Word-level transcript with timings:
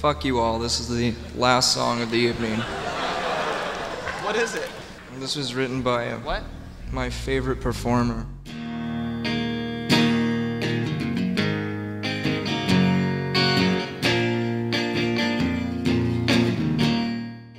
Fuck 0.00 0.24
you 0.26 0.38
all. 0.38 0.58
This 0.58 0.78
is 0.78 0.88
the 0.88 1.14
last 1.36 1.72
song 1.72 2.02
of 2.02 2.10
the 2.10 2.18
evening. 2.18 2.60
What 4.22 4.36
is 4.36 4.54
it? 4.54 4.68
This 5.18 5.36
was 5.36 5.54
written 5.54 5.80
by 5.80 6.10
uh, 6.10 6.18
What? 6.20 6.42
my 6.92 7.08
favorite 7.08 7.62
performer. 7.62 8.26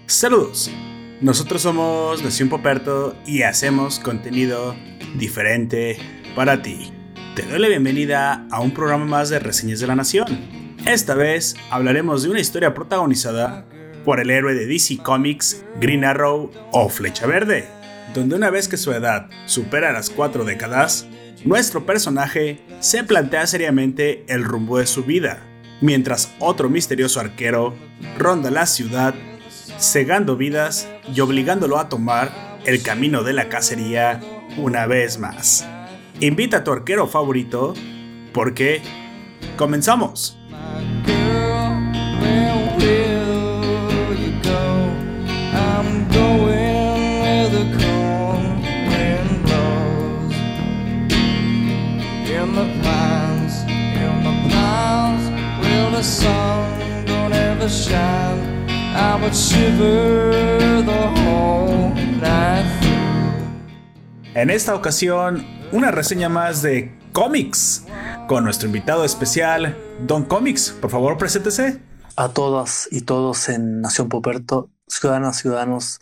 Saludos. 0.05 0.69
Nosotros 1.21 1.63
somos 1.63 2.21
Nación 2.21 2.49
Poperto 2.49 3.15
y 3.25 3.41
hacemos 3.41 3.99
contenido 3.99 4.75
diferente 5.17 5.97
para 6.35 6.61
ti. 6.61 6.91
Te 7.35 7.41
doy 7.43 7.57
la 7.57 7.67
bienvenida 7.67 8.45
a 8.51 8.61
un 8.61 8.71
programa 8.71 9.05
más 9.05 9.29
de 9.29 9.39
Reseñas 9.39 9.79
de 9.79 9.87
la 9.87 9.95
Nación. 9.95 10.56
Esta 10.87 11.15
vez 11.15 11.57
hablaremos 11.69 12.23
de 12.23 12.29
una 12.29 12.39
historia 12.39 12.73
protagonizada 12.73 13.65
por 14.05 14.21
el 14.21 14.29
héroe 14.29 14.53
de 14.53 14.65
DC 14.65 14.99
Comics, 15.03 15.65
Green 15.81 16.05
Arrow 16.05 16.49
o 16.71 16.87
Flecha 16.87 17.27
Verde, 17.27 17.67
donde 18.13 18.37
una 18.37 18.49
vez 18.49 18.69
que 18.69 18.77
su 18.77 18.93
edad 18.93 19.29
supera 19.47 19.91
las 19.91 20.09
cuatro 20.09 20.45
décadas, 20.45 21.05
nuestro 21.43 21.85
personaje 21.85 22.61
se 22.79 23.03
plantea 23.03 23.47
seriamente 23.47 24.23
el 24.29 24.45
rumbo 24.45 24.77
de 24.77 24.87
su 24.87 25.03
vida, 25.03 25.41
mientras 25.81 26.33
otro 26.39 26.69
misterioso 26.69 27.19
arquero 27.19 27.75
ronda 28.17 28.49
la 28.49 28.65
ciudad, 28.65 29.13
cegando 29.77 30.37
vidas 30.37 30.87
y 31.13 31.19
obligándolo 31.19 31.79
a 31.79 31.89
tomar 31.89 32.31
el 32.65 32.81
camino 32.81 33.23
de 33.23 33.33
la 33.33 33.49
cacería 33.49 34.21
una 34.55 34.85
vez 34.85 35.19
más. 35.19 35.67
Invita 36.21 36.57
a 36.57 36.63
tu 36.63 36.71
arquero 36.71 37.07
favorito 37.07 37.73
porque 38.31 38.81
comenzamos. 39.57 40.36
En 64.37 64.51
esta 64.51 64.75
ocasión, 64.75 65.45
una 65.71 65.89
reseña 65.89 66.29
más 66.29 66.61
de 66.61 66.96
cómics 67.21 67.83
con 68.27 68.43
nuestro 68.43 68.67
invitado 68.67 69.03
especial, 69.03 69.75
Don 70.05 70.23
Comics. 70.23 70.69
Por 70.69 70.91
favor, 70.91 71.17
preséntese. 71.17 71.81
a 72.15 72.29
todas 72.29 72.87
y 72.91 73.01
todos 73.01 73.49
en 73.49 73.81
Nación 73.81 74.07
Poperto, 74.07 74.69
ciudadanas, 74.87 75.37
ciudadanos. 75.37 75.99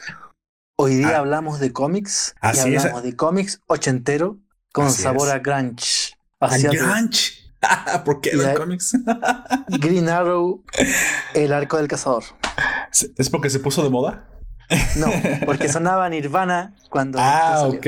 Hoy 0.77 0.95
día 0.95 1.15
Ah. 1.15 1.19
hablamos 1.19 1.61
de 1.61 1.71
cómics 1.71 2.35
y 2.43 2.47
Así 2.47 2.73
es. 2.73 2.83
hablamos 2.83 3.03
de 3.03 3.15
cómics 3.15 3.61
ochentero 3.67 4.39
con 4.73 4.87
Así 4.87 5.03
sabor 5.03 5.29
es. 5.29 5.33
a 5.35 5.39
grunge. 5.39 6.17
A 6.41 6.57
Grunge. 6.57 7.31
¿Por 8.05 8.19
qué 8.19 8.31
hay- 8.31 8.55
Comics? 8.57 8.97
Green 9.69 10.09
Arrow, 10.09 10.65
el 11.33 11.53
arco 11.53 11.77
del 11.77 11.87
cazador. 11.87 12.23
¿Es 13.17 13.29
porque 13.29 13.49
se 13.49 13.59
puso 13.59 13.83
de 13.83 13.89
moda? 13.89 14.27
No, 14.97 15.07
porque 15.45 15.69
sonaba 15.69 16.09
Nirvana 16.09 16.73
cuando. 16.89 17.19
Ah, 17.21 17.67
ok. 17.67 17.87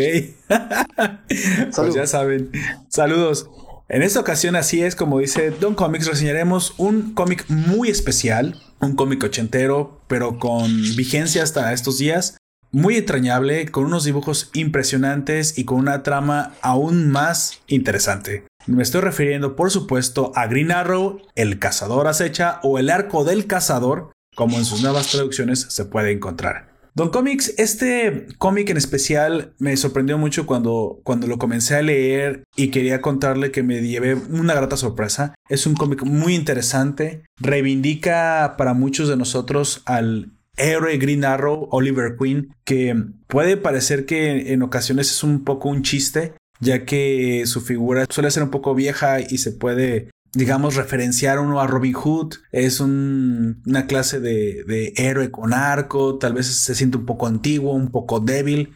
pues 1.76 1.94
ya 1.94 2.06
saben. 2.08 2.52
Saludos. 2.90 3.50
En 3.90 4.02
esta 4.02 4.20
ocasión, 4.20 4.58
así 4.58 4.84
es 4.84 4.96
como 4.98 5.20
dice 5.20 5.50
Don 5.50 5.74
Comics, 5.74 6.08
reseñaremos 6.08 6.74
un 6.78 7.14
cómic 7.14 7.46
muy 7.48 7.90
especial, 7.90 8.62
un 8.82 8.96
cómic 8.96 9.24
ochentero, 9.24 10.02
pero 10.08 10.40
con 10.40 10.70
vigencia 10.98 11.42
hasta 11.42 11.72
estos 11.72 11.98
días. 11.98 12.38
Muy 12.72 12.98
entrañable, 12.98 13.66
con 13.70 13.86
unos 13.86 14.04
dibujos 14.04 14.50
impresionantes 14.54 15.58
y 15.58 15.64
con 15.64 15.78
una 15.80 16.04
trama 16.04 16.52
aún 16.62 17.10
más 17.10 17.62
interesante. 17.68 18.46
Me 18.66 18.84
estoy 18.84 19.00
refiriendo, 19.00 19.56
por 19.56 19.72
supuesto, 19.72 20.34
a 20.36 20.48
Green 20.48 20.74
Arrow, 20.74 21.22
el 21.36 21.58
cazador 21.58 22.08
acecha 22.08 22.60
o 22.64 22.80
el 22.80 22.90
arco 22.90 23.24
del 23.24 23.48
cazador, 23.48 24.12
como 24.38 24.60
en 24.60 24.66
sus 24.66 24.84
nuevas 24.84 25.10
traducciones 25.10 25.66
se 25.68 25.86
puede 25.86 26.12
encontrar. 26.12 26.68
Don 26.94 27.10
Comics, 27.10 27.56
este 27.58 28.28
cómic 28.38 28.70
en 28.70 28.78
especial 28.78 29.54
me 29.58 29.76
sorprendió 29.78 30.20
mucho 30.20 30.46
cuando, 30.46 31.00
cuando 31.04 31.26
lo 31.26 31.40
comencé 31.40 31.76
a 31.76 31.82
leer 31.82 32.44
y 32.56 32.70
quería 32.70 33.02
contarle 33.02 33.50
que 33.50 33.64
me 33.64 33.82
llevé 33.82 34.14
una 34.14 34.54
grata 34.54 34.78
sorpresa. 34.78 35.34
Es 35.50 35.66
un 35.66 35.74
cómic 35.74 36.04
muy 36.04 36.36
interesante, 36.36 37.24
reivindica 37.38 38.56
para 38.60 38.76
muchos 38.76 39.10
de 39.10 39.18
nosotros 39.18 39.82
al 39.86 40.34
héroe 40.56 40.98
Green 40.98 41.26
Arrow, 41.26 41.68
Oliver 41.72 42.16
Queen, 42.16 42.54
que 42.64 42.96
puede 43.26 43.58
parecer 43.58 44.06
que 44.06 44.54
en 44.54 44.62
ocasiones 44.62 45.10
es 45.10 45.24
un 45.24 45.44
poco 45.44 45.70
un 45.70 45.82
chiste, 45.82 46.34
ya 46.60 46.86
que 46.86 47.44
su 47.48 47.62
figura 47.62 48.06
suele 48.08 48.30
ser 48.30 48.44
un 48.44 48.52
poco 48.52 48.76
vieja 48.76 49.20
y 49.20 49.40
se 49.40 49.52
puede 49.52 50.10
digamos, 50.34 50.76
referenciar 50.76 51.40
uno 51.40 51.60
a 51.62 51.68
Robin 51.68 51.94
Hood. 51.94 52.36
Es 52.52 52.80
un- 52.80 53.62
una 53.66 53.88
clase 53.88 54.20
de, 54.20 54.64
de 54.66 54.94
héroe 54.98 55.32
con 55.32 55.54
arco, 55.54 56.18
tal 56.18 56.34
vez 56.34 56.48
se 56.48 56.76
siente 56.76 56.98
un 56.98 57.06
poco 57.06 57.28
antiguo, 57.28 57.74
un 57.74 57.90
poco 57.90 58.20
débil. 58.20 58.74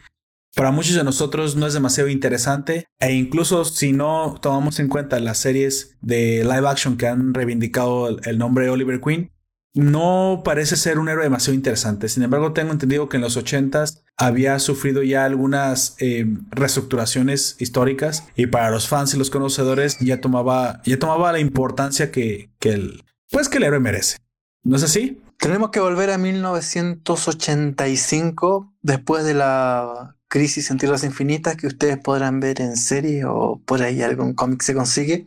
Para 0.54 0.70
muchos 0.70 0.94
de 0.94 1.04
nosotros 1.04 1.56
no 1.56 1.66
es 1.66 1.72
demasiado 1.72 2.10
interesante 2.10 2.86
e 3.00 3.14
incluso 3.14 3.64
si 3.64 3.92
no 3.92 4.38
tomamos 4.42 4.80
en 4.80 4.88
cuenta 4.88 5.18
las 5.18 5.38
series 5.38 5.96
de 6.02 6.44
live 6.44 6.68
action 6.68 6.98
que 6.98 7.06
han 7.06 7.32
reivindicado 7.32 8.08
el, 8.08 8.20
el 8.24 8.36
nombre 8.38 8.64
de 8.66 8.70
Oliver 8.70 9.00
Queen, 9.00 9.30
no 9.74 10.42
parece 10.44 10.76
ser 10.76 10.98
un 10.98 11.08
héroe 11.08 11.24
demasiado 11.24 11.54
interesante. 11.54 12.08
Sin 12.08 12.22
embargo, 12.22 12.52
tengo 12.52 12.72
entendido 12.72 13.08
que 13.08 13.16
en 13.16 13.22
los 13.22 13.38
80s 13.38 14.02
había 14.16 14.58
sufrido 14.58 15.02
ya 15.02 15.24
algunas 15.24 15.96
eh, 15.98 16.26
reestructuraciones 16.50 17.56
históricas 17.58 18.24
y 18.36 18.46
para 18.46 18.70
los 18.70 18.88
fans 18.88 19.14
y 19.14 19.18
los 19.18 19.30
conocedores 19.30 19.98
ya 20.00 20.20
tomaba, 20.20 20.82
ya 20.84 20.98
tomaba 20.98 21.32
la 21.32 21.40
importancia 21.40 22.10
que, 22.10 22.50
el, 22.60 23.02
pues 23.30 23.48
que 23.48 23.56
el 23.58 23.64
héroe 23.64 23.80
merece. 23.80 24.18
¿No 24.62 24.76
es 24.76 24.82
así? 24.82 25.22
Tenemos 25.38 25.70
que 25.70 25.80
volver 25.80 26.10
a 26.10 26.18
1985, 26.18 28.74
después 28.82 29.24
de 29.24 29.32
la 29.34 30.16
crisis 30.28 30.70
en 30.70 30.78
Tierras 30.78 31.02
Infinitas, 31.02 31.56
que 31.56 31.66
ustedes 31.66 31.98
podrán 31.98 32.38
ver 32.38 32.60
en 32.60 32.76
serie 32.76 33.24
o 33.24 33.60
por 33.66 33.82
ahí 33.82 34.02
algún 34.02 34.34
cómic 34.34 34.62
se 34.62 34.74
consigue. 34.74 35.24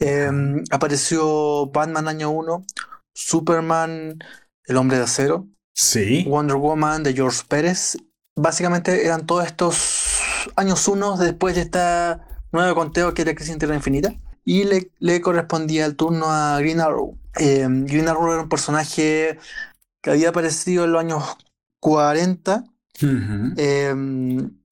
Eh, 0.00 0.28
apareció 0.70 1.66
Batman 1.66 2.08
año 2.08 2.30
1, 2.30 2.64
Superman, 3.14 4.18
El 4.64 4.76
Hombre 4.76 4.98
de 4.98 5.04
Acero, 5.04 5.48
Sí. 5.76 6.24
Wonder 6.28 6.56
Woman 6.56 7.02
de 7.02 7.14
George 7.14 7.42
Pérez. 7.48 7.96
Básicamente 8.36 9.04
eran 9.04 9.26
todos 9.26 9.44
estos 9.46 10.20
años 10.56 10.86
unos 10.88 11.18
después 11.18 11.56
de 11.56 11.62
esta 11.62 12.28
nuevo 12.52 12.74
conteo 12.76 13.12
que 13.12 13.22
era 13.22 13.34
Crisis 13.34 13.52
en 13.54 13.58
Tierra 13.58 13.74
Infinita. 13.74 14.14
Y 14.44 14.64
le, 14.64 14.90
le 14.98 15.20
correspondía 15.20 15.86
el 15.86 15.96
turno 15.96 16.26
a 16.28 16.58
Green 16.60 16.80
Arrow. 16.80 17.18
Eh, 17.40 17.66
Green 17.68 18.08
Arrow 18.08 18.32
era 18.32 18.42
un 18.42 18.48
personaje 18.48 19.38
que 20.02 20.10
había 20.10 20.28
aparecido 20.28 20.84
en 20.84 20.92
los 20.92 21.00
años 21.00 21.24
40. 21.80 22.64
Ujú. 23.02 23.54
Eh, 23.56 23.94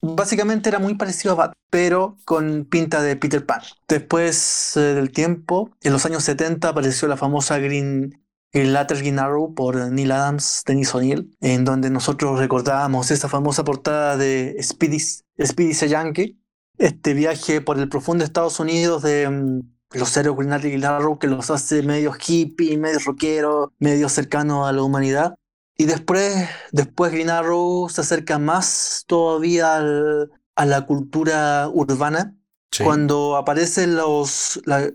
básicamente 0.01 0.69
era 0.69 0.79
muy 0.79 0.95
parecido 0.95 1.33
a 1.33 1.35
Bat, 1.35 1.53
pero 1.69 2.17
con 2.25 2.65
pinta 2.65 3.01
de 3.01 3.15
Peter 3.15 3.45
Pan. 3.45 3.61
Después 3.87 4.77
eh, 4.77 4.79
del 4.93 5.11
tiempo, 5.11 5.71
en 5.81 5.91
los 5.91 6.05
años 6.05 6.23
70 6.23 6.69
apareció 6.69 7.07
la 7.07 7.17
famosa 7.17 7.57
Green, 7.57 8.22
Lantern 8.53 8.99
Green 8.99 9.19
Arrow 9.19 9.53
por 9.53 9.75
Neil 9.91 10.11
Adams, 10.11 10.63
Dennis 10.65 10.93
O'Neill, 10.93 11.35
en 11.41 11.65
donde 11.65 11.89
nosotros 11.89 12.39
recordábamos 12.39 13.09
esa 13.11 13.27
famosa 13.27 13.63
portada 13.63 14.15
de 14.17 14.55
Speedy, 14.61 14.99
Speedy 14.99 15.73
Yankee, 15.73 16.39
este 16.77 17.13
viaje 17.13 17.61
por 17.61 17.79
el 17.79 17.89
profundo 17.89 18.23
Estados 18.23 18.59
Unidos 18.59 19.01
de 19.03 19.27
mm, 19.29 19.97
los 19.97 20.15
héroes 20.17 20.47
Lantern 20.47 20.71
Green 20.71 20.85
Arrow 20.85 21.17
que 21.17 21.27
los 21.27 21.49
hace 21.49 21.81
medio 21.83 22.13
hippie, 22.15 22.77
medio 22.77 22.99
rockero, 22.99 23.73
medio 23.79 24.07
cercano 24.09 24.67
a 24.67 24.71
la 24.71 24.83
humanidad. 24.83 25.35
Y 25.75 25.85
después, 25.85 26.47
después 26.71 27.11
Green 27.11 27.31
Arrow 27.31 27.89
se 27.89 28.01
acerca 28.01 28.37
más 28.37 29.03
todavía 29.07 29.75
al- 29.77 30.31
a 30.55 30.65
la 30.67 30.85
cultura 30.85 31.67
urbana 31.73 32.35
Sí. 32.71 32.83
cuando 32.83 33.35
aparece 33.37 33.85
los, 33.87 34.59
la 34.65 34.91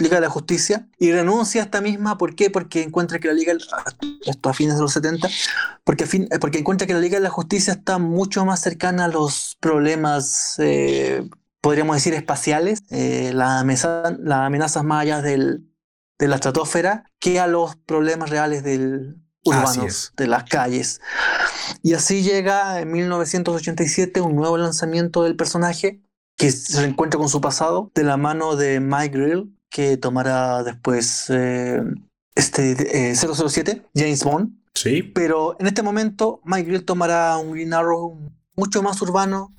Liga 0.00 0.16
de 0.16 0.22
la 0.22 0.30
Justicia 0.30 0.88
y 0.98 1.12
renuncia 1.12 1.60
a 1.62 1.64
esta 1.64 1.80
misma. 1.80 2.18
¿Por 2.18 2.34
qué? 2.34 2.50
Porque 2.50 2.82
encuentra 2.82 3.18
que 3.18 3.28
la 3.28 3.34
Liga, 3.34 3.52
esto 4.26 4.48
a 4.48 4.54
fines 4.54 4.74
de 4.76 4.80
los 4.82 4.92
70, 4.92 5.28
porque, 5.84 6.04
a 6.04 6.06
fin- 6.06 6.28
eh, 6.30 6.38
porque 6.38 6.58
encuentra 6.58 6.86
que 6.86 6.94
la 6.94 7.00
Liga 7.00 7.18
de 7.18 7.22
la 7.24 7.30
Justicia 7.30 7.72
está 7.74 7.98
mucho 7.98 8.44
más 8.44 8.60
cercana 8.60 9.04
a 9.04 9.08
los 9.08 9.56
problemas, 9.60 10.54
eh, 10.58 11.28
podríamos 11.60 11.96
decir, 11.96 12.14
espaciales, 12.14 12.82
eh, 12.90 13.32
las 13.34 13.60
amenazas, 13.60 14.14
las 14.18 14.38
amenazas 14.40 14.84
más 14.84 15.02
allá 15.02 15.22
del, 15.22 15.66
de 16.18 16.28
la 16.28 16.36
estratosfera, 16.36 17.04
que 17.18 17.38
a 17.40 17.46
los 17.46 17.76
problemas 17.76 18.30
reales 18.30 18.62
del 18.64 19.16
urbanos, 19.44 20.12
de 20.16 20.26
las 20.26 20.44
calles. 20.44 21.00
Y 21.82 21.94
así 21.94 22.22
llega 22.22 22.80
en 22.80 22.90
1987 22.92 24.20
un 24.20 24.36
nuevo 24.36 24.58
lanzamiento 24.58 25.22
del 25.22 25.36
personaje 25.36 26.02
que 26.36 26.50
se 26.50 26.80
reencuentra 26.80 27.18
con 27.18 27.28
su 27.28 27.40
pasado 27.40 27.90
de 27.94 28.02
la 28.04 28.16
mano 28.16 28.56
de 28.56 28.80
Mike 28.80 29.16
Grill, 29.18 29.54
que 29.70 29.96
tomará 29.96 30.62
después 30.62 31.26
eh, 31.30 31.82
este, 32.34 33.10
eh, 33.10 33.14
007, 33.14 33.86
James 33.94 34.24
Bond. 34.24 34.50
Sí. 34.74 35.02
Pero 35.02 35.56
en 35.58 35.66
este 35.66 35.82
momento, 35.82 36.40
Mike 36.44 36.68
Grell 36.68 36.84
tomará 36.84 37.36
un 37.38 37.52
Green 37.52 37.72
Arrow 37.72 38.18
mucho 38.56 38.82
más 38.82 39.00
urbano, 39.00 39.50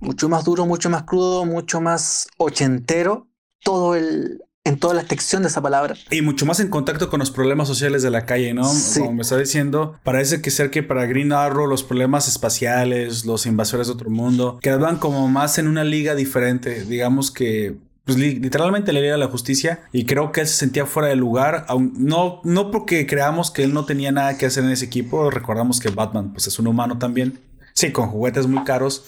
mucho 0.00 0.28
más 0.28 0.44
duro, 0.44 0.66
mucho 0.66 0.90
más 0.90 1.04
crudo, 1.04 1.44
mucho 1.44 1.80
más 1.80 2.28
ochentero. 2.38 3.28
Todo 3.62 3.94
el, 3.94 4.42
en 4.64 4.78
toda 4.78 4.94
la 4.94 5.00
extensión 5.00 5.42
de 5.42 5.48
esa 5.48 5.60
palabra. 5.60 5.94
Y 6.10 6.22
mucho 6.22 6.46
más 6.46 6.60
en 6.60 6.68
contacto 6.68 7.10
con 7.10 7.20
los 7.20 7.30
problemas 7.30 7.68
sociales 7.68 8.02
de 8.02 8.10
la 8.10 8.26
calle, 8.26 8.54
¿no? 8.54 8.64
Sí. 8.64 9.00
Como 9.00 9.14
me 9.14 9.22
está 9.22 9.36
diciendo, 9.36 9.98
parece 10.04 10.40
que 10.40 10.50
ser 10.50 10.70
que 10.70 10.82
para 10.82 11.06
Green 11.06 11.32
Arrow 11.32 11.66
los 11.66 11.82
problemas 11.82 12.28
espaciales, 12.28 13.24
los 13.24 13.46
invasores 13.46 13.86
de 13.88 13.92
otro 13.92 14.10
mundo, 14.10 14.58
quedaban 14.62 14.98
como 14.98 15.28
más 15.28 15.58
en 15.58 15.68
una 15.68 15.84
liga 15.84 16.14
diferente. 16.14 16.84
Digamos 16.84 17.30
que 17.30 17.76
pues 18.04 18.18
li- 18.18 18.38
literalmente 18.38 18.92
le 18.92 19.00
liga 19.02 19.16
la 19.16 19.28
justicia 19.28 19.80
y 19.92 20.04
creo 20.04 20.30
que 20.32 20.42
él 20.42 20.46
se 20.46 20.54
sentía 20.56 20.86
fuera 20.86 21.08
de 21.08 21.16
lugar, 21.16 21.64
aun- 21.68 21.92
no, 21.96 22.40
no 22.44 22.70
porque 22.70 23.06
creamos 23.06 23.50
que 23.50 23.64
él 23.64 23.72
no 23.72 23.84
tenía 23.86 24.12
nada 24.12 24.36
que 24.38 24.46
hacer 24.46 24.64
en 24.64 24.70
ese 24.70 24.84
equipo, 24.84 25.30
recordamos 25.30 25.80
que 25.80 25.90
Batman 25.90 26.32
pues 26.32 26.46
es 26.46 26.58
un 26.58 26.66
humano 26.66 26.98
también, 26.98 27.38
sí, 27.72 27.92
con 27.92 28.08
juguetes 28.08 28.46
muy 28.46 28.62
caros, 28.64 29.04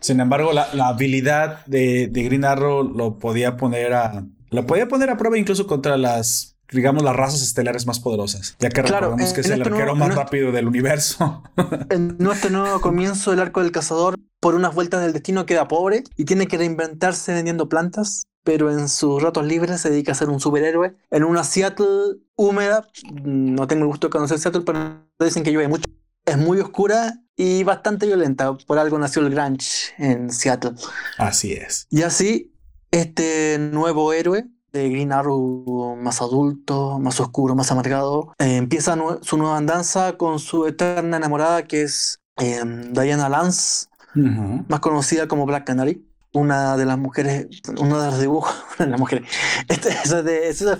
sin 0.00 0.20
embargo 0.20 0.52
la, 0.52 0.68
la 0.74 0.88
habilidad 0.88 1.64
de, 1.66 2.08
de 2.08 2.22
Green 2.22 2.44
Arrow 2.44 2.82
lo 2.84 3.18
podía 3.18 3.56
poner 3.56 3.94
a, 3.94 4.24
lo 4.50 4.66
podía 4.66 4.88
poner 4.88 5.10
a 5.10 5.16
prueba 5.16 5.38
incluso 5.38 5.66
contra 5.66 5.96
las, 5.96 6.56
digamos, 6.70 7.02
las 7.02 7.16
razas 7.16 7.42
estelares 7.42 7.86
más 7.86 7.98
poderosas, 8.00 8.56
ya 8.58 8.68
que 8.68 8.82
Claro, 8.82 9.06
recordamos 9.06 9.28
en- 9.30 9.34
que 9.34 9.40
es 9.40 9.46
el 9.46 9.52
este 9.52 9.68
arquero 9.70 9.94
nuevo- 9.94 10.06
más 10.06 10.14
rápido 10.14 10.52
del 10.52 10.68
universo. 10.68 11.42
En 11.90 12.16
nuestro 12.18 12.50
nuevo 12.50 12.80
comienzo, 12.80 13.32
el 13.32 13.40
arco 13.40 13.62
del 13.62 13.72
cazador, 13.72 14.16
por 14.40 14.54
unas 14.54 14.74
vueltas 14.74 15.00
del 15.02 15.12
destino, 15.14 15.46
queda 15.46 15.66
pobre 15.68 16.04
y 16.16 16.24
tiene 16.26 16.46
que 16.46 16.58
reinventarse 16.58 17.32
vendiendo 17.32 17.68
plantas. 17.68 18.24
Pero 18.44 18.70
en 18.70 18.88
sus 18.88 19.22
ratos 19.22 19.44
libres 19.46 19.80
se 19.80 19.90
dedica 19.90 20.12
a 20.12 20.14
ser 20.14 20.28
un 20.28 20.38
superhéroe 20.38 20.94
en 21.10 21.24
una 21.24 21.44
Seattle 21.44 22.18
húmeda. 22.36 22.86
No 23.24 23.66
tengo 23.66 23.82
el 23.82 23.88
gusto 23.88 24.06
de 24.06 24.10
conocer 24.12 24.38
Seattle, 24.38 24.62
pero 24.64 25.00
dicen 25.18 25.42
que 25.42 25.50
llueve 25.50 25.68
mucho. 25.68 25.84
Es 26.24 26.38
muy 26.38 26.60
oscura 26.60 27.20
y 27.36 27.64
bastante 27.64 28.06
violenta. 28.06 28.56
Por 28.56 28.78
algo 28.78 28.98
nació 28.98 29.22
el 29.22 29.30
Grunge 29.34 29.94
en 29.98 30.30
Seattle. 30.30 30.74
Así 31.18 31.52
es. 31.52 31.86
Y 31.90 32.02
así, 32.02 32.54
este 32.90 33.58
nuevo 33.58 34.12
héroe 34.12 34.46
de 34.72 34.90
Green 34.90 35.12
Arrow 35.12 35.96
más 35.96 36.20
adulto, 36.20 36.98
más 36.98 37.20
oscuro, 37.20 37.54
más 37.54 37.70
amargado, 37.70 38.34
eh, 38.38 38.56
empieza 38.56 38.96
su 39.22 39.36
nueva 39.36 39.56
andanza 39.56 40.16
con 40.16 40.40
su 40.40 40.66
eterna 40.66 41.16
enamorada 41.16 41.62
que 41.64 41.82
es 41.82 42.18
eh, 42.38 42.60
Diana 42.90 43.28
Lance, 43.28 43.86
más 44.14 44.80
conocida 44.80 45.28
como 45.28 45.46
Black 45.46 45.64
Canary. 45.64 46.04
Una 46.34 46.76
de 46.76 46.84
las 46.84 46.98
mujeres, 46.98 47.46
uno 47.78 48.00
de 48.00 48.10
los 48.10 48.20
dibujos, 48.20 48.54
una 48.76 48.84
de 48.86 48.90
las 48.90 49.00
mujeres, 49.00 49.30
este, 49.68 49.88
eso 50.04 50.18
es 50.18 50.24
de, 50.24 50.48
eso 50.48 50.76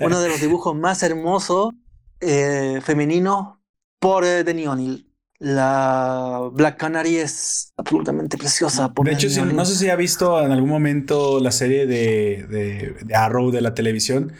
uno 0.00 0.20
de 0.20 0.28
los 0.28 0.40
dibujos 0.40 0.74
más 0.74 1.02
hermosos 1.02 1.74
eh, 2.20 2.80
femeninos 2.82 3.58
por 3.98 4.24
eh, 4.24 4.44
Denny 4.44 4.66
O'Neill. 4.66 5.08
La 5.38 6.48
Black 6.52 6.78
Canary 6.78 7.16
es 7.16 7.71
absolutamente 7.82 8.38
preciosa. 8.38 8.92
por 8.92 9.06
De 9.06 9.12
hecho, 9.12 9.44
no 9.44 9.64
sé 9.64 9.74
si 9.76 9.90
ha 9.90 9.96
visto 9.96 10.42
en 10.44 10.50
algún 10.52 10.70
momento 10.70 11.38
la 11.40 11.50
serie 11.52 11.86
de, 11.86 12.46
de- 12.48 12.94
de 13.04 13.14
Arrow 13.14 13.50
de 13.50 13.60
la 13.60 13.74
televisión. 13.74 14.32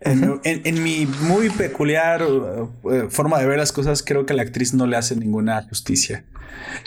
En, 0.00 0.24
Ujú. 0.30 0.40
en- 0.44 0.62
en 0.64 0.82
mi 0.82 1.06
muy 1.22 1.50
peculiar 1.50 2.22
uh, 2.24 2.70
uh, 2.82 3.10
forma 3.10 3.38
de 3.38 3.46
ver 3.46 3.58
las 3.58 3.72
cosas, 3.72 4.02
creo 4.02 4.24
que 4.26 4.34
la 4.34 4.42
actriz 4.42 4.74
no 4.74 4.86
le 4.86 4.96
hace 4.96 5.16
ninguna 5.16 5.62
justicia. 5.68 6.24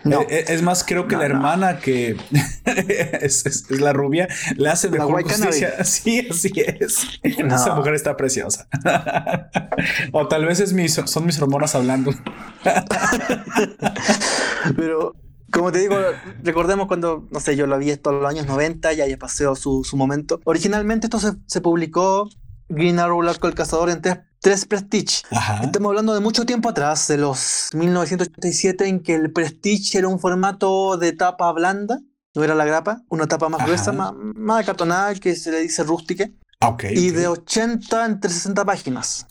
No. 0.05 0.21
Eh, 0.21 0.27
eh, 0.29 0.45
es 0.47 0.61
más, 0.61 0.83
creo 0.85 1.07
que 1.07 1.15
No, 1.15 1.21
la 1.21 1.27
no. 1.29 1.35
hermana 1.35 1.79
que 1.79 2.15
es, 3.21 3.45
es- 3.45 3.69
es 3.69 3.81
la 3.81 3.91
rubia 3.93 4.27
le 4.55 4.69
hace 4.69 4.87
La 4.89 4.99
mejor 4.99 5.23
Canary. 5.25 5.43
justicia. 5.45 5.73
Sí, 5.83 6.27
así 6.29 6.51
es. 6.55 7.19
Esa 7.23 7.75
mujer 7.75 7.93
está 7.93 8.15
preciosa. 8.15 8.67
o 10.13 10.27
tal 10.27 10.45
vez 10.45 10.59
es 10.61 10.73
son 11.09 11.25
mis 11.25 11.39
hormonas 11.41 11.75
hablando. 11.75 12.11
Pero, 14.75 15.15
como 15.51 15.71
te 15.71 15.79
digo, 15.79 15.95
recordemos 16.43 16.87
cuando, 16.87 17.27
no 17.31 17.39
sé, 17.39 17.55
yo 17.55 17.67
lo 17.67 17.77
vi 17.77 17.89
esto 17.91 18.11
en 18.11 18.21
los 18.21 18.29
años 18.29 18.47
90, 18.47 18.93
ya 18.93 19.07
ya 19.07 19.17
pasó 19.17 19.55
su, 19.55 19.83
su 19.83 19.97
momento. 19.97 20.39
Originalmente 20.43 21.07
esto 21.07 21.19
se, 21.19 21.33
se 21.45 21.61
publicó 21.61 22.29
Green 22.69 22.99
Arrow, 22.99 23.21
el 23.21 23.29
arco 23.29 23.47
del 23.47 23.55
cazador, 23.55 23.89
en 23.89 24.01
tres, 24.01 24.19
tres 24.41 24.65
Prestige. 24.65 25.23
Ajá. 25.31 25.63
Estamos 25.63 25.89
hablando 25.89 26.13
de 26.13 26.19
mucho 26.19 26.45
tiempo 26.45 26.69
atrás, 26.69 27.07
de 27.07 27.17
los 27.17 27.69
1987, 27.73 28.87
en 28.87 29.01
que 29.01 29.15
el 29.15 29.31
Prestige 29.31 29.97
era 29.97 30.07
un 30.07 30.19
formato 30.19 30.97
de 30.97 31.13
tapa 31.13 31.51
blanda, 31.53 31.99
no 32.35 32.43
era 32.43 32.55
la 32.55 32.65
grapa, 32.65 33.03
una 33.09 33.27
tapa 33.27 33.49
más 33.49 33.59
Ajá. 33.61 33.67
gruesa, 33.67 33.91
más, 33.91 34.13
más 34.13 34.61
acartonada, 34.63 35.15
que 35.15 35.35
se 35.35 35.51
le 35.51 35.61
dice 35.61 35.83
rústica, 35.83 36.29
Ah, 36.59 36.75
y 36.89 37.11
de 37.11 37.27
80 37.27 38.05
entre 38.05 38.31
60 38.31 38.65
páginas. 38.65 39.27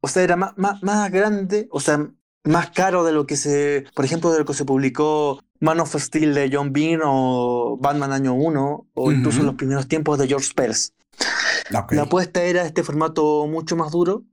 O 0.00 0.08
sea, 0.08 0.22
era 0.22 0.36
más, 0.36 0.52
más, 0.56 0.82
más 0.82 1.10
grande, 1.10 1.68
o 1.70 1.80
sea, 1.80 2.08
más 2.44 2.70
caro 2.70 3.04
de 3.04 3.12
lo 3.12 3.26
que 3.26 3.36
se, 3.36 3.84
por 3.94 4.04
ejemplo, 4.04 4.32
de 4.32 4.38
lo 4.38 4.44
que 4.46 4.54
se 4.54 4.64
publicó 4.64 5.40
Man 5.62 5.78
of 5.80 5.94
Steel 5.96 6.34
de 6.34 6.50
John 6.52 6.72
Byrne 6.72 7.04
o 7.06 7.78
Batman 7.80 8.12
Año 8.12 8.34
1 8.34 8.86
o 8.94 9.12
incluso 9.12 9.38
Ujú. 9.38 9.46
los 9.46 9.54
primeros 9.54 9.86
tiempos 9.86 10.18
de 10.18 10.26
George 10.26 10.50
Pérez. 10.54 10.92
La 11.70 12.02
apuesta 12.02 12.42
era 12.42 12.66
este 12.66 12.82
formato 12.82 13.46
mucho 13.46 13.76
más 13.76 13.92
duro, 13.92 14.24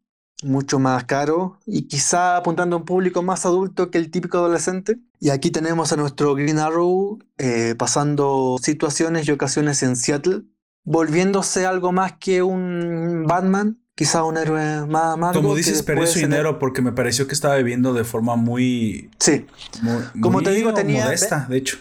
mucho 0.42 0.80
más 0.80 1.04
caro 1.04 1.60
y 1.68 1.84
quizá 1.84 2.36
apuntando 2.38 2.76
a 2.76 2.80
un 2.80 2.86
público 2.86 3.22
más 3.22 3.46
adulto 3.46 3.92
que 3.92 4.00
el 4.00 4.10
típico 4.10 4.40
adolescente. 4.40 4.98
Y 5.20 5.30
aquí 5.30 5.52
tenemos 5.52 5.94
a 5.94 5.98
nuestro 5.98 6.34
Green 6.34 6.58
Arrow 6.58 7.20
eh, 7.38 7.76
pasando 7.78 8.58
situaciones 8.60 9.28
y 9.28 9.32
ocasiones 9.32 9.84
en 9.84 9.96
Seattle, 9.98 10.42
volviéndose 10.84 11.68
algo 11.68 11.92
más 11.92 12.14
que 12.14 12.42
un 12.42 13.26
Batman, 13.28 13.78
quizá 14.00 14.24
un 14.24 14.38
héroe 14.38 14.86
más 14.88 15.16
amargo. 15.16 15.42
Como 15.42 15.54
dices, 15.56 15.84
perdió 15.84 16.04
después 16.04 16.14
su 16.22 16.26
dinero 16.26 16.58
porque 16.58 16.82
me 16.82 16.94
pareció 16.94 17.28
que 17.28 17.34
estaba 17.34 17.58
viviendo 17.58 17.94
de 17.94 18.06
forma 18.06 18.38
muy, 18.38 19.12
Sí, 19.20 19.46
muy 19.82 20.22
Como 20.22 20.42
te 20.42 20.52
digo, 20.52 20.74
tenía- 20.74 21.04
modesta, 21.04 21.48
de 21.50 21.58
hecho. 21.58 21.80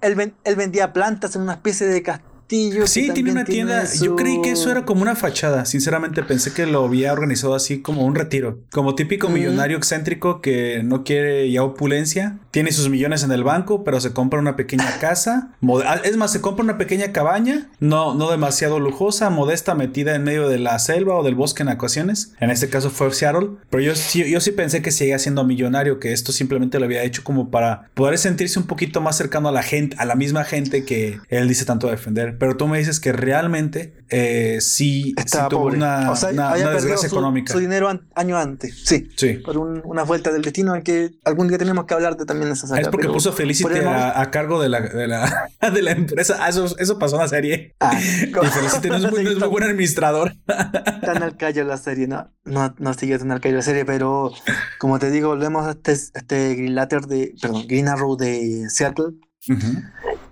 él, 0.00 0.14
ven- 0.14 0.32
él 0.44 0.56
vendía 0.56 0.94
plantas 0.94 1.36
en 1.36 1.42
una 1.42 1.52
especie 1.52 1.86
de 1.86 2.02
castillo. 2.48 2.86
Sí, 2.86 3.10
tiene 3.12 3.30
una 3.32 3.44
tienda. 3.44 3.84
Yo 4.00 4.16
creí 4.16 4.40
que 4.42 4.50
eso 4.52 4.70
era 4.70 4.84
como 4.84 5.02
una 5.02 5.14
fachada. 5.14 5.64
Sinceramente, 5.64 6.22
pensé 6.22 6.52
que 6.52 6.66
lo 6.66 6.84
había 6.84 7.12
organizado 7.12 7.54
así 7.54 7.80
como 7.82 8.04
un 8.04 8.14
retiro. 8.14 8.58
Como 8.72 8.94
típico 8.94 9.28
Mm. 9.28 9.32
millonario 9.34 9.76
excéntrico 9.76 10.40
que 10.40 10.82
no 10.84 11.04
quiere 11.04 11.50
ya 11.50 11.62
opulencia. 11.62 12.38
Tiene 12.50 12.72
sus 12.72 12.88
millones 12.88 13.22
en 13.22 13.32
el 13.32 13.44
banco, 13.44 13.84
pero 13.84 14.00
se 14.00 14.12
compra 14.12 14.40
una 14.40 14.56
pequeña 14.56 14.86
casa. 15.00 15.50
Ah, 15.84 16.00
Es 16.04 16.16
más, 16.16 16.32
se 16.32 16.40
compra 16.40 16.64
una 16.64 16.78
pequeña 16.78 17.12
cabaña, 17.12 17.68
no, 17.80 18.14
no 18.14 18.30
demasiado 18.30 18.80
lujosa, 18.80 19.30
modesta, 19.30 19.74
metida 19.74 20.14
en 20.14 20.24
medio 20.24 20.48
de 20.48 20.58
la 20.58 20.78
selva 20.78 21.16
o 21.16 21.22
del 21.22 21.34
bosque 21.34 21.62
en 21.62 21.68
ocasiones. 21.68 22.32
En 22.40 22.50
este 22.50 22.68
caso 22.68 22.90
fue 22.90 23.12
Seattle. 23.12 23.50
Pero 23.70 23.82
yo 23.82 23.94
sí, 23.94 24.28
yo 24.30 24.40
sí 24.40 24.52
pensé 24.52 24.82
que 24.82 24.90
seguía 24.90 25.18
siendo 25.18 25.44
millonario, 25.44 26.00
que 26.00 26.12
esto 26.12 26.32
simplemente 26.32 26.78
lo 26.78 26.86
había 26.86 27.02
hecho 27.02 27.22
como 27.24 27.50
para 27.50 27.88
poder 27.94 28.16
sentirse 28.18 28.58
un 28.58 28.66
poquito 28.66 29.00
más 29.00 29.16
cercano 29.16 29.48
a 29.48 29.52
la 29.52 29.62
gente, 29.62 29.96
a 29.98 30.04
la 30.04 30.14
misma 30.14 30.44
gente 30.44 30.84
que 30.84 31.18
él 31.28 31.48
dice 31.48 31.64
tanto 31.64 31.88
defender. 31.88 32.37
Pero 32.38 32.56
tú 32.56 32.66
me 32.68 32.78
dices 32.78 33.00
que 33.00 33.12
realmente 33.12 33.94
eh, 34.10 34.58
sí, 34.60 35.14
sí 35.26 35.38
tuvo 35.50 35.64
pobre. 35.64 35.76
una, 35.76 36.10
o 36.10 36.16
sea, 36.16 36.30
una- 36.30 36.54
desgracia 36.54 37.08
su, 37.08 37.16
económica. 37.16 37.52
su 37.52 37.58
dinero 37.58 37.88
an- 37.88 38.08
año 38.14 38.36
antes. 38.38 38.84
Sí. 38.86 39.08
Sí. 39.16 39.34
por 39.44 39.58
un- 39.58 39.82
una 39.84 40.02
vuelta 40.04 40.30
del 40.32 40.42
destino 40.42 40.74
en 40.74 40.82
que 40.82 41.10
algún 41.24 41.48
día 41.48 41.58
tenemos 41.58 41.84
que 41.86 41.94
hablar 41.94 42.16
de 42.16 42.24
también 42.24 42.50
esa 42.52 42.66
saga. 42.66 42.80
Es 42.80 42.88
porque 42.88 43.04
pero 43.04 43.14
puso 43.14 43.32
Felicity 43.32 43.68
por 43.68 43.76
a, 43.86 44.20
a 44.20 44.30
cargo 44.30 44.62
de 44.62 44.68
la, 44.68 44.80
de 44.80 45.06
la, 45.08 45.50
de 45.74 45.82
la 45.82 45.90
empresa. 45.92 46.36
Ah, 46.40 46.48
eso, 46.48 46.74
eso 46.78 46.98
pasó 46.98 47.16
en 47.16 47.22
la 47.22 47.28
serie. 47.28 47.74
Ah, 47.80 47.98
Y 48.00 48.46
Felicity 48.46 48.88
no 48.88 48.96
es 48.96 49.10
muy, 49.10 49.24
no 49.24 49.30
es 49.30 49.38
muy 49.38 49.48
buen 49.48 49.64
administrador. 49.64 50.32
tan 50.46 51.22
al 51.22 51.36
callo 51.36 51.64
la 51.64 51.76
serie, 51.76 52.06
no, 52.06 52.30
no, 52.44 52.74
no 52.78 52.94
sigue 52.94 53.18
tan 53.18 53.30
al 53.32 53.40
callo 53.40 53.56
la 53.56 53.62
serie, 53.62 53.84
pero 53.84 54.32
como 54.78 54.98
te 54.98 55.10
digo, 55.10 55.28
volvemos 55.28 55.66
a 55.66 55.72
este, 55.72 55.92
este 55.92 56.54
Green 56.54 56.74
Lantern 56.74 57.08
de, 57.08 57.34
perdón, 57.40 57.64
Green 57.68 57.88
Arrow 57.88 58.16
de 58.16 58.66
Seattle 58.70 59.06
Ujú. 59.48 59.82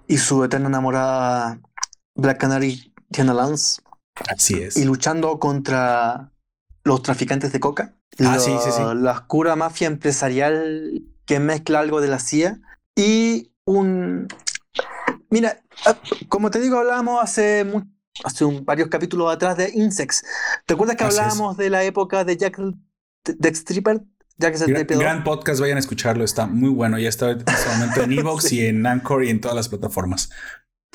y 0.09 0.19
su 0.19 0.45
eterna 0.45 0.69
enamorada 0.69 1.59
Black 2.17 2.39
Canary, 2.39 2.93
Diana 3.09 3.35
Lance, 3.35 3.81
Así 4.29 4.55
es. 4.55 4.77
y 4.77 4.85
luchando 4.85 5.39
contra 5.39 6.33
los 6.85 7.03
traficantes 7.03 7.53
de 7.53 7.61
coca, 7.61 7.95
Ah, 8.19 8.23
la, 8.23 8.39
sí, 8.39 8.53
sí, 8.65 8.71
sí. 8.73 8.81
la 8.97 9.13
oscura 9.13 9.57
mafia 9.57 9.87
empresarial 9.89 11.03
que 11.27 11.39
mezcla 11.41 11.81
algo 11.81 12.01
de 12.01 12.09
la 12.09 12.19
CIA 12.19 12.59
y 12.97 13.53
un... 13.67 14.29
Mira, 15.29 15.61
ah, 15.85 15.97
como 16.29 16.51
te 16.51 16.61
digo, 16.61 16.79
hablábamos 16.79 17.23
hace, 17.23 17.65
mu- 17.65 17.83
hace 18.25 18.45
un- 18.45 18.65
varios 18.65 18.89
capítulos 18.89 19.31
atrás 19.35 19.57
de 19.57 19.71
Insects. 19.75 20.25
¿Te 20.65 20.75
acuerdas 20.75 20.97
que 20.97 21.05
Así 21.05 21.15
es. 21.15 21.21
hablábamos 21.21 21.57
de 21.57 21.69
la 21.71 21.83
época 21.85 22.25
de 22.25 22.37
Jack 22.37 22.59
de 23.25 23.49
Stripper? 23.51 24.03
Jack 24.39 24.55
el 24.61 24.85
Gran, 24.87 24.99
gran 24.99 25.25
podcast, 25.25 25.61
vayan 25.61 25.77
a 25.79 25.81
escucharlo, 25.81 26.23
está 26.23 26.47
muy 26.47 26.69
bueno. 26.69 26.99
Ya 26.99 27.09
está 27.09 27.31
en 27.31 27.41
este 27.41 27.69
momento 27.71 28.03
en 28.03 28.13
Evox 28.19 28.45
Sí. 28.45 28.61
y 28.61 28.67
en 28.67 28.87
Anchor 28.87 29.25
y 29.25 29.31
en 29.31 29.41
todas 29.41 29.57
las 29.57 29.69
plataformas. 29.69 30.31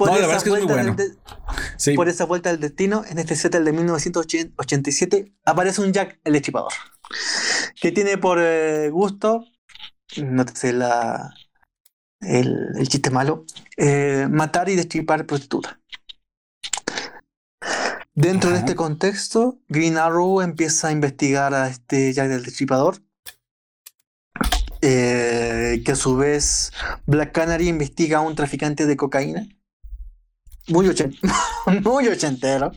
Por 0.07 0.19
No, 0.19 0.25
esa 0.25 0.37
es 0.37 0.43
es 0.43 0.49
vuelta 0.49 0.75
del 0.75 0.85
bueno. 0.91 0.95
de- 0.95 1.15
Sí, 1.77 1.93
por 1.95 2.09
esa 2.09 2.25
vuelta 2.25 2.49
del 2.49 2.59
destino, 2.59 3.03
en 3.07 3.19
este 3.19 3.35
set 3.35 3.53
el 3.55 3.65
de 3.65 3.71
1987, 3.73 5.33
aparece 5.45 5.81
un 5.81 5.93
Jack 5.93 6.19
el 6.23 6.33
Destripador. 6.33 6.71
Que 7.79 7.91
tiene 7.91 8.17
por 8.17 8.39
eh, 8.41 8.89
gusto, 8.89 9.45
no 10.17 10.45
te 10.45 10.55
sé 10.55 10.73
la, 10.73 11.33
el, 12.21 12.69
el 12.77 12.87
chiste 12.87 13.09
malo, 13.11 13.45
eh, 13.77 14.27
matar 14.29 14.69
y 14.69 14.75
destripar 14.75 15.25
prostitutas. 15.25 15.77
Dentro 18.13 18.49
de 18.51 18.57
este 18.57 18.75
contexto, 18.75 19.59
Green 19.69 19.97
Arrow 19.97 20.41
empieza 20.41 20.87
a 20.89 20.91
investigar 20.91 21.53
a 21.53 21.67
este 21.69 22.11
Jack 22.13 22.27
del 22.29 22.43
Destripador. 22.43 22.97
eh, 24.83 25.83
que 25.85 25.91
a 25.91 25.95
su 25.95 26.17
vez 26.17 26.71
Black 27.05 27.33
Canary 27.33 27.67
investiga 27.67 28.17
a 28.17 28.21
un 28.21 28.35
traficante 28.35 28.87
de 28.87 28.97
cocaína. 28.97 29.47
Muy, 30.67 30.87
ochen- 30.87 31.17
muy 31.83 32.07
ochentero. 32.07 32.71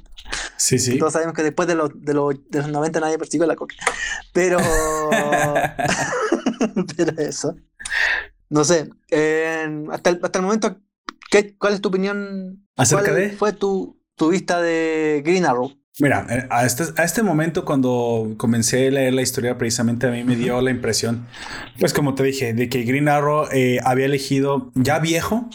Sí, 0.56 0.78
sí. 0.78 0.98
Todos 0.98 1.12
sabemos 1.12 1.34
que 1.34 1.42
después 1.42 1.68
de, 1.68 1.74
los 1.74 1.90
de, 1.94 2.14
los 2.14 2.34
de 2.50 2.58
los 2.60 2.68
90 2.68 3.00
nadie 3.00 3.18
persiguió 3.18 3.46
la 3.46 3.56
coca. 3.56 3.74
Pero. 4.32 4.58
pero 6.96 7.12
eso. 7.20 7.54
No 8.48 8.64
sé. 8.64 8.90
eh, 9.10 9.84
hasta, 9.90 10.10
el, 10.10 10.20
hasta 10.22 10.38
el 10.38 10.44
momento, 10.44 10.76
¿qué, 11.30 11.56
¿cuál 11.56 11.74
es 11.74 11.80
tu 11.80 11.88
opinión? 11.88 12.66
¿Acerca 12.76 13.04
¿Cuál 13.04 13.16
de? 13.16 13.30
fue 13.30 13.52
tu, 13.52 14.00
tu 14.16 14.28
vista 14.30 14.60
de 14.60 15.22
Green 15.24 15.44
Arrow? 15.46 15.72
Mira, 16.00 16.26
eh, 16.28 16.46
a 16.50 16.66
este, 16.66 16.84
a 16.96 17.04
este 17.04 17.22
momento 17.22 17.64
cuando 17.64 18.34
comencé 18.36 18.88
a 18.88 18.90
leer 18.90 19.14
la 19.14 19.22
historia, 19.22 19.56
precisamente 19.56 20.08
a 20.08 20.10
mí 20.10 20.24
me 20.24 20.34
dio 20.34 20.60
la 20.60 20.72
impresión, 20.72 21.28
pues 21.78 21.92
como 21.92 22.16
te 22.16 22.24
dije, 22.24 22.52
de 22.52 22.68
que 22.68 22.82
Green 22.82 23.08
Arrow 23.08 23.46
eh, 23.52 23.78
había 23.84 24.06
elegido 24.06 24.72
ya 24.74 24.98
viejo, 24.98 25.48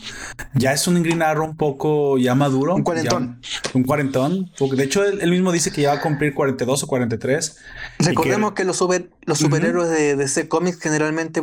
ya 0.54 0.72
es 0.72 0.88
un 0.88 1.04
Green 1.04 1.22
Arrow 1.24 1.46
un 1.46 1.58
poco 1.58 2.18
ya 2.18 2.36
maduro. 2.36 2.74
Un 2.76 2.84
cuarentón. 2.84 3.42
ya 3.42 3.72
un 3.74 3.84
cuarentón. 3.84 4.52
De 4.58 4.84
hecho, 4.84 5.04
él, 5.04 5.20
él 5.22 5.32
mismo 5.32 5.52
dice 5.52 5.72
que 5.72 5.82
ya 5.82 5.90
va 5.90 5.96
a 5.96 6.02
cumplir 6.02 6.34
42 6.34 6.84
o 6.84 6.88
43. 6.88 7.58
Recordemos 8.00 8.54
que, 8.54 8.64
los, 8.64 8.78
super, 8.78 9.10
los 9.26 9.40
superhéroes 9.40 9.90
de 9.90 10.16
DC 10.16 10.48
Comics 10.48 10.80
generalmente 10.80 11.42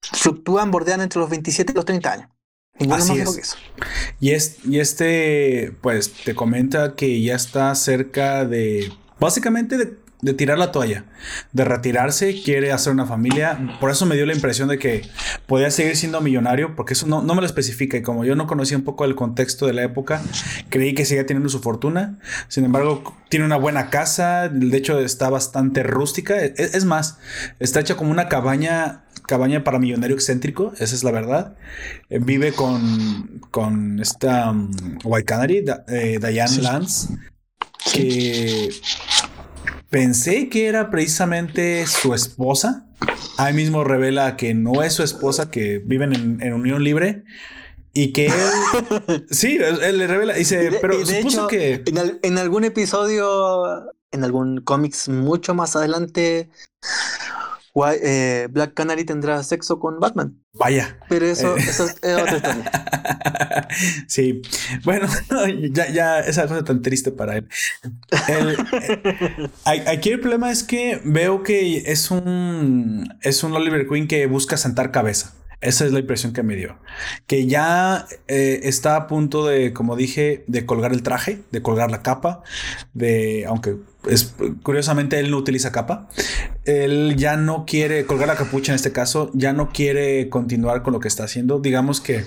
fluctúan, 0.00 0.72
bordean 0.72 1.02
entre 1.02 1.20
los 1.20 1.30
27 1.30 1.70
y 1.70 1.74
los 1.76 1.84
30 1.84 2.12
años. 2.12 2.28
Ninguno 2.78 3.02
Así 3.02 3.12
más 3.12 3.28
es. 3.28 3.34
que 3.34 3.40
eso. 3.42 3.56
Y, 4.20 4.30
es, 4.30 4.56
y 4.64 4.80
este, 4.80 5.72
pues 5.80 6.12
te 6.12 6.34
comenta 6.34 6.94
que 6.94 7.20
ya 7.22 7.34
está 7.34 7.74
cerca 7.74 8.44
de, 8.44 8.92
básicamente 9.20 9.76
de, 9.76 9.96
de 10.22 10.32
tirar 10.34 10.56
la 10.56 10.72
toalla, 10.72 11.04
de 11.52 11.64
retirarse, 11.64 12.40
quiere 12.42 12.72
hacer 12.72 12.92
una 12.92 13.06
familia. 13.06 13.76
Por 13.80 13.90
eso 13.90 14.06
me 14.06 14.14
dio 14.14 14.24
la 14.24 14.32
impresión 14.32 14.68
de 14.68 14.78
que 14.78 15.02
podía 15.46 15.70
seguir 15.70 15.96
siendo 15.96 16.20
millonario, 16.20 16.74
porque 16.76 16.94
eso 16.94 17.06
no, 17.06 17.22
no 17.22 17.34
me 17.34 17.40
lo 17.40 17.46
especifica. 17.46 17.96
Y 17.96 18.02
como 18.02 18.24
yo 18.24 18.36
no 18.36 18.46
conocía 18.46 18.76
un 18.76 18.84
poco 18.84 19.04
el 19.04 19.16
contexto 19.16 19.66
de 19.66 19.72
la 19.72 19.82
época, 19.82 20.22
creí 20.70 20.94
que 20.94 21.04
seguía 21.04 21.26
teniendo 21.26 21.48
su 21.48 21.60
fortuna. 21.60 22.18
Sin 22.48 22.64
embargo, 22.64 23.16
tiene 23.28 23.44
una 23.44 23.56
buena 23.56 23.90
casa, 23.90 24.48
de 24.48 24.76
hecho 24.76 25.00
está 25.00 25.28
bastante 25.28 25.82
rústica. 25.82 26.38
Es, 26.40 26.74
es 26.74 26.84
más, 26.84 27.18
está 27.58 27.80
hecha 27.80 27.96
como 27.96 28.10
una 28.10 28.28
cabaña. 28.28 29.04
Cabaña 29.26 29.62
para 29.62 29.78
millonario 29.78 30.16
excéntrico, 30.16 30.72
esa 30.80 30.96
es 30.96 31.04
la 31.04 31.12
verdad. 31.12 31.56
Eh, 32.10 32.18
vive 32.20 32.52
con, 32.52 33.40
con 33.52 34.00
esta 34.00 34.50
um, 34.50 34.70
White 35.04 35.24
Canary, 35.24 35.62
Da- 35.62 35.84
eh, 35.86 36.18
Diane. 36.20 36.58
Lance, 36.58 37.08
que 37.94 38.70
pensé 39.92 40.48
que 40.48 40.66
era 40.66 40.90
precisamente 40.90 41.86
su 41.86 42.14
esposa. 42.14 42.86
Ahí 43.36 43.52
mismo 43.52 43.84
revela 43.84 44.36
que 44.36 44.54
no 44.54 44.82
es 44.82 44.94
su 44.94 45.02
esposa, 45.02 45.50
que 45.50 45.78
viven 45.84 46.14
en, 46.14 46.40
en 46.42 46.52
unión 46.54 46.82
libre. 46.82 47.24
Y 47.92 48.12
que 48.14 48.26
él. 48.26 48.32
sí, 49.30 49.58
él, 49.60 49.98
le 49.98 50.06
revela. 50.06 50.32
Dice, 50.32 50.64
Y 50.64 50.70
de- 50.70 50.78
pero 50.78 50.98
de 50.98 51.04
supuso 51.04 51.40
hecho, 51.40 51.46
que. 51.48 51.82
En, 51.86 51.98
al- 51.98 52.18
en 52.22 52.38
algún 52.38 52.64
episodio, 52.64 53.92
en 54.10 54.24
algún 54.24 54.62
cómics 54.62 55.10
mucho 55.10 55.54
más 55.54 55.76
adelante, 55.76 56.48
Why- 57.74 57.98
eh, 58.02 58.48
Black 58.50 58.74
Canary 58.74 59.04
tendrá 59.04 59.42
sexo 59.42 59.78
con 59.80 59.98
Batman. 59.98 60.38
Vaya. 60.52 60.98
Pero 61.08 61.24
eso, 61.26 61.56
Eh. 61.56 61.60
eso 61.66 61.86
es 61.86 61.94
otra 62.22 62.36
historia. 62.36 63.68
sí. 64.06 64.42
Bueno, 64.84 65.06
ya, 65.72 65.90
ya 65.90 66.20
esa 66.20 66.46
cosa 66.46 66.64
tan 66.64 66.82
triste 66.82 67.12
para 67.12 67.36
él. 67.38 67.48
El- 68.28 68.56
eh, 69.66 69.84
aquí 69.88 70.10
el 70.10 70.20
problema 70.20 70.50
es 70.50 70.62
que 70.62 71.00
veo 71.04 71.42
que 71.42 71.78
es 71.90 72.10
un 72.10 73.08
es 73.22 73.42
un 73.42 73.52
Oliver 73.54 73.86
Queen 73.88 74.06
que 74.06 74.26
busca 74.26 74.56
sentar 74.56 74.90
cabeza. 74.90 75.32
Esa 75.62 75.86
es 75.86 75.92
la 75.92 76.00
impresión 76.00 76.32
que 76.32 76.42
me 76.42 76.56
dio. 76.56 76.76
Que 77.28 77.46
ya 77.46 78.06
eh, 78.26 78.60
está 78.64 78.96
a 78.96 79.06
punto 79.06 79.46
de, 79.46 79.72
como 79.72 79.94
dije, 79.94 80.44
de 80.48 80.66
colgar 80.66 80.92
el 80.92 81.04
traje, 81.04 81.38
de 81.52 81.62
colgar 81.62 81.90
la 81.90 82.02
capa, 82.02 82.42
de, 82.92 83.46
aunque 83.46 83.76
es, 84.08 84.34
curiosamente 84.64 85.20
él 85.20 85.30
no 85.30 85.38
utiliza 85.38 85.70
capa. 85.70 86.08
Él 86.64 87.14
ya 87.16 87.36
no 87.36 87.64
quiere 87.64 88.06
colgar 88.06 88.26
la 88.26 88.34
capucha 88.34 88.72
en 88.72 88.76
este 88.76 88.90
caso, 88.90 89.30
ya 89.34 89.52
no 89.52 89.70
quiere 89.70 90.28
continuar 90.28 90.82
con 90.82 90.92
lo 90.92 90.98
que 90.98 91.06
está 91.06 91.24
haciendo. 91.24 91.60
Digamos 91.60 92.00
que 92.00 92.24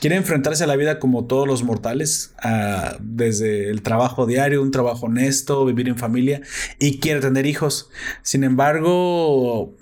quiere 0.00 0.16
enfrentarse 0.16 0.64
a 0.64 0.66
la 0.66 0.76
vida 0.76 0.98
como 0.98 1.26
todos 1.26 1.46
los 1.46 1.62
mortales, 1.62 2.32
ah, 2.42 2.96
desde 3.00 3.68
el 3.68 3.82
trabajo 3.82 4.24
diario, 4.24 4.62
un 4.62 4.70
trabajo 4.70 5.06
honesto, 5.06 5.66
vivir 5.66 5.88
en 5.88 5.98
familia 5.98 6.40
y 6.78 6.98
quiere 6.98 7.20
tener 7.20 7.44
hijos. 7.44 7.90
Sin 8.22 8.42
embargo, 8.42 9.76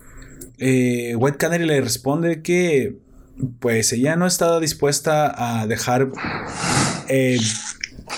eh, 0.58 1.14
White 1.16 1.38
Canary 1.38 1.66
le 1.66 1.80
responde 1.80 2.42
que 2.42 2.96
pues 3.60 3.92
ella 3.92 4.16
no 4.16 4.26
está 4.26 4.58
dispuesta 4.60 5.60
a 5.60 5.66
dejar 5.66 6.10
eh, 7.08 7.38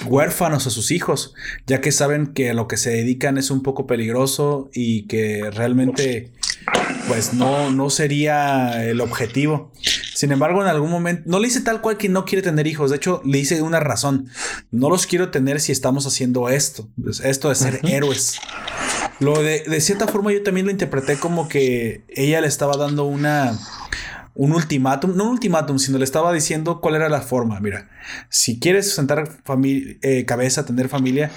huérfanos 0.07 0.67
a 0.67 0.71
sus 0.71 0.91
hijos, 0.91 1.35
ya 1.67 1.81
que 1.81 1.93
saben 1.93 2.29
que 2.29 2.51
a 2.51 2.55
lo 2.55 2.69
que 2.69 2.77
se 2.77 2.91
dedican 2.91 3.39
es 3.39 3.51
un 3.51 3.63
poco 3.63 3.87
peligroso 3.87 4.71
y 4.73 5.07
que 5.07 5.51
realmente 5.51 6.33
pues 7.09 7.35
no, 7.35 7.71
no 7.71 7.91
sería 7.91 8.85
el 8.85 9.01
objetivo. 9.01 9.73
Sin 10.15 10.33
embargo, 10.33 10.63
en 10.63 10.69
algún 10.69 10.91
momento, 10.91 11.23
no 11.27 11.39
le 11.39 11.49
dice 11.49 11.61
tal 11.61 11.81
cual 11.81 11.97
que 11.97 12.09
no 12.09 12.25
quiere 12.25 12.43
tener 12.43 12.67
hijos, 12.67 12.91
de 12.91 12.97
hecho 12.97 13.23
le 13.25 13.39
dice 13.39 13.63
una 13.63 13.81
razón, 13.81 14.29
no 14.71 14.91
los 14.91 15.07
quiero 15.07 15.31
tener 15.31 15.61
si 15.61 15.73
estamos 15.73 16.07
haciendo 16.07 16.49
esto, 16.49 16.89
pues, 17.03 17.21
esto 17.21 17.49
de 17.49 17.55
ser 17.55 17.81
héroes. 17.85 18.39
Lo 19.21 19.43
de, 19.43 19.61
de 19.61 19.81
cierta 19.81 20.07
forma 20.07 20.33
yo 20.33 20.43
también 20.43 20.67
lo 20.67 20.73
interpreté 20.73 21.17
como 21.17 21.49
que 21.49 22.03
ella 22.09 22.41
le 22.41 22.49
estaba 22.49 22.77
dando 22.77 23.05
una 23.05 23.57
un 24.35 24.53
ultimátum, 24.53 25.17
no 25.17 25.25
un 25.25 25.31
ultimátum, 25.33 25.79
sino 25.79 25.99
le 25.99 26.05
estaba 26.05 26.33
diciendo 26.33 26.81
cuál 26.81 26.95
era 26.95 27.09
la 27.09 27.21
forma. 27.21 27.61
Mira, 27.61 27.91
si 28.29 28.59
quieres 28.59 28.91
sentar 28.91 29.29
eh, 29.63 30.25
cabeza, 30.25 30.65
tener 30.65 30.89
familia, 30.89 31.31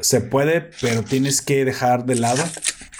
se 0.00 0.20
puede, 0.20 0.70
pero 0.80 1.02
tienes 1.02 1.42
que 1.42 1.64
dejar 1.64 2.04
de 2.04 2.14
lado 2.16 2.44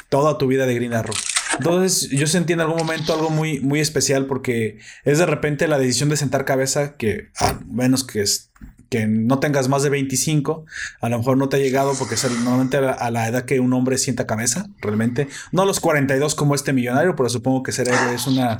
toda 0.08 0.38
tu 0.38 0.46
vida 0.46 0.66
de 0.66 0.74
Green 0.74 0.94
Arrow. 0.94 1.14
Entonces 1.58 2.10
yo 2.10 2.26
sentí 2.26 2.52
en 2.52 2.60
algún 2.60 2.76
momento 2.76 3.14
algo 3.14 3.30
muy, 3.30 3.60
muy 3.60 3.80
especial 3.80 4.26
porque 4.26 4.78
es 5.04 5.18
de 5.18 5.26
repente 5.26 5.68
la 5.68 5.78
decisión 5.78 6.08
de 6.08 6.16
sentar 6.16 6.44
cabeza 6.44 6.96
que 6.96 7.28
a 7.38 7.58
menos 7.66 8.04
que 8.04 8.22
es 8.22 8.50
que 8.88 9.06
no 9.06 9.38
tengas 9.38 9.68
más 9.68 9.82
de 9.82 9.90
25, 9.90 10.64
a 11.00 11.08
lo 11.08 11.18
mejor 11.18 11.36
no 11.36 11.48
te 11.48 11.56
ha 11.56 11.60
llegado 11.60 11.94
porque 11.98 12.14
es 12.14 12.24
normalmente 12.30 12.76
a 12.76 12.80
la, 12.80 12.92
a 12.92 13.10
la 13.10 13.28
edad 13.28 13.44
que 13.44 13.60
un 13.60 13.72
hombre 13.72 13.98
sienta 13.98 14.26
cabeza, 14.26 14.66
realmente. 14.80 15.28
No 15.52 15.62
a 15.62 15.66
los 15.66 15.80
42 15.80 16.34
como 16.34 16.54
este 16.54 16.72
millonario, 16.72 17.16
pero 17.16 17.28
supongo 17.28 17.62
que 17.62 17.72
ser 17.72 17.88
héroe 17.88 18.14
es 18.14 18.26
una... 18.26 18.56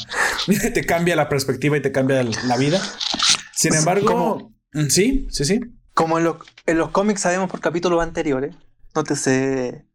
te 0.75 0.85
cambia 0.85 1.17
la 1.17 1.29
perspectiva 1.29 1.77
y 1.77 1.83
te 1.83 1.93
cambia 1.93 2.23
la 2.23 2.57
vida. 2.57 2.81
Sin 3.53 3.73
Sí, 3.73 3.79
embargo, 3.79 4.53
mm, 4.73 4.87
sí, 4.89 5.27
sí, 5.31 5.45
sí. 5.45 5.61
Como 5.95 6.19
en 6.19 6.25
los, 6.25 6.37
en 6.67 6.79
los 6.79 6.91
cómics 6.91 7.23
sabemos 7.23 7.51
por 7.51 7.61
capítulos 7.61 8.03
anteriores, 8.03 8.55
nótese 8.95 9.87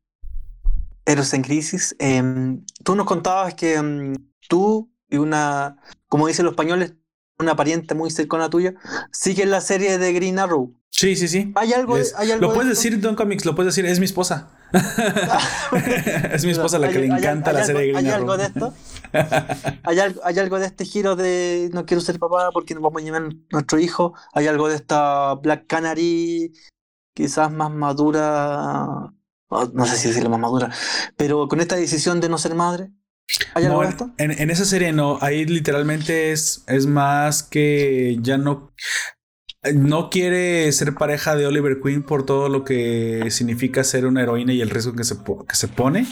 Héroes 1.05 1.33
en 1.33 1.41
Crisis, 1.43 1.95
em, 2.00 2.65
tú 2.83 2.95
nos 2.95 3.05
contabas 3.05 3.53
que 3.53 3.75
em, 3.75 4.15
tú 4.47 4.91
y 5.09 5.17
una, 5.17 5.77
como 6.07 6.27
dicen 6.27 6.45
los 6.45 6.53
españoles, 6.53 6.93
una 7.41 7.55
pariente 7.55 7.95
muy 7.95 8.10
cercana 8.12 8.50
tuya, 8.50 8.74
siguen 9.12 9.51
la 9.51 9.62
serie 9.62 9.98
de 9.98 10.13
Green 10.13 10.39
Arrow. 10.39 10.74
Sí, 10.89 11.15
sí, 11.15 11.27
sí. 11.27 11.51
¿Hay 11.55 11.74
algo, 11.74 11.95
¿hay 12.17 12.31
algo 12.31 12.41
lo 12.41 12.50
de 12.50 12.55
puedes 12.55 12.71
esto? 12.74 12.83
decir, 12.89 13.01
Don 13.01 13.15
Comics, 13.15 13.45
lo 13.45 13.55
puedes 13.55 13.74
decir, 13.75 13.89
es 13.89 14.00
mi 14.00 14.05
esposa. 14.05 14.51
es 16.31 16.45
mi 16.45 16.51
esposa 16.51 16.79
la 16.79 16.89
que 16.89 16.98
¿Hay- 17.00 17.07
le 17.10 17.15
encanta 17.17 17.51
la 17.53 17.63
serie 17.63 17.81
de 17.81 17.88
Green 17.91 18.05
¿Hay 18.05 18.12
Arrow. 18.12 18.31
algo 18.31 18.38
de 18.38 18.43
esto? 18.45 18.74
¿Hay 19.83 20.00
algo, 20.00 20.21
¿Hay 20.24 20.39
algo 20.39 20.60
de 20.60 20.65
este 20.65 20.86
giro 20.86 21.15
de 21.15 21.69
no 21.74 21.86
quiero 21.86 22.01
ser 22.01 22.19
papá 22.19 22.50
porque 22.53 22.74
nos 22.74 22.83
vamos 22.83 23.01
a 23.01 23.05
llevar 23.05 23.24
nuestro 23.51 23.79
hijo? 23.79 24.13
¿Hay 24.33 24.48
algo 24.48 24.69
de 24.69 24.75
esta 24.75 25.33
Black 25.36 25.65
Canary 25.67 26.53
quizás 27.13 27.51
más 27.51 27.71
madura? 27.71 28.86
o 29.48 29.65
No 29.74 29.86
sé 29.86 29.98
si 29.98 30.07
decirlo 30.10 30.29
más 30.29 30.39
madura, 30.39 30.71
pero 31.17 31.48
con 31.48 31.60
esta 31.62 31.75
decisión 31.75 32.19
de 32.21 32.29
no 32.29 32.38
ser 32.38 32.55
madre. 32.55 32.91
¿Hay 33.53 33.65
algo 33.65 33.77
No, 33.77 33.81
de 33.81 33.88
en, 33.88 33.91
esto? 33.91 34.11
en- 34.17 34.31
en 34.31 34.50
esa 34.50 34.65
serie 34.65 34.91
no, 34.93 35.17
ahí 35.21 35.45
literalmente 35.45 36.31
es, 36.31 36.63
es 36.67 36.85
más 36.88 37.43
que 37.43 38.17
ya 38.21 38.38
no, 38.38 38.71
no 39.73 40.09
quiere 40.09 40.71
ser 40.71 40.95
pareja 40.95 41.35
de 41.35 41.45
Oliver 41.45 41.79
Queen 41.81 42.03
por 42.03 42.25
todo 42.25 42.50
lo 42.50 42.63
que 42.65 43.27
significa 43.31 43.83
ser 43.83 44.05
una 44.05 44.21
heroína 44.23 44.53
y 44.53 44.61
el 44.61 44.69
riesgo 44.69 44.93
que 44.93 45.03
se, 45.03 45.17
que 45.47 45.55
se 45.55 45.67
pone. 45.67 46.07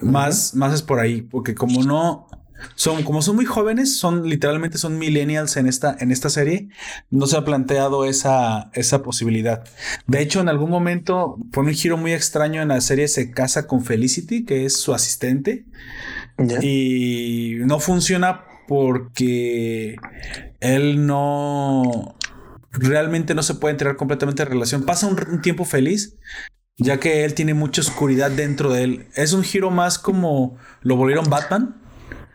Más, 0.00 0.54
más 0.54 0.74
es 0.74 0.82
por 0.82 0.98
ahí, 1.00 1.22
porque 1.22 1.54
como 1.54 1.82
no 1.84 2.26
son, 2.74 3.02
como 3.02 3.22
son 3.22 3.36
muy 3.36 3.44
jóvenes, 3.44 3.96
son 3.96 4.28
literalmente 4.28 4.78
son 4.78 4.98
millennials 4.98 5.56
en 5.56 5.66
esta, 5.66 5.96
en 5.98 6.10
esta 6.10 6.30
serie, 6.30 6.68
no 7.10 7.26
se 7.26 7.36
ha 7.36 7.44
planteado 7.44 8.04
esa, 8.04 8.70
esa 8.74 9.02
posibilidad. 9.02 9.64
De 10.06 10.20
hecho, 10.20 10.40
en 10.40 10.48
algún 10.48 10.70
momento, 10.70 11.36
por 11.52 11.64
un 11.64 11.72
giro 11.72 11.96
muy 11.96 12.12
extraño 12.12 12.62
en 12.62 12.68
la 12.68 12.80
serie, 12.80 13.08
se 13.08 13.30
casa 13.30 13.66
con 13.66 13.84
Felicity, 13.84 14.44
que 14.44 14.64
es 14.64 14.76
su 14.76 14.94
asistente. 14.94 15.64
Ya. 16.38 16.58
Y 16.62 17.56
no 17.60 17.78
funciona 17.78 18.44
porque 18.66 19.96
él 20.60 21.06
no. 21.06 22.16
realmente 22.70 23.34
no 23.34 23.42
se 23.42 23.54
puede 23.54 23.72
entregar 23.72 23.96
completamente 23.96 24.42
en 24.42 24.48
relación. 24.48 24.84
Pasa 24.84 25.06
un, 25.06 25.18
un 25.30 25.42
tiempo 25.42 25.64
feliz, 25.64 26.16
ya 26.78 26.98
que 26.98 27.24
él 27.24 27.34
tiene 27.34 27.54
mucha 27.54 27.82
oscuridad 27.82 28.30
dentro 28.30 28.72
de 28.72 28.84
él. 28.84 29.06
Es 29.14 29.32
un 29.32 29.42
giro 29.42 29.70
más 29.70 29.98
como 29.98 30.56
lo 30.80 30.96
volvieron 30.96 31.28
Batman. 31.28 31.81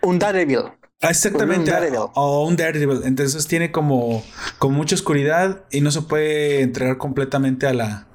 Un 0.01 0.19
Daredevil. 0.19 0.59
Ah, 1.01 1.09
Exactamente. 1.09 1.59
Un 1.59 1.65
Daredevil. 1.65 1.99
O 2.15 2.47
un 2.47 2.55
Daredevil. 2.55 3.01
Entonces 3.05 3.47
tiene 3.47 3.71
como, 3.71 4.23
como 4.59 4.77
mucha 4.77 4.95
oscuridad 4.95 5.65
y 5.71 5.81
no 5.81 5.91
se 5.91 6.01
puede 6.01 6.61
entregar 6.61 6.97
completamente 6.97 7.67
a 7.67 7.73
la, 7.73 8.07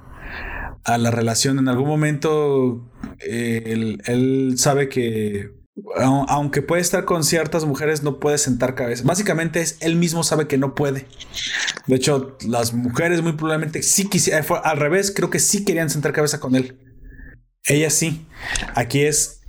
a 0.83 0.97
la 0.97 1.11
relación. 1.11 1.59
En 1.59 1.67
algún 1.69 1.87
momento 1.87 2.91
eh, 3.19 3.63
él, 3.67 4.01
él 4.05 4.55
sabe 4.57 4.89
que 4.89 5.51
au- 5.97 6.25
aunque 6.27 6.61
puede 6.61 6.81
estar 6.81 7.05
con 7.05 7.23
ciertas 7.23 7.65
mujeres, 7.65 8.03
no 8.03 8.19
puede 8.19 8.37
sentar 8.37 8.75
cabeza. 8.75 9.03
Básicamente 9.05 9.61
es 9.61 9.77
él 9.81 9.95
mismo 9.95 10.23
sabe 10.23 10.47
que 10.47 10.57
no 10.57 10.75
puede. 10.75 11.07
De 11.87 11.95
hecho, 11.95 12.37
las 12.47 12.73
mujeres 12.73 13.21
muy 13.21 13.33
probablemente 13.33 13.81
sí 13.83 14.09
quisieran, 14.09 14.43
fue 14.43 14.59
al 14.63 14.77
revés, 14.77 15.11
creo 15.15 15.29
que 15.29 15.39
sí 15.39 15.63
querían 15.65 15.89
sentar 15.89 16.11
cabeza 16.13 16.39
con 16.39 16.55
él. 16.55 16.79
Ella 17.65 17.89
sí. 17.89 18.27
Aquí 18.75 19.01
es 19.03 19.41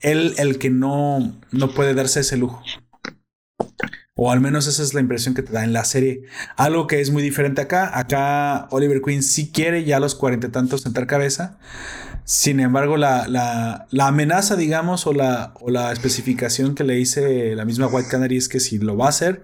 él 0.00 0.34
el 0.38 0.58
que 0.58 0.70
no, 0.70 1.36
no 1.52 1.70
puede 1.74 1.94
darse 1.94 2.20
ese 2.20 2.36
lujo. 2.36 2.62
O 4.14 4.30
al 4.30 4.40
menos 4.40 4.66
esa 4.66 4.82
es 4.82 4.92
la 4.92 5.00
impresión 5.00 5.34
que 5.34 5.42
te 5.42 5.52
da 5.52 5.64
en 5.64 5.72
la 5.72 5.84
serie. 5.84 6.22
Algo 6.56 6.86
que 6.86 7.00
es 7.00 7.10
muy 7.10 7.22
diferente 7.22 7.62
acá. 7.62 7.98
Acá 7.98 8.68
Oliver 8.70 9.00
Queen 9.00 9.22
sí 9.22 9.50
quiere 9.50 9.84
ya 9.84 9.96
a 9.96 10.00
los 10.00 10.14
cuarenta 10.14 10.48
y 10.48 10.50
tantos 10.50 10.82
sentar 10.82 11.06
cabeza. 11.06 11.58
Sin 12.24 12.60
embargo, 12.60 12.96
la, 12.98 13.26
la- 13.28 13.86
la 13.90 14.06
amenaza, 14.08 14.56
digamos, 14.56 15.06
o 15.06 15.14
la, 15.14 15.54
o 15.60 15.70
la 15.70 15.90
especificación 15.90 16.74
que 16.74 16.84
le 16.84 16.98
hice 17.00 17.54
la 17.56 17.64
misma 17.64 17.86
White 17.86 18.10
Canary 18.10 18.36
es 18.36 18.48
que 18.48 18.60
si 18.60 18.78
lo 18.78 18.94
va 18.96 19.06
a 19.06 19.08
hacer, 19.08 19.42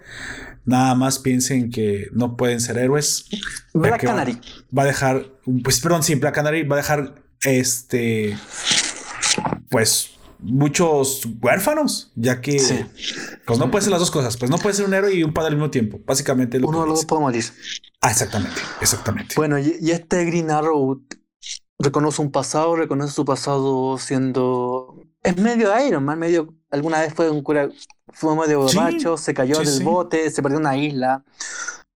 nada 0.67 0.95
más 0.95 1.19
piensen 1.21 1.71
que 1.71 2.09
no 2.13 2.37
pueden 2.37 2.61
ser 2.61 2.77
héroes. 2.77 3.25
Black 3.73 4.01
que 4.01 4.07
va- 4.07 4.13
Canary. 4.13 4.39
Va, 4.77 4.83
a 4.83 4.87
dejar, 4.87 5.25
pues 5.65 5.81
perdón, 5.81 6.03
sí, 6.03 6.17
Black 6.17 6.35
Canary 6.35 6.65
va 6.65 6.77
a 6.77 6.79
dejar 6.79 7.23
este, 7.43 8.37
pues 9.71 10.11
muchos 10.39 11.27
huérfanos, 11.41 12.13
ya 12.15 12.41
que 12.41 12.59
Sí. 12.59 12.85
pues 13.47 13.59
no 13.59 13.71
puede 13.71 13.83
ser 13.83 13.91
las 13.93 14.01
dos 14.01 14.11
cosas, 14.11 14.37
pues 14.37 14.51
no 14.51 14.59
puede 14.59 14.75
ser 14.75 14.87
un 14.87 14.95
héroe 14.95 15.15
y 15.15 15.23
un 15.23 15.33
padre 15.33 15.49
al 15.49 15.57
mismo 15.57 15.71
tiempo. 15.71 16.01
Básicamente 16.05 16.59
lo 16.59 16.69
Uno 16.69 16.83
de 16.83 16.87
los 16.89 16.99
dos 17.01 17.07
puede 17.07 17.23
morir. 17.23 17.45
Ah, 18.01 18.11
exactamente, 18.11 18.61
exactamente. 18.81 19.35
Bueno, 19.37 19.59
y, 19.59 19.77
y 19.81 19.91
este 19.91 20.25
Green 20.25 20.51
Arrow 20.51 21.03
reconoce 21.79 22.23
un 22.23 22.31
pasado, 22.31 22.77
reconoce 22.77 23.13
su 23.13 23.25
pasado 23.25 23.99
siendo. 23.99 25.03
Es 25.23 25.37
medio 25.37 25.71
Iron 25.87 26.05
Man, 26.05 26.19
medio. 26.19 26.55
Alguna 26.71 27.01
vez 27.01 27.15
fue 27.15 27.31
un 27.31 27.43
cura. 27.43 27.69
Fue 28.13 28.35
medio 28.37 28.69
Sí, 28.69 28.77
borracho, 28.77 29.17
se 29.17 29.35
cayó 29.35 29.57
sí, 29.57 29.65
del 29.67 29.79
sí. 29.79 29.85
bote, 29.85 30.31
se 30.31 30.43
perdió 30.43 30.59
una 30.59 30.77
isla. 30.77 31.25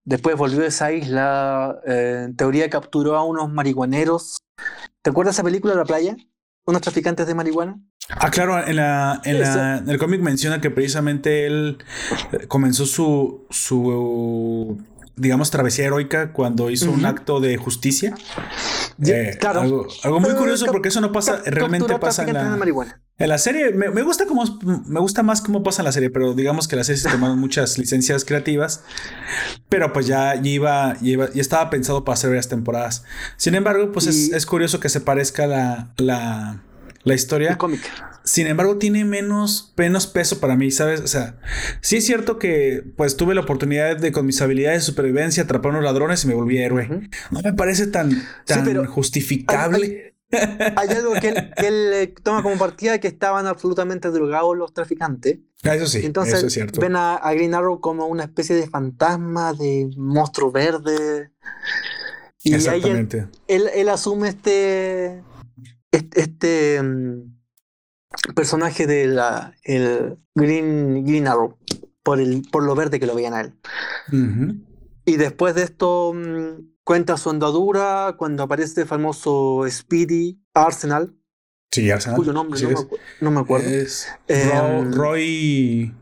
Después 0.05 0.37
volvió 0.37 0.63
a 0.63 0.67
esa 0.67 0.93
isla. 0.93 1.79
eh, 1.87 2.23
en 2.27 2.37
teoría 2.37 2.69
capturó 2.71 3.17
a 3.17 3.25
unos 3.25 3.51
marihuaneros. 3.53 4.39
¿Te 5.03 5.11
acuerdas 5.11 5.35
de 5.37 5.41
esa 5.41 5.45
película 5.45 5.73
de 5.75 5.79
la 5.79 5.85
playa? 5.85 6.17
Unos 6.71 6.83
traficantes 6.83 7.27
de 7.27 7.35
marihuana. 7.35 7.79
Ah, 8.09 8.31
claro, 8.31 8.65
en, 8.67 8.77
la, 8.77 9.21
en, 9.25 9.41
la- 9.41 9.79
en 9.79 9.89
el 9.91 9.99
cómic 9.99 10.21
menciona 10.21 10.61
que 10.61 10.71
precisamente 10.71 11.47
él 11.47 11.79
eh, 12.33 12.47
comenzó 12.49 12.87
su, 12.87 13.47
su 13.50 14.79
digamos, 15.21 15.50
travesía 15.50 15.85
heroica 15.87 16.33
cuando 16.33 16.71
hizo 16.71 16.91
un 16.91 17.05
acto 17.05 17.41
de 17.41 17.57
justicia. 17.57 18.15
Ya, 18.99 19.17
Eh, 19.17 19.37
claro. 19.39 19.61
Algo, 19.61 19.87
algo 20.03 20.21
muy 20.21 20.33
curioso 20.35 20.67
porque 20.67 20.89
eso 20.89 21.00
no 21.00 21.12
pasa, 21.12 21.43
realmente 21.47 21.99
pasa 21.99 22.25
en 22.25 22.35
la, 22.35 22.57
marihuana. 22.57 23.00
en 23.19 23.29
la 23.29 23.39
serie. 23.39 23.73
Me, 23.73 23.91
me 23.91 24.03
gusta 24.03 24.27
cómo, 24.27 24.45
me 24.87 25.00
gusta 25.00 25.23
más 25.23 25.41
cómo 25.41 25.62
pasa 25.62 25.83
en 25.83 25.87
la 25.87 25.93
serie, 25.93 26.11
pero 26.11 26.35
digamos 26.35 26.69
que 26.69 26.77
la 26.77 26.85
serie 26.85 27.00
se 27.00 27.09
tomaron 27.11 27.39
muchas 27.47 27.79
licencias 27.79 28.25
creativas, 28.25 28.83
pero 29.69 29.93
pues 29.93 30.07
ya, 30.07 30.35
ya 30.35 30.50
iba, 30.50 30.95
ya 31.00 31.09
iba- 31.11 31.33
ya 31.33 31.41
estaba 31.41 31.71
pensado 31.71 32.05
para 32.05 32.15
hacer 32.15 32.31
varias 32.31 32.49
temporadas. 32.49 33.05
Sin 33.37 33.55
embargo, 33.55 33.93
pues 33.93 34.07
es, 34.07 34.47
curioso 34.47 34.81
que 34.81 34.89
se 34.89 35.00
parezca 35.00 35.47
la, 35.47 35.93
la, 35.97 36.62
la 37.02 37.14
historia. 37.14 37.50
El 37.50 37.59
cómic. 37.59 37.80
Sin 38.23 38.47
embargo, 38.47 38.76
tiene 38.76 39.04
menos, 39.04 39.73
menos 39.76 40.07
peso 40.07 40.40
para 40.40 40.54
mí, 40.54 40.71
¿sabes? 40.71 41.00
O 41.00 41.06
sea, 41.06 41.36
sí 41.80 41.97
es 41.97 42.04
cierto 42.04 42.39
que 42.39 42.84
pues 42.97 43.17
tuve 43.17 43.34
la 43.34 43.41
oportunidad 43.41 43.97
de 43.97 44.13
con 44.13 44.26
mis 44.26 44.41
habilidades 44.43 44.82
de 44.82 44.86
supervivencia 44.86 45.45
atrapar 45.45 45.71
a 45.71 45.75
unos 45.75 45.84
ladrones 45.84 46.25
y 46.25 46.28
me 46.28 46.34
volví 46.34 46.58
héroe. 46.58 47.08
No 47.30 47.41
me 47.43 47.52
parece 47.54 47.86
tan, 47.86 48.23
tan 48.45 48.86
justificable. 48.86 50.15
Hay 50.76 50.89
algo 50.91 51.15
que 51.15 51.30
él, 51.30 51.50
que 51.56 51.67
él, 51.67 51.91
eh, 51.93 52.15
toma 52.23 52.43
como 52.43 52.56
partida 52.56 52.99
que 52.99 53.08
estaban 53.08 53.47
absolutamente 53.47 54.10
drogados 54.10 54.56
los 54.56 54.73
traficantes. 54.73 55.39
Ah, 55.65 55.75
eso 55.75 55.86
sí, 55.86 56.02
Entonces 56.04 56.34
eso 56.34 56.47
es 56.47 56.52
cierto. 56.52 56.80
ven 56.80 56.95
a, 56.95 57.17
a 57.17 57.34
Green 57.34 57.54
Arrow 57.54 57.80
como 57.80 58.06
una 58.06 58.25
especie 58.25 58.54
de 58.54 58.69
fantasma, 58.69 59.52
de 59.54 59.91
monstruo 59.97 60.52
verde. 60.52 61.32
Y 62.43 62.54
ahí 62.54 62.60
él, 62.60 62.67
Exactamente. 62.67 63.26
él, 63.49 63.71
él 63.75 63.89
asume 63.89 64.28
este, 64.28 65.23
este, 65.93 66.21
este, 66.21 66.83
mm, 66.83 67.39
personaje 68.35 68.87
de 68.87 69.07
la, 69.07 69.55
el 69.65 70.17
Green, 70.35 71.05
Green 71.05 71.26
Arrow 71.29 71.57
por, 72.03 72.21
el, 72.21 72.43
por 72.50 72.63
lo 72.65 72.75
verde 72.75 72.99
que 73.00 73.07
lo 73.07 73.15
veían 73.15 73.35
a 73.35 73.41
él. 73.43 73.53
Y 75.05 75.17
después 75.17 75.55
de 75.55 75.63
esto 75.63 76.13
mm, 76.15 76.71
cuenta 76.85 77.17
su 77.17 77.31
andadura 77.31 78.15
cuando 78.19 78.43
aparece 78.43 78.83
el 78.83 78.87
famoso 78.87 79.65
Speedy 79.69 80.41
Arsenal, 80.55 81.15
Sí, 81.73 81.89
Arsenal. 81.89 82.17
cuyo 82.17 82.33
nombre 82.33 82.59
Sí 82.59 82.67
no, 83.21 83.31
me 83.31 83.35
no 83.37 83.41
acuerdo. 83.41 83.69
Es 83.69 84.09
Eh, 84.26 84.50
Ro- 84.53 84.91
Roy. 84.91 85.95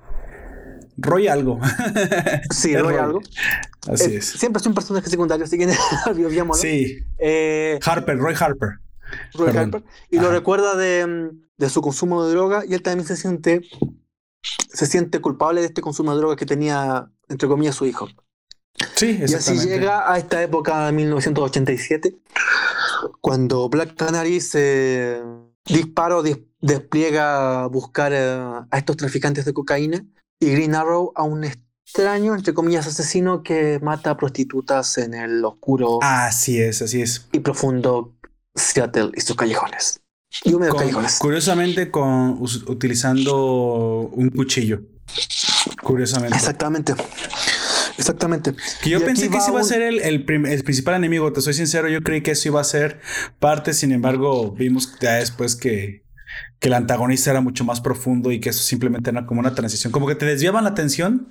Roy 0.96 1.29
algo. 1.29 1.61
sí, 2.51 2.74
Roy 2.77 2.94
Roy. 2.94 2.96
algo. 3.05 3.20
Así 3.87 4.14
Eh, 4.14 4.16
es. 4.16 4.27
Siempre 4.27 4.61
es 4.61 4.66
un 4.66 4.74
personaje 4.74 5.09
secundario, 5.11 5.44
así 5.44 5.59
que 5.59 5.66
olvidémoslo. 6.07 6.62
Sí. 6.62 6.98
Eh, 7.18 7.79
Harper, 7.85 8.16
Roy 8.18 8.35
Harper. 8.38 8.79
Roy. 9.35 9.57
Harper, 9.57 9.85
y 10.11 10.16
lo 10.16 10.23
Ajá. 10.29 10.33
recuerda 10.33 10.77
de, 10.77 11.07
mm, 11.07 11.40
de 11.59 11.68
su 11.71 11.81
consumo 11.83 12.25
de 12.25 12.31
droga 12.33 12.64
y 12.66 12.75
él 12.75 12.83
también 12.83 13.07
se 13.07 13.16
siente 13.16 13.62
se 14.42 14.87
siente 14.87 15.21
culpable 15.21 15.61
de 15.61 15.66
este 15.66 15.81
consumo 15.83 16.12
de 16.12 16.18
droga 16.18 16.37
que 16.37 16.47
tenía 16.47 17.11
entre 17.29 17.49
comillas 17.49 17.75
su 17.75 17.87
hijo. 17.87 18.09
Sí, 18.94 19.18
Y 19.21 19.35
así 19.35 19.59
llega 19.59 20.11
a 20.12 20.18
esta 20.18 20.40
época 20.42 20.87
de 20.87 20.92
1987 20.92 22.16
cuando 23.21 23.68
Black 23.68 23.97
Canary 23.97 24.40
se 24.40 25.23
dispara 25.66 26.16
o 26.16 26.23
dis- 26.23 26.44
despliega 26.61 27.64
a 27.64 27.66
buscar 27.66 28.12
a 28.14 28.66
estos 28.77 28.97
traficantes 28.97 29.44
de 29.44 29.53
cocaína 29.53 30.05
y 30.40 30.51
Green 30.53 30.75
Arrow 30.75 31.12
a 31.14 31.23
un 31.25 31.44
extraño 31.44 32.35
entre 32.35 32.55
comillas 32.55 32.87
asesino 32.87 33.42
que 33.42 33.79
mata 33.83 34.11
a 34.11 34.16
prostitutas 34.16 34.99
en 34.99 35.14
el 35.14 35.44
oscuro 35.44 35.99
Así 36.03 36.61
es, 36.61 36.83
así 36.83 37.03
es. 37.03 37.29
y 37.33 37.40
profundo 37.40 38.14
Seattle 38.59 39.11
y 39.14 39.21
sus 39.21 39.37
callejones. 39.37 40.01
Y 40.44 40.53
húmedos 40.53 40.75
Con- 40.75 40.81
callejones. 40.83 41.18
curiosamente, 41.18 41.90
con, 41.90 42.38
utilizando 42.66 44.11
un 44.12 44.29
cuchillo. 44.31 44.83
Curiosamente. 45.83 46.37
Exactamente. 46.37 46.94
Exactamente. 47.97 48.55
Que 48.83 48.90
yo 48.90 48.99
Y 48.99 49.03
pensé 49.05 49.29
que 49.31 49.38
ese 49.38 49.51
iba 49.51 49.61
a 49.61 49.64
ser 49.64 49.83
el, 49.83 50.01
el 50.01 50.25
el 50.47 50.62
principal 50.64 50.94
enemigo, 50.94 51.33
te 51.33 51.40
soy 51.40 51.55
sincero, 51.55 51.88
yo 51.88 52.01
creí 52.03 52.23
que 52.23 52.33
eso 52.33 52.49
iba 52.49 52.61
a 52.61 52.64
ser 52.64 53.01
parte, 53.40 53.73
sin 53.73 53.90
embargo, 53.92 54.53
vimos 54.53 54.94
ya 55.01 55.14
después 55.14 55.57
que, 55.57 56.05
que 56.61 56.68
el 56.68 56.75
antagonista 56.75 57.31
era 57.31 57.40
mucho 57.40 57.64
más 57.64 57.81
profundo 57.81 58.33
y 58.33 58.40
que 58.40 58.49
eso 58.51 58.62
simplemente 58.62 59.11
era 59.11 59.27
como 59.27 59.40
una 59.40 59.55
transición, 59.55 59.92
como 59.92 60.07
que 60.09 60.16
te 60.16 60.27
desviaban 60.27 60.64
la 60.64 60.71
atención 60.71 61.29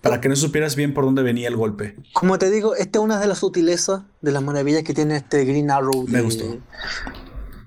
para 0.00 0.20
que 0.22 0.28
no 0.30 0.36
supieras 0.36 0.74
bien 0.74 0.94
por 0.94 1.04
dónde 1.04 1.22
venía 1.22 1.48
el 1.48 1.56
golpe. 1.56 1.96
Como 2.14 2.38
te 2.38 2.50
digo, 2.50 2.74
esta 2.74 2.98
es 2.98 3.04
una 3.04 3.20
de 3.20 3.26
las 3.26 3.38
sutilezas, 3.38 4.02
de 4.22 4.32
las 4.32 4.42
maravillas 4.42 4.82
que 4.82 4.94
tiene 4.94 5.16
este 5.16 5.44
Green 5.44 5.70
Arrow. 5.70 6.06
Me 6.08 6.18
de- 6.18 6.24
gustó. 6.24 6.58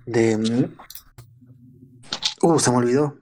De. 0.07 0.69
Uh, 2.41 2.59
se 2.59 2.71
me 2.71 2.77
olvidó. 2.77 3.15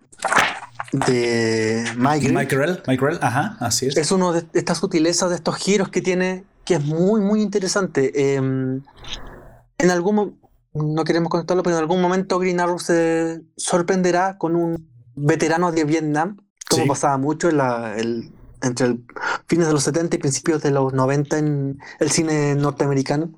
De 0.94 1.84
Mike 1.98 2.20
Green. 2.28 2.36
Michael, 2.36 2.84
Michael, 2.88 3.20
ajá, 3.22 3.58
así 3.60 3.88
es. 3.88 3.98
Es 3.98 4.12
uno 4.12 4.34
de 4.34 4.46
estas 4.54 4.78
sutilezas, 4.80 5.30
de 5.30 5.36
estos 5.36 5.56
giros 5.58 5.90
que 5.90 6.02
tiene, 6.02 6.44
que 6.66 6.76
es 6.76 6.84
muy, 6.84 7.22
muy 7.22 7.42
interesante. 7.42 8.12
Eh, 8.16 8.36
en 8.36 9.90
algún 9.90 10.16
mo- 10.16 10.34
no 10.74 11.04
queremos 11.04 11.30
contarlo, 11.30 11.64
pero 11.64 11.76
en 11.78 11.82
algún 11.82 12.02
momento 12.02 12.40
Green 12.40 12.60
Arrow 12.60 12.80
se 12.80 13.42
sorprenderá 13.58 14.38
con 14.38 14.56
un 14.56 14.90
veterano 15.16 15.72
de 15.72 15.84
Vietnam, 15.86 16.38
como 16.70 16.84
Sí. 16.84 16.90
pasaba 16.90 17.18
mucho 17.18 17.50
en 17.50 17.58
la, 17.58 17.96
el- 17.98 18.32
entre 18.64 18.86
el 18.88 19.04
fines 19.48 19.68
de 19.68 19.74
los 19.74 19.84
70 19.84 20.16
y 20.16 20.20
principios 20.20 20.62
de 20.62 20.72
los 20.72 20.94
90 20.94 21.38
en 21.40 21.80
el 22.00 22.12
cine 22.12 22.54
norteamericano. 22.56 23.34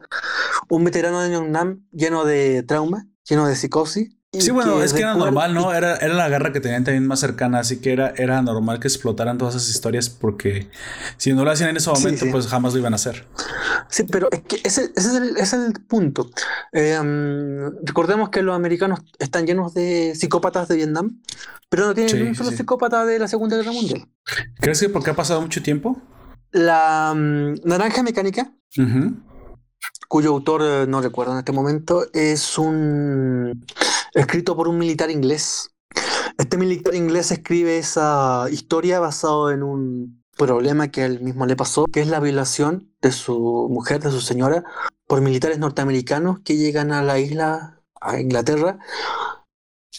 Un 0.69 0.83
veterano 0.83 1.21
de 1.21 1.29
Vietnam 1.29 1.85
lleno 1.91 2.25
de 2.25 2.63
trauma, 2.63 3.07
lleno 3.23 3.47
de 3.47 3.55
psicosis. 3.55 4.09
Sí, 4.39 4.49
bueno, 4.49 4.81
es 4.81 4.93
que 4.93 5.01
era 5.01 5.13
normal, 5.13 5.53
¿no? 5.53 5.71
Era, 5.73 5.95
era 5.97 6.15
la 6.15 6.27
guerra 6.27 6.51
que 6.51 6.59
tenían 6.59 6.83
también 6.83 7.05
más 7.05 7.19
cercana, 7.19 7.59
así 7.59 7.79
que 7.79 7.93
era, 7.93 8.13
era 8.17 8.41
normal 8.41 8.79
que 8.79 8.87
explotaran 8.87 9.37
todas 9.37 9.53
esas 9.53 9.69
historias 9.69 10.09
porque 10.09 10.69
si 11.17 11.33
no 11.33 11.45
lo 11.45 11.51
hacían 11.51 11.69
en 11.69 11.77
ese 11.77 11.91
momento, 11.91 12.25
sí. 12.25 12.31
pues 12.31 12.47
jamás 12.47 12.73
lo 12.73 12.79
iban 12.79 12.93
a 12.93 12.95
hacer. 12.95 13.27
Sí, 13.89 14.03
pero 14.03 14.29
es 14.31 14.41
que 14.41 14.55
ese, 14.63 14.91
ese 14.95 15.09
es, 15.09 15.13
el, 15.13 15.37
es 15.37 15.53
el 15.53 15.73
punto. 15.87 16.31
Eh, 16.71 16.99
mm, 16.99 17.85
recordemos 17.85 18.29
que 18.29 18.41
los 18.41 18.55
americanos 18.55 19.01
están 19.19 19.45
llenos 19.45 19.75
de 19.75 20.15
psicópatas 20.15 20.67
de 20.67 20.77
Vietnam, 20.77 21.21
pero 21.69 21.85
no 21.85 21.93
tienen 21.93 22.09
Sí, 22.09 22.21
un 22.21 22.33
solo 22.33 22.49
psicópata 22.51 23.05
de 23.05 23.19
la 23.19 23.27
Segunda 23.27 23.55
Guerra 23.55 23.71
Mundial. 23.71 24.07
¿Crees 24.59 24.79
que 24.79 24.89
porque 24.89 25.11
ha 25.11 25.15
pasado 25.15 25.41
mucho 25.41 25.61
tiempo? 25.61 26.01
La 26.51 27.13
mm, 27.15 27.55
naranja 27.65 28.01
mecánica 28.01 28.51
cuyo 30.07 30.29
autor 30.29 30.61
eh, 30.63 30.85
no 30.87 31.01
recuerdo 31.01 31.33
en 31.33 31.39
este 31.39 31.51
momento, 31.51 32.05
es 32.13 32.57
un 32.59 33.65
escrito 34.13 34.55
por 34.55 34.67
un 34.67 34.77
militar 34.77 35.11
inglés. 35.11 35.71
Este 36.37 36.57
militar 36.57 36.95
inglés 36.95 37.31
escribe 37.31 37.77
esa 37.77 38.47
historia 38.51 38.99
basado 38.99 39.51
en 39.51 39.63
un 39.63 40.23
problema 40.37 40.87
que 40.89 41.03
a 41.03 41.05
él 41.05 41.21
mismo 41.21 41.45
le 41.45 41.55
pasó, 41.55 41.85
que 41.85 42.01
es 42.01 42.07
la 42.07 42.19
violación 42.19 42.91
de 43.01 43.11
su 43.11 43.67
mujer, 43.69 44.01
de 44.01 44.11
su 44.11 44.19
señora, 44.21 44.63
por 45.07 45.21
militares 45.21 45.59
norteamericanos 45.59 46.39
que 46.39 46.57
llegan 46.57 46.91
a 46.91 47.03
la 47.03 47.19
isla, 47.19 47.81
a 48.01 48.19
Inglaterra, 48.19 48.79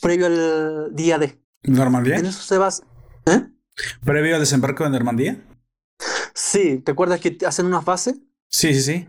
previo 0.00 0.26
al 0.26 0.94
día 0.94 1.18
D. 1.18 1.40
¿Normandía? 1.62 2.16
En 2.16 2.26
eso 2.26 2.42
se 2.42 2.58
basa. 2.58 2.84
¿Eh? 3.26 3.46
¿Previo 4.04 4.34
al 4.34 4.40
desembarco 4.40 4.84
de 4.84 4.90
Normandía? 4.90 5.42
Sí, 6.34 6.78
¿te 6.78 6.92
acuerdas 6.92 7.20
que 7.20 7.38
hacen 7.46 7.66
unas 7.66 7.84
bases? 7.84 8.16
Sí, 8.48 8.74
sí, 8.74 8.82
sí. 8.82 9.08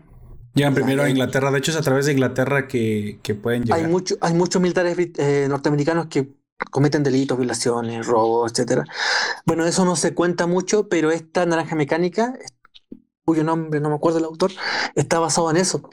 Llegan 0.56 0.74
primero 0.74 1.02
a. 1.02 1.10
Inglaterra. 1.10 1.50
De 1.50 1.58
hecho, 1.58 1.70
es 1.70 1.76
a 1.76 1.82
través 1.82 2.06
de 2.06 2.12
Inglaterra 2.12 2.66
que, 2.66 3.20
que 3.22 3.34
pueden 3.34 3.64
llegar. 3.64 3.78
Hay, 3.78 3.86
mucho, 3.86 4.16
hay 4.22 4.32
muchos 4.32 4.60
militares 4.60 4.96
eh, 5.18 5.46
norteamericanos 5.48 6.06
que 6.06 6.32
cometen 6.70 7.02
delitos, 7.02 7.36
violaciones, 7.36 8.06
robos, 8.06 8.50
etcétera. 8.50 8.84
Bueno, 9.44 9.66
eso 9.66 9.84
no 9.84 9.96
se 9.96 10.14
cuenta 10.14 10.46
mucho, 10.46 10.88
pero 10.88 11.10
esta 11.10 11.44
naranja 11.44 11.76
mecánica, 11.76 12.34
cuyo 13.24 13.44
nombre 13.44 13.80
no 13.80 13.90
me 13.90 13.96
acuerdo 13.96 14.18
el 14.18 14.24
autor, 14.24 14.50
está 14.94 15.18
basado 15.18 15.50
en 15.50 15.58
eso. 15.58 15.88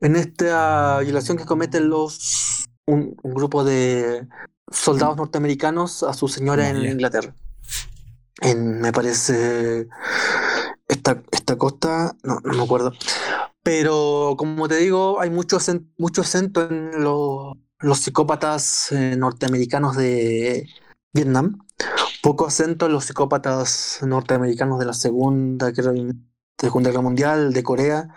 En 0.00 0.16
esta 0.16 1.00
violación 1.00 1.36
que 1.36 1.44
cometen 1.44 1.90
los 1.90 2.66
un, 2.86 3.14
un 3.22 3.34
grupo 3.34 3.62
de 3.62 4.26
soldados 4.70 5.18
norteamericanos 5.18 6.02
a 6.02 6.14
su 6.14 6.28
señora 6.28 6.70
en. 6.70 6.82
Inglaterra. 6.84 7.34
En, 8.40 8.80
me 8.80 8.92
parece 8.92 9.88
esta, 10.88 11.22
esta 11.30 11.56
costa, 11.56 12.16
no, 12.24 12.40
no 12.42 12.54
me 12.54 12.62
acuerdo. 12.62 12.92
Pero 13.62 14.34
como 14.38 14.66
te 14.68 14.76
digo, 14.76 15.20
hay 15.20 15.30
mucho, 15.30 15.58
mucho 15.98 16.22
acento 16.22 16.66
en 16.68 17.02
los, 17.02 17.56
los 17.80 17.98
psicópatas 17.98 18.90
eh, 18.92 19.14
norteamericanos 19.16 19.96
de 19.96 20.66
Vietnam, 21.12 21.58
poco 22.22 22.46
acento 22.46 22.86
en 22.86 22.92
los 22.92 23.04
psicópatas 23.04 24.00
norteamericanos 24.02 24.78
de 24.78 24.86
la 24.86 24.94
Segunda 24.94 25.70
Guerra, 25.70 25.92
Segunda 26.58 26.90
Guerra 26.90 27.02
Mundial, 27.02 27.52
de 27.52 27.62
Corea. 27.62 28.08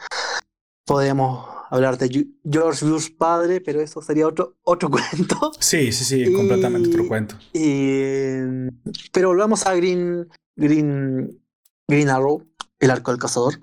Podemos 0.86 1.48
hablar 1.70 1.98
de 1.98 2.28
George 2.50 2.86
Bush 2.86 3.16
padre, 3.18 3.62
pero 3.62 3.82
eso 3.82 4.02
sería 4.02 4.28
otro, 4.28 4.58
otro 4.64 4.90
cuento. 4.92 5.52
Sí, 5.60 5.92
sí, 5.92 6.04
sí, 6.06 6.22
Y- 6.24 6.34
completamente 6.34 6.90
otro 6.90 7.08
cuento. 7.08 7.36
Y, 7.54 8.70
pero 9.12 9.30
volvamos 9.30 9.66
a 9.66 9.76
Green, 9.76 10.28
Green, 10.56 11.42
Green 11.88 12.10
Arrow, 12.10 12.46
el 12.82 12.92
arco 12.92 13.12
del 13.12 13.20
cazador. 13.22 13.60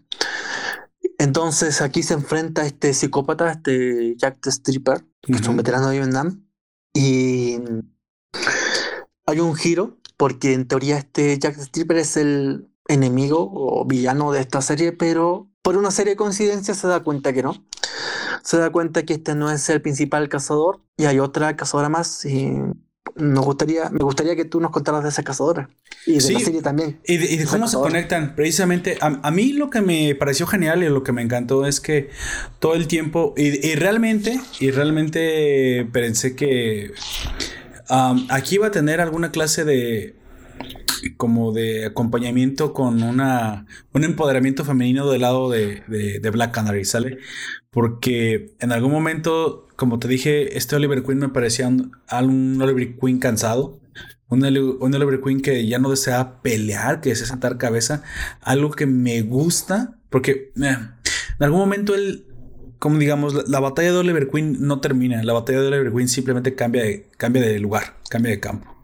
Entonces 1.18 1.82
aquí 1.82 2.02
se 2.02 2.14
enfrenta 2.14 2.64
este 2.64 2.94
psicópata, 2.94 3.50
este 3.50 4.16
Jack 4.16 4.40
the 4.40 4.50
Stripper, 4.50 5.04
que 5.20 5.32
es 5.32 5.46
un 5.46 5.56
veterano 5.56 5.88
de 5.88 5.98
Vietnam. 5.98 6.48
Y 6.94 7.58
hay 9.26 9.40
un 9.40 9.54
giro, 9.54 9.98
porque 10.16 10.54
en 10.54 10.66
teoría 10.66 10.96
este 10.96 11.38
Jack 11.38 11.56
the 11.56 11.62
Stripper 11.62 11.98
es 11.98 12.16
el 12.16 12.70
enemigo 12.86 13.50
o 13.52 13.84
villano 13.84 14.32
de 14.32 14.40
esta 14.40 14.62
serie, 14.62 14.92
pero 14.92 15.50
por 15.62 15.76
una 15.76 15.90
serie 15.90 16.12
de 16.12 16.16
coincidencias 16.16 16.78
se 16.78 16.86
da 16.86 17.00
cuenta 17.00 17.32
que 17.32 17.42
no. 17.42 17.66
Se 18.44 18.56
da 18.56 18.70
cuenta 18.70 19.02
que 19.02 19.14
este 19.14 19.34
no 19.34 19.50
es 19.50 19.68
el 19.68 19.82
principal 19.82 20.28
cazador 20.28 20.80
y 20.96 21.04
hay 21.04 21.18
otra 21.18 21.56
cazadora 21.56 21.88
más. 21.88 22.24
Y 22.24 22.54
nos 23.18 23.44
gustaría, 23.44 23.90
me 23.90 23.98
gustaría 23.98 24.34
que 24.36 24.44
tú 24.44 24.60
nos 24.60 24.70
contaras 24.70 25.02
de 25.02 25.10
esa 25.10 25.22
cazadora 25.22 25.68
y 26.06 26.18
de 26.18 26.32
la 26.32 26.40
serie 26.40 26.62
también. 26.62 26.98
Y 27.04 27.16
de, 27.18 27.32
y 27.32 27.36
de 27.36 27.44
cómo 27.44 27.68
se 27.68 27.76
conectan. 27.76 28.34
Precisamente, 28.34 28.96
a, 29.00 29.20
a 29.22 29.30
mí 29.30 29.52
lo 29.52 29.68
que 29.70 29.80
me 29.82 30.14
pareció 30.14 30.46
genial 30.46 30.82
y 30.82 30.88
lo 30.88 31.02
que 31.02 31.12
me 31.12 31.22
encantó 31.22 31.66
es 31.66 31.80
que 31.80 32.10
todo 32.58 32.74
el 32.74 32.86
tiempo, 32.88 33.34
y, 33.36 33.66
y 33.66 33.74
realmente, 33.74 34.40
y 34.60 34.70
realmente 34.70 35.86
pensé 35.92 36.34
que 36.36 36.92
um, 37.90 38.26
aquí 38.30 38.56
iba 38.56 38.68
a 38.68 38.70
tener 38.70 39.00
alguna 39.00 39.30
clase 39.30 39.64
de 39.64 40.14
como 41.16 41.52
de 41.52 41.86
acompañamiento 41.86 42.72
con 42.72 43.02
una 43.04 43.66
un 43.92 44.02
empoderamiento 44.02 44.64
femenino 44.64 45.08
del 45.08 45.20
lado 45.20 45.48
de, 45.48 45.82
de- 45.86 46.18
de 46.18 46.30
Black 46.30 46.52
Canary, 46.52 46.84
¿sale? 46.84 47.18
Porque 47.70 48.54
en 48.60 48.72
algún 48.72 48.92
momento, 48.92 49.66
como 49.76 49.98
te 49.98 50.08
dije, 50.08 50.56
este 50.56 50.76
Oliver 50.76 51.02
Queen 51.02 51.18
me 51.18 51.28
parecía 51.28 51.68
un, 51.68 51.92
un 52.22 52.60
Oliver 52.62 52.96
Queen 52.98 53.18
cansado. 53.18 53.80
Un, 54.28 54.44
Oli- 54.44 54.76
un 54.80 54.94
Oliver 54.94 55.20
Queen 55.20 55.40
que 55.40 55.66
ya 55.66 55.78
no 55.78 55.90
desea 55.90 56.40
pelear, 56.42 57.00
que 57.00 57.10
desea 57.10 57.26
sentar 57.26 57.58
cabeza. 57.58 58.02
Algo 58.40 58.70
que 58.70 58.86
me 58.86 59.22
gusta, 59.22 59.98
porque 60.10 60.52
eh, 60.56 60.76
en 60.76 61.44
algún 61.44 61.60
momento 61.60 61.94
él, 61.94 62.26
como 62.78 62.98
digamos, 62.98 63.34
la, 63.34 63.42
la 63.46 63.60
batalla 63.60 63.92
de 63.92 63.98
Oliver 63.98 64.28
Queen 64.28 64.56
no 64.60 64.80
termina. 64.80 65.22
La 65.22 65.32
batalla 65.32 65.60
de 65.60 65.68
Oliver 65.68 65.92
Queen 65.92 66.08
simplemente 66.08 66.54
cambia 66.54 66.82
de, 66.82 67.08
cambia 67.16 67.42
de 67.42 67.58
lugar, 67.58 67.96
cambia 68.10 68.30
de 68.32 68.40
campo. 68.40 68.74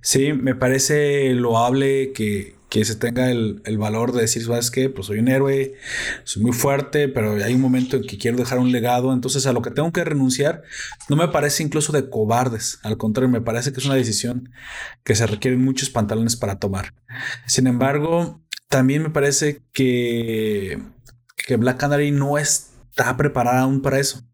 Sí, 0.00 0.32
me 0.32 0.54
parece 0.54 1.32
loable 1.34 2.12
que, 2.12 2.56
que 2.74 2.84
se 2.84 2.96
tenga 2.96 3.30
el, 3.30 3.62
el 3.66 3.78
valor 3.78 4.10
de 4.10 4.22
decir, 4.22 4.44
¿sabes 4.44 4.72
qué? 4.72 4.90
Pues 4.90 5.06
soy 5.06 5.20
un 5.20 5.28
héroe, 5.28 5.74
soy 6.24 6.42
muy 6.42 6.50
fuerte, 6.50 7.06
pero 7.06 7.34
hay 7.34 7.54
un 7.54 7.60
momento 7.60 7.96
en 7.96 8.02
que 8.02 8.18
quiero 8.18 8.36
dejar 8.36 8.58
un 8.58 8.72
legado, 8.72 9.12
entonces 9.12 9.46
a 9.46 9.52
lo 9.52 9.62
que 9.62 9.70
tengo 9.70 9.92
que 9.92 10.02
renunciar 10.02 10.64
no 11.08 11.14
me 11.14 11.28
parece 11.28 11.62
incluso 11.62 11.92
de 11.92 12.10
cobardes, 12.10 12.80
al 12.82 12.96
contrario, 12.96 13.30
me 13.30 13.40
parece 13.40 13.72
que 13.72 13.78
es 13.78 13.86
una 13.86 13.94
decisión 13.94 14.50
que 15.04 15.14
se 15.14 15.24
requieren 15.24 15.64
muchos 15.64 15.88
pantalones 15.88 16.34
para 16.34 16.58
tomar. 16.58 16.94
Sin 17.46 17.68
embargo, 17.68 18.42
también 18.68 19.04
me 19.04 19.10
parece 19.10 19.62
que, 19.70 20.82
que 21.36 21.54
Black 21.54 21.76
Canary 21.76 22.10
no 22.10 22.38
está 22.38 23.16
preparada 23.16 23.60
aún 23.60 23.82
para 23.82 24.00
eso. 24.00 24.24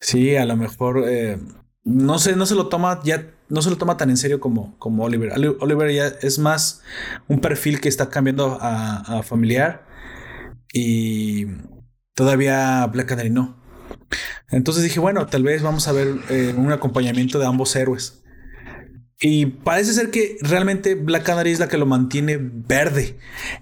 Sí, 0.00 0.34
a 0.34 0.46
lo 0.46 0.56
mejor 0.56 1.04
eh, 1.06 1.38
no 1.84 2.18
sé, 2.18 2.34
no 2.34 2.44
se 2.44 2.56
lo 2.56 2.66
toma 2.66 3.00
ya, 3.04 3.35
no 3.48 3.62
se 3.62 3.70
lo 3.70 3.76
toma 3.76 3.96
tan 3.96 4.10
en 4.10 4.16
serio 4.16 4.40
como, 4.40 4.76
como 4.78 5.04
Oliver. 5.04 5.32
Oli- 5.36 5.56
Oliver 5.60 5.92
ya 5.92 6.06
es 6.22 6.38
más 6.38 6.82
un 7.28 7.40
perfil 7.40 7.80
que 7.80 7.88
está 7.88 8.10
cambiando 8.10 8.58
a, 8.60 9.18
a 9.18 9.22
familiar 9.22 9.86
y 10.72 11.46
todavía 12.14 12.86
Black 12.86 13.08
Canary 13.08 13.30
no. 13.30 13.56
Entonces 14.50 14.82
dije, 14.84 15.00
bueno, 15.00 15.26
tal 15.26 15.42
vez 15.42 15.62
vamos 15.62 15.88
a 15.88 15.92
ver 15.92 16.16
eh, 16.30 16.54
un 16.56 16.72
acompañamiento 16.72 17.38
de 17.38 17.46
ambos 17.46 17.74
héroes. 17.76 18.22
Y 19.18 19.46
parece 19.46 19.94
ser 19.94 20.10
que 20.10 20.36
realmente 20.42 20.94
Black 20.94 21.22
Canary 21.22 21.50
es 21.50 21.58
la 21.58 21.68
que 21.68 21.78
lo 21.78 21.86
mantiene 21.86 22.36
verde. 22.38 23.16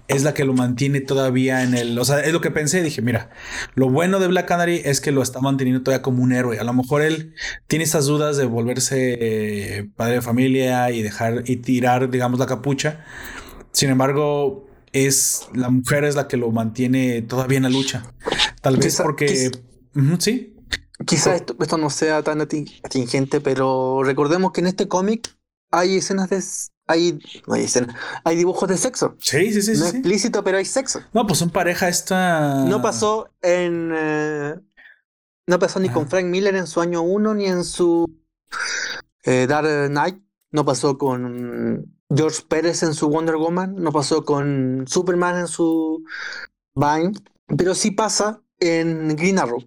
Es 0.09 0.23
la 0.23 0.33
que 0.33 0.43
lo 0.43 0.53
mantiene 0.53 0.99
todavía 0.99 1.63
en 1.63 1.73
el. 1.75 1.97
O 1.97 2.03
sea, 2.03 2.19
es 2.19 2.33
lo 2.33 2.41
que 2.41 2.51
pensé. 2.51 2.83
Dije, 2.83 3.01
mira, 3.01 3.29
lo 3.73 3.89
bueno 3.89 4.19
de 4.19 4.27
Black 4.27 4.47
Canary 4.49 4.81
es 4.83 4.99
que 4.99 5.13
lo 5.13 5.21
está 5.21 5.39
manteniendo 5.39 5.81
todavía 5.81 6.01
como 6.01 6.23
un 6.23 6.33
héroe. 6.33 6.59
A 6.59 6.65
lo 6.65 6.73
mejor 6.73 7.01
él 7.01 7.35
tiene 7.67 7.85
esas 7.85 8.05
dudas 8.05 8.35
de 8.35 8.43
volverse 8.45 9.17
eh, 9.21 9.89
padre 9.95 10.15
de 10.15 10.21
familia 10.21 10.91
y 10.91 11.01
dejar 11.01 11.43
y 11.45 11.55
tirar, 11.57 12.09
digamos, 12.09 12.37
la 12.37 12.47
capucha. 12.47 13.05
Sin 13.71 13.89
embargo, 13.89 14.67
es 14.91 15.47
la 15.53 15.69
mujer 15.69 16.03
es 16.03 16.15
la 16.15 16.27
que 16.27 16.35
lo 16.35 16.51
mantiene 16.51 17.21
todavía 17.21 17.57
en 17.57 17.63
la 17.63 17.69
lucha. 17.69 18.13
Tal 18.61 18.75
vez 18.75 18.87
Quizá- 18.87 19.03
porque. 19.03 19.51
sí. 20.19 20.51
Quizás 21.05 21.35
esto, 21.35 21.55
esto 21.61 21.77
no 21.77 21.89
sea 21.89 22.23
tan 22.23 22.39
ati- 22.39 22.79
atingente, 22.83 23.41
pero 23.41 24.01
recordemos 24.03 24.51
que 24.53 24.61
en 24.61 24.67
este 24.67 24.87
cómic 24.87 25.35
hay 25.79 25.97
escenas 25.97 26.29
de... 26.29 26.43
Hay, 26.87 27.19
no 27.47 27.55
hay 27.55 27.63
escenas, 27.63 27.95
hay 28.23 28.35
dibujos 28.35 28.69
de 28.69 28.77
sexo. 28.77 29.15
Sí, 29.19 29.51
sí, 29.51 29.61
sí. 29.63 29.71
no 29.71 29.77
sí, 29.85 29.91
sí. 29.91 29.97
explícito, 29.97 30.43
pero 30.43 30.59
hay 30.59 30.65
sexo. 30.65 31.01
No, 31.13 31.25
pues 31.25 31.39
son 31.39 31.49
pareja 31.49 31.87
esta. 31.89 32.63
No 32.65 32.79
pasó 32.81 33.31
en. 33.41 33.91
eh, 33.95 34.55
no 35.47 35.57
pasó 35.59 35.79
ni 35.79 35.89
con 35.89 36.03
Ajá. 36.03 36.11
Frank 36.11 36.25
Miller 36.27 36.55
en 36.55 36.67
su 36.67 36.81
año 36.81 37.01
1, 37.01 37.33
ni 37.33 37.45
en 37.47 37.63
su 37.63 38.05
eh, 39.23 39.47
Dark 39.47 39.89
Knight. 39.89 40.21
No 40.51 40.63
pasó 40.63 40.97
con 40.99 41.97
George 42.15 42.43
Pérez 42.47 42.83
en 42.83 42.93
su 42.93 43.09
Wonder 43.09 43.37
Woman. 43.37 43.73
No 43.77 43.91
pasó 43.91 44.23
con 44.23 44.85
Superman 44.87 45.39
en 45.39 45.47
su 45.47 46.03
Vine. 46.75 47.13
Pero 47.57 47.73
sí 47.73 47.89
pasa 47.91 48.43
en 48.59 49.15
Green 49.15 49.39
Arrow. 49.39 49.63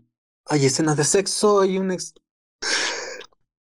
Hay 0.47 0.65
escenas 0.67 0.97
de 0.97 1.03
sexo 1.03 1.65
y 1.65 1.79
un. 1.79 1.91
ex- 1.91 2.15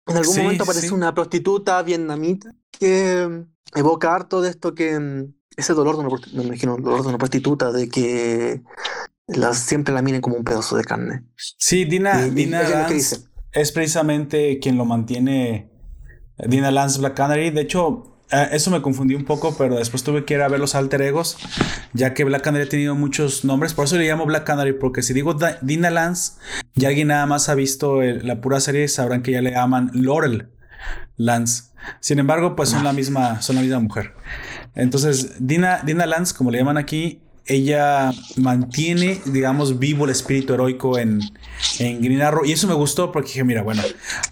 En 0.08 0.16
algún 0.16 0.34
Sí, 0.34 0.40
momento 0.42 0.64
aparece 0.64 0.88
sí. 0.88 0.94
una 0.94 1.14
prostituta 1.14 1.82
vietnamita 1.82 2.50
que 2.70 3.44
evoca 3.74 4.14
harto 4.14 4.40
de 4.40 4.50
esto 4.50 4.74
que. 4.74 4.98
mm, 4.98 5.34
Ese 5.56 5.74
dolor 5.74 5.96
de 5.96 6.00
una, 6.02 6.10
prosti- 6.10 6.32
no 6.32 6.42
me 6.42 6.48
imagino, 6.48 6.76
el 6.76 6.82
dolor 6.82 7.02
de 7.02 7.08
una 7.08 7.18
prostituta, 7.18 7.72
de 7.72 7.88
que 7.88 8.62
la, 9.26 9.52
siempre 9.54 9.92
la 9.92 10.02
miren 10.02 10.20
como 10.20 10.36
un 10.36 10.44
pedazo 10.44 10.76
de 10.76 10.84
carne. 10.84 11.24
Sí, 11.36 11.84
Dina, 11.84 12.26
Y- 12.26 12.30
Dina 12.30 12.62
Lance 12.62 12.94
dice. 12.94 13.18
es 13.52 13.72
precisamente 13.72 14.58
quien 14.60 14.76
lo 14.78 14.84
mantiene. 14.84 15.70
Dina 16.46 16.70
Lance 16.70 17.00
Black 17.00 17.14
Canary. 17.14 17.50
De 17.50 17.62
hecho, 17.62 18.17
eh, 18.30 18.48
eso 18.52 18.70
me 18.70 18.82
confundió 18.82 19.16
un 19.16 19.24
poco, 19.24 19.56
pero 19.56 19.76
después 19.76 20.02
tuve 20.02 20.24
que 20.24 20.34
ir 20.34 20.42
a 20.42 20.48
ver 20.48 20.60
los 20.60 20.74
alter 20.74 21.02
egos, 21.02 21.38
ya 21.92 22.14
que 22.14 22.24
Black 22.24 22.42
Canary 22.42 22.64
ha 22.64 22.68
tenido 22.68 22.94
muchos 22.94 23.44
nombres. 23.44 23.74
Por 23.74 23.86
eso 23.86 23.96
le 23.96 24.06
llamo 24.06 24.26
Black 24.26 24.44
Canary, 24.44 24.72
porque 24.72 25.02
si 25.02 25.14
digo 25.14 25.36
Dina 25.62 25.90
Lance 25.90 26.32
y 26.74 26.84
alguien 26.84 27.08
nada 27.08 27.26
más 27.26 27.48
ha 27.48 27.54
visto 27.54 28.02
la 28.02 28.40
pura 28.40 28.60
serie, 28.60 28.86
sabrán 28.88 29.22
que 29.22 29.32
ya 29.32 29.42
le 29.42 29.52
llaman 29.52 29.90
Laurel 29.94 30.48
Lance. 31.16 31.64
Sin 32.00 32.18
embargo, 32.18 32.54
pues 32.54 32.68
son 32.68 32.84
la 32.84 32.92
misma, 32.92 33.40
son 33.40 33.56
la 33.56 33.62
misma 33.62 33.80
mujer. 33.80 34.14
Entonces, 34.74 35.36
Dina, 35.38 35.80
Dina 35.84 36.06
Lance, 36.06 36.34
como 36.34 36.50
le 36.50 36.58
llaman 36.58 36.76
aquí, 36.76 37.22
ella 37.48 38.12
mantiene, 38.36 39.20
digamos, 39.24 39.78
vivo 39.78 40.04
el 40.04 40.10
espíritu 40.10 40.52
heroico 40.52 40.98
en, 40.98 41.20
en 41.78 42.00
Green 42.02 42.20
Arrow. 42.20 42.44
Y 42.44 42.52
eso 42.52 42.68
me 42.68 42.74
gustó 42.74 43.10
porque 43.10 43.28
dije, 43.28 43.44
mira, 43.44 43.62
bueno, 43.62 43.82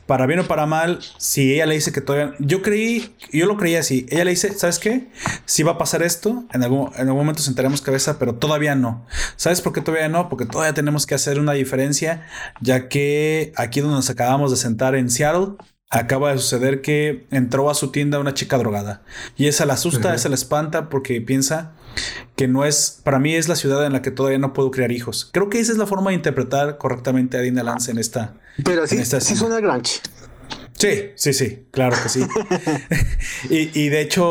para 0.07 0.27
bien 0.27 0.41
o 0.41 0.47
para 0.47 0.67
mal, 0.67 1.01
si 1.17 1.55
ella 1.55 1.67
le 1.67 1.75
dice 1.75 1.93
que 1.93 2.03
todavía... 2.03 2.35
Yo 2.39 2.63
creí, 2.63 3.15
yo 3.33 3.47
lo 3.47 3.57
creía 3.57 3.81
así. 3.81 4.07
Ella 4.11 4.25
le 4.25 4.31
dice, 4.31 4.53
¿sabes 4.53 4.79
qué? 4.79 5.09
Si 5.47 5.63
va 5.63 5.73
a 5.73 5.79
pasar 5.79 6.03
esto, 6.03 6.45
en 6.53 6.63
algún, 6.63 6.93
en 6.95 7.09
algún 7.09 7.23
momento 7.23 7.43
sentaremos 7.43 7.81
cabeza, 7.81 8.19
pero 8.19 8.35
todavía 8.35 8.75
no. 8.75 9.07
¿Sabes 9.37 9.63
por 9.63 9.73
qué 9.73 9.81
todavía 9.81 10.09
no? 10.09 10.29
Porque 10.29 10.45
todavía 10.45 10.75
tenemos 10.75 11.07
que 11.07 11.15
hacer 11.15 11.41
una 11.41 11.53
diferencia, 11.53 12.27
ya 12.61 12.89
que 12.89 13.53
aquí 13.57 13.81
donde 13.81 13.97
nos 13.97 14.11
acabamos 14.11 14.51
de 14.51 14.59
sentar 14.59 14.95
en 14.95 15.09
Seattle, 15.09 15.55
acaba 15.91 16.33
de 16.33 16.39
suceder 16.39 16.83
que 16.83 17.27
entró 17.31 17.71
a 17.71 17.75
su 17.75 17.91
tienda 17.91 18.19
una 18.19 18.35
chica 18.35 18.59
drogada. 18.59 19.03
Y 19.37 19.47
esa 19.47 19.67
la 19.67 19.75
asusta, 19.75 20.15
esa 20.15 20.29
la 20.29 20.35
espanta 20.35 20.89
porque 20.89 21.21
piensa 21.21 21.73
que 22.35 22.49
no 22.49 22.65
es, 22.65 23.01
para 23.03 23.19
mí 23.19 23.35
es 23.35 23.49
la 23.49 23.57
ciudad 23.57 23.87
en 23.87 23.93
la 23.93 24.03
que 24.03 24.11
todavía 24.11 24.39
no 24.39 24.53
puedo 24.53 24.71
crear 24.71 24.93
hijos. 24.93 25.29
Creo 25.33 25.49
que 25.49 25.61
esa 25.61 25.73
es 25.73 25.79
la 25.79 25.87
forma 25.87 26.11
de 26.11 26.17
interpretar 26.17 26.79
correctamente 26.79 27.37
a 27.37 27.41
Dina 27.41 27.63
Lance 27.63 27.91
en 27.91 27.99
esta. 27.99 28.35
Pero 28.65 28.87
sí, 28.87 28.97
en 28.97 29.03
esta 29.03 29.21
sí 29.21 29.37
suena 29.37 29.61
grunge. 29.61 30.01
Sí, 30.79 31.11
sí, 31.15 31.33
sí, 31.33 31.67
claro 31.71 31.97
que 32.03 32.09
sí. 32.09 32.21
y, 33.51 33.79
y 33.81 33.89
de 33.89 34.01
hecho, 34.03 34.25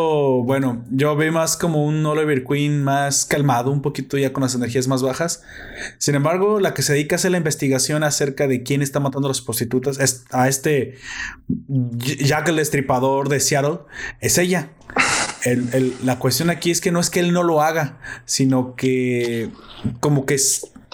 bueno, 0.43 0.85
yo 0.91 1.15
veo 1.15 1.31
más 1.31 1.57
como 1.57 1.83
un 1.85 2.05
Oliver 2.05 2.43
Queen 2.43 2.83
más 2.83 3.25
calmado, 3.25 3.71
un 3.71 3.81
poquito 3.81 4.17
ya 4.17 4.31
con 4.31 4.43
las 4.43 4.53
energías 4.53 4.87
más 4.87 5.01
bajas. 5.01 5.41
Sin 5.97 6.13
embargo, 6.15 6.59
la 6.59 6.73
que 6.73 6.83
se 6.83 6.93
dedica 6.93 7.15
a 7.15 7.17
hacer 7.17 7.31
la 7.31 7.37
investigación 7.37 8.03
acerca 8.03 8.47
de 8.47 8.61
quién 8.63 8.81
está 8.81 8.99
matando 8.99 9.27
a 9.27 9.31
las 9.31 9.41
prostitutas 9.41 9.99
es 9.99 10.25
a 10.31 10.47
este 10.47 10.95
Jack 11.67 12.49
el 12.49 12.57
Destripador 12.57 13.27
de 13.29 13.39
Seattle, 13.39 13.79
es 14.19 14.37
ella. 14.37 14.69
El- 15.43 15.67
el- 15.73 15.93
la 16.03 16.19
cuestión 16.19 16.49
aquí 16.49 16.69
es 16.71 16.79
que 16.79 16.91
no 16.91 16.99
es 16.99 17.09
que 17.09 17.19
él 17.21 17.33
no 17.33 17.43
lo 17.43 17.61
haga, 17.61 17.99
sino 18.25 18.75
que 18.75 19.49
como 19.99 20.25
que 20.25 20.39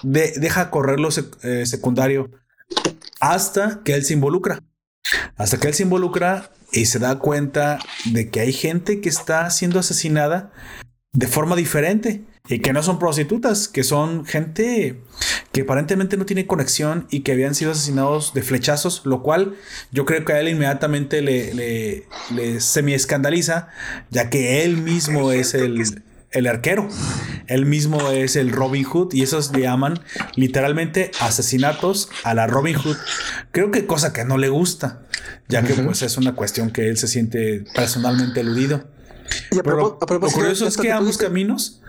de- 0.02 0.32
deja 0.36 0.70
correr 0.70 0.98
lo 0.98 1.08
sec- 1.10 1.36
eh, 1.44 1.66
secundario 1.66 2.30
hasta 3.20 3.82
que 3.84 3.94
él 3.94 4.04
se 4.04 4.14
involucra. 4.14 4.58
Hasta 5.36 5.58
que 5.58 5.68
él 5.68 5.74
se 5.74 5.82
involucra 5.82 6.50
y 6.72 6.86
se 6.86 6.98
da 6.98 7.18
cuenta 7.18 7.78
de 8.06 8.30
que 8.30 8.40
hay 8.40 8.52
gente 8.52 9.00
que 9.00 9.08
está 9.08 9.48
siendo 9.50 9.78
asesinada 9.78 10.52
de 11.12 11.26
forma 11.26 11.56
diferente 11.56 12.24
y 12.48 12.58
que 12.58 12.72
no 12.72 12.82
son 12.82 12.98
prostitutas, 12.98 13.68
que 13.68 13.84
son 13.84 14.24
gente 14.24 15.02
que 15.52 15.62
aparentemente 15.62 16.16
no 16.16 16.26
tiene 16.26 16.46
conexión 16.46 17.06
y 17.10 17.20
que 17.20 17.32
habían 17.32 17.54
sido 17.54 17.72
asesinados 17.72 18.34
de 18.34 18.42
flechazos, 18.42 19.02
lo 19.04 19.22
cual 19.22 19.54
yo 19.92 20.04
creo 20.06 20.24
que 20.24 20.32
a 20.32 20.40
él 20.40 20.48
inmediatamente 20.48 21.22
le, 21.22 21.54
le, 21.54 22.06
le 22.34 22.60
semi 22.60 22.94
escandaliza, 22.94 23.68
ya 24.10 24.30
que 24.30 24.64
él 24.64 24.78
mismo 24.78 25.30
es 25.30 25.54
el, 25.54 26.02
el 26.32 26.46
arquero, 26.46 26.88
él 27.46 27.66
mismo 27.66 28.10
es 28.10 28.36
el 28.36 28.50
Robin 28.50 28.84
Hood 28.84 29.12
y 29.12 29.22
esos 29.22 29.52
le 29.52 29.62
llaman 29.62 30.00
literalmente 30.36 31.10
asesinatos 31.20 32.08
a 32.24 32.34
la 32.34 32.46
Robin 32.46 32.76
Hood. 32.76 32.96
Creo 33.50 33.70
que 33.70 33.86
cosa 33.86 34.12
que 34.12 34.24
no 34.24 34.38
le 34.38 34.48
gusta, 34.48 35.02
ya 35.48 35.62
que 35.62 35.74
pues 35.74 36.02
es 36.02 36.16
una 36.16 36.34
cuestión 36.34 36.70
que 36.70 36.88
él 36.88 36.96
se 36.96 37.08
siente 37.08 37.64
personalmente 37.74 38.40
eludido. 38.40 38.88
Y 39.50 39.58
a, 39.58 39.62
Pero 39.62 39.98
a 40.00 40.12
lo 40.12 40.20
curioso 40.20 40.66
es 40.66 40.76
que 40.76 40.92
ambos 40.92 41.16
caminos 41.16 41.82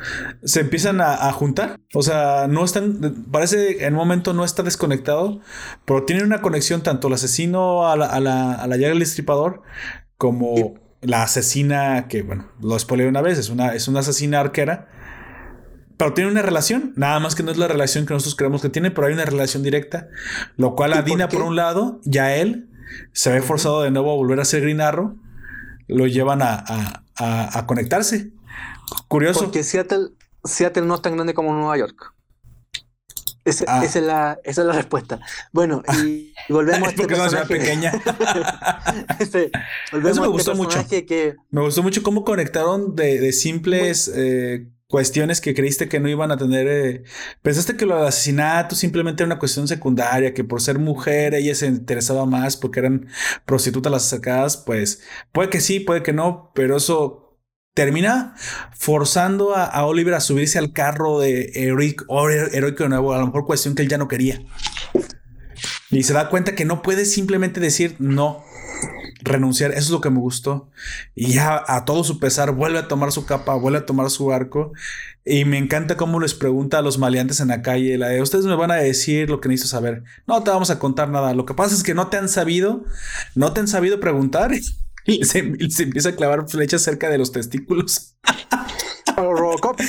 se 0.43 0.61
empiezan 0.61 1.01
a, 1.01 1.27
a 1.27 1.31
juntar. 1.33 1.79
O 1.93 2.01
sea, 2.01 2.47
no 2.47 2.63
están, 2.63 3.25
parece 3.31 3.77
que 3.77 3.85
en 3.85 3.93
un 3.93 3.99
momento 3.99 4.33
no 4.33 4.45
está 4.45 4.63
desconectado, 4.63 5.41
pero 5.85 6.03
tienen 6.03 6.25
una 6.25 6.41
conexión 6.41 6.83
tanto 6.83 7.07
el 7.07 7.13
asesino 7.13 7.87
a 7.87 7.97
la, 7.97 8.05
a 8.05 8.19
la, 8.19 8.53
a 8.53 8.67
la 8.67 8.77
llaga 8.77 8.89
del 8.89 8.99
destripador 8.99 9.61
como 10.17 10.75
la 11.03 11.23
asesina 11.23 12.07
que, 12.07 12.21
bueno, 12.23 12.47
lo 12.61 12.77
spoilé 12.79 13.07
una 13.07 13.21
vez, 13.21 13.37
es 13.37 13.49
una, 13.49 13.73
es 13.75 13.87
una 13.87 13.99
asesina 14.01 14.39
arquera. 14.39 14.87
Pero 15.97 16.13
tiene 16.13 16.31
una 16.31 16.41
relación, 16.41 16.91
nada 16.95 17.19
más 17.19 17.35
que 17.35 17.43
no 17.43 17.51
es 17.51 17.57
la 17.57 17.67
relación 17.67 18.05
que 18.05 18.13
nosotros 18.13 18.35
creemos 18.35 18.61
que 18.61 18.69
tiene, 18.69 18.89
pero 18.91 19.07
hay 19.07 19.13
una 19.13 19.25
relación 19.25 19.61
directa, 19.63 20.07
lo 20.57 20.75
cual 20.75 20.91
¿Y 20.91 20.93
a 20.95 21.01
Dina 21.03 21.27
por 21.29 21.43
un 21.43 21.55
lado, 21.55 22.01
ya 22.03 22.35
él 22.35 22.67
se 23.11 23.31
ve 23.31 23.41
forzado 23.41 23.83
de 23.83 23.91
nuevo 23.91 24.11
a 24.11 24.15
volver 24.15 24.39
a 24.39 24.45
ser 24.45 24.61
Green 24.61 24.81
Arrow, 24.81 25.17
lo 25.87 26.07
llevan 26.07 26.41
a, 26.41 26.55
a- 26.55 27.03
a- 27.15 27.59
a 27.59 27.65
conectarse. 27.67 28.31
Curioso. 29.07 29.41
Porque 29.41 29.63
Seattle, 29.63 30.09
Seattle 30.43 30.85
no 30.85 30.95
es 30.95 31.01
tan 31.01 31.13
grande 31.15 31.33
como 31.35 31.53
Nueva 31.53 31.77
York. 31.77 32.13
Ese- 33.45 33.65
Ah. 33.67 33.83
esa, 33.83 33.99
es 33.99 34.05
la, 34.05 34.39
esa 34.43 34.61
es 34.61 34.67
la 34.67 34.73
respuesta. 34.73 35.19
Bueno, 35.51 35.83
y, 36.05 36.33
volvemos 36.49 36.87
a 36.87 36.91
Es 36.91 36.91
este 36.91 37.01
porque 37.01 37.13
es 37.13 37.19
una 37.19 37.29
ciudad 37.29 37.47
personaje. 37.47 37.91
pequeña. 37.91 37.91
Este, 39.19 39.51
volvemos 39.91 40.11
Eso 40.11 40.21
me 40.21 40.27
a 40.27 40.29
gustó 40.29 40.51
este 40.51 40.63
mucho. 40.63 40.87
que 40.87 41.35
Me 41.51 41.61
gustó 41.61 41.83
mucho 41.83 42.03
cómo 42.03 42.23
conectaron 42.23 42.95
de, 42.95 43.19
de 43.19 43.31
simples 43.33 44.11
eh, 44.15 44.67
cuestiones 44.87 45.41
que 45.41 45.53
creíste 45.55 45.89
que 45.89 45.99
no 45.99 46.07
iban 46.09 46.31
a 46.31 46.37
tener. 46.37 46.67
eh, 46.67 47.03
pensaste 47.41 47.75
que 47.75 47.85
lo 47.85 47.97
del 47.97 48.07
asesinato 48.07 48.75
simplemente 48.75 49.23
era 49.23 49.27
una 49.27 49.39
cuestión 49.39 49.67
secundaria, 49.67 50.33
que 50.33 50.43
por 50.43 50.61
ser 50.61 50.77
mujer 50.79 51.33
ella 51.33 51.55
se 51.55 51.65
interesaba 51.67 52.25
más 52.25 52.57
porque 52.57 52.79
eran 52.79 53.07
prostitutas 53.45 53.91
las 53.91 54.05
acercadas. 54.05 54.57
Pues 54.57 55.01
puede 55.31 55.49
que 55.49 55.61
sí, 55.61 55.79
puede 55.79 56.03
que 56.03 56.13
no, 56.13 56.51
pero 56.53 56.77
eso 56.77 57.22
termina 57.73 58.35
forzando 58.71 59.55
a, 59.55 59.85
Oliver 59.85 60.13
a 60.13 60.19
subirse 60.19 60.59
al 60.59 60.71
carro 60.73 61.19
de 61.19 61.51
heroico, 61.55 62.05
o 62.07 62.29
heroico 62.29 62.83
de 62.83 62.89
nuevo, 62.89 63.13
a 63.13 63.19
lo 63.19 63.27
mejor 63.27 63.45
cuestión 63.45 63.75
que 63.75 63.81
él 63.81 63.89
ya 63.89 63.97
no 63.97 64.07
quería. 64.07 64.41
Y 65.89 66.03
se 66.03 66.13
da 66.13 66.29
cuenta 66.29 66.55
que 66.55 66.65
no 66.65 66.81
puede 66.81 67.05
simplemente 67.05 67.59
decir 67.59 67.95
no, 67.99 68.43
renunciar. 69.21 69.71
Eso 69.71 69.81
es 69.81 69.89
lo 69.89 70.01
que 70.01 70.09
me 70.09 70.19
gustó. 70.19 70.69
Y 71.15 71.33
ya 71.33 71.63
a 71.67 71.85
todo 71.85 72.03
su 72.03 72.19
pesar 72.19 72.51
vuelve 72.51 72.79
a 72.79 72.87
tomar 72.87 73.11
su 73.11 73.25
capa, 73.25 73.55
vuelve 73.55 73.79
a 73.79 73.85
tomar 73.85 74.09
su 74.09 74.31
arco. 74.31 74.73
Y 75.25 75.45
me 75.45 75.57
encanta 75.57 75.95
cómo 75.97 76.19
les 76.19 76.33
pregunta 76.33 76.79
a 76.79 76.81
los 76.81 76.97
maleantes 76.97 77.39
en 77.39 77.47
la 77.47 77.61
calle, 77.61 78.21
ustedes 78.21 78.45
me 78.45 78.55
van 78.55 78.71
a 78.71 78.75
decir 78.75 79.29
lo 79.29 79.39
que 79.39 79.49
necesito 79.49 79.69
saber. 79.69 80.03
No 80.27 80.43
te 80.43 80.51
vamos 80.51 80.69
a 80.69 80.79
contar 80.79 81.09
nada. 81.09 81.33
Lo 81.33 81.45
que 81.45 81.53
pasa 81.53 81.75
es 81.75 81.83
que 81.83 81.93
no 81.93 82.07
te 82.07 82.17
han 82.17 82.27
sabido, 82.27 82.83
no 83.35 83.53
te 83.53 83.61
han 83.61 83.67
sabido 83.67 83.99
preguntar. 83.99 84.51
Y 85.05 85.23
se, 85.25 85.53
se 85.69 85.83
empieza 85.83 86.09
a 86.09 86.15
clavar 86.15 86.47
flechas 86.49 86.81
cerca 86.81 87.09
de 87.09 87.17
los 87.17 87.31
testículos. 87.31 88.15
lo 89.17 89.33
Robocop. 89.33 89.79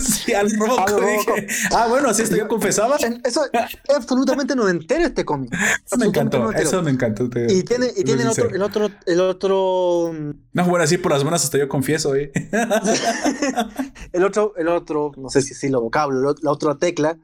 Sí, 0.00 0.32
al 0.34 0.50
Robocop 0.50 0.88
Al 0.88 1.00
Robocop. 1.00 1.36
dije, 1.36 1.46
Ah, 1.70 1.86
bueno, 1.88 2.08
así 2.08 2.22
esto 2.22 2.36
yo 2.36 2.48
confesaba. 2.48 2.96
Eso 3.24 3.44
es 3.52 3.52
absolutamente 3.94 4.56
noventero 4.56 5.04
este 5.04 5.24
cómic. 5.24 5.52
Eso 5.84 5.96
me 5.96 6.06
encantó. 6.06 6.38
noventero. 6.40 6.68
Eso 6.68 6.82
me 6.82 6.90
encantó. 6.90 7.28
te- 7.30 7.52
Y 7.52 7.62
tiene, 7.62 7.90
y 7.96 8.02
tiene 8.02 8.22
el 8.22 8.28
otro, 8.28 8.48
el 8.50 8.62
otro, 8.62 8.90
el 9.06 9.20
otro, 9.20 10.12
No, 10.52 10.64
bueno, 10.66 10.82
así 10.84 10.98
por 10.98 11.12
las 11.12 11.22
buenas 11.22 11.44
hasta 11.44 11.58
yo 11.58 11.68
confieso, 11.68 12.16
eh. 12.16 12.32
el 14.12 14.24
otro, 14.24 14.54
el 14.56 14.68
otro, 14.68 15.12
no 15.16 15.28
sé 15.28 15.42
si 15.42 15.50
decirlo 15.50 15.80
vocablo, 15.80 16.18
el 16.30 16.36
ot- 16.36 16.40
la 16.42 16.50
otra 16.50 16.76
tecla, 16.76 17.16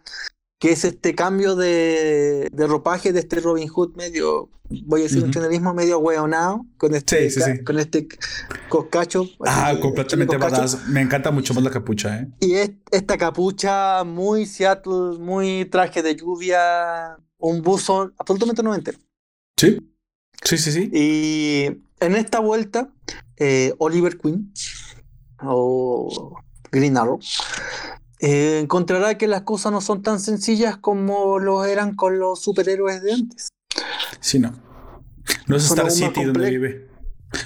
que 0.60 0.70
es 0.72 0.84
este 0.84 1.14
cambio 1.14 1.56
de, 1.56 2.48
de 2.52 2.66
ropaje 2.68 3.12
de 3.12 3.18
este 3.20 3.40
Robin 3.40 3.66
Hood 3.66 3.96
medio, 3.96 4.50
voy 4.84 5.00
a 5.00 5.04
decir 5.04 5.24
un 5.24 5.30
channel 5.32 5.58
medio 5.74 5.98
hueonado, 6.00 6.66
con 6.76 6.94
este, 6.94 7.30
Sí, 7.30 7.40
sí, 7.40 7.40
ca- 7.40 7.56
sí. 7.56 7.64
con 7.64 7.78
este 7.78 8.06
coscacho. 8.68 9.24
Ah, 9.46 9.74
completamente 9.80 10.38
coscacho. 10.38 10.78
Me 10.88 11.00
encanta 11.00 11.30
mucho 11.30 11.54
más 11.54 11.64
la 11.64 11.70
capucha, 11.70 12.18
eh. 12.20 12.28
Y 12.40 12.54
es 12.56 12.70
esta 12.92 13.16
capucha 13.16 14.04
muy 14.04 14.44
Seattle, 14.44 15.18
muy 15.18 15.64
traje 15.64 16.02
de 16.02 16.14
lluvia, 16.14 17.16
un 17.38 17.62
buzo 17.62 18.12
absolutamente 18.18 18.62
noventero. 18.62 18.98
Sí. 19.56 19.78
Sí, 20.44 20.58
sí, 20.58 20.72
sí. 20.72 20.90
Y 20.92 21.64
en 22.00 22.16
esta 22.16 22.38
vuelta, 22.40 22.92
eh, 23.38 23.72
Oliver 23.78 24.18
Queen 24.18 24.52
o 25.42 26.36
Green 26.70 26.96
Arrow 26.98 27.18
eh, 28.20 28.60
encontrará 28.62 29.16
que 29.16 29.26
las 29.26 29.42
cosas 29.42 29.72
no 29.72 29.80
son 29.80 30.02
tan 30.02 30.20
sencillas 30.20 30.76
como 30.76 31.38
lo 31.38 31.64
eran 31.64 31.94
con 31.94 32.18
los 32.18 32.42
superhéroes 32.42 33.02
de 33.02 33.12
antes. 33.12 33.48
Sí, 34.20 34.38
no. 34.38 34.52
No 35.46 35.56
es 35.56 35.64
Son 35.64 35.78
Star 35.78 35.90
City 35.90 36.24
donde 36.24 36.50
vive. 36.50 36.90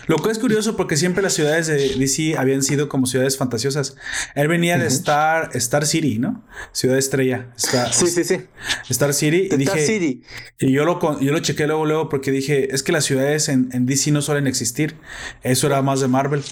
Lo 0.07 0.17
cual 0.17 0.33
es 0.33 0.39
curioso 0.39 0.77
porque 0.77 0.97
siempre 0.97 1.23
las 1.23 1.35
ciudades 1.35 1.67
de 1.67 1.77
DC 1.99 2.39
habían 2.39 2.63
sido 2.63 2.89
como 2.89 3.07
ciudades 3.07 3.37
fantasiosas. 3.37 3.97
Él 4.35 4.49
venía 4.49 4.79
de. 4.79 4.87
Star, 4.87 5.51
Star 5.55 5.85
City, 5.85 6.19
¿no? 6.19 6.43
Ciudad 6.73 6.97
Estrella. 6.97 7.53
Star, 7.57 7.93
Sí, 7.93 8.07
sí, 8.07 8.25
sí. 8.25 8.41
Star 8.89 9.13
City. 9.13 9.43
Y 9.43 9.45
Star 9.47 9.59
dije, 9.59 9.87
City. 9.87 10.23
Y 10.59 10.73
yo 10.73 10.87
lo, 10.87 11.21
yo 11.21 11.33
lo 11.33 11.39
chequé 11.41 11.67
luego, 11.67 11.85
luego, 11.85 12.09
porque 12.09 12.31
dije, 12.31 12.75
es 12.75 12.83
que 12.83 12.93
las 12.93 13.05
ciudades 13.05 13.51
en, 13.51 13.69
en 13.73 13.85
DC 13.85 14.11
no 14.11 14.23
suelen 14.23 14.47
existir. 14.47 14.97
Eso 15.43 15.67
era 15.67 15.83
más 15.83 16.01
de 16.01 16.09
Marvel. 16.09 16.43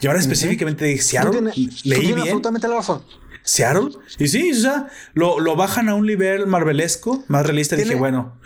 Y 0.00 0.08
ahora 0.08 0.18
específicamente 0.18 0.98
Seattle, 0.98 1.30
tienes, 1.30 1.54
tú 1.54 1.88
leí 1.88 2.06
bien. 2.06 2.18
absolutamente 2.18 2.66
la 2.66 2.74
razón. 2.76 3.02
Seattle. 3.42 3.90
Y 4.18 4.28
sí, 4.28 4.52
o 4.52 4.54
sea, 4.54 4.86
lo, 5.14 5.40
lo 5.40 5.56
bajan 5.56 5.88
a 5.88 5.94
un 5.94 6.06
nivel 6.06 6.46
marvelesco, 6.46 7.24
más 7.28 7.44
realista. 7.46 7.74
Dije, 7.76 7.94
bueno, 7.94 8.38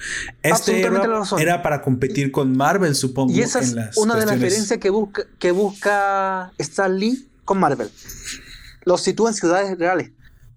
este 0.43 0.81
era, 0.81 1.03
era 1.39 1.63
para 1.63 1.83
competir 1.83 2.31
con 2.31 2.57
Marvel, 2.57 2.95
supongo. 2.95 3.33
Y 3.33 3.41
esa 3.41 3.59
es 3.61 3.71
en 3.71 3.77
las 3.77 3.97
una 3.97 4.15
de 4.15 4.21
las 4.21 4.39
cuestiones. 4.39 4.41
diferencias 4.41 4.79
que 4.81 4.91
busca, 4.91 5.23
que 5.39 5.51
busca 5.51 6.53
Stan 6.59 6.97
Lee 6.99 7.29
con 7.45 7.59
Marvel. 7.59 7.91
Los 8.85 9.03
sitúa 9.03 9.31
en 9.31 9.35
ciudades 9.35 9.79
reales. 9.79 10.11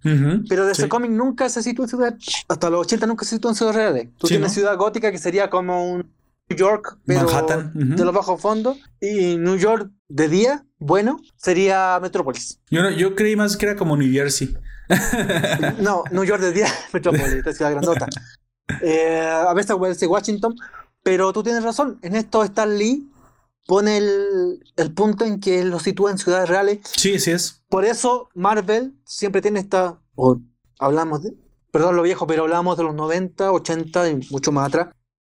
Ujú, 0.06 0.46
Pero 0.48 0.66
de 0.66 0.76
sí. 0.76 0.82
ese 0.84 0.90
cómic 0.90 1.12
nunca 1.12 1.50
se 1.50 1.62
sitúa 1.64 1.86
en 1.86 1.90
ciudades. 1.90 2.16
Hasta 2.48 2.70
los 2.70 2.82
80 2.82 3.08
nunca 3.08 3.26
se 3.26 3.36
sitúa 3.36 3.52
en 3.52 3.56
ciudades 3.56 3.76
reales. 3.76 4.08
Tú 4.18 4.28
Sí, 4.28 4.34
tienes 4.36 4.50
¿no? 4.52 4.54
ciudad 4.54 4.78
gótica 4.78 5.12
que 5.12 5.18
sería 5.18 5.50
como 5.50 5.92
un 5.92 6.10
New 6.50 6.58
York, 6.58 6.98
pero 7.06 7.26
Manhattan, 7.26 7.74
ujú. 7.76 7.96
de 7.96 8.06
los 8.06 8.14
bajos 8.14 8.40
fondos. 8.42 8.78
Y 9.02 9.36
New 9.38 9.58
York 9.58 9.90
de 10.08 10.28
día, 10.30 10.66
bueno, 10.80 11.20
sería 11.36 12.00
Metrópolis. 12.02 12.60
Yo, 12.70 12.82
no- 12.84 12.92
yo 12.92 13.16
creí 13.16 13.36
más 13.36 13.58
que 13.58 13.66
era 13.66 13.76
como 13.76 13.98
New 13.98 14.12
Jersey. 14.12 14.56
no, 15.82 16.04
New 16.12 16.24
York 16.24 16.42
de 16.42 16.54
10, 16.54 16.72
Metrópolis, 16.94 17.34
esta 17.34 17.54
ciudad 17.54 17.72
grandota. 17.72 18.08
Eh, 18.82 19.20
a 19.22 19.54
veces 19.54 19.76
Washington, 20.08 20.56
pero 21.04 21.32
tú 21.34 21.44
tienes 21.44 21.64
razón. 21.64 22.00
En 22.02 22.16
esto 22.16 22.44
Stan 22.44 22.78
Lee 22.78 23.10
pone 23.66 23.98
el, 23.98 24.60
el 24.78 24.94
punto 24.94 25.26
en 25.26 25.40
que 25.40 25.64
lo 25.66 25.80
sitúa 25.80 26.12
en 26.12 26.18
ciudades 26.18 26.48
reales. 26.50 26.80
Sí, 26.84 27.20
sí 27.20 27.32
es. 27.32 27.62
Por 27.70 27.86
eso 27.86 28.30
Marvel 28.34 28.94
siempre 29.06 29.42
tiene 29.42 29.60
esta. 29.60 30.00
o 30.16 30.40
hablamos 30.80 31.24
de. 31.24 31.34
Perdón 31.72 31.98
lo 31.98 32.02
viejo, 32.04 32.26
pero 32.28 32.44
hablamos 32.44 32.78
de 32.78 32.84
los 32.84 32.96
90, 32.96 33.52
80 33.52 34.10
y 34.10 34.16
mucho 34.32 34.52
más 34.54 34.68
atrás. 34.70 34.88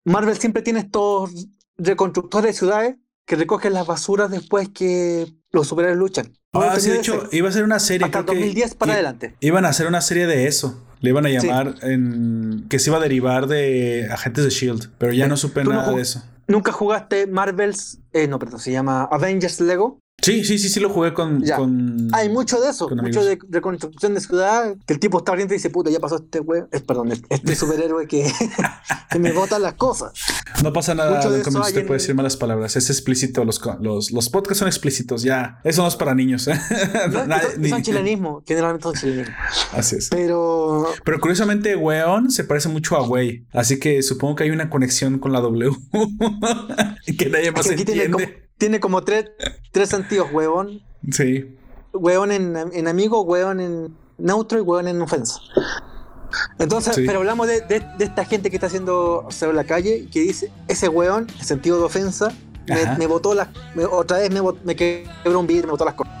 Marvel 0.05 0.37
siempre 0.37 0.61
tiene 0.61 0.79
estos 0.79 1.47
reconstructores 1.77 2.47
de 2.53 2.57
ciudades 2.57 2.95
que 3.25 3.35
recogen 3.35 3.73
las 3.73 3.87
basuras 3.87 4.29
después 4.31 4.69
que 4.69 5.27
los 5.51 5.67
superhéroes 5.67 5.99
luchan. 5.99 6.33
Ah, 6.53 6.75
sí, 6.79 6.89
de 6.89 6.99
Ese- 6.99 6.99
hecho, 6.99 7.29
iba 7.31 7.49
a 7.49 7.51
ser 7.51 7.63
una 7.63 7.79
serie. 7.79 8.05
hasta 8.05 8.23
creo 8.23 8.33
que 8.33 8.39
2010 8.39 8.75
para 8.75 8.93
adelante. 8.93 9.35
Iban 9.39 9.65
a 9.65 9.69
hacer 9.69 9.87
una 9.87 10.01
serie 10.01 10.27
de 10.27 10.47
eso. 10.47 10.83
Le 10.99 11.09
iban 11.11 11.25
a 11.25 11.29
Sí. 11.29 11.35
llamar 11.47 11.75
en. 11.81 12.65
que 12.69 12.77
se 12.79 12.89
iba 12.89 12.97
a 12.97 13.01
derivar 13.01 13.47
de 13.47 14.07
Agentes 14.11 14.43
de 14.43 14.49
Shield. 14.49 14.89
Pero 14.97 15.13
ya 15.13 15.27
no 15.27 15.37
supe 15.37 15.63
no 15.63 15.71
nada 15.71 15.91
jug- 15.91 15.95
de 15.95 16.01
eso. 16.01 16.23
¿Nunca 16.47 16.71
jugaste 16.71 17.27
Marvel's? 17.27 17.99
eh, 18.13 18.27
no, 18.27 18.37
perdón, 18.39 18.59
se 18.59 18.71
llama 18.71 19.07
Avengers 19.11 19.61
Lego. 19.61 19.99
Sí, 20.21 20.43
sí, 20.45 20.57
sí, 20.59 20.69
sí 20.69 20.79
lo 20.79 20.89
jugué 20.89 21.13
con. 21.13 21.43
Ya. 21.43 21.57
con- 21.57 22.07
Hay 22.13 22.29
mucho 22.29 22.59
de 22.61 22.69
eso, 22.69 22.87
mucho 22.89 23.23
de 23.23 23.39
reconstrucción 23.49 24.13
de 24.13 24.21
ciudad, 24.21 24.75
que 24.85 24.93
el 24.93 24.99
tipo 24.99 25.17
está 25.19 25.31
abriendo 25.31 25.53
y 25.53 25.57
dice, 25.57 25.69
puta, 25.69 25.89
ya 25.89 25.99
pasó 25.99 26.17
este 26.17 26.39
we 26.39 26.63
es, 26.71 26.81
perdón, 26.81 27.11
este 27.29 27.55
superhéroe 27.55 28.07
que, 28.07 28.31
que 29.11 29.19
me 29.19 29.31
bota 29.31 29.57
las 29.59 29.73
cosas. 29.73 30.13
No 30.63 30.71
pasa 30.73 30.93
nada, 30.93 31.15
mucho 31.17 31.31
de 31.31 31.39
usted 31.41 31.81
en 31.81 31.87
puede 31.87 31.99
decir 31.99 32.13
malas 32.15 32.37
palabras. 32.37 32.75
Es 32.75 32.89
explícito. 32.89 33.43
Los, 33.45 33.59
los, 33.79 34.11
los 34.11 34.29
podcasts 34.29 34.59
son 34.59 34.67
explícitos, 34.67 35.23
ya. 35.23 35.59
Eso 35.63 35.81
no 35.81 35.87
es 35.87 35.95
para 35.95 36.13
niños. 36.13 36.47
¿eh? 36.47 36.53
No, 37.11 37.25
Nadie- 37.25 37.51
son, 37.53 37.61
ni- 37.61 37.69
son 37.69 37.81
chilenismo, 37.81 38.43
generalmente 38.45 38.83
son 38.83 38.93
chilenismo. 38.93 39.33
Así 39.73 39.95
es. 39.95 40.09
Pero 40.09 40.85
Pero 41.03 41.19
curiosamente, 41.19 41.75
weón 41.75 42.29
se 42.31 42.43
parece 42.43 42.69
mucho 42.69 42.95
a 42.95 43.07
wey. 43.07 43.45
Así 43.53 43.79
que 43.79 44.03
supongo 44.03 44.35
que 44.35 44.43
hay 44.43 44.51
una 44.51 44.69
conexión 44.69 45.17
con 45.19 45.31
la 45.31 45.39
W. 45.41 45.71
que 47.17 47.29
nadie 47.29 47.51
más 47.51 47.67
entiende. 47.69 48.50
Tiene 48.61 48.79
como 48.79 49.01
tres, 49.03 49.25
tres 49.71 49.89
sentidos, 49.89 50.27
huevón. 50.31 50.81
Sí. 51.11 51.57
Huevón 51.93 52.31
en, 52.31 52.55
en 52.55 52.87
amigo, 52.87 53.21
huevón 53.23 53.59
en 53.59 53.97
neutro 54.19 54.59
y 54.59 54.61
huevón 54.61 54.87
en 54.87 55.01
ofensa. 55.01 55.39
Entonces, 56.59 56.95
Sí. 56.95 57.03
pero 57.07 57.17
hablamos 57.19 57.47
de, 57.47 57.61
de- 57.61 57.83
de 57.97 58.05
esta 58.05 58.23
gente 58.23 58.51
que 58.51 58.57
está 58.57 58.67
haciendo 58.67 59.27
en 59.41 59.55
la 59.55 59.63
calle 59.63 59.97
y 59.97 60.05
que 60.11 60.19
dice, 60.21 60.51
ese 60.67 60.87
huevón, 60.87 61.25
en 61.39 61.43
sentido 61.45 61.77
de 61.79 61.85
ofensa, 61.85 62.31
me, 62.67 62.75
Ajá. 62.83 62.97
me 62.99 63.07
botó 63.07 63.33
las... 63.33 63.47
me- 63.75 63.85
otra 63.85 64.19
vez 64.19 64.29
me, 64.31 64.41
me 64.63 64.75
quebró 64.75 65.39
un 65.39 65.47
vidrio, 65.47 65.65
me 65.65 65.71
botó 65.71 65.85
las 65.85 65.95
cosas. 65.95 66.13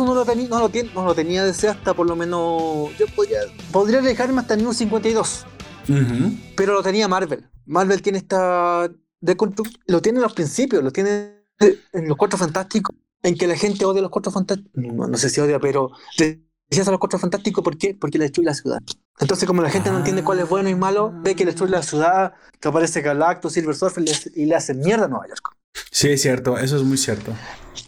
Eso 0.00 0.06
no 0.06 0.14
lo, 0.14 0.24
no, 0.24 0.58
lo 0.60 0.70
tien- 0.70 0.90
no 0.94 1.04
lo 1.04 1.14
tenía 1.14 1.44
desde 1.44 1.68
hasta 1.68 1.92
por 1.92 2.06
lo 2.06 2.16
menos... 2.16 2.88
Yo 2.98 3.06
podría, 3.14 3.40
podría 3.70 4.00
dejarme 4.00 4.40
hasta 4.40 4.54
el 4.54 4.62
New 4.62 4.72
52 4.72 5.44
Ujú. 5.90 6.32
pero 6.56 6.72
lo 6.72 6.82
tenía 6.82 7.06
Marvel. 7.06 7.46
Marvel 7.66 8.00
tiene 8.00 8.16
esta 8.16 8.88
deconstru- 9.20 9.70
lo 9.86 10.00
tiene 10.00 10.18
en 10.18 10.22
los 10.22 10.32
principios, 10.32 10.82
lo 10.82 10.90
tiene 10.90 11.44
en 11.92 12.08
los 12.08 12.16
Cuatro 12.16 12.38
Fantásticos, 12.38 12.96
en 13.22 13.36
que 13.36 13.46
la 13.46 13.56
gente 13.56 13.84
odia 13.84 13.98
a 13.98 14.02
los 14.02 14.10
Cuatro 14.10 14.32
Fantásticos. 14.32 14.72
No, 14.74 15.06
no 15.06 15.18
sé 15.18 15.28
si 15.28 15.38
odia, 15.42 15.58
pero 15.60 15.90
decías 16.16 16.88
a 16.88 16.92
los 16.92 16.98
Cuatro 17.00 17.18
Fantásticos, 17.18 17.62
¿por 17.62 17.76
qué? 17.76 17.94
Porque 17.94 18.16
le 18.16 18.24
destruye 18.24 18.46
la 18.46 18.54
ciudad. 18.54 18.78
Entonces, 19.18 19.46
como 19.46 19.60
la 19.60 19.68
gente 19.68 19.90
no 19.90 19.98
entiende 19.98 20.24
cuál 20.24 20.38
es 20.38 20.48
bueno 20.48 20.70
y 20.70 20.74
malo, 20.74 21.12
ve 21.22 21.34
que 21.34 21.44
le 21.44 21.50
destruye 21.50 21.72
la 21.72 21.82
ciudad, 21.82 22.32
que 22.58 22.68
aparece 22.68 23.02
Galactus, 23.02 23.52
Silver 23.52 23.74
Surfer 23.76 24.02
y 24.02 24.06
le, 24.06 24.12
hace- 24.12 24.32
y 24.34 24.46
le 24.46 24.54
hace 24.54 24.72
mierda 24.72 25.04
a 25.04 25.08
Nueva 25.08 25.28
York. 25.28 25.56
Sí, 25.90 26.08
es 26.10 26.22
cierto. 26.22 26.58
Eso 26.58 26.76
es 26.76 26.82
muy 26.82 26.98
cierto. 26.98 27.32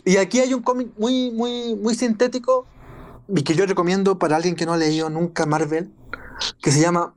Y 0.04 0.16
aquí 0.16 0.40
hay 0.40 0.54
un 0.54 0.62
cómic 0.62 0.88
muy, 0.98 1.30
muy, 1.30 1.74
muy 1.74 1.94
sintético 1.94 2.66
y 3.28 3.42
que 3.42 3.54
yo 3.54 3.66
recomiendo 3.66 4.18
para 4.18 4.36
alguien 4.36 4.54
que 4.56 4.66
no 4.66 4.72
ha 4.72 4.76
leído 4.76 5.10
nunca 5.10 5.46
Marvel, 5.46 5.92
que 6.60 6.70
se 6.72 6.80
llama 6.80 7.12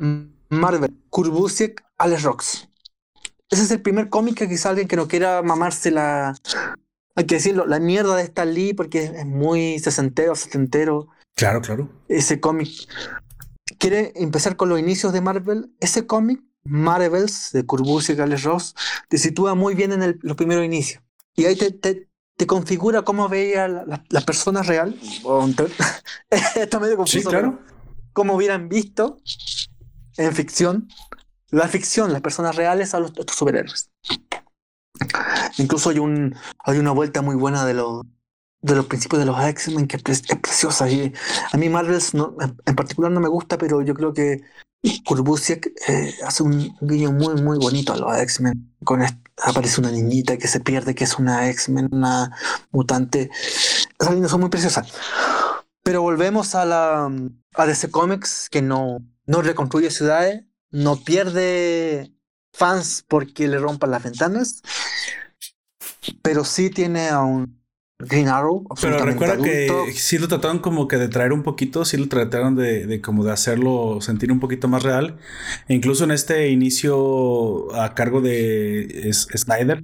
Marvel 0.49 0.93
Kurbusiek 1.10 1.84
Alex 1.97 2.23
Rocks. 2.23 2.69
Ese 3.49 3.63
es 3.63 3.71
el 3.71 3.82
primer 3.82 4.10
cómic 4.10 4.36
que 4.36 4.47
quizá 4.49 4.69
alguien 4.69 4.88
que 4.88 4.95
no 4.95 5.08
quiera 5.08 5.41
mamarse 5.41 5.91
la, 5.91 6.36
hay 7.15 7.25
que 7.25 7.36
decirlo, 7.36 7.65
la 7.65 7.80
mierda 7.80 8.15
de 8.15 8.23
Stan 8.23 8.51
Lee 8.54 8.73
porque 8.73 9.04
es 9.04 9.25
muy 9.25 9.80
sesentero, 9.80 10.36
setentero, 10.36 11.08
Claro, 11.36 11.62
claro. 11.62 11.89
ese 12.08 12.39
cómic. 12.39 12.69
Quiere 13.78 14.13
empezar 14.15 14.56
con 14.56 14.69
los 14.69 14.80
inicios 14.80 15.12
de 15.13 15.21
Marvel. 15.21 15.71
Ese 15.80 16.06
cómic, 16.08 16.41
Marvels, 16.65 17.51
de 17.54 17.65
Kurbusiek 17.65 18.19
Alex 18.19 18.43
Ross, 18.43 18.75
te 19.08 19.17
sitúa 19.17 19.56
muy 19.56 19.75
bien 19.75 19.91
en 19.93 20.04
el- 20.04 20.19
los 20.21 20.36
primeros 20.36 20.65
inicios. 20.65 21.01
Y 21.36 21.45
ahí 21.45 21.56
te, 21.56 21.71
te, 21.71 22.10
te 22.38 22.47
configura 22.47 23.04
cómo 23.04 23.30
veía 23.30 23.67
la, 23.67 23.86
la- 23.86 24.04
las 24.10 24.23
personas 24.25 24.67
real. 24.67 24.99
Está 26.56 26.80
medio 26.80 26.97
confuso. 26.97 27.19
Sí, 27.19 27.25
claro. 27.25 27.60
Cómo 28.13 28.34
hubieran 28.36 28.69
visto 28.69 29.19
en 30.17 30.34
ficción, 30.34 30.88
la 31.49 31.67
ficción, 31.67 32.12
las 32.13 32.21
personas 32.21 32.56
reales 32.56 32.93
a 32.93 32.99
los, 32.99 33.12
a 33.12 33.32
superhéroes. 33.34 33.91
Incluso 35.58 35.89
hay, 35.89 35.99
un, 35.99 36.36
hay 36.63 36.78
una 36.80 36.91
vuelta 36.91 37.21
muy 37.21 37.36
buena 37.36 37.65
de 37.65 37.73
los, 37.73 38.04
de 38.62 38.75
los 38.75 38.86
principios 38.86 39.19
de 39.19 39.25
los 39.25 39.41
X-Men 39.41 39.88
que 39.88 39.97
es, 39.97 40.04
pre- 40.04 40.13
es 40.13 40.21
preciosa. 40.41 40.89
Y 40.89 41.13
a 41.51 41.58
mí 41.58 41.69
Marvels 41.69 42.13
no- 42.13 42.36
en 42.65 42.75
particular 42.75 43.12
no 43.12 43.19
me 43.19 43.28
gusta, 43.30 43.58
pero 43.58 43.82
yo 43.82 43.93
creo 43.93 44.13
que 44.13 44.41
Kurbusiek 45.06 45.74
eh, 45.88 46.13
hace 46.26 46.43
un 46.43 46.76
guiño 46.82 47.12
muy, 47.12 47.41
muy 47.41 47.58
bonito 47.58 47.93
a 47.93 47.98
los 47.98 48.17
X-Men. 48.17 48.76
Aparece 49.43 49.82
una 49.82 49.91
niñita 49.91 50.38
que 50.38 50.48
se 50.48 50.60
pierde, 50.60 50.95
que 50.95 51.04
es 51.04 51.17
una 51.17 51.50
X-Men, 51.50 51.89
una 51.91 52.36
mutante. 52.71 53.30
Esas 54.00 54.13
líneas 54.13 54.32
son 54.32 54.41
muy 54.41 54.50
preciosas. 54.50 54.88
Pero 55.84 56.02
volvemos 56.02 56.56
a 56.56 56.65
la 56.65 57.12
a 57.56 57.65
DC 57.65 57.89
Comics 57.89 58.50
que 58.50 58.62
no, 58.62 59.00
no 59.26 59.41
reconstruye 59.41 59.89
ciudades, 59.91 60.43
no 60.71 60.98
pierde 60.98 62.12
fans 62.54 63.04
porque 63.08 63.48
le 63.48 63.60
rompan 63.60 63.91
las 63.91 64.04
ventanas, 64.04 64.62
pero 66.21 66.43
sí 66.43 66.69
tiene 66.69 67.10
a 67.10 67.21
un 67.21 67.64
Green 68.00 68.28
Arrow. 68.28 68.66
Pero 68.82 69.00
recuerda 69.06 69.38
que 69.42 69.94
sí 69.94 70.18
lo 70.18 70.28
trataron 70.28 70.60
como 70.60 70.88
que 70.88 70.98
de 70.98 71.08
traer 71.08 71.32
un 71.32 71.44
poquito, 71.44 71.86
sí 71.86 71.98
lo 71.98 72.08
trataron 72.08 72.56
de, 72.56 72.86
de 72.86 73.02
como 73.02 73.24
de 73.24 73.32
hacerlo 73.32 74.00
sentir 74.02 74.32
un 74.32 74.40
poquito 74.40 74.68
más 74.68 74.84
real. 74.84 75.18
E 75.68 75.74
incluso 75.74 76.04
en 76.04 76.12
este 76.12 76.50
inicio 76.50 77.74
a 77.74 77.94
cargo 77.94 78.22
de 78.22 79.10
Snyder, 79.14 79.82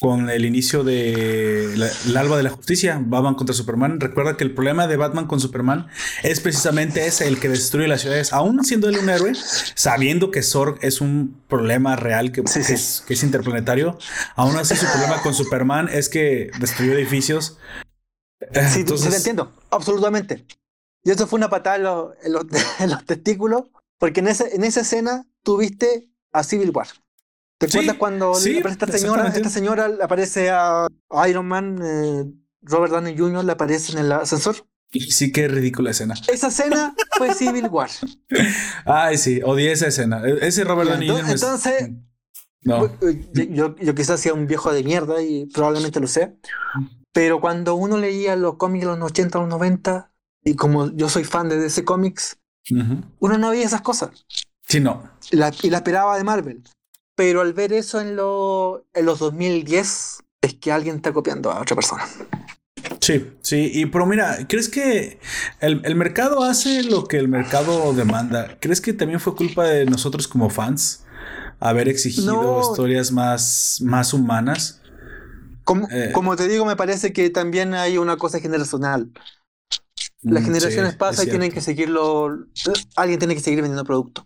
con 0.00 0.30
el 0.30 0.44
inicio 0.44 0.84
de 0.84 1.72
la- 1.76 1.90
el 2.06 2.16
alba 2.16 2.36
de 2.36 2.44
la 2.44 2.50
justicia, 2.50 3.00
Batman 3.04 3.34
contra 3.34 3.54
Superman. 3.54 3.98
Recuerda 4.00 4.36
que 4.36 4.44
el 4.44 4.54
problema 4.54 4.86
de 4.86 4.96
Batman 4.96 5.26
con 5.26 5.40
Superman 5.40 5.88
es 6.22 6.40
precisamente 6.40 7.06
ese, 7.06 7.26
el 7.26 7.40
que 7.40 7.48
destruye 7.48 7.88
las 7.88 8.02
ciudades, 8.02 8.32
aún 8.32 8.64
siendo 8.64 8.88
él 8.88 8.98
un 8.98 9.10
héroe, 9.10 9.32
sabiendo 9.74 10.30
que 10.30 10.42
Zorg 10.42 10.78
es 10.82 11.00
un 11.00 11.42
problema 11.48 11.96
real 11.96 12.30
que, 12.30 12.42
Sí, 12.46 12.60
que 12.60 12.64
sí. 12.64 12.72
Es, 12.74 13.04
que 13.06 13.14
es 13.14 13.22
interplanetario. 13.24 13.98
Aún 14.36 14.56
así 14.56 14.76
su 14.76 14.86
problema 14.86 15.20
con 15.22 15.34
Superman 15.34 15.88
es 15.92 16.08
que 16.08 16.50
destruyó 16.60 16.92
edificios. 16.92 17.58
Sí, 18.40 18.80
Entonces- 18.80 19.10
te 19.10 19.16
entiendo, 19.16 19.52
absolutamente. 19.70 20.46
Y 21.02 21.10
eso 21.10 21.26
fue 21.26 21.38
una 21.38 21.48
patada 21.50 21.76
en 21.76 21.82
los, 21.82 22.10
en 22.22 22.32
los- 22.34 22.44
en 22.80 22.90
los 22.90 23.04
testículos, 23.04 23.64
porque 23.98 24.20
en, 24.20 24.28
ese, 24.28 24.54
en 24.54 24.62
esa 24.62 24.82
escena 24.82 25.26
tuviste 25.42 26.08
a 26.32 26.44
Civil 26.44 26.70
War. 26.72 26.86
¿Te 27.58 27.68
Sí, 27.68 27.78
acuerdas 27.78 27.96
cuando 27.96 28.34
sí, 28.34 28.58
aparece 28.58 28.84
esta 28.84 28.98
señora? 28.98 29.28
Esta 29.28 29.50
señora 29.50 29.88
le 29.88 30.02
aparece 30.02 30.50
a 30.50 30.86
Iron 31.28 31.46
Man, 31.46 31.78
eh, 31.82 32.24
Robert 32.62 32.92
Downey 32.92 33.16
Jr. 33.18 33.44
le 33.44 33.52
aparece 33.52 33.92
en 33.92 33.98
el 33.98 34.12
ascensor. 34.12 34.56
Sí, 34.90 35.32
qué 35.32 35.48
ridícula 35.48 35.90
escena. 35.90 36.14
Esa 36.32 36.48
escena 36.48 36.94
fue 37.18 37.34
Civil 37.34 37.66
War. 37.68 37.90
Ay, 38.86 39.18
sí, 39.18 39.40
odié 39.44 39.72
esa 39.72 39.88
escena. 39.88 40.22
E- 40.24 40.46
Ese 40.46 40.64
Robert 40.64 40.88
Downey 40.90 41.08
Jr. 41.08 41.24
es- 41.24 41.42
entonces- 41.42 41.90
no. 42.62 42.86
Eh, 42.86 43.48
Yo, 43.50 43.74
yo, 43.76 43.94
quizás 43.94 44.20
sea 44.20 44.34
un 44.34 44.46
viejo 44.46 44.72
de 44.72 44.82
mierda 44.82 45.20
y 45.22 45.46
probablemente 45.46 46.00
lo 46.00 46.06
sea. 46.06 46.32
Pero 47.12 47.40
cuando 47.40 47.74
uno 47.74 47.96
leía 47.98 48.36
los 48.36 48.56
cómics 48.56 48.86
de 48.86 48.96
los 48.96 49.10
80 49.10 49.38
o 49.38 49.42
los 49.42 49.50
90, 49.50 50.12
y 50.44 50.54
como 50.54 50.90
yo 50.94 51.08
soy 51.08 51.24
fan 51.24 51.48
de 51.48 51.58
DC 51.58 51.84
Comics, 51.84 52.38
Ujú. 52.70 53.02
uno 53.20 53.38
no 53.38 53.50
veía 53.50 53.64
esas 53.66 53.80
cosas. 53.82 54.10
Sí, 54.66 54.80
no. 54.80 55.02
La- 55.32 55.52
y 55.62 55.70
la 55.70 55.78
esperaba 55.78 56.16
de 56.16 56.24
Marvel. 56.24 56.62
Pero 57.18 57.42
al 57.42 57.52
ver 57.54 57.72
eso 57.74 58.00
en, 58.00 58.16
lo- 58.16 58.86
en 58.94 59.04
los 59.06 59.18
2010, 59.18 60.20
es 60.40 60.54
que 60.54 60.72
alguien 60.72 60.96
está 60.96 61.12
copiando 61.12 61.50
a 61.52 61.60
otra 61.62 61.76
persona. 61.76 62.04
Sí, 63.00 63.26
sí. 63.42 63.70
Y 63.74 63.86
pero 63.86 64.06
mira, 64.06 64.46
¿crees 64.48 64.68
que 64.68 65.18
el, 65.60 65.82
el 65.84 65.94
mercado 65.94 66.42
hace 66.44 66.82
lo 66.82 67.06
que 67.08 67.18
el 67.18 67.28
mercado 67.28 67.92
demanda? 67.94 68.58
¿Crees 68.60 68.80
que 68.80 68.92
también 68.92 69.20
fue 69.20 69.34
culpa 69.36 69.64
de 69.66 69.86
nosotros 69.86 70.28
como 70.28 70.50
fans 70.50 71.04
haber 71.60 71.88
exigido 71.88 72.60
No. 72.60 72.60
historias 72.60 73.12
más, 73.12 73.80
más 73.82 74.12
humanas? 74.14 74.82
Como, 75.64 75.88
Eh. 75.90 76.10
como 76.12 76.36
te 76.36 76.48
digo, 76.48 76.64
me 76.64 76.76
parece 76.76 77.12
que 77.12 77.30
también 77.30 77.74
hay 77.74 77.98
una 77.98 78.16
cosa 78.16 78.40
generacional. 78.40 79.10
Las 80.22 80.42
Mm, 80.42 80.46
generaciones 80.46 80.92
sí, 80.92 80.98
pasan 80.98 81.26
y 81.26 81.30
tienen 81.30 81.52
que 81.52 81.60
seguirlo. 81.60 82.46
Alguien 82.96 83.18
tiene 83.18 83.34
que 83.34 83.40
seguir 83.40 83.60
vendiendo 83.62 83.84
producto. 83.84 84.24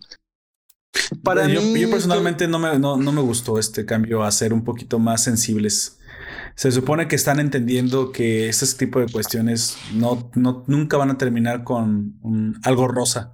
Para 1.23 1.47
yo, 1.47 1.61
mí, 1.61 1.79
yo 1.79 1.89
personalmente 1.89 2.47
no 2.47 2.59
me, 2.59 2.77
no, 2.79 2.97
no 2.97 3.11
me 3.11 3.21
gustó 3.21 3.57
este 3.59 3.85
cambio 3.85 4.23
a 4.23 4.31
ser 4.31 4.53
un 4.53 4.63
poquito 4.63 4.99
más 4.99 5.23
sensibles. 5.23 5.97
Se 6.55 6.71
supone 6.71 7.07
que 7.07 7.15
están 7.15 7.39
entendiendo 7.39 8.11
que 8.11 8.47
este 8.47 8.65
tipo 8.85 8.99
de 8.99 9.07
cuestiones 9.11 9.75
no, 9.93 10.29
no 10.35 10.63
nunca 10.67 10.97
van 10.97 11.09
a 11.11 11.17
terminar 11.17 11.63
con 11.63 12.17
un- 12.21 12.59
algo 12.63 12.87
rosa. 12.87 13.33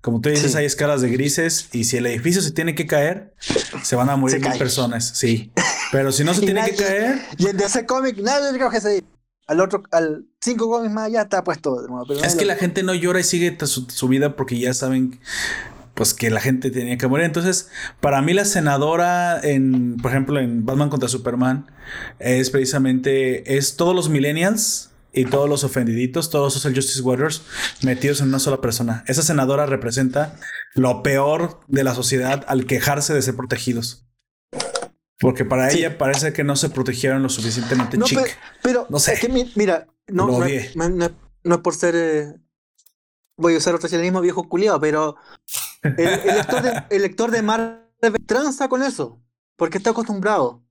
Como 0.00 0.22
tú 0.22 0.30
dices, 0.30 0.52
Sí. 0.52 0.58
hay 0.58 0.64
escalas 0.64 1.02
de 1.02 1.10
grises 1.10 1.68
y 1.72 1.84
si 1.84 1.98
el 1.98 2.06
edificio 2.06 2.40
se 2.40 2.52
tiene 2.52 2.74
que 2.74 2.86
caer, 2.86 3.34
se 3.82 3.96
van 3.96 4.08
a 4.08 4.16
morir 4.16 4.40
mil 4.40 4.58
personas. 4.58 5.10
Sí. 5.14 5.52
Pero 5.92 6.10
si 6.10 6.24
no 6.24 6.32
se 6.32 6.40
tiene 6.46 6.64
que 6.70 6.74
caer, 6.74 7.20
Y 7.36 7.46
el 7.46 7.56
de 7.58 7.64
ese 7.66 7.84
cómic, 7.84 8.16
nadie 8.18 8.50
le 8.52 8.58
coge 8.58 8.78
ese. 8.78 9.04
Al 9.46 9.60
otro, 9.60 9.82
al 9.92 10.24
cinco 10.40 10.68
cómics 10.70 10.92
más 10.92 11.06
allá 11.06 11.22
está 11.22 11.44
puesto. 11.44 11.82
de 11.82 11.88
nuevo, 11.88 12.04
pero 12.08 12.20
es 12.20 12.34
que 12.34 12.46
lo- 12.46 12.52
la 12.52 12.56
gente 12.56 12.82
no 12.82 12.94
llora 12.94 13.20
y 13.20 13.24
sigue 13.24 13.56
su, 13.66 13.86
su 13.90 14.08
vida 14.08 14.36
porque 14.36 14.58
ya 14.58 14.72
saben 14.72 15.18
pues 15.98 16.14
que 16.14 16.30
la 16.30 16.40
gente 16.40 16.70
tenía 16.70 16.96
que 16.96 17.08
morir. 17.08 17.26
Entonces, 17.26 17.70
para 18.00 18.22
mí 18.22 18.32
la 18.32 18.44
senadora 18.44 19.40
en, 19.42 19.96
por 19.96 20.12
ejemplo, 20.12 20.38
en 20.38 20.64
Batman 20.64 20.90
contra 20.90 21.08
Superman 21.08 21.66
es 22.20 22.50
precisamente 22.50 23.56
es 23.58 23.74
todos 23.74 23.96
los 23.96 24.08
millennials 24.08 24.90
y 25.12 25.24
todos 25.24 25.48
los 25.48 25.64
ofendiditos, 25.64 26.30
todos 26.30 26.44
los 26.46 26.52
social 26.54 26.72
justice 26.76 27.00
warriors 27.02 27.42
metidos 27.82 28.20
en 28.20 28.28
una 28.28 28.38
sola 28.38 28.60
persona. 28.60 29.02
Esa 29.08 29.22
senadora 29.22 29.66
representa 29.66 30.36
lo 30.74 31.02
peor 31.02 31.58
de 31.66 31.82
la 31.82 31.94
sociedad 31.96 32.44
al 32.46 32.64
quejarse 32.66 33.12
de 33.12 33.20
ser 33.22 33.34
protegidos. 33.34 34.06
Porque 35.18 35.44
para 35.44 35.68
Sí. 35.68 35.78
ella 35.78 35.98
parece 35.98 36.32
que 36.32 36.44
no 36.44 36.54
se 36.54 36.70
protegieron 36.70 37.24
lo 37.24 37.28
suficientemente 37.28 37.98
No, 37.98 38.06
chic. 38.06 38.22
pe- 38.22 38.30
pero, 38.62 38.86
No 38.88 39.00
sé. 39.00 39.14
es 39.14 39.20
que 39.20 39.28
mi- 39.28 39.50
mira, 39.56 39.88
no, 40.06 40.44
es- 40.44 40.76
no 40.76 41.54
es 41.56 41.60
por 41.60 41.74
ser. 41.74 41.96
eh, 41.96 42.34
voy 43.36 43.54
a 43.54 43.58
usar 43.58 43.74
otro 43.74 43.88
chilenismo 43.88 44.20
viejo 44.20 44.48
culiado, 44.48 44.80
pero 44.80 45.16
el, 45.82 45.98
el 45.98 46.36
lector 46.36 46.62
de, 46.62 46.84
el 46.90 47.02
lector 47.02 47.30
de 47.30 47.42
Marvel 47.42 48.26
tranza 48.26 48.68
con 48.68 48.82
eso, 48.82 49.20
porque 49.56 49.78
está 49.78 49.90
acostumbrado. 49.90 50.62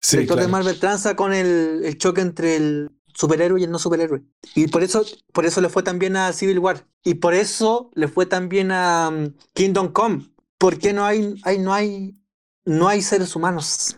Sí, 0.00 0.16
el 0.16 0.20
lector 0.22 0.36
de 0.36 0.44
claro. 0.44 0.52
Marvel 0.52 0.78
tranza 0.78 1.16
con 1.16 1.32
el, 1.32 1.82
el 1.84 1.98
choque 1.98 2.20
entre 2.20 2.56
el 2.56 2.90
superhéroe 3.14 3.60
y 3.60 3.64
el 3.64 3.70
no 3.70 3.78
superhéroe. 3.78 4.22
Y 4.54 4.68
por 4.68 4.82
eso, 4.84 5.04
por 5.32 5.44
eso 5.44 5.60
le 5.60 5.68
fue 5.68 5.82
tan 5.82 5.98
bien 5.98 6.16
a 6.16 6.32
Civil 6.32 6.60
War. 6.60 6.86
Y 7.02 7.14
por 7.14 7.34
eso 7.34 7.90
le 7.94 8.06
fue 8.06 8.26
tan 8.26 8.48
bien 8.48 8.70
a 8.70 9.08
um, 9.08 9.34
Kingdom 9.54 9.92
Come. 9.92 10.30
Porque 10.56 10.92
no 10.92 11.04
hay, 11.04 11.34
hay, 11.42 11.58
no 11.58 11.74
hay, 11.74 12.16
no 12.64 12.88
hay 12.88 13.02
seres 13.02 13.34
humanos. 13.34 13.96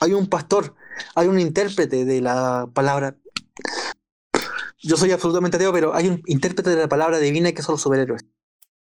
Hay 0.00 0.12
un 0.12 0.28
pastor, 0.28 0.74
hay 1.14 1.28
un 1.28 1.40
intérprete 1.40 2.04
de 2.04 2.20
la 2.20 2.68
palabra. 2.72 3.16
Yo 4.78 4.96
soy 4.96 5.12
absolutamente 5.12 5.56
ateo, 5.56 5.72
pero 5.72 5.94
hay 5.94 6.08
un 6.08 6.22
intérprete 6.26 6.70
de 6.70 6.76
la 6.76 6.88
palabra 6.88 7.18
divina 7.18 7.52
que 7.52 7.62
son 7.62 7.74
los 7.74 7.82
superhéroes. 7.82 8.24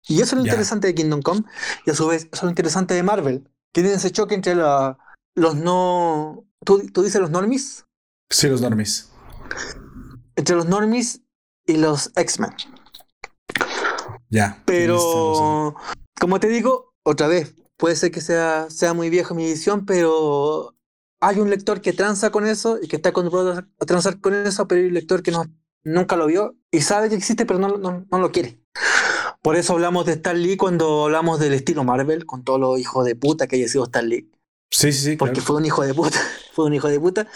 Y 0.08 0.16
eso 0.16 0.24
es 0.24 0.32
lo 0.34 0.40
interesante 0.46 0.86
de 0.88 0.94
Kingdom 0.94 1.22
Come. 1.22 1.42
Y 1.86 1.90
a 1.90 1.94
su 1.94 2.06
vez, 2.06 2.24
eso 2.24 2.36
es 2.36 2.42
lo 2.44 2.48
interesante 2.48 2.94
de 2.94 3.02
Marvel. 3.02 3.44
Que 3.72 3.82
tiene 3.82 3.96
ese 3.96 4.10
choque 4.10 4.34
entre 4.34 4.54
la- 4.54 4.98
los 5.34 5.54
no. 5.56 6.44
¿Tú, 6.64 6.86
tú 6.92 7.02
dices 7.02 7.20
los 7.20 7.30
normies? 7.30 7.84
Sí, 8.30 8.48
los 8.48 8.60
normis. 8.60 9.10
entre 10.36 10.56
los 10.56 10.66
normies 10.66 11.20
y 11.66 11.76
los 11.76 12.10
X-Men. 12.16 12.50
Ya. 14.30 14.62
Pero, 14.64 15.74
como 16.20 16.40
te 16.40 16.48
digo, 16.48 16.94
otra 17.02 17.26
vez, 17.26 17.54
puede 17.76 17.96
ser 17.96 18.10
que 18.10 18.20
sea, 18.20 18.70
sea 18.70 18.94
muy 18.94 19.10
viejo 19.10 19.34
mi 19.34 19.44
visión, 19.46 19.84
pero 19.86 20.76
hay 21.20 21.40
un 21.40 21.50
lector 21.50 21.80
que 21.80 21.92
tranza 21.92 22.30
con 22.30 22.46
eso 22.46 22.78
y 22.80 22.88
que 22.88 22.96
está 22.96 23.08
acostumbrado 23.10 23.66
a 23.80 23.86
transar 23.86 24.20
con 24.20 24.34
eso, 24.34 24.66
pero 24.68 24.80
hay 24.80 24.86
un 24.88 24.94
lector 24.94 25.22
que 25.22 25.32
no, 25.32 25.44
nunca 25.84 26.16
lo 26.16 26.26
vio 26.26 26.56
y 26.70 26.80
sabe 26.82 27.08
que 27.08 27.16
existe, 27.16 27.44
pero 27.44 27.58
no, 27.58 27.76
no, 27.76 28.06
no 28.10 28.18
lo 28.18 28.30
quiere. 28.30 28.62
Por 29.42 29.56
eso 29.56 29.72
hablamos 29.72 30.06
de 30.06 30.12
Stan 30.12 30.40
Lee 30.40 30.56
cuando 30.56 31.04
hablamos 31.04 31.40
del 31.40 31.54
estilo 31.54 31.84
Marvel, 31.84 32.26
con 32.26 32.44
todos 32.44 32.60
los 32.60 32.78
hijos 32.78 33.04
de 33.04 33.16
puta 33.16 33.46
que 33.46 33.56
haya 33.56 33.68
sido 33.68 33.84
Stan 33.84 34.08
Lee. 34.08 34.30
Sí, 34.70 34.92
sí, 34.92 35.04
sí. 35.12 35.16
porque 35.16 35.34
claro. 35.34 35.46
fue 35.46 35.56
un 35.56 35.64
hijo 35.64 35.82
de 35.82 35.94
puta, 35.94 36.18
fue 36.52 36.66
un 36.66 36.74
hijo 36.74 36.88
de 36.88 37.00
puta. 37.00 37.26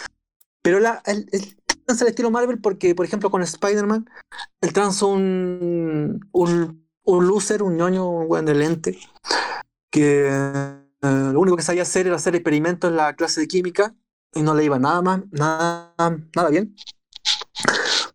Pero 0.61 0.79
la, 0.79 1.01
el, 1.05 1.27
el 1.31 1.55
tranza 1.85 2.03
el 2.03 2.09
estilo 2.09 2.31
Marvel 2.31 2.59
porque, 2.59 2.95
por 2.95 3.05
ejemplo, 3.05 3.29
con 3.29 3.41
Spider-Man, 3.41 4.09
el 4.61 4.73
tranza 4.73 5.05
un, 5.05 6.27
un, 6.31 6.87
un 7.03 7.27
loser, 7.27 7.63
un 7.63 7.77
ñoño, 7.77 8.09
un 8.09 8.25
weón 8.27 8.45
de 8.45 8.55
lente, 8.55 8.99
que 9.89 10.27
eh, 10.27 10.79
lo 11.01 11.39
único 11.39 11.57
que 11.57 11.63
sabía 11.63 11.83
hacer 11.83 12.07
era 12.07 12.15
hacer 12.15 12.35
experimentos 12.35 12.89
en 12.89 12.97
la 12.97 13.15
clase 13.15 13.41
de 13.41 13.47
química 13.47 13.95
y 14.33 14.41
no 14.41 14.53
le 14.53 14.65
iba 14.65 14.79
nada 14.79 15.01
más, 15.01 15.21
nada, 15.31 15.93
nada 16.35 16.49
bien. 16.49 16.75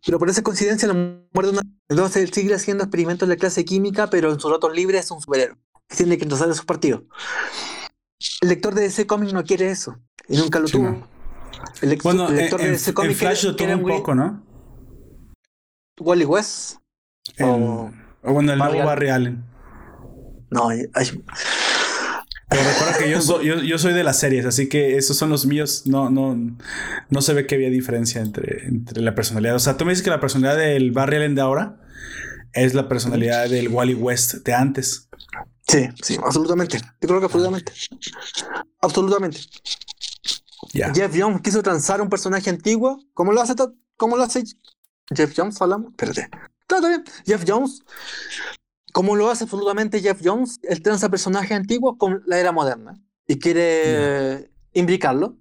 Pero 0.05 0.19
por 0.19 0.29
esa 0.29 0.41
coincidencia 0.43 0.87
lo 0.87 0.93
muerde 1.33 1.51
una... 1.51 1.61
Entonces 1.89 2.23
él 2.23 2.33
sigue 2.33 2.53
haciendo 2.53 2.83
experimentos 2.83 3.25
en 3.25 3.29
la 3.29 3.35
clase 3.35 3.61
de 3.61 3.65
química, 3.65 4.07
pero 4.09 4.31
en 4.31 4.39
sus 4.39 4.51
ratos 4.51 4.73
libres 4.75 5.05
es 5.05 5.11
un 5.11 5.21
superhéroe. 5.21 5.57
Tiene 5.87 6.17
que 6.17 6.23
entrozar 6.23 6.47
de 6.47 6.53
sus 6.55 6.65
partidos. 6.65 7.03
El 8.41 8.49
lector 8.49 8.73
de 8.75 8.83
DC 8.83 9.05
Comics 9.07 9.33
no 9.33 9.43
quiere 9.43 9.69
eso. 9.71 9.97
Y 10.27 10.37
nunca 10.37 10.59
lo 10.59 10.67
Sí, 10.67 10.73
tuvo. 10.73 10.89
no. 10.89 11.07
El, 11.81 11.97
Bueno, 11.97 12.25
el 12.27 12.31
en, 12.31 12.37
lector 12.37 12.61
de 12.61 12.71
DC 12.71 12.93
Comics 12.93 13.19
Flash 13.19 13.43
lo 13.45 13.55
tuvo 13.55 13.73
un 13.73 13.83
poco, 13.83 14.15
¿no? 14.15 14.43
Wally 15.99 16.25
West. 16.25 16.77
O- 17.41 17.91
o 18.23 18.33
bueno, 18.33 18.53
el 18.53 18.59
Barry 18.59 19.09
Allen. 19.09 19.43
No, 20.49 20.69
ay- 20.69 20.87
ay, 20.93 21.23
Pero 22.51 22.63
recuerda 22.65 22.97
que 22.97 23.09
yo, 23.09 23.21
soy, 23.21 23.45
yo, 23.45 23.61
yo 23.61 23.77
soy 23.77 23.93
de 23.93 24.03
las 24.03 24.19
series, 24.19 24.45
así 24.45 24.67
que 24.67 24.97
esos 24.97 25.15
son 25.15 25.29
los 25.29 25.45
míos. 25.45 25.83
No, 25.85 26.09
no, 26.09 26.37
no 27.09 27.21
se 27.21 27.33
ve 27.33 27.47
que 27.47 27.55
había 27.55 27.69
diferencia 27.69 28.19
entre, 28.19 28.67
entre 28.67 29.01
la 29.01 29.15
personalidad. 29.15 29.55
O 29.55 29.59
sea, 29.59 29.77
tú 29.77 29.85
me 29.85 29.93
dices 29.93 30.03
que 30.03 30.09
la 30.09 30.19
personalidad 30.19 30.57
del 30.57 30.91
Barry 30.91 31.15
Allen 31.15 31.33
de 31.33 31.41
ahora 31.41 31.81
es 32.51 32.73
la 32.73 32.89
personalidad 32.89 33.49
del 33.49 33.69
Wally 33.69 33.93
West 33.93 34.33
de 34.43 34.53
antes. 34.53 35.07
sí, 35.65 35.87
sí, 36.03 36.17
absolutamente. 36.21 36.77
Yo 36.77 37.07
creo 37.07 37.19
que 37.19 37.25
absolutamente. 37.27 37.71
Absolutamente. 38.81 39.39
Jeff 40.73 41.15
Jones 41.17 41.41
quiso 41.41 41.63
transar 41.63 42.01
un 42.01 42.09
personaje 42.09 42.49
antiguo. 42.49 42.99
¿Cómo 43.13 43.31
lo 43.31 43.41
hace? 43.41 43.55
¿Cómo 43.95 44.17
lo 44.17 44.23
hace 44.23 44.43
Jeff 45.15 45.33
Jones? 45.35 45.61
Hablamos. 45.61 45.91
Espérate. 45.91 46.29
Está 46.61 46.75
está 46.75 46.87
bien. 46.89 47.03
Jeff 47.25 47.45
Jones. 47.47 47.81
¿Cómo 48.91 49.15
lo 49.15 49.29
hace 49.29 49.45
absolutamente 49.45 50.01
Jeff 50.01 50.21
Jones? 50.23 50.59
Él 50.63 50.81
transa 50.81 51.09
personajes 51.09 51.51
antiguos 51.51 51.95
con 51.97 52.23
la 52.25 52.39
era 52.39 52.51
moderna. 52.51 53.01
Y 53.27 53.39
quiere 53.39 53.81
eh, 53.85 54.51
imbricarlo. 54.73 55.37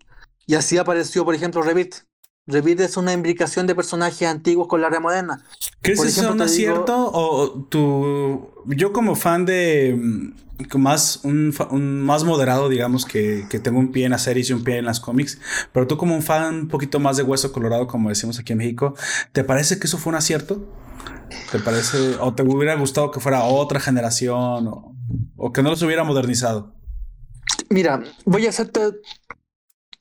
Y 0.46 0.54
así 0.54 0.78
apareció, 0.78 1.24
por 1.24 1.34
ejemplo, 1.34 1.62
Revit. 1.62 1.94
Revit 2.50 2.80
es 2.80 2.96
una 2.96 3.12
imbricación 3.12 3.66
de 3.66 3.74
personajes 3.74 4.28
antiguos 4.28 4.68
con 4.68 4.80
la 4.80 4.88
era 4.88 5.00
moderna. 5.00 5.44
¿Crees 5.82 6.00
que 6.00 6.08
eso 6.08 6.20
es 6.20 6.26
te 6.36 6.44
digo- 6.44 6.74
cierto? 6.74 7.10
O 7.12 7.66
tú, 7.68 8.50
yo 8.66 8.92
como 8.92 9.14
fan 9.14 9.44
de 9.46 9.96
mm, 9.98 10.78
más, 10.78 11.20
un, 11.24 11.54
un 11.70 12.02
más 12.02 12.24
moderado, 12.24 12.68
digamos, 12.68 13.04
que, 13.06 13.46
que 13.48 13.58
tengo 13.60 13.78
un 13.78 13.92
pie 13.92 14.04
en 14.04 14.10
las 14.10 14.22
series 14.24 14.50
y 14.50 14.52
un 14.52 14.62
pie 14.64 14.78
en 14.78 14.84
las 14.84 15.00
cómics, 15.00 15.38
pero 15.72 15.86
tú 15.86 15.96
como 15.96 16.14
un 16.14 16.22
fan 16.22 16.54
un 16.54 16.68
poquito 16.68 17.00
más 17.00 17.16
de 17.16 17.22
hueso 17.22 17.50
colorado, 17.52 17.86
como 17.86 18.08
decimos 18.10 18.38
aquí 18.38 18.52
en 18.52 18.58
México, 18.58 18.94
¿te 19.32 19.42
parece 19.44 19.78
que 19.78 19.86
eso 19.86 19.96
fue 19.98 20.10
un 20.10 20.16
acierto? 20.16 20.68
¿Te 21.50 21.58
parece, 21.60 22.16
o 22.20 22.34
te 22.34 22.42
hubiera 22.42 22.74
gustado 22.76 23.10
que 23.10 23.20
fuera 23.20 23.44
otra 23.44 23.80
generación, 23.80 24.68
o, 24.68 24.94
o 25.36 25.52
que 25.52 25.62
no 25.62 25.70
los 25.70 25.82
hubiera 25.82 26.04
modernizado? 26.04 26.74
Mira, 27.70 28.02
voy 28.24 28.46
a 28.46 28.50
hacerte. 28.50 28.80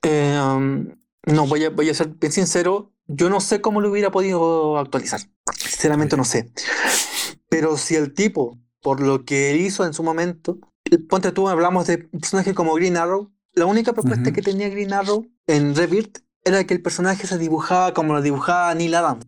eh, 0.03 0.39
um, 0.43 0.87
no, 1.33 1.47
voy 1.47 1.65
a, 1.65 1.69
voy 1.69 1.89
a 1.89 1.93
ser 1.93 2.09
bien 2.09 2.31
sincero. 2.31 2.91
Yo 3.07 3.29
no 3.29 3.41
sé 3.41 3.61
cómo 3.61 3.81
lo 3.81 3.89
hubiera 3.89 4.11
podido 4.11 4.77
actualizar. 4.77 5.21
Sinceramente 5.57 6.17
no 6.17 6.23
sé. 6.23 6.51
Pero 7.49 7.77
si 7.77 7.95
el 7.95 8.13
tipo, 8.13 8.59
por 8.81 9.01
lo 9.01 9.25
que 9.25 9.51
él 9.51 9.61
hizo 9.61 9.85
en 9.85 9.93
su 9.93 10.03
momento, 10.03 10.59
ponte 11.09 11.31
tú, 11.31 11.49
hablamos 11.49 11.87
de 11.87 12.09
un 12.11 12.19
personaje 12.19 12.53
como 12.53 12.73
Green 12.75 12.97
Arrow. 12.97 13.31
La 13.53 13.65
única 13.65 13.93
propuesta 13.93 14.31
que 14.31 14.41
tenía 14.41 14.69
Green 14.69 14.93
Arrow 14.93 15.25
en 15.47 15.75
Rebirth 15.75 16.19
era 16.43 16.63
que 16.65 16.73
el 16.73 16.81
personaje 16.81 17.27
se 17.27 17.37
dibujaba 17.37 17.93
como 17.93 18.13
lo 18.13 18.21
dibujaba 18.21 18.73
Neil 18.75 18.95
Adams 18.95 19.25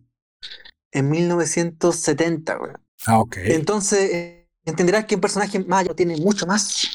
en 0.92 1.10
1970, 1.10 2.54
güey. 2.56 2.72
Ah, 3.06 3.18
ok. 3.18 3.36
Entonces, 3.38 4.46
entenderás 4.64 5.06
que 5.06 5.16
un 5.16 5.20
personaje 5.20 5.58
mayo 5.60 5.94
tiene 5.94 6.16
mucho 6.16 6.46
más. 6.46 6.88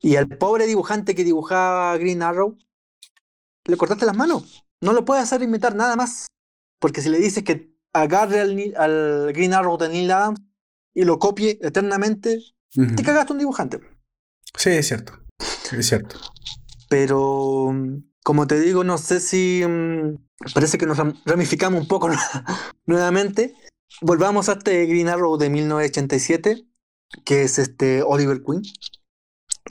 Y 0.00 0.16
al 0.16 0.28
pobre 0.28 0.66
dibujante 0.66 1.14
que 1.14 1.24
dibujaba 1.24 1.96
Green 1.96 2.22
Arrow, 2.22 2.58
le 3.66 3.76
cortaste 3.76 4.06
las 4.06 4.16
manos. 4.16 4.64
No 4.80 4.92
lo 4.92 5.04
puedes 5.04 5.24
hacer 5.24 5.42
inventar 5.42 5.74
nada 5.74 5.96
más. 5.96 6.26
Porque 6.80 7.00
si 7.00 7.08
le 7.08 7.18
dices 7.18 7.42
que 7.44 7.74
agarre 7.92 8.40
al, 8.40 9.32
Green 9.32 9.54
Arrow 9.54 9.78
de 9.78 9.88
Neil 9.88 10.10
Adams 10.10 10.40
y 10.94 11.04
lo 11.04 11.18
copie 11.18 11.58
eternamente, 11.62 12.38
Ujú. 12.76 12.94
te 12.94 13.02
cagaste 13.02 13.32
un 13.32 13.38
dibujante. 13.38 13.80
Sí, 14.56 14.70
es 14.70 14.86
cierto. 14.88 15.12
Es 15.72 15.86
cierto. 15.88 16.16
Pero, 16.88 17.70
mm, 17.72 18.02
como 18.22 18.46
te 18.46 18.60
digo, 18.60 18.84
no 18.84 18.98
sé 18.98 19.20
si. 19.20 19.62
mm, 19.66 20.16
parece 20.54 20.76
que 20.78 20.86
nos 20.86 20.98
ram- 20.98 21.20
ramificamos 21.24 21.80
un 21.80 21.88
poco 21.88 22.08
nuevamente. 22.86 23.54
Volvamos 24.02 24.48
a 24.48 24.52
este 24.54 24.84
Green 24.86 25.08
Arrow 25.08 25.38
de 25.38 25.48
1987, 25.50 26.66
que 27.24 27.42
es 27.42 27.58
este 27.58 28.02
Oliver 28.02 28.42
Queen, 28.42 28.62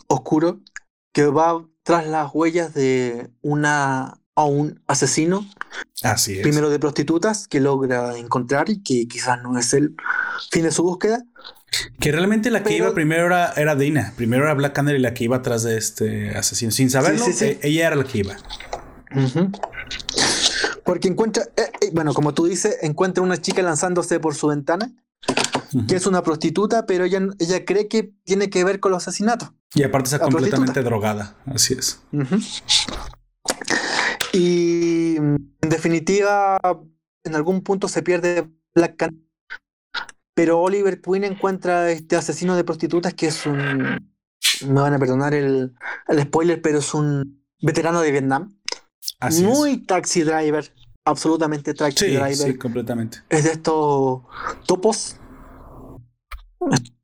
oscuro, 0.08 0.62
que 1.14 1.26
va 1.26 1.66
tras 1.86 2.06
las 2.08 2.32
huellas 2.34 2.74
de 2.74 3.30
una 3.44 4.18
a 4.38 4.44
un 4.44 4.82
asesino, 4.88 5.46
Así 6.04 6.34
es. 6.38 6.42
primero 6.42 6.70
de 6.70 6.78
prostitutas, 6.80 7.48
que 7.48 7.62
logra 7.62 8.18
encontrar 8.18 8.70
y 8.70 8.84
que 8.84 9.08
quizás 9.08 9.42
no 9.42 9.58
es 9.58 9.74
el 9.74 9.96
fin 10.52 10.64
de 10.64 10.72
su 10.72 10.84
búsqueda. 10.84 11.24
Que 12.00 12.12
realmente 12.12 12.50
la 12.52 12.60
que 12.64 12.72
Pero- 12.72 12.86
iba 12.86 12.94
primero 12.94 13.28
era, 13.28 13.54
era 13.54 13.76
Dina. 13.76 14.14
Primero 14.18 14.44
era 14.44 14.54
Black 14.56 14.74
Canary 14.74 15.00
la 15.00 15.14
que 15.14 15.24
iba 15.26 15.38
atrás 15.38 15.64
de 15.64 15.78
este 15.78 16.36
asesino. 16.38 16.72
Sin 16.72 16.90
saberlo, 16.90 17.24
sí, 17.24 17.32
sí. 17.34 17.46
eh, 17.46 17.60
ella 17.64 17.88
era 17.88 17.96
la 17.96 18.04
que 18.04 18.18
iba. 18.18 18.36
Ujú. 19.16 19.52
Porque 20.84 21.08
encuentra, 21.08 21.44
eh, 21.56 21.72
eh, 21.82 21.90
bueno, 21.94 22.14
como 22.14 22.34
tú 22.34 22.46
dices, 22.46 22.78
encuentra 22.82 23.24
una 23.24 23.38
chica 23.40 23.62
lanzándose 23.62 24.20
por 24.20 24.36
su 24.36 24.48
ventana, 24.48 24.92
que 25.88 25.96
es 25.96 26.06
una 26.08 26.24
prostituta, 26.24 26.86
pero 26.86 27.06
ella, 27.06 27.22
ella 27.40 27.64
cree 27.66 27.88
que 27.88 28.12
tiene 28.24 28.50
que 28.50 28.64
ver 28.64 28.80
con 28.80 28.92
los 28.92 29.08
asesinatos. 29.08 29.52
Y 29.76 29.84
aparte 29.84 30.08
está 30.08 30.20
completamente 30.20 30.82
drogada. 30.82 31.36
Así 31.46 31.74
es. 31.74 32.02
Y 34.34 35.16
en 35.18 35.52
definitiva, 35.62 36.58
en 37.24 37.36
algún 37.36 37.62
punto 37.62 37.88
se 37.88 38.02
pierde 38.02 38.50
Black 38.74 38.96
Can. 38.98 39.22
Pero 40.34 40.60
Oliver 40.62 41.02
Queen 41.02 41.24
encuentra 41.24 41.80
a 41.82 41.92
este 41.92 42.16
asesino 42.16 42.56
de 42.56 42.64
prostitutas 42.64 43.14
que 43.14 43.28
es 43.28 43.46
un. 43.46 44.14
Me 44.68 44.82
van 44.82 44.94
a 44.94 45.00
perdonar 45.00 45.34
el, 45.34 45.74
el 46.08 46.22
spoiler, 46.24 46.62
pero 46.62 46.80
es 46.80 46.94
un 46.94 47.46
veterano 47.62 48.02
de 48.02 48.12
Vietnam. 48.12 48.58
Así 49.20 49.44
Muy 49.44 49.78
taxi 49.86 50.24
driver. 50.24 50.74
Absolutamente 51.06 51.74
taxi 51.74 52.06
Sí, 52.06 52.12
driver. 52.12 52.36
sí, 52.36 52.58
completamente. 52.58 53.20
Es 53.30 53.44
de 53.46 53.52
estos 53.52 54.22
topos. 54.66 55.18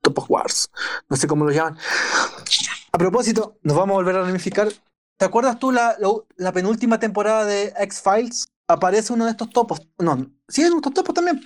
Topos 0.01 0.25
Wars. 0.29 0.69
No 1.09 1.15
sé 1.17 1.27
cómo 1.27 1.45
lo 1.45 1.51
llaman. 1.51 1.77
A 2.91 2.97
propósito, 2.97 3.57
nos 3.63 3.75
vamos 3.77 3.93
a 3.93 3.97
volver 3.97 4.15
a 4.15 4.23
ramificar. 4.23 4.69
¿Te 5.17 5.25
acuerdas 5.25 5.59
tú 5.59 5.71
la, 5.71 5.95
la, 5.99 6.09
la 6.37 6.51
penúltima 6.51 6.99
temporada 6.99 7.45
de 7.45 7.73
X-Files? 7.77 8.47
Aparece 8.67 9.13
uno 9.13 9.25
de 9.25 9.31
estos 9.31 9.49
topos. 9.51 9.81
No, 9.99 10.31
sí, 10.47 10.61
en 10.63 10.73
estos 10.75 10.93
topos 10.93 11.13
también. 11.13 11.41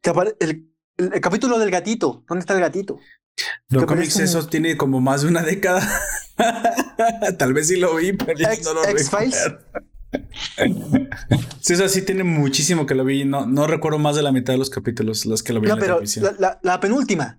Que 0.00 0.10
apare- 0.10 0.36
el, 0.40 0.70
el- 0.96 1.12
el 1.14 1.20
capítulo 1.20 1.58
del 1.58 1.70
gatito. 1.70 2.24
¿Dónde 2.28 2.40
está 2.40 2.54
el 2.54 2.60
gatito? 2.60 2.98
Los 3.68 3.82
Que 3.82 3.86
cómics 3.86 4.16
un- 4.16 4.22
esos 4.22 4.48
tiene 4.48 4.76
como 4.76 5.00
más 5.00 5.22
de 5.22 5.28
una 5.28 5.42
década. 5.42 5.82
Tal 7.38 7.52
vez 7.52 7.68
sí 7.68 7.76
lo 7.76 7.94
vi, 7.96 8.12
pero 8.12 8.38
X- 8.38 8.64
no 8.64 8.74
lo 8.74 8.84
X-Files. 8.84 9.52
Sí, 11.60 11.72
eso 11.72 11.88
sí 11.88 12.02
tiene 12.02 12.24
muchísimo 12.24 12.86
que 12.86 12.94
lo 12.94 13.04
vi. 13.04 13.24
No, 13.24 13.46
no 13.46 13.66
recuerdo 13.66 13.98
más 13.98 14.16
de 14.16 14.22
la 14.22 14.32
mitad 14.32 14.52
de 14.52 14.58
los 14.58 14.70
capítulos, 14.70 15.26
los 15.26 15.42
que 15.42 15.52
lo 15.52 15.60
vi 15.60 15.68
No, 15.68 15.74
en 15.74 15.80
la 15.80 15.84
pero 15.84 15.94
televisión. 15.96 16.24
la, 16.24 16.32
la- 16.38 16.60
la 16.62 16.80
penúltima. 16.80 17.38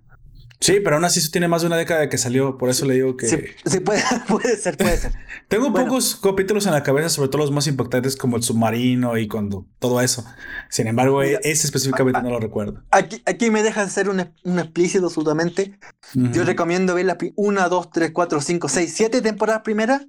Sí, 0.61 0.77
pero 0.83 0.95
aún 0.95 1.05
así 1.05 1.19
eso 1.19 1.29
tiene 1.31 1.47
más 1.49 1.61
de 1.61 1.67
una 1.67 1.75
década 1.77 1.99
de 1.99 2.09
que 2.09 2.17
salió. 2.17 2.57
Por 2.57 2.69
eso 2.69 2.85
le 2.85 2.95
digo 2.95 3.17
que 3.17 3.27
Sí, 3.27 3.37
sí, 3.65 3.81
puede, 3.81 4.01
puede 4.27 4.55
ser, 4.57 4.77
puede 4.77 4.97
ser. 4.97 5.11
tengo 5.49 5.69
bueno. 5.69 5.85
pocos 5.85 6.15
capítulos 6.15 6.65
en 6.65 6.71
la 6.71 6.81
cabeza, 6.81 7.09
sobre 7.09 7.27
todo 7.29 7.41
los 7.41 7.51
más 7.51 7.67
impactantes 7.67 8.15
como 8.15 8.37
el 8.37 8.41
submarino 8.43 9.17
y 9.17 9.27
cuando 9.27 9.67
todo 9.79 10.01
eso. 10.01 10.25
Sin 10.69 10.87
embargo, 10.87 11.19
Mira. 11.21 11.39
ese 11.43 11.67
específicamente 11.67 12.21
no 12.23 12.29
lo 12.31 12.39
recuerdo. 12.39 12.83
Aquí, 12.91 13.21
aquí 13.25 13.51
me 13.51 13.61
dejan 13.63 13.89
ser 13.91 14.09
un, 14.09 14.25
un 14.43 14.59
explícito 14.59 15.05
absolutamente. 15.05 15.77
Yo 16.13 16.43
recomiendo 16.45 16.95
ver 16.95 17.05
las 17.05 17.17
1, 17.35 17.69
2, 17.69 17.89
3, 17.91 18.11
4, 18.11 18.41
5, 18.41 18.69
6, 18.69 18.93
7 18.95 19.21
temporadas 19.21 19.61
primeras 19.63 20.07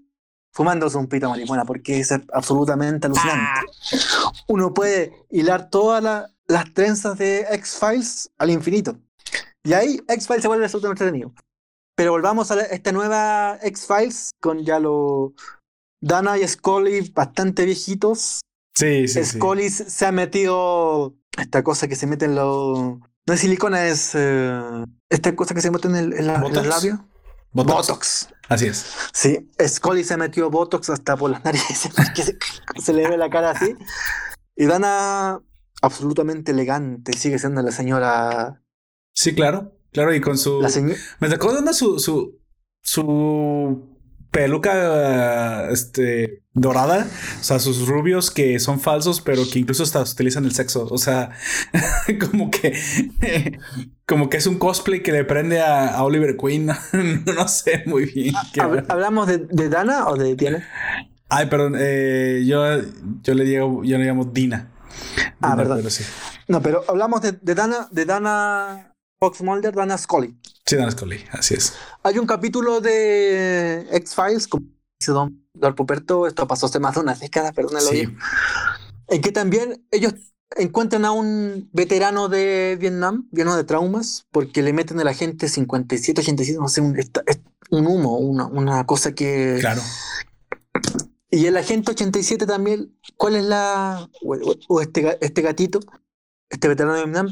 fumándose 0.56 0.96
un 0.96 1.06
pito 1.06 1.26
de 1.26 1.30
marihuana 1.32 1.66
porque 1.66 2.00
es 2.00 2.10
absolutamente 2.32 3.06
alucinante. 3.08 3.60
Uno 4.48 4.72
puede 4.72 5.12
hilar 5.30 5.68
todas 5.68 6.02
la- 6.02 6.30
las 6.48 6.72
trenzas 6.72 7.18
de 7.18 7.40
X-Files 7.50 8.30
al 8.38 8.48
infinito. 8.50 8.98
Y 9.62 9.74
ahí 9.74 10.00
X-Files 10.08 10.40
se 10.42 10.48
vuelve 10.48 10.64
absolutamente 10.64 11.04
entretenido. 11.04 11.34
Pero 11.94 12.12
volvamos 12.12 12.50
a 12.50 12.56
la- 12.56 12.62
esta 12.62 12.90
nueva 12.92 13.58
X-Files 13.62 14.30
con 14.40 14.64
ya 14.64 14.78
lo 14.80 15.34
Dana 16.00 16.38
y 16.38 16.48
Scully 16.48 17.10
bastante 17.14 17.64
viejitos. 17.66 18.40
Sí, 18.74 19.08
sí. 19.08 19.24
Scully 19.24 19.68
se 19.70 19.90
se 19.90 20.06
ha 20.06 20.12
metido 20.12 21.14
esta 21.36 21.62
cosa 21.62 21.86
que 21.88 21.96
se 21.96 22.06
mete 22.06 22.24
en 22.26 22.34
los. 22.34 22.98
No 23.26 23.34
es 23.34 23.40
silicona, 23.40 23.86
es. 23.86 24.12
eh, 24.14 24.60
esta 25.10 25.34
cosa 25.36 25.54
que 25.54 25.60
se 25.60 25.70
mete 25.70 25.88
en, 25.88 25.96
el, 25.96 26.12
en 26.14 26.26
la- 26.28 26.34
en 26.36 26.54
los 26.54 26.66
labios. 26.66 27.00
Botox. 27.52 27.88
Botox. 27.88 28.28
Así 28.48 28.66
es. 28.66 28.86
Sí, 29.12 29.50
Scully 29.66 30.04
se 30.04 30.16
metió 30.16 30.50
Botox 30.50 30.90
hasta 30.90 31.16
por 31.16 31.30
las 31.30 31.44
narices, 31.44 31.92
porque 31.96 32.22
se, 32.22 32.38
se 32.80 32.92
le 32.92 33.08
ve 33.08 33.16
la 33.16 33.30
cara 33.30 33.50
así. 33.50 33.74
Y 34.54 34.66
Dana, 34.66 35.40
absolutamente 35.82 36.52
elegante, 36.52 37.12
sigue 37.16 37.38
siendo 37.38 37.62
la 37.62 37.72
señora. 37.72 38.62
Sí, 39.12 39.34
claro. 39.34 39.72
Claro, 39.92 40.14
y 40.14 40.20
con 40.20 40.36
su. 40.36 40.60
La 40.60 40.68
señora. 40.68 40.98
Me 41.20 41.28
sacó 41.28 41.52
de 41.52 41.58
onda 41.58 41.72
su, 41.72 41.98
su, 41.98 42.38
su 42.82 43.95
peluca 44.30 45.70
este, 45.70 46.42
dorada. 46.52 47.06
O 47.40 47.44
sea, 47.44 47.58
sus 47.58 47.86
rubios 47.86 48.30
que 48.30 48.58
son 48.58 48.80
falsos, 48.80 49.20
pero 49.20 49.42
que 49.50 49.58
incluso 49.58 49.82
hasta 49.82 50.00
utilizan 50.02 50.44
el 50.44 50.54
sexo. 50.54 50.86
O 50.90 50.98
sea, 50.98 51.30
como 52.20 52.50
que 52.50 52.74
como 54.06 54.28
que 54.28 54.36
es 54.36 54.46
un 54.46 54.58
cosplay 54.58 55.02
que 55.02 55.12
le 55.12 55.24
prende 55.24 55.60
a, 55.60 55.88
a 55.88 56.04
Oliver 56.04 56.36
Queen. 56.36 56.66
no 57.36 57.48
sé 57.48 57.82
muy 57.86 58.06
bien. 58.06 58.34
onda. 58.62 58.84
¿Hablamos 58.88 59.26
de, 59.26 59.38
de 59.38 59.68
Dana 59.68 60.08
o 60.08 60.16
de 60.16 60.34
Diana? 60.34 60.66
Ay, 61.28 61.46
perdón. 61.46 61.74
eh, 61.78 62.44
yo, 62.46 62.62
yo 63.22 63.34
le 63.34 63.44
digo, 63.44 63.82
yo 63.84 63.98
le 63.98 64.04
llamo 64.04 64.24
Dina. 64.24 64.70
Ah, 65.40 65.56
perdón. 65.56 65.78
pero 65.78 65.90
sí. 65.90 66.04
No, 66.48 66.62
pero 66.62 66.84
hablamos 66.88 67.20
de, 67.22 67.32
de 67.32 67.54
Dana, 67.54 67.88
de 67.90 68.04
Dana 68.04 68.95
Fox 69.18 69.42
Mulder, 69.42 69.74
Dana 69.74 69.96
Scully. 69.98 70.36
Sí, 70.66 70.76
Dana 70.76 70.90
Scully. 70.90 71.24
Así 71.32 71.54
es. 71.54 71.74
Hay 72.02 72.18
un 72.18 72.26
capítulo 72.26 72.80
de 72.80 73.86
X-Files, 73.90 74.46
como 74.48 74.66
dice 75.00 75.12
Don, 75.12 75.46
Don 75.54 75.74
Puperto, 75.74 76.26
esto 76.26 76.46
pasó 76.46 76.66
hace 76.66 76.80
más 76.80 76.94
de 76.94 77.00
una 77.00 77.14
década, 77.14 77.52
perdónalo 77.52 77.86
Sí. 77.88 77.96
bien, 77.96 78.18
en 79.08 79.20
que 79.22 79.32
también 79.32 79.86
ellos 79.90 80.14
encuentran 80.56 81.04
a 81.04 81.12
un 81.12 81.68
veterano 81.72 82.28
de 82.28 82.76
Vietnam, 82.80 83.28
lleno 83.32 83.56
de 83.56 83.64
traumas, 83.64 84.26
porque 84.30 84.62
le 84.62 84.72
meten 84.72 85.00
a 85.00 85.04
la 85.04 85.14
gente 85.14 85.48
57, 85.48 86.20
87, 86.20 86.58
no 86.58 86.68
sé, 86.68 86.80
un, 86.80 86.96
un 87.70 87.86
humo, 87.86 88.18
una, 88.18 88.46
una 88.46 88.86
cosa 88.86 89.12
que... 89.14 89.56
Claro. 89.60 89.82
Y 91.30 91.46
el 91.46 91.56
agente 91.56 91.90
87 91.90 92.46
también, 92.46 92.96
¿cuál 93.16 93.36
es 93.36 93.44
la... 93.44 94.08
o, 94.68 94.80
este, 94.80 95.18
este 95.20 95.42
gatito, 95.42 95.80
este 96.48 96.68
veterano 96.68 96.94
de 96.94 97.04
Vietnam, 97.04 97.28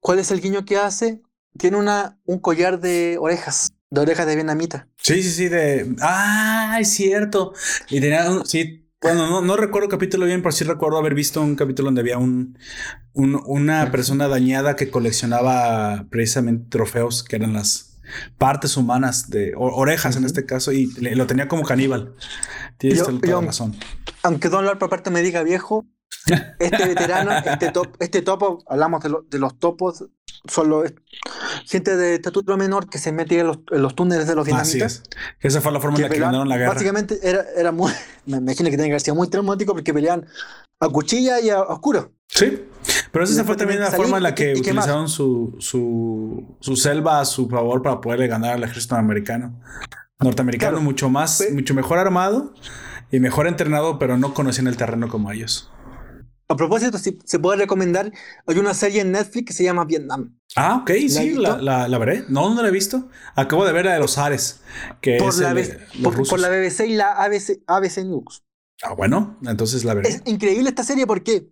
¿cuál 0.00 0.18
es 0.18 0.30
el 0.30 0.40
guiño 0.40 0.64
que 0.64 0.76
hace? 0.76 1.20
Tiene 1.58 1.76
una, 1.78 2.18
un 2.24 2.38
collar 2.38 2.80
de 2.80 3.16
orejas, 3.20 3.72
de 3.90 4.00
orejas 4.00 4.26
de 4.26 4.34
vietnamita. 4.34 4.88
Sí, 4.98 5.22
sí, 5.22 5.30
sí, 5.30 5.48
de... 5.48 5.94
Ah, 6.00 6.78
es 6.80 6.90
cierto. 6.92 7.52
Y 7.88 8.00
tenía 8.00 8.30
un... 8.30 8.44
Sí, 8.46 8.82
bueno, 9.00 9.28
no, 9.28 9.40
no 9.42 9.56
recuerdo 9.56 9.86
el 9.86 9.90
capítulo 9.90 10.26
bien, 10.26 10.42
pero 10.42 10.52
sí 10.52 10.64
recuerdo 10.64 10.98
haber 10.98 11.14
visto 11.14 11.40
un 11.40 11.54
capítulo 11.56 11.86
donde 11.86 12.00
había 12.00 12.18
un, 12.18 12.58
un- 13.12 13.40
una 13.46 13.90
persona 13.90 14.26
dañada 14.28 14.74
que 14.76 14.90
coleccionaba 14.90 16.06
precisamente 16.10 16.66
trofeos 16.70 17.22
que 17.22 17.36
eran 17.36 17.52
las 17.52 17.98
partes 18.38 18.76
humanas 18.76 19.30
de 19.30 19.52
orejas 19.56 20.16
en 20.16 20.24
este 20.24 20.44
caso 20.46 20.72
y 20.72 20.86
le- 21.00 21.14
lo 21.16 21.26
tenía 21.26 21.48
como 21.48 21.62
caníbal. 21.64 22.14
Tienes 22.78 22.98
Yo- 23.00 23.06
toda 23.06 23.20
yo- 23.28 23.40
la 23.40 23.46
razón. 23.48 23.76
aunque 24.22 24.48
Don 24.48 24.64
Lord 24.64 24.78
por 24.78 24.88
parte 24.90 25.10
me 25.10 25.22
diga 25.22 25.42
viejo, 25.42 25.84
este 26.58 26.86
veterano, 26.86 27.30
este, 27.46 27.70
top, 27.70 27.88
este 28.00 28.22
topo, 28.22 28.62
hablamos 28.68 29.02
de, 29.02 29.08
lo- 29.10 29.22
de 29.28 29.38
los 29.38 29.58
topos, 29.58 30.04
son 30.48 30.68
los- 30.70 30.92
gente 31.66 31.96
de 31.96 32.14
estatura 32.14 32.56
menor 32.56 32.88
que 32.88 32.98
se 32.98 33.12
metía 33.12 33.40
en 33.40 33.46
los, 33.48 33.58
en 33.70 33.82
los 33.82 33.94
túneles 33.94 34.26
de 34.26 34.34
los 34.34 34.46
Así 34.48 34.52
vietnamitas. 34.78 35.02
es. 35.02 35.18
Esa 35.40 35.60
fue 35.60 35.72
la 35.72 35.80
forma 35.80 35.96
en 35.98 36.02
la 36.04 36.08
que 36.08 36.18
ganaron 36.18 36.48
la 36.48 36.56
guerra. 36.56 36.72
Básicamente 36.74 37.18
era, 37.22 37.44
era 37.56 37.72
muy, 37.72 37.92
me 38.26 38.38
imagino 38.38 38.66
que 38.70 38.76
tiene 38.76 38.84
que 38.84 38.92
haber 38.92 39.00
sido 39.00 39.14
muy 39.14 39.28
traumático 39.28 39.72
porque 39.72 39.92
peleaban 39.94 40.26
a 40.80 40.88
cuchilla 40.88 41.40
y 41.40 41.50
a 41.50 41.62
oscuro. 41.62 42.12
Sí, 42.28 42.64
pero 43.12 43.24
esa 43.24 43.44
fue 43.44 43.56
también 43.56 43.80
la 43.80 43.90
forma 43.92 44.16
en 44.18 44.22
la 44.24 44.34
que 44.34 44.52
y- 44.54 44.58
y 44.58 44.62
quemar. 44.62 44.82
utilizaron 44.84 45.08
su, 45.08 45.54
su, 45.58 46.56
su 46.60 46.76
selva 46.76 47.20
a 47.20 47.24
su 47.24 47.48
favor 47.48 47.82
para 47.82 48.00
poderle 48.00 48.26
ganar 48.26 48.54
al 48.54 48.64
ejército 48.64 48.96
americano. 48.96 49.58
Norteamericano 50.18 50.72
Claro. 50.72 50.84
mucho 50.84 51.08
más, 51.08 51.44
mucho 51.52 51.72
mejor 51.74 51.98
armado 51.98 52.52
y 53.10 53.20
mejor 53.20 53.46
entrenado, 53.46 53.98
pero 53.98 54.16
no 54.18 54.34
conocían 54.34 54.66
el 54.66 54.76
terreno 54.76 55.08
como 55.08 55.30
ellos. 55.30 55.70
A 56.48 56.54
propósito, 56.56 56.96
si 56.98 57.18
se 57.24 57.38
puede 57.40 57.58
recomendar, 57.58 58.12
hay 58.46 58.58
una 58.58 58.72
serie 58.72 59.00
en 59.00 59.10
Netflix 59.12 59.46
que 59.48 59.52
se 59.52 59.64
llama 59.64 59.84
Vietnam. 59.84 60.38
Ah, 60.54 60.78
ok, 60.82 60.90
¿La 60.90 61.08
sí, 61.08 61.34
la, 61.34 61.56
la, 61.58 61.88
la 61.88 61.98
veré. 61.98 62.24
No, 62.28 62.54
no 62.54 62.62
la 62.62 62.68
he 62.68 62.72
visto. 62.72 63.08
Acabo 63.34 63.64
de 63.66 63.72
ver 63.72 63.84
la 63.86 63.94
de 63.94 63.98
los 63.98 64.16
Ares, 64.16 64.60
que 65.00 65.16
Por 65.18 65.30
es 65.30 65.38
la, 65.38 65.50
el- 65.50 65.54
B- 65.56 65.78
por, 66.04 66.28
por 66.28 66.38
la 66.38 66.48
BBC 66.48 66.86
y 66.86 66.94
la 66.94 67.12
ABC, 67.22 67.62
ABC 67.66 67.98
News. 68.04 68.44
Ah, 68.82 68.92
bueno, 68.94 69.38
entonces 69.44 69.84
la 69.84 69.94
veré. 69.94 70.08
Es 70.08 70.22
increíble 70.26 70.68
esta 70.68 70.84
serie 70.84 71.06
porque 71.06 71.48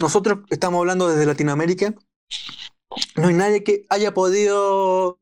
nosotros 0.00 0.40
estamos 0.50 0.80
hablando 0.80 1.08
desde 1.08 1.26
Latinoamérica. 1.26 1.94
No 3.16 3.28
hay 3.28 3.34
nadie 3.34 3.62
que 3.62 3.86
haya 3.90 4.12
podido 4.12 5.18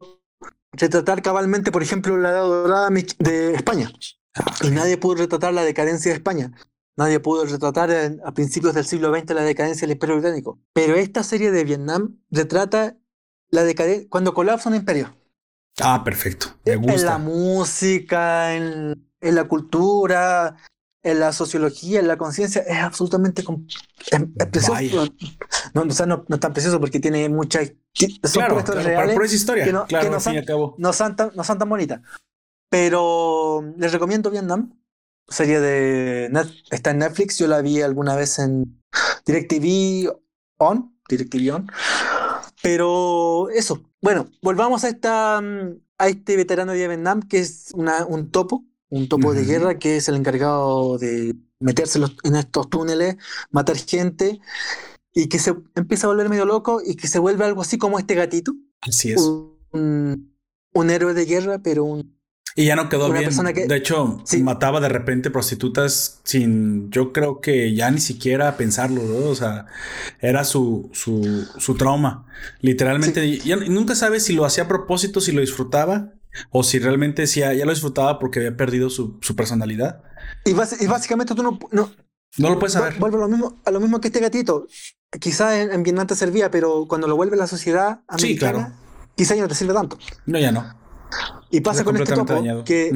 retratar 0.73 1.21
cabalmente, 1.21 1.71
por 1.73 1.83
ejemplo, 1.83 2.17
la 2.17 2.31
edad 2.31 2.43
dorada 2.43 2.89
de 3.19 3.55
España. 3.55 3.91
Y 4.63 4.71
nadie 4.71 4.97
pudo 4.97 5.17
retratar 5.17 5.53
la 5.53 5.63
decadencia 5.63 6.11
de 6.11 6.17
España. 6.17 6.53
Nadie 6.99 7.21
pudo 7.21 7.45
retratar 7.47 7.91
en- 7.93 8.21
a 8.25 8.33
principios 8.35 8.75
del 8.75 8.85
siglo 8.85 9.15
XX 9.17 9.33
la 9.35 9.43
decadencia 9.43 9.87
del 9.87 9.93
Imperio 9.95 10.17
Británico. 10.17 10.59
Pero 10.73 10.97
esta 10.97 11.23
serie 11.23 11.51
de 11.53 11.63
Vietnam 11.65 12.19
retrata 12.31 12.97
la 13.51 13.63
decadencia 13.63 14.09
cuando 14.11 14.35
colapsa 14.35 14.69
un 14.69 14.75
imperio. 14.75 15.15
Ah, 15.81 16.03
perfecto. 16.05 16.49
Me 16.67 16.73
En 16.73 16.85
la 16.87 16.93
gusta. 16.93 17.19
música, 17.19 18.55
en, 18.57 19.09
en 19.21 19.35
la 19.37 19.45
cultura, 19.45 20.57
en 21.05 21.21
la 21.21 21.33
sociología, 21.33 22.01
en 22.01 22.09
la 22.09 22.17
conciencia, 22.19 22.63
es 22.63 22.79
absolutamente 22.79 23.45
com- 23.45 23.65
es, 24.11 24.21
es 24.37 24.47
precioso. 24.49 25.07
No, 25.75 25.85
no, 25.85 25.93
o 25.93 25.95
sea, 25.95 26.07
no, 26.07 26.25
no 26.27 26.35
es 26.35 26.41
tan 26.41 26.53
precioso 26.53 26.81
porque 26.81 26.99
tiene 26.99 27.29
muchas. 27.29 27.73
Son 27.95 28.11
Claro, 28.33 28.57
claro, 28.65 28.83
reales, 28.83 29.15
pura 29.15 29.27
historia. 29.27 29.65
que 29.65 29.73
no- 29.73 29.87
claro, 29.87 30.07
que 30.07 30.11
no 30.11 30.21
son- 30.21 30.75
no 30.79 30.93
son 30.93 31.15
tan, 31.15 31.31
no 31.37 31.45
son 31.45 31.59
tan 31.59 31.69
bonitas. 31.69 32.01
Pero 32.69 33.63
les 33.77 33.93
recomiendo 33.93 34.31
Vietnam. 34.31 34.75
Serie 35.29 35.61
de 35.61 36.29
Net- 36.31 36.53
está 36.71 36.91
en 36.91 36.99
Netflix, 36.99 37.39
yo 37.39 37.47
la 37.49 37.61
vi 37.63 37.83
alguna 37.83 38.17
vez 38.17 38.39
en 38.39 38.81
DirecTV 39.27 40.11
On, 40.59 40.99
DirecTV 41.09 41.55
On. 41.55 41.67
Pero 42.63 43.49
eso, 43.51 43.83
bueno, 44.03 44.29
volvamos 44.43 44.85
a 44.85 44.89
esta 44.89 45.39
a 46.01 46.09
este 46.09 46.37
veterano 46.37 46.73
de 46.73 46.87
Vietnam 46.89 47.23
que 47.23 47.39
es 47.41 47.71
una- 47.75 48.05
un 48.07 48.31
topo, 48.31 48.65
un 48.89 49.09
topo 49.09 49.35
de 49.35 49.45
guerra 49.45 49.79
que 49.79 49.97
es 49.97 50.09
el 50.09 50.15
encargado 50.15 50.97
de 50.99 51.35
meterse 51.61 51.99
en 52.23 52.37
estos 52.37 52.71
túneles, 52.71 53.17
matar 53.51 53.77
gente 53.77 54.39
y 55.13 55.29
que 55.29 55.39
se 55.41 55.55
empieza 55.75 56.07
a 56.07 56.11
volver 56.11 56.29
medio 56.29 56.45
loco 56.47 56.81
y 56.85 56.95
que 56.95 57.09
se 57.09 57.19
vuelve 57.19 57.45
algo 57.45 57.63
así 57.63 57.79
como 57.79 57.99
este 57.99 58.15
gatito, 58.15 58.53
Así 58.81 59.11
es. 59.13 59.21
un, 59.73 60.33
un 60.73 60.91
héroe 60.91 61.15
de 61.15 61.25
guerra, 61.25 61.59
pero 61.59 61.83
un 61.85 62.18
Y 62.61 62.65
ya 62.65 62.75
no 62.75 62.89
quedó 62.89 63.07
Una 63.07 63.21
bien. 63.21 63.27
persona 63.29 63.53
que- 63.53 63.67
De 63.69 63.77
hecho, 63.77 64.21
Sí. 64.25 64.43
mataba 64.43 64.81
de 64.81 64.89
repente 64.89 65.31
prostitutas 65.31 66.21
sin, 66.25 66.91
yo 66.91 67.13
creo 67.13 67.41
que 67.41 67.73
ya 67.73 67.89
ni 67.93 68.01
siquiera 68.01 68.57
pensarlo, 68.57 69.01
¿no? 69.05 69.29
O 69.29 69.35
sea, 69.37 69.67
era 70.21 70.43
su, 70.43 70.91
su, 70.93 71.47
su 71.57 71.77
trauma. 71.77 72.27
Literalmente, 72.61 73.39
ya 73.39 73.55
nunca 73.55 73.95
sabes 73.95 74.25
si 74.25 74.33
lo 74.33 74.45
hacía 74.45 74.65
a 74.65 74.69
propósito, 74.69 75.21
si 75.21 75.31
lo 75.31 75.41
disfrutaba, 75.41 76.15
o 76.51 76.65
si 76.65 76.81
realmente 76.81 77.29
sí, 77.29 77.39
ya, 77.41 77.53
lo 77.55 77.71
disfrutaba 77.71 78.19
porque 78.19 78.41
había 78.41 78.57
perdido 78.57 78.91
su, 78.91 79.19
su 79.21 79.37
personalidad. 79.37 80.03
Y, 80.45 80.53
bas- 80.53 80.77
y 80.81 80.87
básicamente 80.89 81.37
tú 81.37 81.45
no, 81.45 81.61
no 81.71 81.93
No 82.39 82.51
lo 82.51 82.59
puedes 82.59 82.73
saber. 82.73 82.95
vu- 82.95 82.99
vuelve 82.99 83.19
a 83.19 83.21
lo 83.21 83.29
mismo, 83.29 83.61
a 83.65 83.71
lo 83.71 83.79
mismo 83.79 84.01
que 84.01 84.09
este 84.09 84.19
gatito. 84.19 84.67
Quizás 85.21 85.55
en, 85.55 85.71
en 85.71 85.83
Vietnam 85.85 86.09
te 86.09 86.17
servía, 86.17 86.51
pero 86.51 86.87
cuando 86.89 87.07
lo 87.07 87.15
vuelve 87.15 87.37
a 87.37 87.39
la 87.39 87.47
sociedad 87.47 88.01
Sí, 88.17 88.27
americana, 88.27 88.53
claro. 88.53 88.75
quizás 89.17 89.37
ya 89.37 89.43
no 89.45 89.49
te 89.49 89.55
sirve 89.55 89.75
tanto. 89.75 89.97
No, 90.27 90.41
ya 90.41 90.51
no. 90.51 90.77
Y 91.51 91.61
pasa 91.61 91.85
con 91.85 91.97
este 91.97 92.15
topo 92.15 92.35
dañado. 92.35 92.65
que 92.65 92.93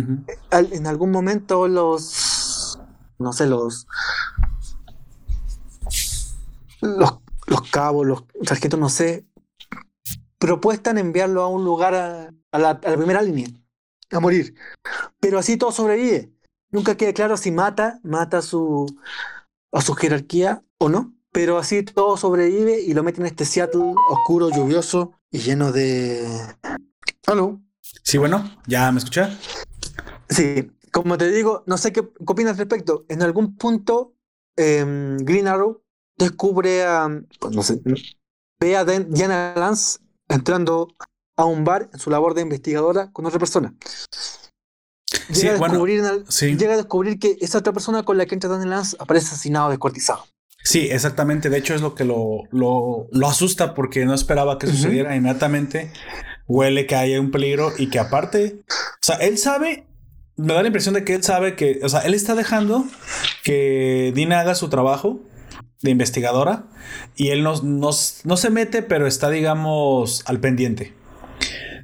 al- 0.50 0.72
en 0.72 0.86
algún 0.86 1.10
momento 1.10 1.68
los 1.68 2.78
no 3.18 3.32
sé, 3.32 3.46
los 3.46 3.86
los, 6.80 7.18
los 7.46 7.62
cabos, 7.70 8.06
los 8.06 8.24
sargentos, 8.42 8.80
no 8.80 8.88
sé, 8.88 9.24
propuestan 10.38 10.98
enviarlo 10.98 11.42
a 11.42 11.48
un 11.48 11.64
lugar 11.64 11.94
a, 11.94 12.30
a 12.50 12.58
la, 12.58 12.70
a 12.70 12.90
la 12.90 12.96
primera 12.96 13.22
línea, 13.22 13.48
a 14.10 14.20
morir. 14.20 14.54
Pero 15.20 15.38
así 15.38 15.56
todo 15.56 15.70
sobrevive. 15.72 16.32
Nunca 16.70 16.96
queda 16.96 17.12
claro 17.12 17.36
si 17.36 17.50
mata, 17.52 18.00
mata 18.02 18.38
a 18.38 18.42
su, 18.42 18.86
a 19.72 19.80
su 19.80 19.94
jerarquía 19.94 20.64
o 20.78 20.88
no. 20.88 21.14
Pero 21.30 21.56
así 21.58 21.82
todo 21.82 22.16
sobrevive 22.16 22.80
y 22.80 22.92
lo 22.92 23.02
meten 23.02 23.22
en 23.22 23.28
este 23.28 23.44
Seattle 23.46 23.94
oscuro, 24.10 24.50
lluvioso 24.50 25.12
y 25.30 25.38
lleno 25.38 25.72
de... 25.72 26.26
¿Aló? 27.26 27.60
Sí, 28.02 28.18
bueno, 28.18 28.58
ya 28.66 28.90
me 28.92 28.98
escucha. 28.98 29.36
Sí, 30.28 30.70
como 30.90 31.16
te 31.16 31.30
digo, 31.30 31.62
no 31.66 31.78
sé 31.78 31.92
qué, 31.92 32.02
qué 32.02 32.24
opinas 32.26 32.52
al 32.52 32.58
respecto. 32.58 33.04
En 33.08 33.22
algún 33.22 33.56
punto, 33.56 34.14
em, 34.56 35.16
Green 35.18 35.48
Arrow 35.48 35.82
descubre 36.16 36.84
a, 36.84 37.08
pues 37.40 37.54
no 37.54 37.62
sé, 37.62 37.80
ve 38.60 38.76
a 38.76 38.84
Diana 38.84 39.54
Lance 39.56 39.98
entrando 40.28 40.88
a 41.36 41.44
un 41.44 41.64
bar 41.64 41.88
en 41.92 41.98
su 41.98 42.10
labor 42.10 42.34
de 42.34 42.42
investigadora 42.42 43.10
con 43.12 43.26
otra 43.26 43.38
persona. 43.38 43.74
Llega, 45.28 45.34
Sí, 45.34 45.48
a, 45.48 45.52
descubrir 45.52 46.02
sí. 46.28 46.56
llega 46.56 46.74
a 46.74 46.76
descubrir 46.76 47.18
que 47.18 47.38
esa 47.40 47.58
otra 47.58 47.72
persona 47.72 48.02
con 48.02 48.18
la 48.18 48.26
que 48.26 48.34
entra 48.34 48.50
Diana 48.50 48.76
Lance 48.76 48.96
aparece 48.98 49.28
asesinado, 49.28 49.70
descuartizado. 49.70 50.24
Sí, 50.64 50.88
exactamente. 50.90 51.50
De 51.50 51.58
hecho, 51.58 51.74
es 51.74 51.80
lo 51.80 51.94
que 51.94 52.04
lo, 52.04 52.44
lo, 52.50 53.08
lo 53.10 53.26
asusta 53.26 53.74
porque 53.74 54.04
no 54.04 54.14
esperaba 54.14 54.58
que 54.58 54.68
sucediera. 54.68 55.16
Inmediatamente 55.16 55.92
huele 56.46 56.86
que 56.86 56.96
hay 56.96 57.16
un 57.16 57.30
peligro 57.30 57.72
y 57.78 57.88
que 57.88 57.98
aparte, 57.98 58.56
o 58.68 59.02
sea, 59.02 59.16
él 59.16 59.38
sabe, 59.38 59.86
me 60.36 60.54
da 60.54 60.62
la 60.62 60.68
impresión 60.68 60.94
de 60.94 61.04
que 61.04 61.14
él 61.14 61.22
sabe 61.22 61.56
que, 61.56 61.80
o 61.82 61.88
sea, 61.88 62.00
él 62.00 62.14
está 62.14 62.34
dejando 62.34 62.84
que 63.42 64.12
Dina 64.14 64.40
haga 64.40 64.54
su 64.54 64.68
trabajo 64.68 65.20
de 65.82 65.90
investigadora 65.90 66.64
y 67.16 67.28
él 67.28 67.42
no, 67.42 67.54
no, 67.62 67.92
se 67.92 68.50
mete, 68.50 68.82
pero 68.82 69.06
está, 69.06 69.30
digamos, 69.30 70.22
al 70.26 70.40
pendiente. 70.40 70.94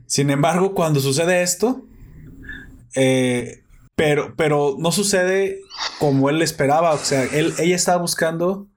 Sin 0.06 0.30
embargo, 0.30 0.74
cuando 0.74 1.00
sucede 1.00 1.42
esto, 1.42 1.84
eh, 2.94 3.62
pero, 3.94 4.34
pero 4.36 4.76
no 4.78 4.92
sucede 4.92 5.61
como 5.98 6.30
él 6.30 6.40
esperaba. 6.40 6.92
O 6.92 6.98
sea, 6.98 7.24
él, 7.24 7.52
ella 7.59 7.76
estaba 7.76 8.00
buscando 8.00 8.68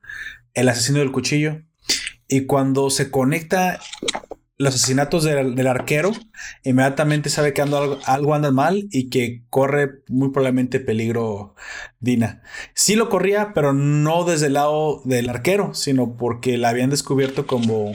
el 0.54 0.68
asesino 0.68 1.00
del 1.00 1.12
cuchillo. 1.12 1.62
Y 2.28 2.46
cuando 2.46 2.90
se 2.90 3.12
conecta 3.12 3.80
los 4.62 4.76
asesinatos 4.76 5.24
del, 5.24 5.56
del 5.56 5.68
arquero, 5.68 6.12
inmediatamente 6.64 7.30
sabe 7.30 7.54
que 7.54 7.62
ando 7.62 7.78
algo, 7.78 8.00
algo 8.06 8.36
anda 8.36 8.52
mal 8.52 8.88
y 8.92 9.10
que 9.10 9.44
corre 9.50 10.04
muy 10.08 10.30
probablemente 10.30 10.80
peligro 10.80 11.56
Dina. 12.00 12.42
Sí 12.74 12.96
lo 12.96 13.10
corría, 13.10 13.54
pero 13.54 13.74
no 13.74 14.24
desde 14.24 14.48
el 14.48 14.54
lado 14.54 15.02
del 15.06 15.30
arquero, 15.30 15.74
sino 15.74 16.18
porque 16.18 16.58
la 16.58 16.70
habían 16.70 16.90
descubierto 16.90 17.48
como, 17.48 17.94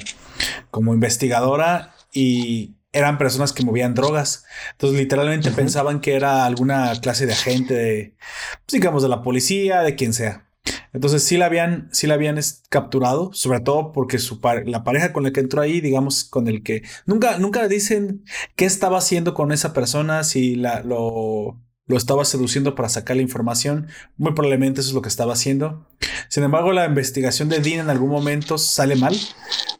como 0.70 0.94
investigadora 0.94 1.94
y 2.12 2.76
eran 2.92 3.18
personas 3.18 3.52
que 3.52 3.64
movían 3.64 3.94
drogas. 3.94 4.44
Entonces, 4.72 4.98
literalmente 4.98 5.50
pensaban 5.50 6.00
que 6.00 6.14
era 6.14 6.46
alguna 6.46 6.92
clase 7.00 7.26
de 7.26 7.34
agente 7.34 7.74
de, 7.74 8.16
pues, 8.64 8.80
digamos, 8.80 9.02
de 9.02 9.08
la 9.08 9.22
policía, 9.22 9.82
de 9.82 9.94
quien 9.96 10.12
sea. 10.14 10.45
Entonces 10.92 11.22
sí 11.22 11.36
la 11.36 11.46
habían, 11.46 11.88
sí 11.92 12.06
la 12.06 12.14
habían 12.14 12.38
capturado, 12.68 13.30
sobre 13.32 13.60
todo 13.60 13.92
porque 13.92 14.18
su 14.18 14.40
la 14.64 14.84
pareja 14.84 15.12
con 15.12 15.24
la 15.24 15.30
que 15.30 15.40
entró 15.40 15.60
ahí, 15.60 15.80
digamos, 15.80 16.24
con 16.24 16.48
el 16.48 16.62
que 16.62 16.82
nunca, 17.04 17.38
nunca 17.38 17.68
dicen 17.68 18.24
qué 18.56 18.64
estaba 18.64 18.98
haciendo 18.98 19.34
con 19.34 19.52
esa 19.52 19.72
persona, 19.72 20.24
si 20.24 20.56
la, 20.56 20.82
lo, 20.82 21.60
lo 21.86 21.96
estaba 21.96 22.24
seduciendo 22.24 22.74
para 22.74 22.88
sacar 22.88 23.16
la 23.16 23.22
información. 23.22 23.88
Muy 24.16 24.32
probablemente 24.32 24.80
eso 24.80 24.90
es 24.90 24.94
lo 24.94 25.02
que 25.02 25.08
estaba 25.08 25.34
haciendo. 25.34 25.86
Sin 26.28 26.42
embargo, 26.42 26.72
la 26.72 26.86
investigación 26.86 27.48
de 27.48 27.60
Dean 27.60 27.80
en 27.80 27.90
algún 27.90 28.10
momento 28.10 28.58
sale 28.58 28.96
mal, 28.96 29.16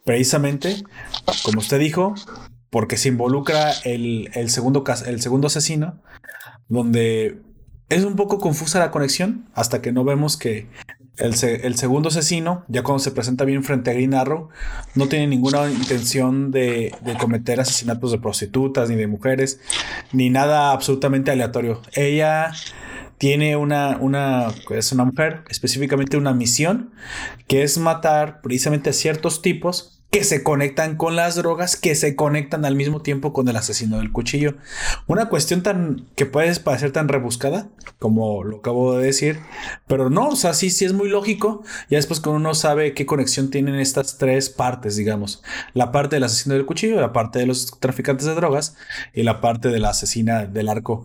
precisamente, 0.04 0.82
como 1.44 1.60
usted 1.60 1.78
dijo, 1.78 2.14
porque 2.70 2.96
se 2.96 3.08
involucra 3.08 3.72
el, 3.84 4.30
el 4.34 4.50
segundo, 4.50 4.84
el 5.06 5.20
segundo 5.20 5.46
asesino, 5.48 6.02
donde 6.68 7.40
es 7.88 8.04
un 8.04 8.16
poco 8.16 8.38
confusa 8.38 8.78
la 8.78 8.90
conexión 8.90 9.48
hasta 9.54 9.80
que 9.80 9.92
no 9.92 10.04
vemos 10.04 10.36
que 10.36 10.68
el, 11.18 11.34
se- 11.34 11.66
el 11.66 11.76
segundo 11.76 12.08
asesino, 12.08 12.64
ya 12.68 12.82
cuando 12.82 12.98
se 12.98 13.10
presenta 13.10 13.44
bien 13.44 13.64
frente 13.64 13.90
a 13.90 13.94
Green 13.94 14.14
Arrow, 14.14 14.48
no 14.94 15.08
tiene 15.08 15.26
ninguna 15.28 15.70
intención 15.70 16.50
de, 16.50 16.94
de 17.02 17.14
cometer 17.16 17.60
asesinatos 17.60 18.12
de 18.12 18.18
prostitutas 18.18 18.88
ni 18.90 18.96
de 18.96 19.06
mujeres, 19.06 19.60
ni 20.12 20.28
nada 20.30 20.72
absolutamente 20.72 21.30
aleatorio. 21.30 21.80
Ella 21.94 22.52
tiene 23.18 23.56
una, 23.56 23.96
una, 23.98 24.48
es 24.70 24.92
una 24.92 25.04
mujer, 25.04 25.44
específicamente 25.48 26.18
una 26.18 26.34
misión, 26.34 26.92
que 27.46 27.62
es 27.62 27.78
matar 27.78 28.40
precisamente 28.42 28.90
a 28.90 28.92
ciertos 28.92 29.40
tipos 29.40 29.95
que 30.16 30.24
se 30.24 30.42
conectan 30.42 30.96
con 30.96 31.14
las 31.14 31.34
drogas, 31.34 31.76
que 31.76 31.94
se 31.94 32.16
conectan 32.16 32.64
al 32.64 32.74
mismo 32.74 33.02
tiempo 33.02 33.34
con 33.34 33.48
el 33.48 33.56
asesino 33.56 33.98
del 33.98 34.12
cuchillo. 34.12 34.54
Una 35.06 35.28
cuestión 35.28 35.62
tan 35.62 36.06
que 36.14 36.24
puede 36.24 36.58
parecer 36.58 36.90
tan 36.90 37.08
rebuscada, 37.08 37.68
como 37.98 38.42
lo 38.42 38.56
acabo 38.56 38.96
de 38.96 39.04
decir, 39.04 39.40
pero 39.86 40.08
no, 40.08 40.28
o 40.28 40.36
sea, 40.36 40.54
sí, 40.54 40.70
sí 40.70 40.86
es 40.86 40.94
muy 40.94 41.10
lógico. 41.10 41.64
Ya 41.90 41.98
después 41.98 42.20
cuando 42.20 42.38
uno 42.38 42.54
sabe 42.54 42.94
qué 42.94 43.04
conexión 43.04 43.50
tienen 43.50 43.74
estas 43.74 44.16
tres 44.16 44.48
partes, 44.48 44.96
digamos, 44.96 45.42
la 45.74 45.92
parte 45.92 46.16
del 46.16 46.24
asesino 46.24 46.54
del 46.54 46.64
cuchillo, 46.64 46.98
la 46.98 47.12
parte 47.12 47.38
de 47.38 47.44
los 47.44 47.78
traficantes 47.78 48.26
de 48.26 48.34
drogas 48.36 48.74
y 49.12 49.22
la 49.22 49.42
parte 49.42 49.68
de 49.68 49.80
la 49.80 49.90
asesina 49.90 50.46
del 50.46 50.70
arco. 50.70 51.04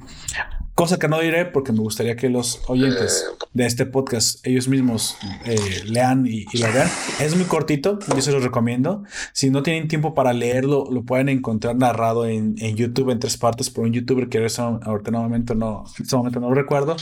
Cosa 0.81 0.97
que 0.97 1.07
no 1.07 1.19
diré 1.19 1.45
porque 1.45 1.71
me 1.71 1.77
gustaría 1.77 2.15
que 2.15 2.27
los 2.27 2.59
oyentes 2.65 3.31
de 3.53 3.67
este 3.67 3.85
podcast 3.85 4.43
ellos 4.47 4.67
mismos 4.67 5.15
eh, 5.45 5.83
lean 5.85 6.25
y, 6.25 6.47
y 6.51 6.57
lo 6.57 6.73
vean. 6.73 6.89
Es 7.19 7.35
muy 7.35 7.45
cortito, 7.45 7.99
yo 7.99 8.19
se 8.19 8.31
los 8.31 8.43
recomiendo. 8.43 9.03
Si 9.31 9.51
no 9.51 9.61
tienen 9.61 9.87
tiempo 9.87 10.15
para 10.15 10.33
leerlo, 10.33 10.87
lo 10.89 11.03
pueden 11.03 11.29
encontrar 11.29 11.75
narrado 11.75 12.25
en, 12.25 12.55
en 12.57 12.77
YouTube 12.77 13.11
en 13.11 13.19
tres 13.19 13.37
partes 13.37 13.69
por 13.69 13.83
un 13.83 13.93
youtuber 13.93 14.27
que 14.27 14.39
ahorita 14.39 14.79
ahorita 14.81 15.11
en, 15.11 15.17
momento 15.17 15.53
no, 15.53 15.83
en 15.99 16.03
este 16.03 16.15
momento 16.15 16.39
no 16.39 16.49
lo 16.49 16.55
recuerdo. 16.55 16.95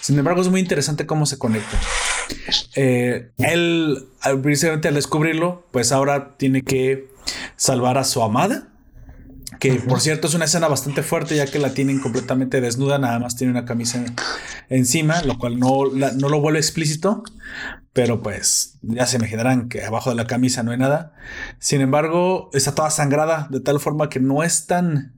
Sin 0.00 0.16
embargo, 0.16 0.40
es 0.40 0.48
muy 0.48 0.60
interesante 0.60 1.04
cómo 1.04 1.26
se 1.26 1.36
conecta. 1.36 1.80
Eh, 2.76 3.32
él, 3.38 4.06
precisamente 4.40 4.86
al 4.86 4.94
descubrirlo, 4.94 5.66
pues 5.72 5.90
ahora 5.90 6.36
tiene 6.36 6.62
que 6.62 7.08
salvar 7.56 7.98
a 7.98 8.04
su 8.04 8.22
amada. 8.22 8.68
Que 9.60 9.74
por 9.74 10.00
cierto 10.00 10.26
es 10.26 10.34
una 10.34 10.44
escena 10.46 10.66
bastante 10.68 11.02
fuerte 11.02 11.36
ya 11.36 11.46
que 11.46 11.58
la 11.60 11.72
tienen 11.72 12.00
completamente 12.00 12.60
desnuda, 12.60 12.98
nada 12.98 13.18
más 13.20 13.36
tiene 13.36 13.52
una 13.52 13.64
camisa 13.64 13.98
en- 13.98 14.14
encima, 14.68 15.22
lo 15.22 15.38
cual 15.38 15.58
no, 15.58 15.84
la- 15.86 16.12
no 16.12 16.28
lo 16.28 16.40
vuelve 16.40 16.58
explícito, 16.58 17.22
pero 17.92 18.22
pues 18.22 18.78
ya 18.82 19.06
se 19.06 19.16
imaginarán 19.18 19.68
que 19.68 19.84
abajo 19.84 20.10
de 20.10 20.16
la 20.16 20.26
camisa 20.26 20.62
no 20.64 20.72
hay 20.72 20.78
nada. 20.78 21.14
Sin 21.60 21.80
embargo, 21.80 22.50
está 22.54 22.74
toda 22.74 22.90
sangrada 22.90 23.46
de 23.50 23.60
tal 23.60 23.78
forma 23.80 24.08
que 24.08 24.20
no 24.20 24.42
es 24.42 24.66
tan... 24.66 25.14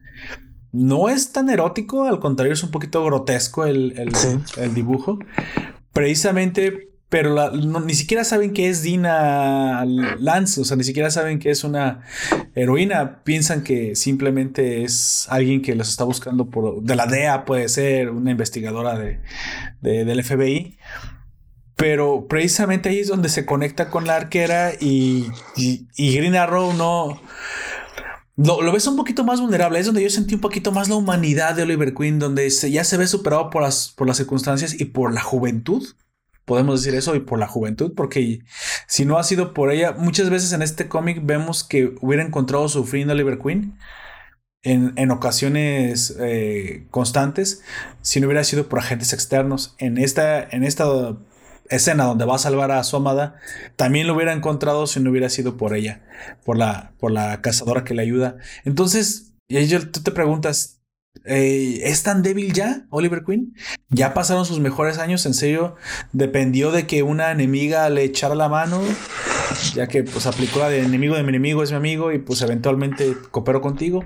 No 0.71 1.09
es 1.09 1.33
tan 1.33 1.49
erótico, 1.49 2.05
al 2.05 2.21
contrario 2.21 2.53
es 2.53 2.63
un 2.63 2.71
poquito 2.71 3.03
grotesco 3.03 3.65
el, 3.65 3.99
el- 3.99 4.15
Sí. 4.15 4.39
el 4.59 4.75
dibujo. 4.75 5.19
Precisamente 5.95 6.91
pero 7.09 7.35
la- 7.35 7.51
no- 7.51 7.81
ni 7.81 7.95
siquiera 7.95 8.23
saben 8.25 8.53
que 8.53 8.69
es 8.69 8.83
Dina 8.83 9.85
Lance, 10.19 10.61
o 10.61 10.65
sea, 10.65 10.77
ni 10.77 10.85
siquiera 10.85 11.11
saben 11.11 11.39
que 11.39 11.51
es 11.51 11.65
una 11.65 12.03
heroína, 12.55 13.23
piensan 13.25 13.63
que 13.65 13.97
simplemente 13.97 14.85
es 14.85 15.27
alguien 15.31 15.63
que 15.63 15.75
los 15.75 15.89
está 15.89 16.05
buscando 16.05 16.51
por, 16.51 16.83
de 16.83 16.97
la 16.97 17.07
DEA, 17.07 17.45
puede 17.45 17.69
ser, 17.69 18.11
una 18.11 18.31
investigadora 18.31 18.99
de, 18.99 19.21
de- 19.81 20.05
del 20.05 20.23
FBI. 20.23 20.77
Pero 21.77 22.27
precisamente 22.29 22.89
ahí 22.89 22.99
es 22.99 23.07
donde 23.09 23.29
se 23.29 23.47
conecta 23.47 23.89
con 23.89 24.05
la 24.07 24.17
arquera 24.17 24.73
y, 24.81 25.29
y, 25.57 25.87
y 25.97 26.17
Green 26.17 26.35
Arrow 26.35 26.73
no... 26.75 27.21
Lo, 28.37 28.63
lo 28.63 28.73
ves 28.73 28.87
un 28.87 28.97
poquito 28.97 29.25
más 29.25 29.41
vulnerable, 29.41 29.79
es 29.81 29.87
donde 29.87 30.03
yo 30.03 30.11
sentí 30.11 30.35
un 30.35 30.41
poquito 30.41 30.71
más 30.73 30.89
la 30.89 30.95
humanidad 30.97 31.55
de 31.55 31.63
Oliver 31.63 31.95
Queen, 31.95 32.19
donde 32.19 32.51
se- 32.51 32.71
ya 32.71 32.85
se 32.85 32.97
ve 32.97 33.07
superado 33.07 33.51
por 33.51 33.63
las, 33.63 33.93
por 33.97 34.07
las 34.09 34.17
circunstancias 34.17 34.81
y 34.81 34.85
por 34.87 35.13
la 35.15 35.23
juventud. 35.23 35.85
Podemos 36.49 36.81
decir 36.83 36.99
eso 36.99 37.15
y 37.15 37.21
por 37.21 37.39
la 37.39 37.47
juventud, 37.47 37.93
porque 37.95 38.41
si 38.87 39.05
no 39.05 39.19
ha 39.19 39.23
sido 39.23 39.53
por 39.53 39.71
ella, 39.71 39.93
muchas 39.93 40.31
veces 40.31 40.55
en 40.55 40.63
este 40.63 40.89
cómic 40.89 41.21
vemos 41.23 41.63
que 41.63 41.95
hubiera 42.01 42.25
encontrado 42.25 42.71
su 42.71 42.87
fin 42.87 43.11
Oliver 43.11 43.39
Queen 43.39 43.79
en, 44.63 44.95
en 44.97 45.11
ocasiones 45.11 46.17
eh, 46.19 46.87
constantes 46.91 47.63
si 48.01 48.19
no 48.19 48.29
hubiera 48.29 48.45
sido 48.45 48.67
por 48.67 48.79
agentes 48.79 49.13
externos. 49.13 49.75
En 49.77 49.99
esta, 49.99 50.43
en 50.43 50.65
esta 50.65 51.19
escena 51.69 52.05
donde 52.05 52.25
va 52.25 52.37
a 52.37 52.39
salvar 52.39 52.71
a 52.73 52.83
su 52.83 52.97
amada, 52.97 53.37
también 53.77 54.07
lo 54.07 54.15
hubiera 54.15 54.33
encontrado 54.33 54.87
si 54.87 55.01
no 55.01 55.11
hubiera 55.11 55.29
sido 55.29 55.59
por 55.59 55.75
ella, 55.75 56.07
por 56.47 56.57
la, 56.57 56.95
por 56.99 57.13
la 57.13 57.43
cazadora 57.43 57.85
que 57.85 57.93
le 57.93 58.01
ayuda. 58.01 58.39
Entonces, 58.65 59.35
y 59.49 59.59
ahí 59.59 59.69
tú 59.69 60.03
te 60.03 60.13
preguntas, 60.13 60.78
eh, 61.29 61.81
¿es 61.85 62.03
tan 62.03 62.23
débil 62.23 62.53
ya 62.53 62.87
Oliver 62.91 63.23
Queen? 63.25 63.55
Ya 63.91 64.15
pasaron 64.15 64.47
sus 64.47 64.61
mejores 64.61 64.99
años, 64.99 65.27
en 65.27 65.35
serio, 65.35 65.77
dependió 66.13 66.73
de 66.73 66.87
que 66.87 67.03
una 67.03 67.31
enemiga 67.31 67.89
le 67.91 68.05
echara 68.05 68.35
la 68.35 68.49
mano, 68.49 68.81
ya 69.75 69.87
que 69.87 70.05
pues 70.05 70.27
aplicó 70.27 70.61
la 70.61 70.69
de 70.71 70.81
enemigo 70.81 71.17
de 71.17 71.23
mi 71.23 71.29
enemigo 71.29 71.63
es 71.63 71.71
mi 71.71 71.77
amigo 71.77 72.13
y 72.13 72.19
pues 72.19 72.41
eventualmente 72.43 73.15
cooperó 73.31 73.61
contigo. 73.61 74.05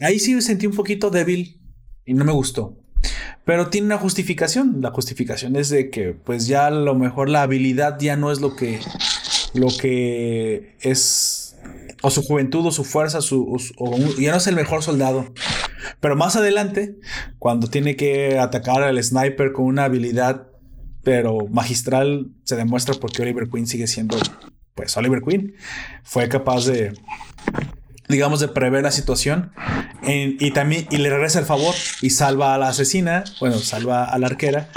Ahí 0.00 0.18
sí 0.18 0.40
sentí 0.42 0.66
un 0.66 0.74
poquito 0.74 1.10
débil 1.10 1.60
y 2.04 2.14
no 2.14 2.24
me 2.24 2.32
gustó. 2.32 2.76
Pero 3.44 3.68
tiene 3.68 3.86
una 3.86 3.98
justificación. 3.98 4.78
La 4.80 4.90
justificación 4.90 5.56
es 5.56 5.70
de 5.70 5.90
que, 5.90 6.12
pues 6.12 6.46
ya 6.46 6.66
a 6.66 6.70
lo 6.70 6.94
mejor 6.94 7.28
la 7.28 7.42
habilidad 7.42 7.98
ya 7.98 8.16
no 8.16 8.30
es 8.30 8.40
lo 8.40 8.54
que, 8.54 8.80
lo 9.54 9.68
que 9.68 10.76
es, 10.80 11.56
o 12.02 12.10
su 12.10 12.22
juventud, 12.22 12.66
o 12.66 12.70
su 12.70 12.84
fuerza, 12.84 13.20
su, 13.20 13.42
o 13.42 13.84
o 13.84 13.98
ya 14.18 14.32
no 14.32 14.38
es 14.38 14.46
el 14.46 14.54
mejor 14.54 14.82
soldado. 14.82 15.32
Pero 15.98 16.16
más 16.16 16.36
adelante, 16.36 16.96
cuando 17.38 17.68
tiene 17.68 17.96
que 17.96 18.38
atacar 18.38 18.82
al 18.82 19.02
sniper 19.02 19.52
con 19.52 19.66
una 19.66 19.84
habilidad, 19.84 20.48
pero 21.02 21.46
magistral, 21.48 22.28
se 22.44 22.56
demuestra 22.56 22.94
porque 22.94 23.22
Oliver 23.22 23.48
Queen 23.48 23.66
sigue 23.66 23.86
siendo, 23.86 24.16
pues 24.74 24.96
Oliver 24.96 25.22
Queen. 25.22 25.54
Fue 26.02 26.28
capaz 26.28 26.66
de, 26.66 26.92
digamos, 28.08 28.40
de 28.40 28.48
prever 28.48 28.82
la 28.82 28.90
situación 28.90 29.52
y 30.02 30.50
también 30.52 30.86
y 30.90 30.98
le 30.98 31.10
regresa 31.10 31.38
el 31.38 31.46
favor 31.46 31.74
y 32.02 32.10
salva 32.10 32.54
a 32.54 32.58
la 32.58 32.68
asesina, 32.68 33.24
bueno, 33.40 33.58
salva 33.58 34.04
a 34.04 34.18
la 34.18 34.26
arquera, 34.26 34.68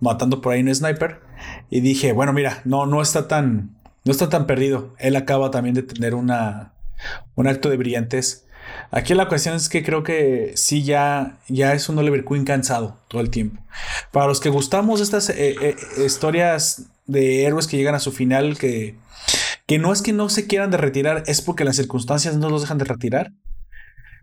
matando 0.00 0.40
por 0.40 0.52
ahí 0.52 0.60
un 0.60 0.74
sniper. 0.74 1.20
Y 1.70 1.80
dije, 1.80 2.12
bueno, 2.12 2.32
mira, 2.32 2.60
no, 2.64 2.86
no 2.86 3.00
está 3.02 3.28
tan, 3.28 3.76
no 4.04 4.12
está 4.12 4.28
tan 4.28 4.46
perdido. 4.46 4.94
Él 4.98 5.16
acaba 5.16 5.50
también 5.50 5.74
de 5.74 5.82
tener 5.82 6.14
una, 6.14 6.72
un 7.34 7.46
acto 7.46 7.70
de 7.70 7.76
brillantez. 7.76 8.46
Aquí 8.90 9.14
la 9.14 9.28
cuestión 9.28 9.54
es 9.54 9.68
que 9.68 9.82
creo 9.82 10.02
que 10.02 10.52
sí 10.54 10.82
ya, 10.82 11.38
ya 11.48 11.74
es 11.74 11.88
un 11.88 11.98
Oliver 11.98 12.24
Queen 12.24 12.44
cansado 12.44 12.98
todo 13.08 13.20
el 13.20 13.30
tiempo. 13.30 13.62
Para 14.12 14.26
los 14.26 14.40
que 14.40 14.48
gustamos 14.48 15.00
estas 15.00 15.28
eh, 15.28 15.56
eh, 15.60 15.76
historias 16.04 16.86
de 17.06 17.44
héroes 17.44 17.66
que 17.66 17.76
llegan 17.76 17.94
a 17.94 18.00
su 18.00 18.12
final, 18.12 18.56
que, 18.56 18.96
que 19.66 19.78
no 19.78 19.92
es 19.92 20.00
que 20.00 20.12
no 20.12 20.28
se 20.30 20.46
quieran 20.46 20.70
de 20.70 20.78
retirar, 20.78 21.22
es 21.26 21.42
porque 21.42 21.64
las 21.64 21.76
circunstancias 21.76 22.36
no 22.36 22.48
los 22.48 22.62
dejan 22.62 22.78
de 22.78 22.86
retirar. 22.86 23.32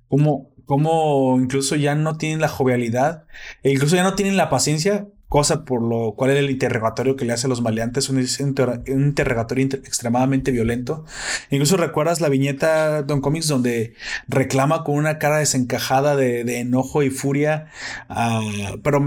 Como, 0.07 0.49
como 0.66 1.39
incluso 1.39 1.76
ya 1.76 1.93
no 1.93 2.18
tienen 2.18 2.41
la 2.41 2.47
jovialidad, 2.47 3.26
e 3.61 3.72
incluso 3.72 3.95
ya 3.95 4.03
no 4.03 4.16
tienen 4.16 4.38
la 4.38 4.49
paciencia, 4.49 5.07
cosa 5.36 5.66
por 5.66 5.82
lo 5.82 6.14
cual 6.16 6.32
el 6.32 6.50
interrogatorio 6.50 7.18
que 7.18 7.26
le 7.26 7.34
hace 7.34 7.48
a 7.48 7.50
los 7.50 7.60
maleantes 7.62 8.06
es 8.06 8.40
un, 8.40 8.48
inter- 8.48 8.84
un 8.88 9.02
interrogatorio 9.08 9.64
inter- 9.64 9.82
extremadamente 9.84 10.52
violento. 10.52 11.04
Incluso 11.50 11.76
recuerdas 11.76 12.22
la 12.22 12.30
viñeta 12.30 13.02
Don 13.02 13.20
Comics 13.20 13.50
donde 13.50 13.96
reclama 14.30 14.86
con 14.86 14.96
una 14.96 15.20
cara 15.20 15.40
desencajada 15.40 16.16
de, 16.16 16.60
enojo 16.62 17.04
y 17.04 17.10
furia, 17.10 17.68
ah, 18.08 18.40
pero 18.82 19.02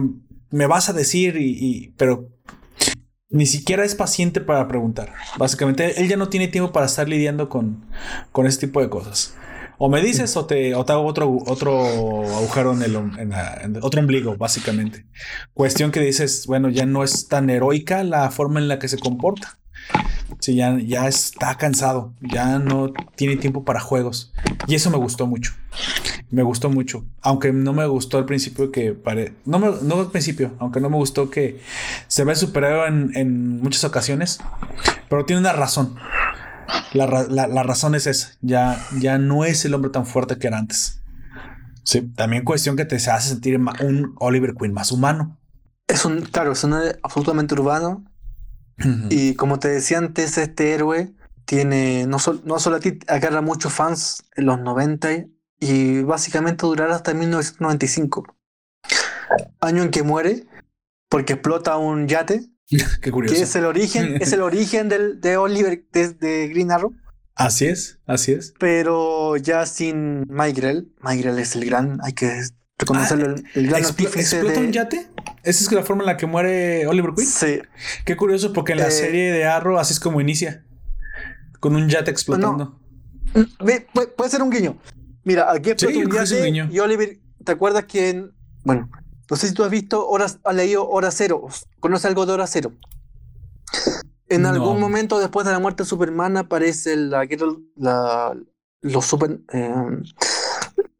me 0.50 0.66
vas 0.66 0.90
a 0.90 0.92
decir, 0.92 1.38
y, 1.38 1.94
pero 1.96 2.28
ni 3.30 3.46
siquiera 3.46 3.82
es 3.86 3.94
paciente 3.94 4.42
para 4.42 4.68
preguntar. 4.68 5.14
Básicamente, 5.38 5.98
él 5.98 6.08
ya 6.08 6.18
no 6.18 6.28
tiene 6.28 6.48
tiempo 6.48 6.72
para 6.72 6.84
estar 6.84 7.08
lidiando 7.08 7.48
con, 7.48 7.86
con 8.32 8.46
este 8.46 8.66
tipo 8.66 8.82
de 8.82 8.90
cosas. 8.90 9.34
O 9.78 9.88
me 9.88 10.02
dices 10.02 10.36
o 10.36 10.44
te, 10.44 10.74
o 10.74 10.84
te 10.84 10.92
hago 10.92 11.04
otro, 11.04 11.38
otro 11.46 12.26
agujero 12.36 12.72
en 12.72 12.82
el 12.82 12.96
otro 13.80 14.00
ombligo, 14.00 14.36
básicamente. 14.36 15.06
Cuestión 15.54 15.92
que 15.92 16.00
dices, 16.00 16.46
bueno, 16.46 16.68
ya 16.68 16.84
no 16.84 17.04
es 17.04 17.28
tan 17.28 17.48
heroica 17.48 18.02
la 18.02 18.30
forma 18.30 18.58
en 18.58 18.68
la 18.68 18.78
que 18.78 18.88
se 18.88 18.98
comporta. 18.98 19.58
Sí, 20.40 20.56
ya, 20.56 20.78
ya 20.78 21.08
está 21.08 21.56
cansado, 21.56 22.12
ya 22.20 22.58
no 22.58 22.92
tiene 23.16 23.36
tiempo 23.36 23.64
para 23.64 23.80
juegos. 23.80 24.32
Y 24.66 24.74
eso 24.74 24.90
me 24.90 24.98
gustó 24.98 25.26
mucho. 25.26 25.54
Me 26.30 26.42
gustó 26.42 26.68
mucho. 26.68 27.06
Aunque 27.22 27.52
no 27.52 27.72
me 27.72 27.86
gustó 27.86 28.18
al 28.18 28.26
principio 28.26 28.70
que 28.70 28.92
pare... 28.92 29.34
No, 29.46 29.58
me, 29.58 29.70
no 29.82 30.00
al 30.00 30.10
principio, 30.10 30.52
aunque 30.58 30.80
no 30.80 30.90
me 30.90 30.96
gustó 30.96 31.30
que 31.30 31.60
se 32.08 32.24
ve 32.24 32.36
superhéroe 32.36 32.88
en, 32.88 33.12
en 33.14 33.60
muchas 33.60 33.84
ocasiones. 33.84 34.38
Pero 35.08 35.24
tiene 35.24 35.40
una 35.40 35.52
razón. 35.52 35.96
La, 36.92 37.06
la- 37.06 37.46
la 37.46 37.62
razón 37.62 37.94
es 37.94 38.06
esa. 38.06 38.32
Ya, 38.40 38.80
ya 38.98 39.18
no 39.18 39.44
es 39.44 39.64
el 39.64 39.74
hombre 39.74 39.90
tan 39.90 40.06
fuerte 40.06 40.38
que 40.38 40.46
era 40.46 40.58
antes. 40.58 41.02
Sí, 41.84 42.02
también 42.16 42.44
cuestión 42.44 42.76
que 42.76 42.84
te 42.84 42.96
hace 42.96 43.28
sentir 43.30 43.58
un 43.58 44.14
Oliver 44.18 44.54
Queen 44.54 44.72
más 44.74 44.92
humano. 44.92 45.38
Es 45.86 46.04
un, 46.04 46.20
claro, 46.22 46.52
es 46.52 46.64
un 46.64 46.74
héroe 46.74 46.98
absolutamente 47.02 47.54
urbano. 47.54 48.04
Y 49.10 49.34
como 49.34 49.58
te 49.58 49.68
decía 49.68 49.98
antes, 49.98 50.38
este 50.38 50.72
héroe 50.72 51.12
tiene, 51.46 52.06
no, 52.06 52.18
sol- 52.20 52.42
no 52.44 52.60
solo 52.60 52.76
a 52.76 52.80
ti, 52.80 52.98
agarra 53.08 53.40
muchos 53.40 53.72
fans 53.72 54.22
en 54.36 54.46
los 54.46 54.60
90 54.60 55.08
y 55.58 56.02
básicamente 56.02 56.64
durará 56.66 56.94
hasta 56.94 57.12
1995. 57.14 58.36
Año 59.60 59.82
en 59.82 59.90
que 59.90 60.02
muere 60.02 60.46
porque 61.08 61.32
explota 61.32 61.76
un 61.76 62.06
yate, 62.06 62.48
Qué 63.02 63.10
curioso. 63.10 63.34
que 63.34 63.42
es 63.42 63.56
el 63.56 63.64
origen, 63.64 64.16
es 64.20 64.32
el 64.32 64.42
origen 64.42 64.88
del, 64.88 65.20
de 65.20 65.36
Oliver, 65.36 65.84
de, 65.92 66.10
de 66.14 66.48
Green 66.48 66.70
Arrow, 66.70 66.94
Así 67.34 67.66
es, 67.66 68.00
así 68.06 68.32
es. 68.32 68.52
pero 68.58 69.36
ya 69.36 69.64
sin 69.66 70.26
Maigrel. 70.28 70.92
Maigrel 71.00 71.38
es 71.38 71.54
el 71.54 71.64
gran, 71.66 72.00
hay 72.02 72.12
que 72.12 72.42
reconocerlo, 72.78 73.26
el, 73.26 73.44
el 73.54 73.68
gran 73.68 73.84
artífice 73.84 74.20
¿Explota 74.38 74.60
de- 74.60 74.66
un 74.66 74.72
yate? 74.72 75.08
¿Esa 75.44 75.64
es 75.64 75.72
la 75.72 75.82
forma 75.84 76.02
en 76.02 76.06
la 76.06 76.16
que 76.16 76.26
muere 76.26 76.86
Oliver 76.88 77.12
Queen? 77.14 77.28
Sí, 77.28 77.60
Qué 78.04 78.16
curioso, 78.16 78.52
porque 78.52 78.72
en 78.72 78.78
la 78.78 78.88
Eh, 78.88 78.90
serie 78.90 79.32
de 79.32 79.44
Arrow 79.44 79.78
así 79.78 79.92
es 79.92 80.00
como 80.00 80.20
inicia. 80.20 80.64
Con 81.60 81.74
un 81.76 81.88
yate 81.88 82.10
explotando. 82.10 82.80
Mm, 83.34 83.64
ve, 83.64 83.86
puede, 83.94 84.08
puede 84.08 84.30
ser 84.30 84.42
un 84.42 84.50
guiño. 84.50 84.78
Mira, 85.24 85.50
aquí 85.52 85.70
explota 85.70 85.94
Sí, 85.94 86.04
un 86.04 86.10
yate 86.12 86.44
guiño. 86.44 86.68
y 86.72 86.78
Oliver, 86.80 87.18
¿te 87.44 87.52
acuerdas 87.52 87.84
que 87.84 88.10
en- 88.10 88.32
bueno, 88.64 88.90
no 89.30 89.36
sé 89.36 89.48
si 89.48 89.54
tú 89.54 89.62
has 89.64 89.70
visto 89.70 90.08
horas, 90.08 90.38
has 90.44 90.54
leído 90.54 90.88
Hora 90.88 91.10
Cero, 91.10 91.46
¿conoces 91.80 92.06
algo 92.06 92.26
de 92.26 92.32
Hora 92.32 92.46
Cero? 92.46 92.72
En 94.28 94.42
No. 94.42 94.48
algún 94.50 94.78
momento 94.80 95.18
después 95.18 95.46
de 95.46 95.52
la 95.52 95.58
muerte 95.58 95.82
de 95.84 95.88
Superman 95.88 96.36
aparece 96.36 96.96
la 96.96 97.24
guerra, 97.26 97.46
la, 97.76 98.36
los 98.82 99.06
super, 99.06 99.40
eh, 99.52 99.74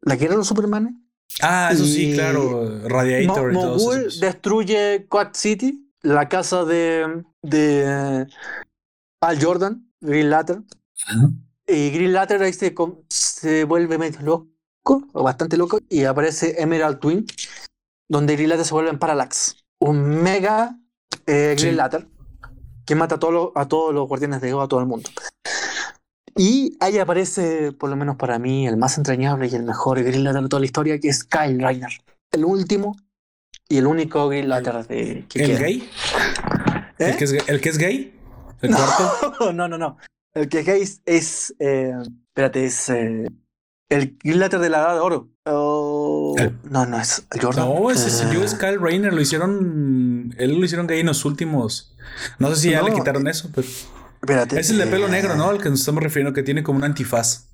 la 0.01 0.15
guerra 0.15 0.31
de 0.31 0.37
los 0.37 0.47
Supermanes. 0.47 0.93
Ah, 1.41 1.69
eso 1.71 1.85
sí, 1.85 2.13
claro. 2.15 2.87
Radiator 2.87 3.53
Mo- 3.53 3.59
y 3.59 3.63
todos 3.63 3.81
Mogul 3.83 3.99
esos. 3.99 4.19
destruye 4.19 5.05
Quad 5.07 5.29
City, 5.33 5.91
la 6.01 6.27
casa 6.27 6.65
de, 6.65 7.23
de 7.43 8.27
Al 9.21 9.43
Jordan, 9.43 9.87
Green 10.01 10.29
Lantern. 10.31 10.65
Ajá. 11.05 11.29
Y 11.67 11.91
Green 11.91 12.13
Lantern 12.13 12.41
ahí 12.43 12.53
se, 12.53 12.73
se 13.09 13.63
vuelve 13.63 13.99
medio 13.99 14.19
loco, 14.21 15.07
o 15.13 15.23
bastante 15.23 15.55
loco, 15.55 15.79
y 15.87 16.03
aparece 16.03 16.55
Emerald 16.61 16.99
Twin, 16.99 17.25
donde 18.09 18.35
Green 18.35 18.63
se 18.65 18.73
vuelve 18.73 18.89
en 18.89 18.99
Parallax. 18.99 19.55
Un 19.79 20.21
mega 20.23 20.77
eh, 21.25 21.55
Green 21.57 21.71
Sí. 21.71 21.75
Lantern 21.75 22.09
que 22.89 22.95
mata 22.95 23.15
a 23.15 23.19
todos, 23.19 23.33
los, 23.33 23.49
a 23.53 23.67
todos 23.67 23.93
los 23.93 24.07
guardianes 24.07 24.41
de 24.41 24.49
Ego, 24.49 24.61
a 24.61 24.67
todo 24.67 24.79
el 24.79 24.87
mundo. 24.87 25.11
Y 26.35 26.75
ahí 26.79 26.97
aparece, 26.97 27.71
por 27.71 27.87
lo 27.87 27.95
menos 27.95 28.15
para 28.15 28.39
mí, 28.39 28.67
el 28.67 28.77
más 28.77 28.97
entrañable 28.97 29.47
y 29.47 29.53
el 29.53 29.61
mejor 29.61 30.01
Green 30.01 30.23
Lantern 30.23 30.45
de 30.45 30.49
toda 30.49 30.59
la 30.61 30.65
historia, 30.65 30.99
que 30.99 31.09
es 31.09 31.23
Kyle 31.23 31.59
Reiner. 31.61 31.91
El 32.31 32.45
último 32.45 32.95
y 33.67 33.77
el 33.77 33.85
único 33.85 34.27
Green 34.27 34.49
Lantern 34.49 34.87
de, 34.87 35.25
que 35.29 35.43
¿El 35.43 35.47
queda. 35.51 35.59
gay? 35.59 35.89
¿Eh? 36.97 37.09
¿El, 37.09 37.17
que 37.17 37.23
es, 37.25 37.31
gay? 37.31 37.41
¿El 37.45 37.61
que 37.61 37.69
es 37.69 37.77
gay? 37.77 38.19
¿El 38.61 38.75
cuarto? 38.75 39.53
no, 39.53 39.67
no, 39.67 39.77
no. 39.77 39.97
El 40.33 40.49
que 40.49 40.61
es 40.61 40.65
gay 40.65 40.81
es. 40.81 41.01
es, 41.05 41.55
eh, 41.59 41.93
espérate, 42.29 42.65
es. 42.65 42.89
Eh, 43.89 43.95
El 43.95 44.17
Green 44.23 44.39
Lantern 44.39 44.61
de 44.63 44.69
la 44.69 44.79
Edad 44.79 44.93
de 44.95 44.99
Oro. 44.99 45.29
Oh, 45.45 46.35
El- 46.37 46.57
no, 46.63 46.85
no 46.85 46.99
es 46.99 47.25
el 47.31 47.41
Jordan. 47.41 47.65
No, 47.67 47.89
ese 47.91 48.07
es 48.09 48.21
Eh, 48.21 48.29
yo 48.33 48.43
es 48.43 48.53
Kyle 48.55 48.79
Rayner, 48.79 49.13
lo 49.13 49.21
hicieron. 49.21 50.33
Él 50.37 50.57
lo 50.59 50.65
hicieron 50.65 50.85
gay 50.87 50.99
en 50.99 51.07
los 51.07 51.25
últimos. 51.25 51.95
No 52.37 52.49
sé 52.53 52.61
si 52.61 52.69
ya 52.71 52.81
No, 52.81 52.87
le 52.89 52.93
quitaron 52.93 53.27
eso, 53.27 53.49
pero. 53.53 53.67
Espérate. 54.21 54.59
Es 54.59 54.69
el 54.69 54.77
de 54.77 54.87
pelo 54.87 55.07
eh, 55.07 55.11
negro, 55.11 55.35
¿no? 55.35 55.49
Al 55.49 55.61
que 55.61 55.69
nos 55.69 55.79
estamos 55.79 56.03
refiriendo, 56.03 56.33
que 56.33 56.43
tiene 56.43 56.61
como 56.63 56.77
un 56.79 56.83
antifaz. 56.83 57.47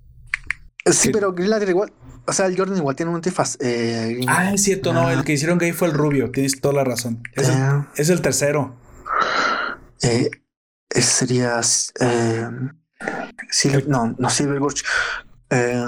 Sí, 0.92 1.10
pero 1.10 1.32
Green 1.34 1.50
Lantern 1.52 1.72
igual. 1.72 1.94
O 2.28 2.34
sea, 2.34 2.48
el 2.48 2.58
Jordan 2.58 2.78
igual 2.78 2.96
tiene 2.96 3.10
un 3.12 3.16
antifaz. 3.18 3.56
Eh, 3.62 4.20
Ah, 4.28 4.52
es 4.54 4.64
cierto, 4.64 4.92
no. 4.94 5.08
Ah. 5.08 5.14
El 5.14 5.24
que 5.24 5.34
hicieron 5.34 5.58
gay 5.60 5.72
fue 5.74 5.88
el 5.88 5.94
rubio. 5.94 6.32
Tienes 6.32 6.60
toda 6.60 6.74
la 6.74 6.84
razón. 6.84 7.22
Es, 7.34 7.50
el, 7.50 7.56
Eh, 7.56 7.86
es 7.98 8.10
el 8.10 8.22
tercero. 8.22 8.76
eh, 10.02 10.30
ese 10.90 11.02
sería. 11.12 11.60
Eh, 12.00 12.50
Silver- 13.52 13.88
no, 13.88 14.16
no 14.18 14.30
Silver 14.30 14.60
Gorge. 14.60 14.84
Eh, 15.50 15.84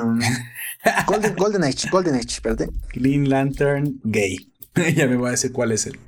Golden, 1.08 1.36
Golden 1.36 1.64
Age, 1.64 1.89
Golden 1.91 2.16
Age, 2.16 2.28
espérate. 2.28 2.70
Green 2.93 3.30
Lantern 3.30 3.99
gay. 4.03 4.51
ya 4.95 5.08
me 5.08 5.16
voy 5.16 5.30
a 5.30 5.32
decir 5.32 5.51
cuál 5.51 5.72
es 5.72 5.86
el. 5.88 5.99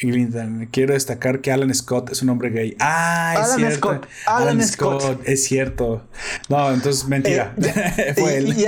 Green 0.00 0.32
Lantern. 0.32 0.66
Quiero 0.72 0.94
destacar 0.94 1.40
que 1.40 1.52
Alan 1.52 1.72
Scott 1.74 2.10
es 2.12 2.22
un 2.22 2.30
hombre 2.30 2.50
gay. 2.50 2.76
Ah, 2.80 3.34
es 3.34 3.40
Alan 3.44 3.58
cierto. 3.58 3.76
Scott, 3.76 4.06
Alan 4.26 4.66
Scott. 4.66 5.20
Es 5.24 5.44
cierto. 5.44 6.08
No, 6.48 6.72
entonces 6.72 7.06
mentira. 7.06 7.54
fue 8.16 8.32
Y- 8.32 8.36
él. 8.36 8.48
y- 8.56 8.62
y 8.62 8.66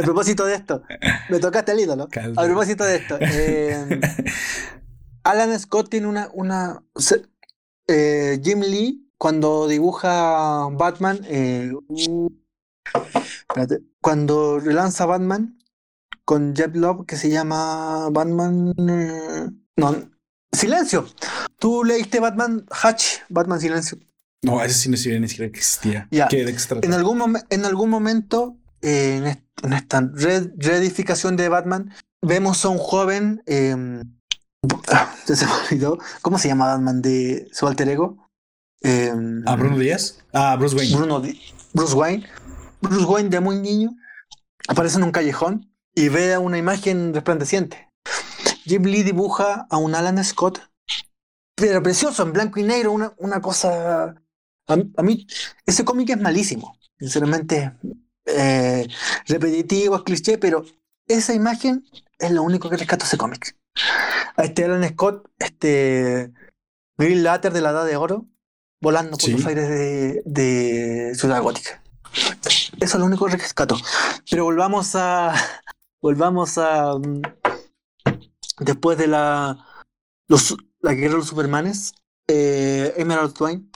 a 0.00 0.02
propósito 0.02 0.44
de 0.44 0.54
esto, 0.56 0.82
me 1.30 1.38
tocaste 1.38 1.72
el 1.72 1.80
ídolo. 1.80 2.08
Calma. 2.08 2.42
A 2.42 2.44
propósito 2.44 2.84
de 2.84 2.96
esto, 2.96 3.16
eh, 3.20 4.00
Alan 5.24 5.58
Scott 5.58 5.88
tiene 5.90 6.06
una. 6.06 6.28
una 6.34 6.82
eh, 7.88 8.38
Jim 8.44 8.60
Lee, 8.60 9.07
cuando 9.18 9.66
dibuja 9.68 10.68
Batman, 10.72 11.20
eh, 11.24 11.72
uh, 11.88 12.28
espérate, 13.48 13.80
cuando 14.00 14.60
relanza 14.60 15.06
Batman 15.06 15.58
con 16.24 16.54
Jeff 16.54 16.74
Love, 16.74 17.06
que 17.06 17.16
se 17.16 17.30
llama 17.30 18.08
Batman. 18.10 18.74
eh, 18.88 19.50
no, 19.76 20.10
Silencio. 20.52 21.06
Tú 21.58 21.84
leíste 21.84 22.20
Batman 22.20 22.64
Hatch, 22.70 23.18
Batman 23.28 23.60
Silencio. 23.60 23.98
No, 24.42 24.62
ese 24.62 24.74
sí 24.74 24.88
no 25.10 25.20
ni 25.20 25.28
siquiera 25.28 25.48
existía. 25.50 26.08
Ya. 26.10 26.28
¿Qué? 26.28 26.42
En 26.82 26.92
algún, 26.94 27.36
en 27.50 27.64
algún 27.64 27.90
momento, 27.90 28.56
eh, 28.82 29.16
en, 29.18 29.26
est- 29.26 29.44
en 29.64 29.72
esta 29.72 30.00
re- 30.14 30.52
reedificación 30.56 31.36
de 31.36 31.48
Batman, 31.48 31.92
vemos 32.22 32.64
a 32.64 32.68
un 32.68 32.78
joven. 32.78 33.42
ya 33.46 34.06
se 35.36 35.44
me 35.46 35.52
olvidó. 35.52 35.98
¿Cómo 36.22 36.38
se 36.38 36.48
llama 36.48 36.66
Batman 36.74 37.02
de 37.02 37.48
su 37.52 37.66
alter 37.66 37.88
ego? 37.88 38.27
Eh, 38.82 39.12
¿A 39.46 39.56
Bruno 39.56 39.78
Díaz? 39.78 40.24
Ah, 40.32 40.56
Bruce 40.56 40.76
Wayne. 40.76 40.96
Bruno 40.96 41.22
Bruce 41.72 41.94
Wayne. 41.94 42.26
Bruce 42.80 43.04
Wayne 43.06 43.28
de 43.30 43.40
muy 43.40 43.56
niño 43.56 43.90
aparece 44.68 44.98
en 44.98 45.04
un 45.04 45.10
callejón 45.12 45.72
y 45.94 46.08
ve 46.08 46.38
una 46.38 46.58
imagen 46.58 47.12
resplandeciente. 47.12 47.90
Jim 48.64 48.82
Lee 48.84 49.02
dibuja 49.02 49.66
a 49.70 49.76
un 49.78 49.94
Alan 49.94 50.22
Scott, 50.22 50.60
pero 51.56 51.82
precioso, 51.82 52.22
en 52.22 52.32
blanco 52.32 52.60
y 52.60 52.62
negro, 52.64 52.92
una, 52.92 53.12
una 53.18 53.40
cosa... 53.40 54.14
A, 54.68 54.76
mí- 54.76 54.92
a 54.96 55.02
mí 55.02 55.26
ese 55.66 55.84
cómic 55.84 56.10
es 56.10 56.20
malísimo, 56.20 56.78
sinceramente. 56.98 57.72
eh, 58.26 58.86
repetitivo, 59.26 59.96
es 59.96 60.02
cliché, 60.02 60.36
pero 60.38 60.64
esa 61.08 61.32
imagen 61.34 61.84
es 62.18 62.30
lo 62.30 62.42
único 62.42 62.68
que 62.68 62.76
rescato 62.76 63.06
ese 63.06 63.16
cómic. 63.16 63.56
A 64.36 64.44
este 64.44 64.66
Alan 64.66 64.86
Scott, 64.90 65.28
este 65.38 66.32
Green 66.98 67.24
Lantern 67.24 67.54
de 67.54 67.60
la 67.62 67.70
Edad 67.70 67.86
de 67.86 67.96
Oro, 67.96 68.26
volando 68.80 69.12
por 69.12 69.20
Sí. 69.22 69.32
los 69.32 69.46
aires 69.46 69.68
de, 69.68 70.22
de 70.24 71.12
Ciudad 71.14 71.42
Gótica. 71.42 71.82
Eso 72.12 72.68
es 72.80 72.94
lo 72.94 73.04
único 73.04 73.26
que 73.26 73.36
rescato. 73.36 73.76
Pero 74.30 74.44
volvamos 74.44 74.94
a. 74.94 75.34
Volvamos 76.00 76.58
a. 76.58 76.94
mm, 76.96 77.22
Después 78.60 78.98
de 78.98 79.06
la. 79.08 79.58
Los, 80.28 80.56
la 80.80 80.94
guerra 80.94 81.12
de 81.12 81.18
los 81.18 81.28
Supermanes. 81.28 81.92
eh, 82.28 82.94
Emerald 82.96 83.34
Twine. 83.34 83.68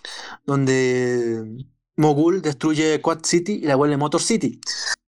Donde 0.47 1.67
Mogul 1.97 2.43
destruye 2.43 3.01
Quad 3.01 3.21
City 3.25 3.55
y 3.55 3.67
la 3.67 3.77
vuelve 3.77 3.97
Motor 3.97 4.23
City. 4.23 4.61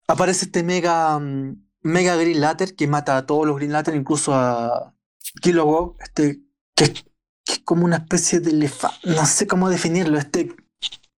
Aparece 0.07 0.45
este 0.45 0.63
mega. 0.63 1.17
mm, 1.19 1.67
Mega 1.83 2.15
Green 2.15 2.39
Lantern 2.41 2.75
que 2.75 2.85
mata 2.87 3.17
a 3.17 3.25
todos 3.25 3.47
los 3.47 3.55
Green 3.57 3.71
Lantern, 3.71 3.97
incluso 3.97 4.33
a 4.35 4.93
Kilowog, 5.41 5.95
este. 5.99 6.41
Que, 6.75 6.83
es- 6.85 7.05
que 7.51 7.57
es 7.57 7.61
como 7.65 7.83
una 7.85 7.97
especie 7.97 8.39
de 8.39 8.51
elefante. 8.51 8.97
No 9.03 9.25
sé 9.25 9.45
cómo 9.47 9.69
definirlo. 9.69 10.17
Este 10.17 10.55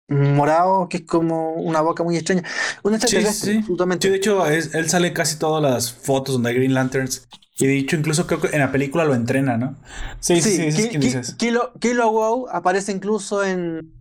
morado, 0.09 0.89
que 0.89 0.97
es 0.97 1.03
como 1.03 1.53
una 1.53 1.81
boca 1.81 2.03
muy 2.03 2.15
extraña. 2.17 2.43
Un 2.83 2.91
Sí, 2.91 2.95
extraterrestre, 2.95 3.51
sí. 3.53 3.57
absolutamente. 3.59 4.07
Sí, 4.07 4.11
de 4.11 4.17
hecho, 4.17 4.45
es- 4.47 4.73
él 4.75 4.89
sale 4.89 5.13
casi 5.13 5.37
todas 5.37 5.61
las 5.63 5.91
fotos 5.93 6.33
donde 6.33 6.49
hay 6.49 6.55
Green 6.55 6.73
Lanterns. 6.73 7.27
Y 7.57 7.67
de 7.67 7.77
hecho, 7.77 7.95
incluso 7.95 8.25
creo 8.27 8.41
que 8.41 8.47
en 8.47 8.59
la 8.59 8.71
película 8.71 9.05
lo 9.05 9.13
entrena, 9.13 9.57
¿no? 9.57 9.75
Sí, 10.19 10.41
sí, 10.41 10.71
sí, 10.71 10.89
Ki- 10.89 10.99
Ki-. 10.99 11.17
Kilo, 11.37 11.71
Kilo 11.79 12.11
Wow 12.11 12.47
aparece 12.49 12.91
incluso 12.91 13.43
en 13.43 13.93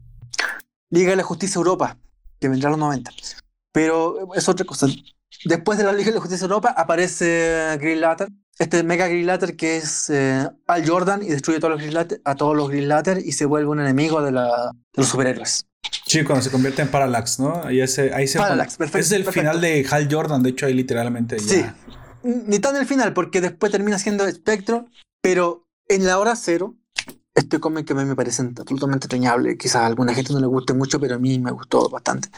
Liga 0.90 1.10
de 1.10 1.16
la 1.16 1.22
Justicia 1.22 1.58
Europa, 1.58 1.98
que 2.40 2.48
vendrá 2.48 2.68
a 2.68 2.72
los 2.72 2.78
90. 2.80 3.10
Pero 3.72 4.34
es 4.34 4.48
otra 4.48 4.64
cosa. 4.66 4.86
Después 5.44 5.78
de 5.78 5.84
la 5.84 5.92
Liga 5.92 6.08
de 6.10 6.14
la 6.14 6.20
Justicia 6.20 6.44
Europa 6.44 6.74
aparece 6.76 7.76
Green 7.80 8.00
Lantern, 8.00 8.41
este 8.59 8.82
Mega 8.82 9.09
Green 9.09 9.26
Lantern 9.26 9.57
que 9.57 9.76
es 9.78 10.11
eh, 10.11 10.48
Al 10.66 10.88
Jordan 10.88 11.22
y 11.22 11.28
destruye 11.28 11.59
a 11.59 11.61
todos 11.61 11.72
los 11.72 11.80
Green 11.80 11.94
Lantern, 11.94 12.22
a 12.24 12.34
todos 12.34 12.57
los 12.57 12.68
Green 12.68 12.88
Lantern 12.88 13.20
y 13.24 13.32
se 13.32 13.44
vuelve 13.46 13.68
un 13.68 13.80
enemigo 13.80 14.22
de, 14.22 14.32
la, 14.32 14.70
de 14.72 15.03
los 15.03 15.09
superhéroes. 15.09 15.66
Sí, 16.07 16.22
cuando 16.24 16.42
se 16.42 16.50
convierte 16.50 16.82
en 16.82 16.88
Parallax, 16.88 17.40
¿no? 17.40 17.64
Ahí, 17.64 17.80
ese, 17.80 18.12
ahí 18.14 18.28
se 18.28 18.38
Parallax, 18.38 18.76
perfecto, 18.76 18.98
Es 18.98 19.12
el 19.12 19.24
perfecto. 19.24 19.40
final 19.40 19.61
de 19.61 19.86
Hal 19.90 20.09
Jordan, 20.11 20.42
de 20.42 20.50
hecho, 20.50 20.66
ahí 20.66 20.74
literalmente 20.74 21.38
ya. 21.38 21.44
Sí. 21.44 21.64
Ni 22.22 22.59
tan 22.61 22.76
el 22.76 22.86
final, 22.86 23.12
porque 23.14 23.40
después 23.40 23.72
termina 23.72 23.98
siendo 23.98 24.30
Spectro, 24.30 24.86
pero 25.20 25.66
en 25.88 26.07
la 26.07 26.18
hora 26.18 26.36
cero, 26.36 26.76
este 27.34 27.59
cómic 27.59 27.86
que 27.86 27.94
a 27.94 27.96
mí 27.96 28.05
me 28.05 28.14
parece 28.14 28.42
absolutamente 28.42 29.07
entrañable, 29.07 29.57
quizás 29.57 29.76
a 29.76 29.86
alguna 29.86 30.14
gente 30.14 30.32
no 30.32 30.38
le 30.40 30.46
guste 30.46 30.74
mucho, 30.74 31.00
pero 31.00 31.16
a 31.16 31.18
mí 31.18 31.38
me 31.38 31.50
gustó 31.50 31.88
bastante. 31.88 32.28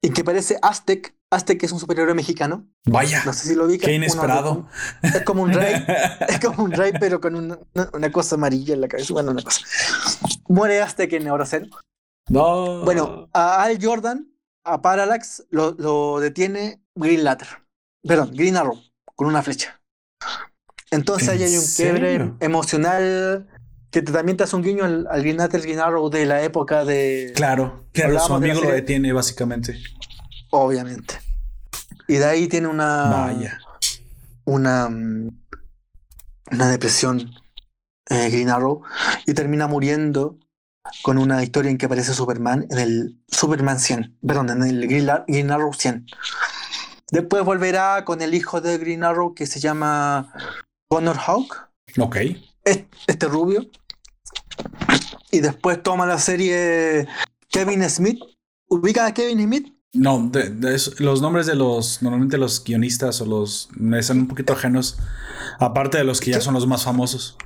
Y 0.00 0.10
que 0.10 0.22
parece 0.22 0.58
Aztec, 0.62 1.14
Aztec 1.30 1.62
es 1.64 1.72
un 1.72 1.80
superhéroe 1.80 2.14
mexicano, 2.14 2.68
Vaya, 2.86 3.22
no 3.24 3.32
sé 3.32 3.48
si 3.48 3.54
lo 3.54 3.66
vi. 3.66 3.78
qué 3.78 3.92
inesperado. 3.92 4.68
Es 5.02 5.22
como 5.22 5.42
un 5.42 5.52
rey, 5.52 5.74
es 6.28 6.38
como 6.38 6.62
un 6.62 6.72
rey, 6.72 6.92
pero 7.00 7.20
con 7.20 7.34
una, 7.34 8.12
cosa 8.12 8.36
amarilla 8.36 8.74
en 8.74 8.80
la 8.80 8.88
cabeza, 8.88 9.12
bueno, 9.12 9.32
una 9.32 9.42
cosa. 9.42 9.60
Muere 10.48 10.80
Aztec 10.80 11.12
en 11.14 11.24
la 11.24 11.34
hora 11.34 11.46
cero. 11.46 11.66
No. 12.28 12.84
Bueno, 12.84 13.28
a 13.32 13.62
Al 13.62 13.82
Jordan, 13.82 14.30
a 14.64 14.80
Parallax, 14.82 15.46
lo, 15.50 15.72
lo 15.72 16.20
detiene 16.20 16.80
Green 16.94 17.24
Lantern. 17.24 17.66
Perdón, 18.06 18.30
Green 18.34 18.56
Arrow, 18.56 18.80
con 19.16 19.26
una 19.26 19.42
flecha. 19.42 19.80
Entonces 20.90 21.28
ahí 21.28 21.42
¿En 21.42 21.48
hay 21.48 21.58
un 21.58 21.64
quiebre 21.76 22.32
emocional 22.40 23.48
que 23.98 24.02
te- 24.02 24.12
también 24.12 24.36
te 24.36 24.44
hace 24.44 24.54
un 24.54 24.62
guiño 24.62 24.84
al, 24.84 25.06
al 25.10 25.22
Green 25.22 25.80
Arrow 25.80 26.08
de 26.10 26.24
la 26.26 26.42
época 26.42 26.84
de. 26.84 27.32
Claro, 27.34 27.84
claro, 27.92 28.18
su 28.20 28.34
amigo 28.34 28.60
lo 28.60 28.70
detiene, 28.70 29.12
básicamente. 29.12 29.76
Obviamente. 30.50 31.20
Y 32.06 32.14
de 32.14 32.24
ahí 32.24 32.46
tiene 32.48 32.68
una. 32.68 33.04
Vaya. 33.08 33.58
Una. 34.44 34.86
Una 36.50 36.70
depresión 36.70 37.30
eh, 38.08 38.30
Green 38.30 38.48
Arrow. 38.50 38.82
Y 39.26 39.34
termina 39.34 39.66
muriendo 39.66 40.38
con 41.02 41.18
una 41.18 41.42
historia 41.42 41.70
en 41.70 41.76
que 41.76 41.86
aparece 41.86 42.14
Superman 42.14 42.66
en 42.70 42.78
el 42.78 43.18
Superman 43.28 43.78
100. 43.78 44.16
Perdón, 44.26 44.50
en 44.50 44.62
el 44.62 44.86
Green, 45.26 45.50
Arrow 45.50 45.72
100. 45.74 46.06
Después 47.10 47.44
volverá 47.44 48.04
con 48.04 48.22
el 48.22 48.32
hijo 48.34 48.60
de 48.60 48.78
Green 48.78 49.02
Arrow 49.04 49.34
que 49.34 49.46
se 49.46 49.60
llama 49.60 50.32
Connor 50.88 51.16
Hawk, 51.26 51.68
Ok. 51.98 52.16
es- 52.64 52.84
este 53.06 53.26
rubio. 53.26 53.66
Y 55.30 55.40
después 55.40 55.82
toma 55.82 56.06
la 56.06 56.18
serie 56.18 57.06
Kevin 57.50 57.88
Smith. 57.88 58.18
¿Ubica 58.68 59.06
a 59.06 59.14
Kevin 59.14 59.42
Smith? 59.44 59.74
No, 59.94 60.28
de- 60.30 60.50
de 60.50 60.74
eso- 60.74 60.92
los 60.98 61.22
nombres 61.22 61.46
de 61.46 61.54
los, 61.54 62.02
normalmente 62.02 62.36
los 62.38 62.62
guionistas 62.62 63.20
o 63.20 63.26
los, 63.26 63.68
me 63.72 64.02
son 64.02 64.18
un 64.20 64.28
poquito 64.28 64.52
ajenos, 64.52 64.98
aparte 65.58 65.98
de 65.98 66.04
los 66.04 66.20
que 66.20 66.30
ya 66.32 66.40
son 66.40 66.54
los 66.54 66.66
más 66.66 66.84
famosos. 66.84 67.36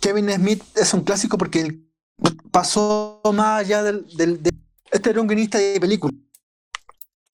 Kevin 0.00 0.30
Smith 0.30 0.62
es 0.76 0.92
un 0.94 1.02
clásico 1.02 1.38
porque 1.38 1.80
pasó 2.50 3.20
más 3.34 3.60
allá 3.60 3.82
del, 3.82 4.06
del- 4.16 4.42
de- 4.42 4.52
Este 4.90 5.10
era 5.10 5.20
un 5.20 5.26
guionista 5.26 5.58
de 5.58 5.80
película. 5.80 6.12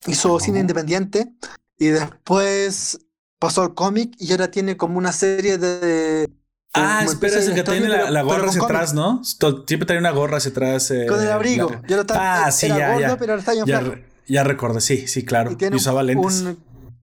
Hizo 0.07 0.35
Oh. 0.35 0.41
cine 0.41 0.61
independiente 0.61 1.33
y 1.79 1.87
después 1.87 2.99
pasó 3.39 3.63
al 3.63 3.75
cómic 3.75 4.15
y 4.19 4.31
ahora 4.33 4.51
tiene 4.51 4.77
como 4.77 4.99
una 4.99 5.13
serie 5.13 5.59
de... 5.59 6.29
Ah, 6.77 7.05
espera, 7.05 7.39
es 7.39 7.47
el 7.47 7.55
que 7.55 7.63
tiene 7.63 7.89
la, 7.89 8.23
gorra 8.23 8.49
hacia 8.49 8.63
atrás, 8.63 8.95
¿no? 8.95 9.23
Siempre 9.23 9.87
trae 9.87 9.99
una 9.99 10.11
gorra 10.11 10.39
hacia 10.39 10.51
atrás. 10.51 10.91
Eh, 10.91 11.07
con 11.09 11.23
el 11.23 11.31
abrigo. 11.31 11.71
La... 11.71 11.83
Yo 11.87 11.97
lo 11.97 12.05
ah, 12.11 12.51
sí, 12.51 12.67
ya, 12.67 12.99
ya. 12.99 13.17
pero 13.17 13.33
ahora 13.33 13.41
está 13.41 13.53
bien 13.53 14.05
ya, 14.27 14.43
recordé, 14.43 14.81
sí, 14.81 15.07
sí, 15.07 15.23
claro. 15.25 15.53
Y, 15.53 15.57
tiene 15.57 15.77
usaba 15.77 16.03
lentes. 16.03 16.45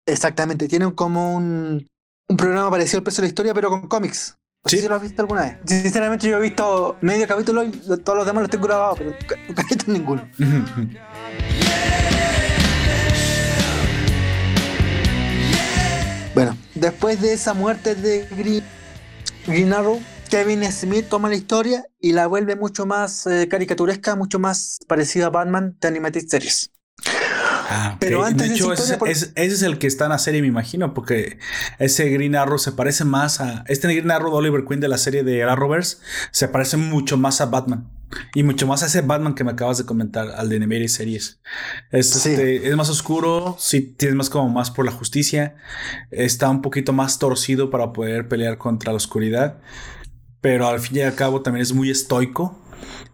Exactamente, 0.05 0.69
tiene 0.69 0.91
como 0.95 1.35
un, 1.35 1.85
un 2.29 2.37
programa 2.37 2.71
parecido 2.71 2.99
al 2.99 3.03
precio 3.03 3.21
de 3.21 3.27
la 3.27 3.29
historia, 3.29 3.53
pero 3.53 3.69
con 3.69 3.87
cómics. 3.87 4.37
No 4.63 4.69
si 4.69 4.81
lo 4.87 4.95
has 4.95 5.01
visto 5.01 5.21
alguna 5.21 5.41
vez. 5.41 5.57
Sinceramente, 5.65 6.27
yo 6.29 6.37
he 6.37 6.41
visto 6.41 6.97
medio 7.01 7.27
capítulo 7.27 7.63
y 7.63 7.71
todos 7.71 8.17
los 8.17 8.25
demás 8.25 8.43
los 8.43 8.49
tengo 8.49 8.65
grabados, 8.67 8.97
pero 8.97 9.11
nunca 9.47 9.61
he 9.61 9.65
visto 9.65 9.91
ninguno. 9.91 10.27
bueno, 16.33 16.57
después 16.73 17.21
de 17.21 17.33
esa 17.33 17.53
muerte 17.53 17.95
de 17.95 18.25
Green 18.31 18.63
Green 19.49 19.73
Arrow, 19.73 19.99
Kevin 20.29 20.63
Smith 20.71 21.07
toma 21.09 21.27
la 21.29 21.35
historia 21.35 21.83
y 21.99 22.13
la 22.13 22.27
vuelve 22.27 22.55
mucho 22.55 22.85
más 22.85 23.25
eh, 23.27 23.47
caricaturesca, 23.49 24.15
mucho 24.15 24.39
más 24.39 24.77
parecida 24.87 25.27
a 25.27 25.29
Batman 25.29 25.75
de 25.81 25.87
Animated 25.87 26.27
Series. 26.27 26.71
Ah, 27.71 27.97
Pero 27.99 28.23
antes 28.23 28.43
de 28.43 28.49
de 28.49 28.55
hecho, 28.55 28.97
por- 28.97 29.09
ese 29.09 29.31
es 29.35 29.61
el 29.61 29.77
que 29.77 29.87
está 29.87 30.05
en 30.05 30.11
la 30.11 30.17
serie, 30.17 30.41
me 30.41 30.47
imagino, 30.47 30.93
porque 30.93 31.37
ese 31.77 32.09
Green 32.09 32.35
Arrow 32.35 32.57
se 32.57 32.71
parece 32.71 33.05
más 33.05 33.41
a. 33.41 33.63
Este 33.67 33.87
Green 33.87 34.09
Arrow 34.09 34.31
de 34.31 34.37
Oliver 34.37 34.65
Queen 34.65 34.79
de 34.79 34.87
la 34.87 34.97
serie 34.97 35.23
de 35.23 35.43
Arrowverse 35.43 35.97
se 36.31 36.47
parece 36.47 36.77
mucho 36.77 37.17
más 37.17 37.41
a 37.41 37.45
Batman. 37.45 37.87
Y 38.33 38.43
mucho 38.43 38.65
más 38.67 38.81
a 38.83 38.87
ese 38.87 39.01
Batman 39.01 39.35
que 39.35 39.43
me 39.43 39.51
acabas 39.51 39.77
de 39.77 39.85
comentar, 39.85 40.29
al 40.31 40.49
de 40.49 40.55
Animated 40.57 40.87
Series. 40.87 41.39
Es, 41.91 42.09
Sí. 42.09 42.29
este, 42.29 42.67
es 42.69 42.75
más 42.75 42.89
oscuro, 42.89 43.55
sí, 43.59 43.81
tienes 43.81 44.15
más 44.15 44.29
como 44.29 44.49
más 44.49 44.71
por 44.71 44.85
la 44.85 44.91
justicia. 44.91 45.55
Está 46.11 46.49
un 46.49 46.61
poquito 46.61 46.91
más 46.93 47.19
torcido 47.19 47.69
para 47.69 47.93
poder 47.93 48.27
pelear 48.27 48.57
contra 48.57 48.91
la 48.91 48.97
oscuridad. 48.97 49.59
Pero 50.41 50.67
al 50.67 50.79
fin 50.79 50.97
y 50.97 51.01
al 51.01 51.15
cabo 51.15 51.41
también 51.41 51.61
es 51.63 51.73
muy 51.73 51.89
estoico. 51.89 52.57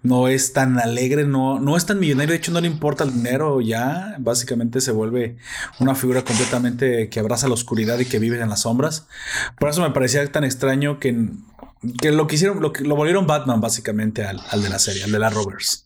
No 0.03 0.27
es 0.27 0.53
tan 0.53 0.77
alegre, 0.79 1.25
no, 1.25 1.59
no 1.59 1.75
es 1.77 1.85
tan 1.85 1.99
millonario. 1.99 2.31
De 2.31 2.37
hecho, 2.37 2.51
no 2.51 2.61
le 2.61 2.67
importa 2.67 3.03
el 3.03 3.13
dinero 3.13 3.59
ya. 3.61 4.15
Básicamente 4.19 4.81
se 4.81 4.91
vuelve 4.91 5.37
una 5.79 5.95
figura 5.95 6.23
completamente 6.23 7.09
que 7.09 7.19
abraza 7.19 7.47
la 7.47 7.53
oscuridad 7.55 7.97
y 7.99 8.05
que 8.05 8.19
vive 8.19 8.39
en 8.41 8.49
las 8.49 8.61
sombras. 8.61 9.07
Por 9.59 9.69
eso 9.69 9.81
me 9.81 9.91
parecía 9.91 10.25
tan 10.31 10.43
extraño 10.43 10.99
que, 10.99 11.29
que 12.01 12.11
lo 12.11 12.27
que 12.27 12.35
hicieron, 12.35 12.61
lo, 12.61 12.71
lo 12.79 12.95
volvieron 12.95 13.25
Batman 13.27 13.61
básicamente 13.61 14.23
al, 14.25 14.39
al 14.51 14.61
de 14.61 14.69
la 14.69 14.79
serie, 14.79 15.03
al 15.03 15.11
de 15.11 15.19
la 15.19 15.29
Rovers. 15.29 15.85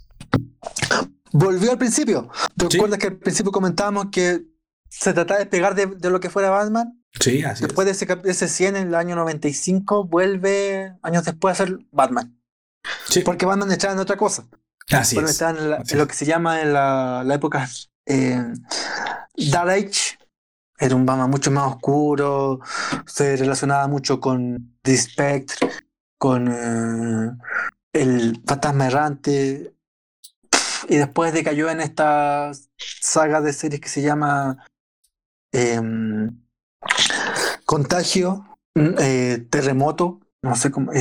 Volvió 1.32 1.72
al 1.72 1.78
principio. 1.78 2.30
¿Te 2.58 2.68
Sí. 2.70 2.78
acuerdas 2.78 3.00
que 3.00 3.08
al 3.08 3.18
principio 3.18 3.52
comentábamos 3.52 4.08
que 4.12 4.44
se 4.90 5.14
trataba 5.14 5.40
de 5.40 5.46
pegar 5.46 5.76
de, 5.76 5.86
de 5.86 6.10
lo 6.10 6.20
que 6.20 6.30
fuera 6.30 6.50
Batman? 6.50 6.96
Sí, 7.20 7.44
así 7.44 7.64
Después 7.64 7.86
de 7.86 7.92
ese, 7.92 8.08
ese 8.26 8.48
100 8.48 8.76
en 8.76 8.88
el 8.90 8.96
año 8.96 9.16
95, 9.16 10.06
vuelve 10.06 10.94
años 11.02 11.24
después 11.26 11.54
a 11.60 11.66
ser 11.66 11.80
Batman. 11.92 12.39
Sí, 13.08 13.22
Porque 13.22 13.46
Batman 13.46 13.72
estaba 13.72 13.94
en 13.94 14.00
otra 14.00 14.18
cosa. 14.18 14.46
así 14.92 15.16
Bueno, 15.16 15.30
es. 15.30 15.36
estaba 15.36 15.58
en, 15.58 15.70
la- 15.70 15.78
Así 15.78 15.94
en 15.94 16.00
lo 16.00 16.08
que 16.08 16.14
se 16.16 16.26
llama 16.26 16.62
en 16.62 16.74
la, 16.74 17.24
la 17.26 17.36
época 17.36 17.68
eh, 18.06 18.42
Dark 19.52 19.70
Age. 19.70 20.18
Era 20.78 20.96
un 20.96 21.06
Batman 21.06 21.30
mucho 21.30 21.52
más 21.52 21.68
oscuro. 21.74 22.60
Se 23.06 23.36
relacionaba 23.36 23.88
mucho 23.88 24.20
con 24.20 24.78
The 24.82 24.98
Spectre, 24.98 25.70
con 26.18 26.48
eh, 26.48 27.32
el 27.94 28.42
fantasma 28.48 28.88
errante. 28.88 29.74
Y 30.88 30.96
después 30.98 31.34
decayó 31.34 31.70
en 31.70 31.82
esta 31.82 32.52
saga 32.78 33.42
de 33.42 33.54
series 33.54 33.82
que 33.82 33.90
se 33.90 34.02
llama 34.02 34.66
em, 35.52 36.40
Contagio, 37.66 38.46
mm, 38.76 38.96
eh, 39.00 39.48
Terremoto, 39.50 40.20
no 40.42 40.56
sé 40.56 40.72
cómo, 40.72 40.92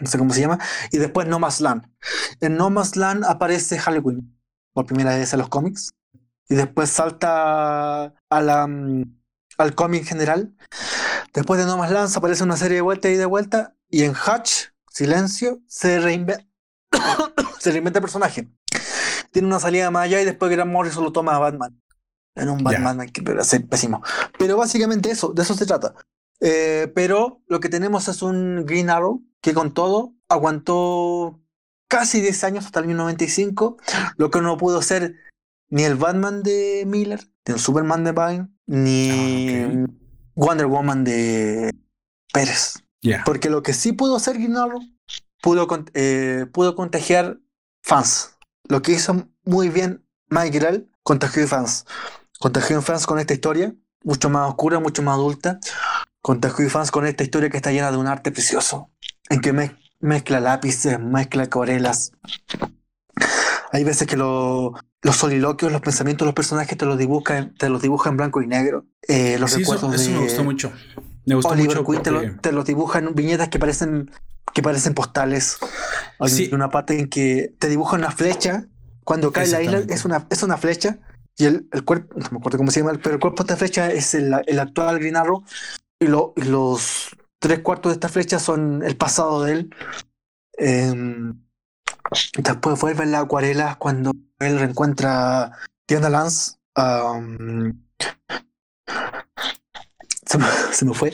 no 0.00 0.06
sé 0.06 0.18
cómo 0.18 0.32
se 0.32 0.40
llama, 0.40 0.58
y 0.90 0.98
después 0.98 1.26
No 1.26 1.38
Más 1.38 1.60
Land. 1.60 1.88
En 2.40 2.56
No 2.56 2.70
Más 2.70 2.96
Land 2.96 3.24
aparece 3.24 3.78
Halloween 3.78 4.38
por 4.72 4.86
primera 4.86 5.16
vez 5.16 5.32
en 5.32 5.38
los 5.38 5.48
cómics, 5.48 5.94
y 6.48 6.54
después 6.54 6.90
salta 6.90 8.14
a 8.28 8.40
la, 8.40 8.66
mm, 8.66 9.04
al 9.58 9.74
cómic 9.74 10.04
general. 10.04 10.54
Después 11.32 11.58
de 11.60 11.66
No 11.66 11.76
Más 11.76 11.90
Land 11.90 12.16
aparece 12.16 12.44
una 12.44 12.56
serie 12.56 12.76
de 12.76 12.82
vuelta 12.82 13.08
y 13.08 13.16
de 13.16 13.26
vuelta, 13.26 13.74
y 13.88 14.02
en 14.02 14.12
Hutch, 14.12 14.70
Silencio, 14.90 15.60
se 15.66 16.00
reinventa, 16.00 16.46
se 17.58 17.72
reinventa 17.72 17.98
el 17.98 18.02
personaje. 18.02 18.48
Tiene 19.30 19.48
una 19.48 19.60
salida 19.60 19.90
más 19.90 20.04
allá 20.04 20.22
y 20.22 20.24
después 20.24 20.50
Grant 20.50 20.72
Morrison 20.72 21.04
lo 21.04 21.12
toma 21.12 21.36
a 21.36 21.38
Batman. 21.38 21.78
En 22.34 22.48
un. 22.48 22.64
Batman 22.64 23.08
que 23.08 23.20
va 23.20 23.40
a 23.40 23.44
ser 23.44 23.66
pésimo. 23.66 24.02
Pero 24.38 24.56
básicamente 24.56 25.10
eso, 25.10 25.32
de 25.34 25.42
eso 25.42 25.54
se 25.54 25.66
trata. 25.66 25.94
Eh, 26.40 26.92
pero 26.94 27.42
lo 27.46 27.60
que 27.60 27.68
tenemos 27.68 28.08
es 28.08 28.22
un 28.22 28.64
Green 28.66 28.90
Arrow 28.90 29.22
que 29.40 29.54
con 29.54 29.72
todo 29.72 30.14
aguantó 30.28 31.40
casi 31.88 32.20
10 32.20 32.44
años 32.44 32.66
hasta 32.66 32.80
el 32.80 32.86
año 32.86 32.96
95, 32.96 33.76
lo 34.16 34.30
que 34.30 34.40
no 34.40 34.56
pudo 34.56 34.82
ser 34.82 35.14
ni 35.68 35.84
el 35.84 35.94
Batman 35.94 36.42
de 36.42 36.84
Miller, 36.86 37.20
ni 37.46 37.54
el 37.54 37.60
Superman 37.60 38.04
de 38.04 38.12
Vine, 38.12 38.48
ni 38.66 39.10
Ah, 39.62 39.86
Wonder 40.34 40.66
Woman 40.66 41.04
de 41.04 41.74
Pérez. 42.32 42.82
Ya. 43.02 43.22
Porque 43.24 43.50
lo 43.50 43.62
que 43.62 43.72
sí 43.72 43.92
pudo 43.92 44.16
hacer 44.16 44.34
Green 44.34 44.56
Arrow, 44.56 44.80
pudo, 45.42 45.66
eh, 45.94 46.46
pudo 46.52 46.74
contagiar 46.76 47.38
fans. 47.82 48.36
Lo 48.68 48.82
que 48.82 48.92
hizo 48.92 49.28
muy 49.44 49.68
bien 49.68 50.04
Mike 50.28 50.58
Grell, 50.58 50.90
contagió 51.02 51.46
fans. 51.46 51.86
Contagió 52.38 52.82
fans 52.82 53.06
con 53.06 53.18
esta 53.18 53.32
historia, 53.32 53.74
mucho 54.02 54.28
más 54.28 54.48
oscura, 54.48 54.78
mucho 54.78 55.02
más 55.02 55.14
adulta. 55.14 55.58
Contagió 56.30 56.68
fans 56.68 56.90
con 56.90 57.06
esta 57.06 57.22
historia 57.22 57.50
que 57.50 57.56
está 57.56 57.70
llena 57.70 57.92
de 57.92 57.98
un 57.98 58.08
arte 58.08 58.32
precioso, 58.32 58.90
en 59.30 59.40
que 59.40 59.52
mez- 59.54 59.76
mezcla 60.00 60.40
lápices, 60.40 60.98
mezcla 60.98 61.44
acuarelas. 61.44 62.10
Hay 63.70 63.84
veces 63.84 64.08
que 64.08 64.16
lo- 64.16 64.74
los 65.02 65.14
soliloquios, 65.16 65.70
los 65.70 65.82
pensamientos 65.82 66.24
de 66.24 66.30
los 66.30 66.34
personajes 66.34 66.76
te 66.76 66.84
los 66.84 66.98
dibujan, 66.98 67.54
te 67.54 67.68
los 67.68 67.80
dibuja 67.80 68.10
en 68.10 68.16
blanco 68.16 68.42
y 68.42 68.48
negro. 68.48 68.86
Eh, 69.06 69.36
los 69.38 69.52
Sí, 69.52 69.62
eso, 69.62 69.74
recuerdos 69.74 70.00
eso 70.00 70.10
me 70.10 70.16
de- 70.16 70.22
gustó 70.24 70.42
mucho. 70.42 70.72
Me 71.26 71.36
gustó 71.36 71.50
Oliver 71.52 71.76
mucho. 71.76 71.88
Queen 71.88 72.02
te, 72.02 72.10
lo, 72.10 72.40
te 72.40 72.50
lo 72.50 72.64
dibuja 72.64 72.98
en 72.98 73.14
viñetas 73.14 73.48
que 73.48 73.60
parecen 73.60 74.10
que 74.52 74.62
parecen 74.62 74.94
postales. 74.94 75.58
Hay 76.18 76.28
Sí. 76.30 76.50
una 76.52 76.70
parte 76.70 76.98
en 76.98 77.08
que 77.08 77.54
te 77.60 77.68
dibuja 77.68 77.94
una 77.96 78.10
flecha. 78.10 78.64
Cuando 79.04 79.30
cae 79.32 79.46
la 79.46 79.62
isla 79.62 79.80
es 79.88 80.04
una, 80.04 80.26
es 80.28 80.42
una 80.42 80.56
flecha. 80.56 80.98
Y 81.38 81.44
el, 81.44 81.68
el 81.70 81.84
cuerpo, 81.84 82.14
no 82.18 82.26
me 82.32 82.38
acuerdo 82.38 82.58
cómo 82.58 82.72
se 82.72 82.80
llama, 82.80 82.98
pero 83.00 83.14
el 83.14 83.20
cuerpo 83.20 83.44
de 83.44 83.52
esta 83.52 83.56
flecha 83.56 83.92
es 83.92 84.14
el, 84.14 84.34
el 84.44 84.58
actual 84.58 84.98
Green 84.98 85.14
Arrow. 85.16 85.44
Y, 86.00 86.06
lo- 86.08 86.32
y 86.36 86.42
los 86.42 87.08
tres 87.38 87.60
cuartos 87.60 87.90
de 87.90 87.94
esta 87.94 88.08
flecha 88.08 88.38
son 88.38 88.82
el 88.82 88.96
pasado 88.96 89.42
de 89.44 89.52
él. 89.52 89.74
Em, 90.58 91.42
después 92.38 92.80
vuelven 92.80 93.12
las 93.12 93.24
acuarelas 93.24 93.76
cuando 93.76 94.12
él 94.38 94.58
reencuentra 94.58 95.52
Diana 95.88 96.10
Lance. 96.10 96.56
am, 96.74 97.82
se, 100.26 100.38
me, 100.38 100.46
se 100.72 100.84
me 100.84 100.94
fue. 100.94 101.12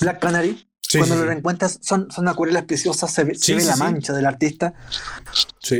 Black 0.00 0.20
Canary. 0.20 0.68
Sí, 0.80 0.98
cuando 0.98 1.16
sí, 1.16 1.20
lo 1.22 1.26
reencuentras, 1.26 1.78
son, 1.82 2.10
son 2.10 2.28
acuarelas 2.28 2.64
preciosas, 2.64 3.10
se 3.12 3.24
ve, 3.24 3.34
se 3.34 3.54
ve 3.54 3.64
la 3.64 3.76
mancha 3.76 4.12
del 4.12 4.26
artista. 4.26 4.74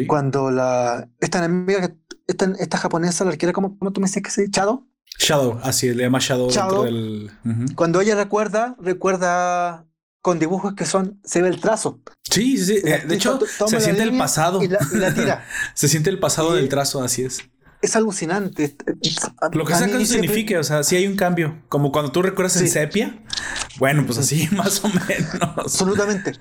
Cuando 0.06 0.50
la 0.50 1.08
esta 1.20 1.38
enemiga, 1.38 1.94
esta, 2.26 2.52
esta 2.58 2.78
japonesa, 2.78 3.24
la 3.24 3.30
arquera, 3.32 3.52
¿cómo, 3.52 3.78
cómo 3.78 3.92
tú 3.92 4.00
me 4.00 4.06
decías 4.06 4.22
que 4.24 4.30
se 4.30 4.40
dice? 4.42 4.50
Chado. 4.52 4.86
Shadow, 5.18 5.60
así 5.62 5.92
le 5.94 6.02
llama 6.04 6.18
Shadow, 6.20 6.50
Shadow. 6.50 6.84
dentro 6.84 7.00
del. 7.00 7.30
Ujú. 7.44 7.74
Cuando 7.76 8.00
ella 8.00 8.14
recuerda, 8.16 8.76
recuerda 8.80 9.86
con 10.20 10.38
dibujos 10.38 10.74
que 10.74 10.86
son, 10.86 11.20
se 11.24 11.42
ve 11.42 11.48
el 11.48 11.60
trazo. 11.60 12.00
Sí, 12.30 12.56
sí, 12.56 12.80
Eh, 12.84 12.94
artista 12.94 13.08
De 13.08 13.14
hecho, 13.14 13.40
se 13.68 13.74
la 13.76 13.80
siente 13.80 14.02
el 14.02 14.16
pasado. 14.16 14.62
Y 14.62 14.68
la, 14.68 14.78
y 14.92 14.96
la 14.96 15.14
tira. 15.14 15.44
se 15.74 15.88
siente 15.88 16.10
el 16.10 16.18
pasado 16.18 16.54
Y- 16.54 16.60
del 16.60 16.68
trazo, 16.68 17.02
así 17.02 17.22
es. 17.22 17.42
es 17.82 17.94
alucinante. 17.96 18.74
Lo 19.52 19.64
que 19.66 19.74
sea 19.74 19.86
que 19.86 19.96
eso 20.02 20.12
signifique, 20.14 20.56
o 20.56 20.64
sea, 20.64 20.82
sí 20.82 20.96
hay 20.96 21.06
un 21.06 21.16
cambio. 21.16 21.62
Como 21.68 21.92
cuando 21.92 22.10
tú 22.10 22.22
recuerdas 22.22 22.56
en 22.56 22.68
sepia. 22.68 23.22
Bueno, 23.78 24.04
pues 24.06 24.18
así, 24.18 24.48
más 24.52 24.82
o 24.84 24.88
menos. 24.88 25.34
Absolutamente. 25.58 26.32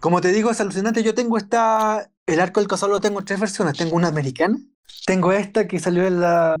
Como 0.00 0.20
te 0.20 0.32
digo, 0.32 0.50
es 0.50 0.60
alucinante. 0.60 1.02
Yo 1.04 1.14
tengo 1.14 1.38
esta. 1.38 2.10
El 2.26 2.40
arco 2.40 2.60
del 2.60 2.68
cazador 2.68 2.96
lo 2.96 3.00
tengo 3.00 3.20
en 3.20 3.24
tres 3.24 3.38
versiones. 3.40 3.78
Tengo 3.78 3.94
una 3.96 4.08
americana. 4.08 4.58
Tengo 5.06 5.32
esta 5.32 5.66
que 5.68 5.78
salió 5.78 6.04
en 6.06 6.20
la 6.20 6.56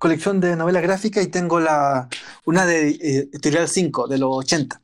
colección 0.00 0.40
de 0.40 0.56
novela 0.56 0.80
gráfica 0.80 1.22
y 1.22 1.28
tengo 1.28 1.60
la 1.60 2.08
una 2.46 2.66
de 2.66 2.88
eh, 2.88 3.28
Editorial 3.32 3.68
5 3.68 4.08
de 4.08 4.18
los 4.18 4.30
80. 4.32 4.80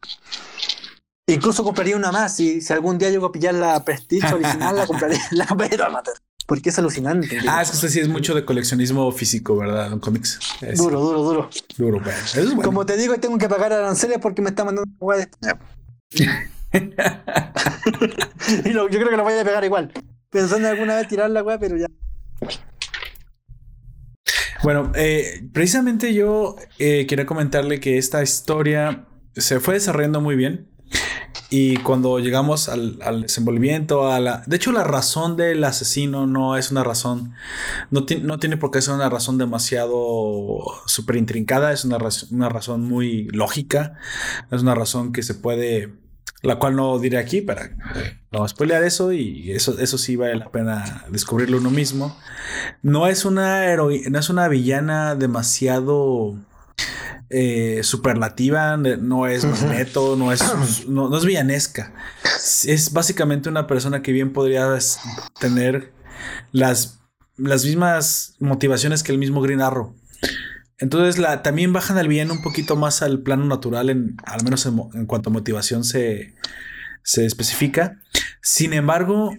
Incluso 1.28 1.64
compraría 1.64 1.96
una 1.96 2.12
más. 2.12 2.36
Si, 2.36 2.60
si 2.60 2.72
algún 2.72 2.98
día 2.98 3.10
llego 3.10 3.26
a 3.26 3.32
pillar 3.32 3.54
la 3.54 3.84
Prestige 3.84 4.32
original, 4.32 4.76
la 4.76 4.86
compraría, 4.86 5.20
la 5.32 5.46
toda 5.46 5.88
mater. 5.88 6.14
Porque 6.46 6.68
es 6.68 6.78
alucinante. 6.78 7.40
Ah, 7.48 7.60
es 7.62 7.70
que 7.70 7.74
usted 7.76 7.88
sí 7.88 7.98
es 7.98 8.06
mucho 8.08 8.32
de 8.32 8.44
coleccionismo 8.44 9.10
físico, 9.10 9.56
¿verdad? 9.56 9.92
En 9.92 9.98
cómics. 9.98 10.38
Es 10.60 10.78
Duro, 10.78 11.00
duro, 11.00 11.22
duro. 11.24 11.50
Duro, 11.76 11.98
bueno. 11.98 12.18
Eso 12.24 12.38
es 12.40 12.46
bueno. 12.46 12.62
Como 12.62 12.86
te 12.86 12.96
digo, 12.96 13.16
tengo 13.18 13.36
que 13.38 13.48
pagar 13.48 13.72
aranceles 13.72 14.18
porque 14.20 14.42
me 14.42 14.50
está 14.50 14.64
mandando 14.64 14.88
una 15.00 15.16
de 15.16 15.28
y 18.64 18.68
lo- 18.70 18.88
yo 18.88 18.98
creo 18.98 19.10
que 19.10 19.16
lo 19.16 19.24
voy 19.24 19.32
a 19.34 19.42
pegar 19.44 19.64
igual. 19.64 19.92
Pensando 20.30 20.68
alguna 20.68 20.94
vez 20.96 21.08
tirar 21.08 21.30
la 21.30 21.42
weá, 21.42 21.58
pero 21.58 21.76
ya. 21.76 21.86
Bueno, 24.62 24.92
eh, 24.94 25.48
precisamente 25.52 26.14
yo 26.14 26.56
eh, 26.78 27.06
quería 27.06 27.26
comentarle 27.26 27.80
que 27.80 27.98
esta 27.98 28.22
historia 28.22 29.06
se 29.34 29.60
fue 29.60 29.74
desarrollando 29.74 30.20
muy 30.20 30.36
bien. 30.36 30.68
Y 31.48 31.76
cuando 31.78 32.18
llegamos 32.18 32.68
al, 32.68 32.98
al 33.02 33.22
desenvolvimiento, 33.22 34.10
a 34.10 34.18
la. 34.18 34.42
De 34.46 34.56
hecho, 34.56 34.72
la 34.72 34.82
razón 34.82 35.36
del 35.36 35.62
asesino 35.62 36.26
no 36.26 36.56
es 36.56 36.72
una 36.72 36.82
razón. 36.82 37.34
No, 37.90 38.04
no 38.22 38.38
tiene 38.40 38.56
por 38.56 38.72
qué 38.72 38.82
ser 38.82 38.94
una 38.94 39.08
razón 39.08 39.38
demasiado 39.38 40.58
súper 40.86 41.16
intrincada. 41.16 41.72
Es 41.72 41.84
una, 41.84 41.98
una 42.30 42.48
razón 42.48 42.82
muy 42.82 43.28
lógica. 43.28 43.94
Es 44.50 44.62
una 44.62 44.74
razón 44.74 45.12
que 45.12 45.22
se 45.22 45.34
puede. 45.34 45.92
La 46.42 46.56
cual 46.56 46.76
no 46.76 46.98
diré 46.98 47.18
aquí 47.18 47.40
para 47.40 47.64
eh, 47.64 48.20
no 48.30 48.46
spoilear 48.46 48.84
eso. 48.84 49.12
Y 49.12 49.52
eso, 49.52 49.78
eso 49.78 49.98
sí 49.98 50.16
vale 50.16 50.36
la 50.36 50.50
pena 50.50 51.04
descubrirlo 51.10 51.58
uno 51.58 51.70
mismo. 51.70 52.16
No 52.82 53.06
es 53.06 53.24
una 53.24 53.64
heroína, 53.66 54.10
no 54.10 54.18
es 54.18 54.30
una 54.30 54.48
villana 54.48 55.14
demasiado 55.14 56.38
eh, 57.28 57.80
superlativa, 57.82 58.76
no 58.76 59.26
es 59.26 59.44
neto, 59.64 60.14
no 60.16 60.30
es, 60.30 60.44
no, 60.88 61.08
no, 61.08 61.16
es 61.16 61.24
villanesca. 61.24 61.92
Es 62.64 62.92
básicamente 62.92 63.48
una 63.48 63.66
persona 63.66 64.02
que 64.02 64.12
bien 64.12 64.32
podría 64.32 64.78
tener 65.40 65.92
las, 66.52 67.00
las 67.36 67.64
mismas 67.64 68.36
motivaciones 68.38 69.02
que 69.02 69.10
el 69.10 69.18
mismo 69.18 69.40
Green 69.40 69.60
Arrow. 69.60 69.96
Entonces 70.78 71.18
la, 71.18 71.42
también 71.42 71.72
bajan 71.72 71.96
al 71.98 72.08
bien 72.08 72.30
un 72.30 72.42
poquito 72.42 72.76
más 72.76 73.02
al 73.02 73.20
plano 73.20 73.44
natural, 73.46 73.88
en, 73.88 74.16
al 74.24 74.44
menos 74.44 74.66
en, 74.66 75.06
cuanto 75.06 75.30
a 75.30 75.32
motivación 75.32 75.84
se, 75.84 76.34
se 77.02 77.24
especifica. 77.24 77.98
Sin 78.42 78.74
embargo, 78.74 79.36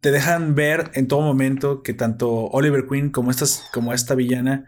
te 0.00 0.12
dejan 0.12 0.54
ver 0.54 0.90
en 0.94 1.08
todo 1.08 1.20
momento 1.22 1.82
que 1.82 1.92
tanto 1.92 2.30
Oliver 2.46 2.86
Queen 2.88 3.10
como, 3.10 3.30
estas, 3.30 3.64
como 3.72 3.92
esta 3.92 4.14
villana, 4.14 4.66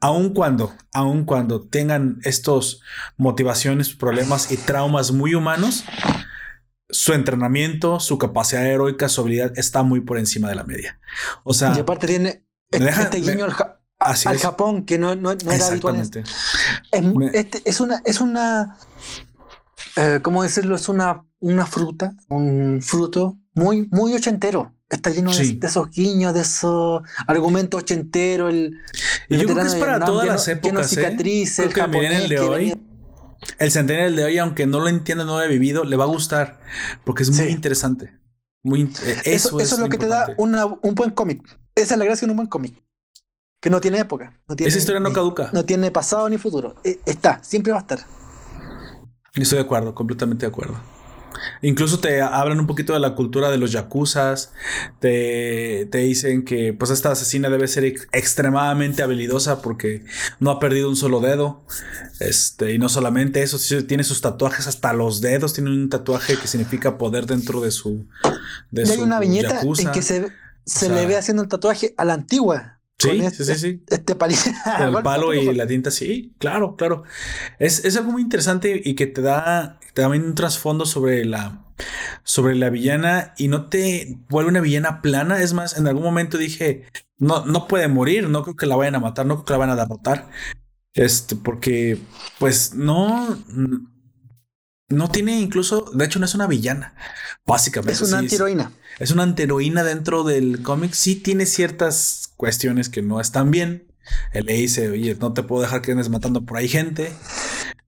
aun 0.00 0.34
cuando, 0.34 0.74
aun 0.92 1.24
cuando 1.24 1.62
tengan 1.62 2.18
estos 2.24 2.82
motivaciones, 3.16 3.94
problemas 3.94 4.50
y 4.50 4.56
traumas 4.56 5.12
muy 5.12 5.34
humanos, 5.34 5.84
su 6.90 7.12
entrenamiento, 7.12 8.00
su 8.00 8.18
capacidad 8.18 8.66
heroica, 8.66 9.08
su 9.08 9.20
habilidad 9.20 9.52
está 9.56 9.82
muy 9.82 10.00
por 10.00 10.18
encima 10.18 10.48
de 10.48 10.54
la 10.56 10.64
media. 10.64 10.98
O 11.44 11.54
sea, 11.54 11.72
y 11.76 11.80
aparte 11.80 12.06
tiene 12.06 12.44
este 12.70 13.20
guiño 13.20 13.44
al, 13.44 13.54
Japón 14.38 14.84
que 14.84 14.98
no, 14.98 15.14
no, 15.14 15.32
era 15.32 15.66
habitual. 15.66 15.96
Es, 16.00 16.10
este, 17.32 17.62
es 17.64 17.80
una, 17.80 18.02
es 18.04 18.20
una, 18.20 18.76
eh, 19.96 20.20
¿cómo 20.22 20.42
decirlo? 20.42 20.76
Es 20.76 20.88
una, 20.88 21.24
una 21.40 21.66
fruta, 21.66 22.14
un 22.28 22.80
fruto 22.82 23.38
muy, 23.54 23.88
muy 23.90 24.14
ochentero. 24.14 24.72
Está 24.90 25.10
lleno 25.10 25.34
de, 25.34 25.58
esos 25.62 25.90
guiños, 25.90 26.34
de 26.34 26.40
esos 26.42 27.02
argumentos 27.26 27.82
ochenteros. 27.82 28.52
El, 28.52 28.78
y 29.28 29.38
yo 29.38 29.44
creo 29.44 29.56
que 29.56 29.66
es 29.66 29.74
para 29.74 30.04
todas 30.04 30.26
las 30.26 30.46
épocas. 30.46 30.92
¿eh? 30.92 30.96
Cicatrices, 30.96 31.66
el 31.66 31.72
japonés, 31.72 32.28
de 32.28 32.38
hoy. 32.38 32.80
El 33.58 33.70
centennial 33.70 34.14
de 34.14 34.24
hoy, 34.24 34.38
aunque 34.38 34.66
no 34.66 34.80
lo 34.80 34.88
entienda, 34.88 35.24
no 35.24 35.38
lo 35.38 35.42
he 35.42 35.48
vivido, 35.48 35.84
le 35.84 35.96
va 35.96 36.04
a 36.04 36.06
gustar 36.06 36.60
porque 37.04 37.22
es 37.24 37.30
muy 37.30 37.48
interesante. 37.48 38.12
Muy, 38.62 38.82
eh, 38.82 39.20
eso, 39.24 39.60
eso, 39.60 39.74
es, 39.74 39.78
lo, 39.78 39.88
que 39.88 39.98
te 39.98 40.06
da 40.06 40.34
un 40.38 40.94
buen 40.94 41.10
cómic. 41.10 41.42
Esa 41.74 41.94
es 41.94 41.98
la 41.98 42.04
gracia 42.04 42.26
de 42.26 42.30
un 42.30 42.36
buen 42.36 42.48
cómic 42.48 42.84
que 43.64 43.70
no 43.70 43.80
tiene 43.80 43.98
época. 43.98 44.38
No 44.46 44.56
tiene, 44.56 44.68
Esa 44.68 44.76
historia 44.76 45.00
no 45.00 45.10
caduca. 45.14 45.48
No 45.54 45.64
tiene 45.64 45.90
pasado 45.90 46.28
ni 46.28 46.36
futuro. 46.36 46.74
E, 46.84 47.00
está, 47.06 47.42
siempre 47.42 47.72
va 47.72 47.78
a 47.78 47.80
estar. 47.80 48.00
Estoy 49.34 49.56
de 49.56 49.64
acuerdo, 49.64 49.94
completamente 49.94 50.44
de 50.44 50.50
acuerdo. 50.52 50.78
Incluso 51.62 51.98
te 51.98 52.20
hablan 52.20 52.60
un 52.60 52.66
poquito 52.66 52.92
de 52.92 53.00
la 53.00 53.14
cultura 53.14 53.50
de 53.50 53.56
los 53.56 53.72
yakuzas. 53.72 54.52
Te, 55.00 55.88
te, 55.90 55.96
dicen 55.96 56.44
que 56.44 56.74
pues 56.74 56.90
esta 56.90 57.12
asesina 57.12 57.48
debe 57.48 57.66
ser 57.66 57.84
extremadamente 58.12 59.02
habilidosa 59.02 59.62
porque 59.62 60.04
no 60.40 60.50
ha 60.50 60.60
perdido 60.60 60.90
un 60.90 60.96
solo 60.96 61.20
dedo. 61.20 61.64
Este, 62.20 62.74
y 62.74 62.78
no 62.78 62.90
solamente 62.90 63.42
eso, 63.42 63.58
tiene 63.86 64.04
sus 64.04 64.20
tatuajes 64.20 64.66
hasta 64.66 64.92
los 64.92 65.22
dedos. 65.22 65.54
Tiene 65.54 65.70
un 65.70 65.88
tatuaje 65.88 66.36
que 66.36 66.48
significa 66.48 66.98
poder 66.98 67.24
dentro 67.24 67.62
de 67.62 67.70
su. 67.70 68.06
De 68.70 68.82
y 68.82 68.90
hay 68.90 68.98
una 68.98 69.20
viñeta 69.20 69.62
en 69.62 69.90
que 69.90 70.02
se, 70.02 70.26
se 70.66 70.90
le 70.90 71.06
ve 71.06 71.16
haciendo 71.16 71.42
el 71.42 71.48
tatuaje 71.48 71.94
a 71.96 72.04
la 72.04 72.12
antigua. 72.12 72.73
Sí, 72.98 73.20
sí, 73.30 73.44
sí, 73.44 73.54
sí. 73.56 73.82
Este 73.88 74.16
El 74.80 75.02
palo 75.02 75.34
y 75.34 75.52
la 75.54 75.66
tinta, 75.66 75.90
sí, 75.90 76.34
claro, 76.38 76.76
claro. 76.76 77.04
Es, 77.58 77.84
es, 77.84 77.96
algo 77.96 78.12
muy 78.12 78.22
interesante 78.22 78.80
y 78.82 78.94
que 78.94 79.06
te 79.06 79.20
da 79.20 79.78
también 79.94 80.24
un 80.24 80.34
trasfondo 80.34 80.86
sobre 80.86 81.24
la, 81.24 81.64
sobre 82.22 82.54
la 82.54 82.70
villana 82.70 83.34
y 83.36 83.48
no 83.48 83.68
te 83.68 84.18
vuelve 84.28 84.50
una 84.50 84.60
villana 84.60 85.02
plana. 85.02 85.42
Es 85.42 85.52
más, 85.52 85.76
en 85.76 85.86
algún 85.86 86.04
momento 86.04 86.38
dije, 86.38 86.86
no, 87.18 87.44
no 87.44 87.66
puede 87.66 87.88
morir, 87.88 88.28
no 88.28 88.42
creo 88.42 88.56
que 88.56 88.66
la 88.66 88.76
vayan 88.76 88.94
a 88.96 89.00
matar, 89.00 89.26
no 89.26 89.36
creo 89.36 89.44
que 89.44 89.52
la 89.52 89.58
vayan 89.58 89.78
a 89.78 89.82
derrotar. 89.82 90.28
Este, 90.94 91.34
porque, 91.34 91.98
pues, 92.38 92.74
no, 92.74 93.36
no 94.88 95.10
tiene 95.10 95.40
incluso, 95.40 95.90
de 95.92 96.04
hecho, 96.04 96.18
no 96.20 96.26
es 96.26 96.34
una 96.34 96.46
villana, 96.46 96.94
básicamente. 97.44 97.92
Es 97.92 98.02
una 98.02 98.18
antiheroína. 98.18 98.72
Es, 98.98 99.10
una 99.10 99.24
antiheroína 99.24 99.82
dentro 99.82 100.22
del 100.22 100.62
cómic. 100.62 100.92
Sí 100.92 101.16
tiene 101.16 101.46
ciertas 101.46 102.23
cuestiones 102.44 102.90
que 102.90 103.00
no 103.00 103.22
están 103.22 103.50
bien. 103.50 103.90
Él 104.34 104.44
le 104.44 104.52
dice, 104.52 104.90
oye, 104.90 105.16
no 105.18 105.32
te 105.32 105.42
puedo 105.42 105.62
dejar 105.62 105.80
que 105.80 105.92
andes 105.92 106.10
matando 106.10 106.44
por 106.44 106.58
ahí 106.58 106.68
gente. 106.68 107.10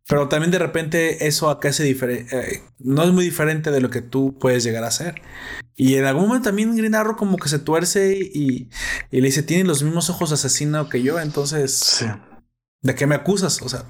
Pero 0.08 0.28
también 0.28 0.50
de 0.50 0.58
repente 0.58 1.26
eso 1.26 1.50
acá 1.50 1.74
se 1.74 1.90
eh, 1.90 2.62
no 2.78 3.02
es 3.02 3.10
muy 3.10 3.22
diferente 3.22 3.70
de 3.70 3.82
lo 3.82 3.90
que 3.90 4.00
tú 4.00 4.38
puedes 4.40 4.64
llegar 4.64 4.82
a 4.82 4.88
hacer. 4.88 5.20
Y 5.74 5.96
en 5.96 6.06
algún 6.06 6.28
momento 6.28 6.48
también 6.48 6.74
Green 6.74 6.94
como 7.18 7.36
que 7.36 7.50
se 7.50 7.58
tuerce 7.58 8.16
y, 8.18 8.70
y 9.10 9.20
le 9.20 9.26
dice, 9.26 9.42
tiene 9.42 9.64
los 9.64 9.82
mismos 9.82 10.08
ojos 10.08 10.32
asesino 10.32 10.88
que 10.88 11.02
yo, 11.02 11.20
entonces... 11.20 12.02
¿De 12.80 12.94
qué 12.94 13.06
me 13.06 13.16
acusas? 13.16 13.60
O 13.60 13.68
sea, 13.68 13.84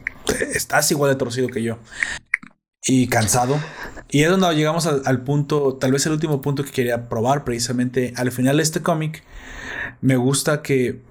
estás 0.53 0.91
igual 0.91 1.13
de 1.13 1.17
torcido 1.17 1.47
que 1.47 1.63
yo 1.63 1.79
y 2.87 3.09
cansado. 3.09 3.61
Y 4.09 4.23
es 4.23 4.31
donde 4.31 4.55
llegamos 4.55 4.87
al, 4.87 5.23
punto, 5.25 5.77
tal 5.77 5.93
vez 5.93 6.07
el 6.07 6.13
último 6.13 6.41
punto 6.41 6.65
que 6.65 6.71
quería 6.71 7.09
probar 7.09 7.45
precisamente 7.45 8.15
al 8.17 8.31
final 8.31 8.59
de 8.59 8.63
este 8.63 8.81
cómic. 8.81 9.25
Me 10.01 10.17
gusta 10.17 10.63
que, 10.63 11.03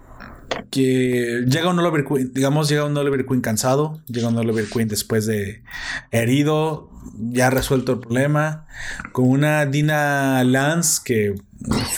que 0.71 1.43
llega 1.47 1.69
un 1.69 1.79
Oliver 1.79 2.05
Queen, 2.05 2.31
digamos, 2.33 2.69
llega 2.69 2.85
un 2.85 2.97
Oliver 2.97 3.25
Queen 3.25 3.41
cansado, 3.41 4.01
llega 4.07 4.29
un 4.29 4.37
Oliver 4.37 4.67
Queen 4.67 4.87
después 4.87 5.25
de 5.25 5.63
herido, 6.11 6.91
ya 7.17 7.49
resuelto 7.49 7.93
el 7.93 7.99
problema, 7.99 8.67
con 9.11 9.29
una 9.29 9.65
Dina 9.65 10.43
Lance 10.43 11.01
que 11.03 11.35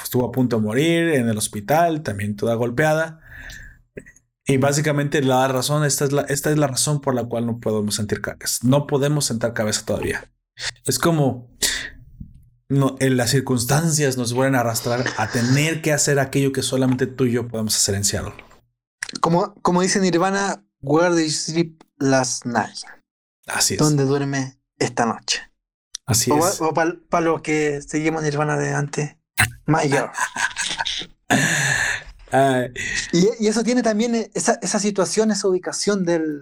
estuvo 0.04 0.26
a 0.26 0.32
punto 0.32 0.58
de 0.58 0.64
morir 0.64 1.10
en 1.10 1.30
el 1.30 1.38
hospital, 1.38 2.04
también 2.04 2.36
toda 2.36 2.56
golpeada. 2.56 3.22
Y 4.50 4.58
básicamente 4.58 5.22
la 5.22 5.48
razón, 5.50 5.84
esta 5.84 6.06
es 6.06 6.14
la, 6.14 6.22
esta 6.22 6.52
es 6.52 6.58
la 6.58 6.68
razón 6.68 7.02
por 7.02 7.14
la 7.14 7.26
cual 7.26 7.46
no 7.46 7.60
podemos 7.60 7.96
sentir 7.96 8.22
cabeza. 8.22 8.60
No 8.64 8.88
podemos 8.88 9.26
sentar 9.26 9.54
cabeza 9.54 9.84
todavía. 9.86 10.32
Es 10.86 11.00
como 11.00 11.50
no, 12.70 12.96
en 13.00 13.18
las 13.18 13.32
circunstancias 13.32 14.18
nos 14.18 14.34
vuelven 14.34 14.56
a 14.56 14.60
arrastrar 14.60 15.06
a 15.18 15.28
tener 15.30 15.82
que 15.82 15.94
hacer 15.94 16.20
aquello 16.20 16.52
que 16.52 16.62
solamente 16.62 17.08
tú 17.08 17.26
y 17.26 17.32
yo 17.32 17.48
podemos 17.48 17.76
hacer 17.76 17.96
en 17.96 18.04
Seattle. 18.04 18.34
Como, 19.22 19.54
como 19.62 19.82
dice 19.82 20.00
Nirvana, 20.00 20.66
where 20.82 21.10
do 21.10 21.20
you 21.20 21.30
sleep 21.30 21.82
last 21.98 22.46
night? 22.46 22.76
Así 23.48 23.76
es. 23.76 23.80
¿Dónde 23.80 24.04
duerme 24.04 24.60
esta 24.80 25.06
noche? 25.06 25.42
Así 26.06 26.32
es. 26.32 26.62
O 26.62 26.74
para 26.74 27.22
los 27.22 27.42
que 27.42 27.82
seguimos 27.82 28.24
Nirvana 28.24 28.58
de 28.58 28.74
antes, 28.74 29.16
my 29.66 29.84
girl. 29.90 30.10
y, 33.14 33.48
eso 33.48 33.64
tiene 33.64 33.82
también 33.82 34.16
e, 34.16 34.32
esa, 34.34 34.80
situación, 34.80 35.32
esa 35.32 35.48
ubicación 35.48 36.04
del, 36.04 36.42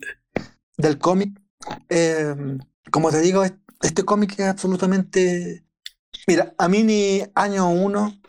del 0.77 0.97
cómic. 0.97 1.39
Em, 1.89 2.59
como 2.91 3.11
te 3.11 3.21
digo, 3.21 3.43
este 3.81 4.03
cómic 4.03 4.39
es 4.39 4.47
absolutamente. 4.47 5.64
Mira, 6.27 6.53
a 6.57 6.67
mí 6.67 6.83
ni 6.83 7.23
año 7.35 7.69
uno. 7.69 8.19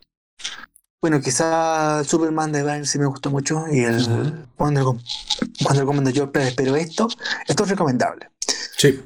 Bueno, 1.00 1.20
quizá 1.20 2.00
el 2.00 2.06
Superman 2.06 2.52
de 2.52 2.62
Byrne 2.62 2.86
sí 2.86 2.98
me 2.98 3.06
gustó 3.06 3.30
mucho 3.30 3.64
y 3.70 3.80
el 3.80 4.46
Wonder, 4.58 4.84
Woman 4.84 6.04
de 6.04 6.12
George 6.12 6.54
pero 6.56 6.74
esto, 6.74 7.06
esto 7.46 7.64
es 7.64 7.70
recomendable. 7.70 8.30
Sí. 8.76 9.00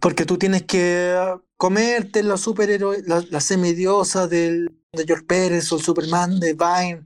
Porque 0.00 0.24
tú 0.24 0.36
tienes 0.36 0.64
que 0.64 1.16
comerte 1.56 2.22
los 2.22 2.40
superhéroes, 2.40 3.06
la, 3.06 3.22
la 3.30 3.40
semidiosa 3.40 4.26
del 4.26 4.78
de 4.92 5.04
George 5.04 5.24
Pérez 5.24 5.70
o 5.72 5.76
el 5.76 5.82
Superman 5.82 6.40
de 6.40 6.54
Vine, 6.54 7.04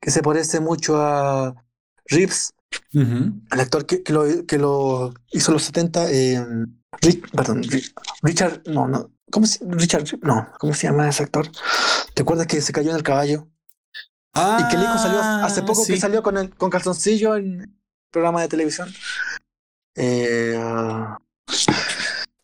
que 0.00 0.10
se 0.10 0.22
parece 0.22 0.60
mucho 0.60 0.96
a 0.96 1.54
Reeves, 2.06 2.52
el 2.92 3.60
actor 3.60 3.86
que, 3.86 4.02
que, 4.02 4.12
lo, 4.12 4.46
que 4.46 4.58
lo 4.58 5.12
hizo 5.30 5.50
en 5.50 5.54
los 5.54 5.64
70, 5.64 6.10
eh, 6.10 6.46
perdón, 7.32 7.62
Richard, 8.22 8.62
no, 8.66 8.88
no, 8.88 9.10
¿cómo 9.30 9.46
se, 9.46 9.64
Richard, 9.64 10.04
no, 10.22 10.48
¿cómo 10.58 10.74
se 10.74 10.86
llama 10.86 11.08
ese 11.08 11.24
actor? 11.24 11.48
¿Te 12.14 12.22
acuerdas 12.22 12.46
que 12.46 12.60
se 12.60 12.72
cayó 12.72 12.90
en 12.90 12.96
el 12.96 13.02
caballo? 13.02 13.48
Ah, 14.34 14.58
y 14.60 14.68
que 14.68 14.76
el 14.76 14.82
hijo 14.82 14.98
salió 14.98 15.20
hace 15.20 15.62
poco 15.62 15.84
que 15.84 15.96
salió 15.98 16.22
con 16.22 16.36
el, 16.36 16.54
con 16.54 16.70
calzoncillo 16.70 17.36
en 17.36 17.78
programa 18.10 18.42
de 18.42 18.48
televisión. 18.48 18.88
Eh, 19.94 20.56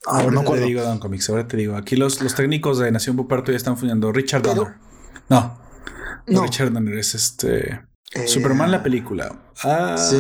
Ahora 0.07 0.31
no 0.31 0.45
te 0.45 0.61
digo, 0.61 0.83
Don 0.83 0.99
Comics, 0.99 1.31
ahora 1.31 1.49
te 1.49 1.57
digo. 1.57 1.77
Aquí 1.77 1.97
los, 1.97 2.21
los 2.21 2.35
técnicos 2.35 2.79
de 2.79 2.91
Nación 2.91 3.16
Puperto 3.16 3.51
ya 3.51 3.57
están 3.57 3.77
funcionando. 3.77 4.12
Richard 4.12 4.43
Donner. 4.43 4.75
No. 5.29 5.59
no. 6.27 6.43
Richard 6.43 6.73
Donner 6.73 6.99
es 6.99 7.15
este. 7.15 7.87
Eh, 8.15 8.28
Superman 8.28 8.70
la 8.70 8.82
película. 8.82 9.41
Ah, 9.62 9.97
sí. 9.99 10.16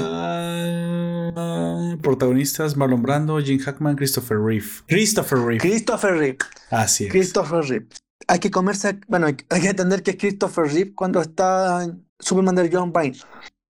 Protagonistas 2.02 2.76
Marlon 2.76 3.02
Brando, 3.02 3.38
Jim 3.40 3.60
Hackman, 3.60 3.96
Christopher 3.96 4.38
Reeve. 4.38 4.66
Christopher 4.86 5.38
Reeve. 5.38 5.60
Christopher 5.60 6.16
Reeve. 6.16 6.38
Así 6.70 7.04
es. 7.06 7.10
Christopher 7.12 7.64
Reeve. 7.64 7.86
Hay 8.26 8.38
que 8.40 8.50
comerse, 8.50 8.98
bueno, 9.06 9.26
hay, 9.26 9.34
que 9.34 9.68
entender 9.68 10.02
que 10.02 10.12
es 10.12 10.16
Christopher 10.16 10.66
Reeve 10.66 10.94
cuando 10.94 11.20
está 11.20 11.84
en 11.84 12.06
Superman 12.18 12.56
de 12.56 12.70
John 12.72 12.92
Byrne. 12.92 13.18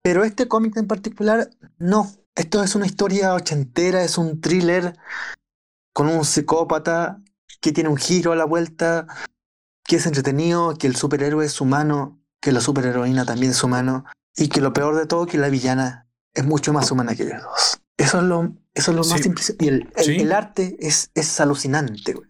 Pero 0.02 0.24
este 0.24 0.46
cómic 0.46 0.76
en 0.76 0.86
particular, 0.86 1.50
no. 1.78 2.10
Esto 2.34 2.62
es 2.62 2.74
una 2.74 2.86
historia 2.86 3.34
ochentera, 3.34 4.02
es 4.04 4.18
un 4.18 4.40
thriller 4.40 4.96
con 5.92 6.08
un 6.08 6.24
psicópata 6.24 7.22
que 7.60 7.72
tiene 7.72 7.90
un 7.90 7.96
giro 7.96 8.32
a 8.32 8.36
la 8.36 8.44
vuelta, 8.44 9.06
que 9.84 9.96
es 9.96 10.06
entretenido, 10.06 10.76
que 10.76 10.86
el 10.86 10.96
superhéroe 10.96 11.44
es 11.44 11.60
humano, 11.60 12.21
que 12.42 12.52
la 12.52 12.60
superheroína 12.60 13.24
también 13.24 13.52
es 13.52 13.62
humano, 13.64 14.04
y 14.36 14.48
que 14.48 14.60
lo 14.60 14.72
peor 14.74 14.96
de 14.96 15.06
todo, 15.06 15.24
que 15.26 15.38
la 15.38 15.48
villana 15.48 16.08
es 16.34 16.44
mucho 16.44 16.72
más 16.74 16.90
humana 16.90 17.14
que 17.14 17.22
ellos 17.22 17.42
dos. 17.42 17.80
Eso 17.96 18.18
es 18.18 18.24
lo, 18.24 18.52
Eso 18.74 18.90
es 18.90 18.96
lo 18.96 19.04
más 19.04 19.24
impresionante. 19.24 19.64
Y 19.64 19.68
el, 19.68 19.92
el- 19.96 20.04
Sí. 20.04 20.16
el 20.16 20.32
arte 20.32 20.76
es, 20.80 21.10
es 21.14 21.40
alucinante, 21.40 22.14
güey. 22.14 22.28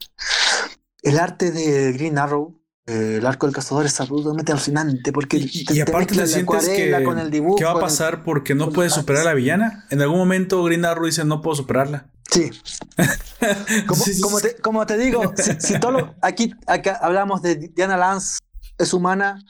El 1.02 1.18
arte 1.18 1.50
de 1.52 1.92
Green 1.92 2.18
Arrow, 2.18 2.60
eh, 2.86 3.16
el 3.20 3.26
arco 3.26 3.46
del 3.46 3.54
cazador, 3.54 3.86
es 3.86 4.00
absolutamente 4.00 4.50
alucinante 4.52 5.12
porque 5.12 5.36
Y, 5.36 5.64
te- 5.64 5.72
y 5.72 5.76
te 5.76 5.82
aparte 5.82 6.14
te 6.14 6.20
la 6.20 6.26
sientes 6.26 6.68
que 6.68 7.02
con 7.04 7.18
el 7.20 7.30
dibujo. 7.30 7.56
¿qué 7.56 7.64
va 7.64 7.72
a 7.72 7.80
pasar 7.80 8.24
porque 8.24 8.54
no 8.56 8.70
puede 8.70 8.90
superar 8.90 9.22
a 9.22 9.26
la 9.26 9.34
villana? 9.34 9.86
En 9.90 10.02
algún 10.02 10.18
momento 10.18 10.62
Green 10.64 10.84
Arrow 10.84 11.06
dice 11.06 11.24
no 11.24 11.40
puedo 11.40 11.54
superarla. 11.56 12.06
Sí. 12.30 12.50
Como, 13.86 14.04
como 14.22 14.40
te, 14.40 14.54
como 14.56 14.86
te 14.86 14.96
digo, 14.98 15.32
si, 15.36 15.52
si 15.60 15.78
todo 15.80 15.90
lo- 15.92 16.14
aquí 16.22 16.54
acá 16.66 16.98
hablamos 17.02 17.42
de 17.42 17.56
Diana 17.56 17.96
Lance 17.96 18.38
es 18.78 18.92
humana, 18.94 19.42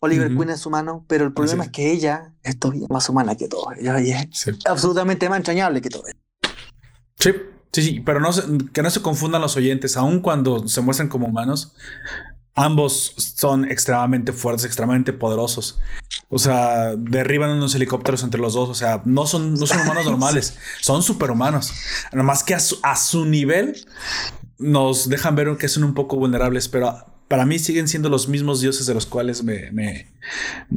Oliver. 0.00 0.34
Queen 0.34 0.50
es 0.50 0.64
humano, 0.66 1.04
pero 1.08 1.24
el 1.26 1.32
problema 1.32 1.64
es 1.64 1.70
que 1.70 1.92
ella 1.92 2.32
es 2.42 2.58
todavía 2.58 2.86
más 2.90 3.08
humana 3.08 3.36
que 3.36 3.48
todo. 3.48 3.70
Ella 3.78 3.98
es 3.98 4.28
Sí. 4.32 4.50
absolutamente 4.66 5.28
más 5.28 5.38
entrañable 5.38 5.80
que 5.80 5.90
todo. 5.90 6.04
Sí, 7.18 7.32
sí, 7.72 7.82
sí, 7.82 8.00
pero 8.00 8.18
no 8.20 8.32
se- 8.32 8.44
que 8.72 8.82
no 8.82 8.90
se 8.90 9.02
confundan 9.02 9.42
los 9.42 9.56
oyentes, 9.56 9.96
aun 9.96 10.20
cuando 10.20 10.66
se 10.68 10.80
muestran 10.80 11.08
como 11.08 11.26
humanos, 11.26 11.74
ambos 12.54 13.14
son 13.16 13.64
extremadamente 13.70 14.32
fuertes, 14.32 14.64
extremadamente 14.64 15.12
poderosos. 15.12 15.78
O 16.30 16.38
sea, 16.38 16.94
derriban 16.96 17.50
unos 17.50 17.74
helicópteros 17.74 18.22
entre 18.22 18.40
los 18.40 18.54
dos. 18.54 18.68
O 18.70 18.74
sea, 18.74 19.02
no 19.04 19.26
son, 19.26 19.54
no 19.54 19.66
son 19.66 19.80
humanos 19.80 20.04
normales, 20.06 20.56
son 20.80 21.02
superhumanos. 21.02 21.72
Nada 22.12 22.22
más 22.24 22.42
que 22.42 22.54
a 22.54 22.60
su, 22.60 22.78
a 22.82 22.96
su 22.96 23.26
nivel 23.26 23.84
nos 24.58 25.08
dejan 25.08 25.34
ver 25.36 25.56
que 25.58 25.68
son 25.68 25.84
un 25.84 25.94
poco 25.94 26.16
vulnerables, 26.16 26.68
pero 26.68 27.04
para 27.30 27.46
mí 27.46 27.60
siguen 27.60 27.86
siendo 27.86 28.08
los 28.08 28.26
mismos 28.26 28.60
dioses 28.60 28.86
de 28.86 28.92
los 28.92 29.06
cuales 29.06 29.44
me, 29.44 30.10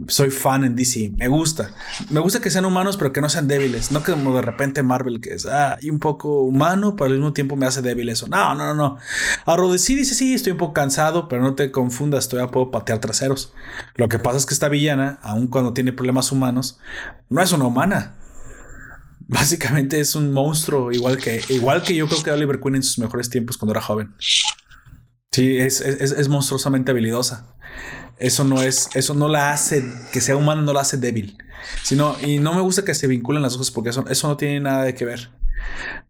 soy 0.07 0.29
fan 0.29 0.63
en 0.63 0.75
DC. 0.75 1.11
Me 1.17 1.27
gusta. 1.27 1.73
Me 2.11 2.19
gusta 2.19 2.41
que 2.41 2.51
sean 2.51 2.65
humanos, 2.65 2.95
pero 2.95 3.11
que 3.11 3.21
no 3.21 3.29
sean 3.29 3.47
débiles. 3.47 3.91
No 3.91 4.03
como 4.03 4.35
de 4.35 4.43
repente 4.43 4.83
Marvel, 4.83 5.19
que 5.19 5.33
es 5.33 5.47
ah, 5.47 5.79
y 5.81 5.89
un 5.89 5.97
poco 5.97 6.43
humano, 6.43 6.95
pero 6.95 7.07
al 7.07 7.13
mismo 7.13 7.33
tiempo 7.33 7.55
me 7.55 7.65
hace 7.65 7.81
débil 7.81 8.07
eso. 8.07 8.27
No, 8.27 8.53
no, 8.53 8.67
no, 8.67 8.75
no. 8.75 8.97
Arrow 9.47 9.71
de 9.71 9.79
sí 9.79 9.95
dice 9.95 10.13
sí, 10.13 10.35
estoy 10.35 10.51
un 10.51 10.59
poco 10.59 10.73
cansado, 10.73 11.27
pero 11.27 11.41
no 11.41 11.55
te 11.55 11.71
confundas, 11.71 12.29
todavía 12.29 12.51
puedo 12.51 12.69
patear 12.69 12.99
traseros. 12.99 13.51
Lo 13.95 14.07
que 14.07 14.19
pasa 14.19 14.37
es 14.37 14.45
que 14.45 14.53
esta 14.53 14.69
villana, 14.69 15.17
aun 15.23 15.47
cuando 15.47 15.73
tiene 15.73 15.91
problemas 15.91 16.31
humanos, 16.31 16.77
no 17.29 17.41
es 17.41 17.51
una 17.51 17.65
humana. 17.65 18.13
Básicamente 19.27 19.99
es 19.99 20.13
un 20.13 20.31
monstruo, 20.31 20.91
igual 20.91 21.17
que, 21.17 21.41
igual 21.49 21.81
que 21.81 21.95
yo 21.95 22.07
creo 22.07 22.21
que 22.21 22.29
Oliver 22.29 22.59
Queen 22.59 22.75
en 22.75 22.83
sus 22.83 22.99
mejores 22.99 23.27
tiempos 23.31 23.57
cuando 23.57 23.71
era 23.71 23.81
joven. 23.81 24.13
Sí, 25.33 25.57
es, 25.57 25.81
es, 25.81 26.11
es 26.11 26.29
monstruosamente 26.29 26.91
habilidosa. 26.91 27.47
Eso 28.19 28.43
no 28.43 28.61
es, 28.61 28.89
eso 28.93 29.15
no 29.15 29.27
la 29.27 29.51
hace 29.51 29.83
que 30.11 30.21
sea 30.21 30.37
humana, 30.37 30.61
no 30.61 30.73
la 30.73 30.81
hace 30.81 30.97
débil. 30.97 31.37
Sino, 31.81 32.15
y 32.21 32.37
no 32.37 32.53
me 32.53 32.61
gusta 32.61 32.85
que 32.85 32.93
se 32.93 33.07
vinculen 33.07 33.41
las 33.41 33.57
cosas 33.57 33.71
porque 33.71 33.89
eso, 33.89 34.05
eso 34.09 34.27
no 34.27 34.37
tiene 34.37 34.59
nada 34.59 34.83
de 34.83 34.93
que 34.93 35.05
ver. 35.05 35.31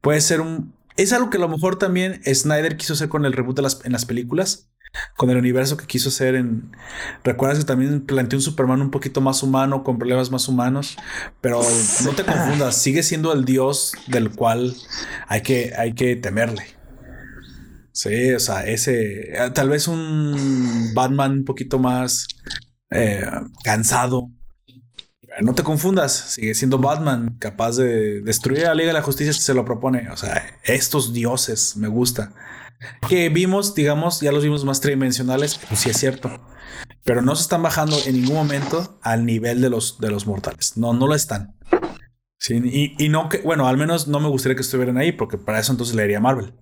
Puede 0.02 0.20
ser 0.20 0.42
un. 0.42 0.74
Es 0.98 1.14
algo 1.14 1.30
que 1.30 1.38
a 1.38 1.40
lo 1.40 1.48
mejor 1.48 1.78
también 1.78 2.22
Snyder 2.26 2.76
quiso 2.76 2.94
hacer 2.94 3.08
con 3.08 3.26
el 3.26 3.32
reboot 3.32 3.56
de 3.56 3.62
las, 3.62 3.80
en 3.86 3.94
las 3.94 4.06
películas, 4.06 4.70
con 5.16 5.30
el 5.30 5.38
universo 5.38 5.78
que 5.78 5.88
quiso 5.88 6.10
hacer 6.10 6.36
en. 6.36 6.76
Recuerdas 7.24 7.60
que 7.60 7.66
también 7.66 8.02
planteó 8.02 8.38
un 8.38 8.44
Superman 8.44 8.82
un 8.82 8.92
poquito 8.92 9.22
más 9.22 9.42
humano, 9.42 9.86
con 9.86 9.98
problemas 9.98 10.32
más 10.32 10.50
humanos, 10.50 10.98
pero 11.40 11.62
no 12.04 12.12
te 12.12 12.26
confundas, 12.26 12.76
sigue 12.76 13.04
siendo 13.04 13.32
el 13.32 13.46
dios 13.46 13.94
del 14.08 14.32
cual 14.32 14.76
hay 15.30 15.42
que, 15.42 15.72
hay 15.78 15.94
que 15.94 16.18
temerle. 16.18 16.83
Sí, 17.94 18.34
o 18.34 18.40
sea, 18.40 18.66
ese. 18.66 19.36
eh, 19.36 19.52
Tal 19.54 19.70
vez 19.70 19.88
un 19.88 20.92
Batman 20.94 21.32
un 21.32 21.46
poquito 21.46 21.80
más 21.80 22.28
eh, 22.90 23.24
cansado. 23.64 24.30
No 25.42 25.56
te 25.56 25.64
confundas, 25.64 26.12
sigue 26.14 26.54
siendo 26.54 26.78
Batman, 26.78 27.38
capaz 27.40 27.78
de 27.78 28.22
destruir 28.22 28.66
a 28.66 28.70
la 28.70 28.76
Liga 28.76 28.88
de 28.88 28.94
la 28.94 29.02
Justicia 29.02 29.34
si 29.34 29.42
se 29.42 29.54
lo 29.54 29.66
propone. 29.66 30.10
O 30.10 30.18
sea, 30.18 30.60
estos 30.64 31.14
dioses 31.14 31.76
me 31.78 31.88
gusta. 31.88 32.34
Que 33.08 33.30
vimos, 33.30 33.74
digamos, 33.74 34.20
ya 34.22 34.32
los 34.32 34.44
vimos 34.44 34.66
más 34.66 34.82
tridimensionales, 34.82 35.60
pues 35.68 35.80
sí 35.80 35.90
es 35.90 35.98
cierto. 35.98 36.30
Pero 37.04 37.22
no 37.22 37.36
se 37.36 37.44
están 37.44 37.64
bajando 37.64 37.98
en 38.06 38.14
ningún 38.14 38.36
momento 38.36 39.00
al 39.02 39.26
nivel 39.26 39.62
de 39.62 39.70
los, 39.70 40.00
de 40.00 40.12
los 40.12 40.28
mortales. 40.28 40.78
No, 40.78 40.94
no 40.94 41.08
lo 41.08 41.16
están. 41.16 41.56
Y, 42.50 43.10
no 43.10 43.30
que, 43.30 43.40
bueno, 43.40 43.68
al 43.68 43.78
menos 43.78 44.08
no 44.08 44.20
me 44.20 44.28
gustaría 44.28 44.56
que 44.56 44.62
estuvieran 44.62 44.98
ahí, 44.98 45.14
porque 45.14 45.38
para 45.38 45.60
eso 45.60 45.72
entonces 45.72 45.96
le 45.96 46.04
haría 46.04 46.20
Marvel. 46.20 46.54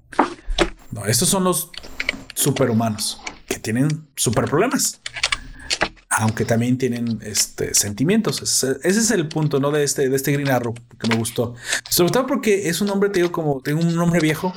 No, 0.91 1.05
estos 1.05 1.29
son 1.29 1.43
los 1.43 1.71
superhumanos 2.33 3.21
que 3.47 3.59
tienen 3.59 4.07
super 4.15 4.45
problemas. 4.45 5.01
Aunque 6.09 6.43
también 6.43 6.77
tienen 6.77 7.19
este, 7.23 7.73
sentimientos. 7.73 8.41
Ese, 8.41 8.77
es 8.83 9.11
el 9.11 9.29
punto, 9.29 9.61
¿no? 9.61 9.71
De 9.71 9.83
este, 9.83 10.09
de 10.09 10.15
este 10.15 10.33
Green 10.33 10.49
Arrow 10.49 10.73
que 10.73 11.07
me 11.07 11.15
gustó. 11.15 11.55
Sobre 11.89 12.11
todo 12.11 12.27
porque 12.27 12.67
es 12.67 12.81
un 12.81 12.89
hombre, 12.89 13.09
te 13.09 13.19
digo, 13.19 13.31
como 13.31 13.61
tengo 13.61 13.81
un 13.81 13.97
hombre 13.97 14.19
viejo 14.19 14.53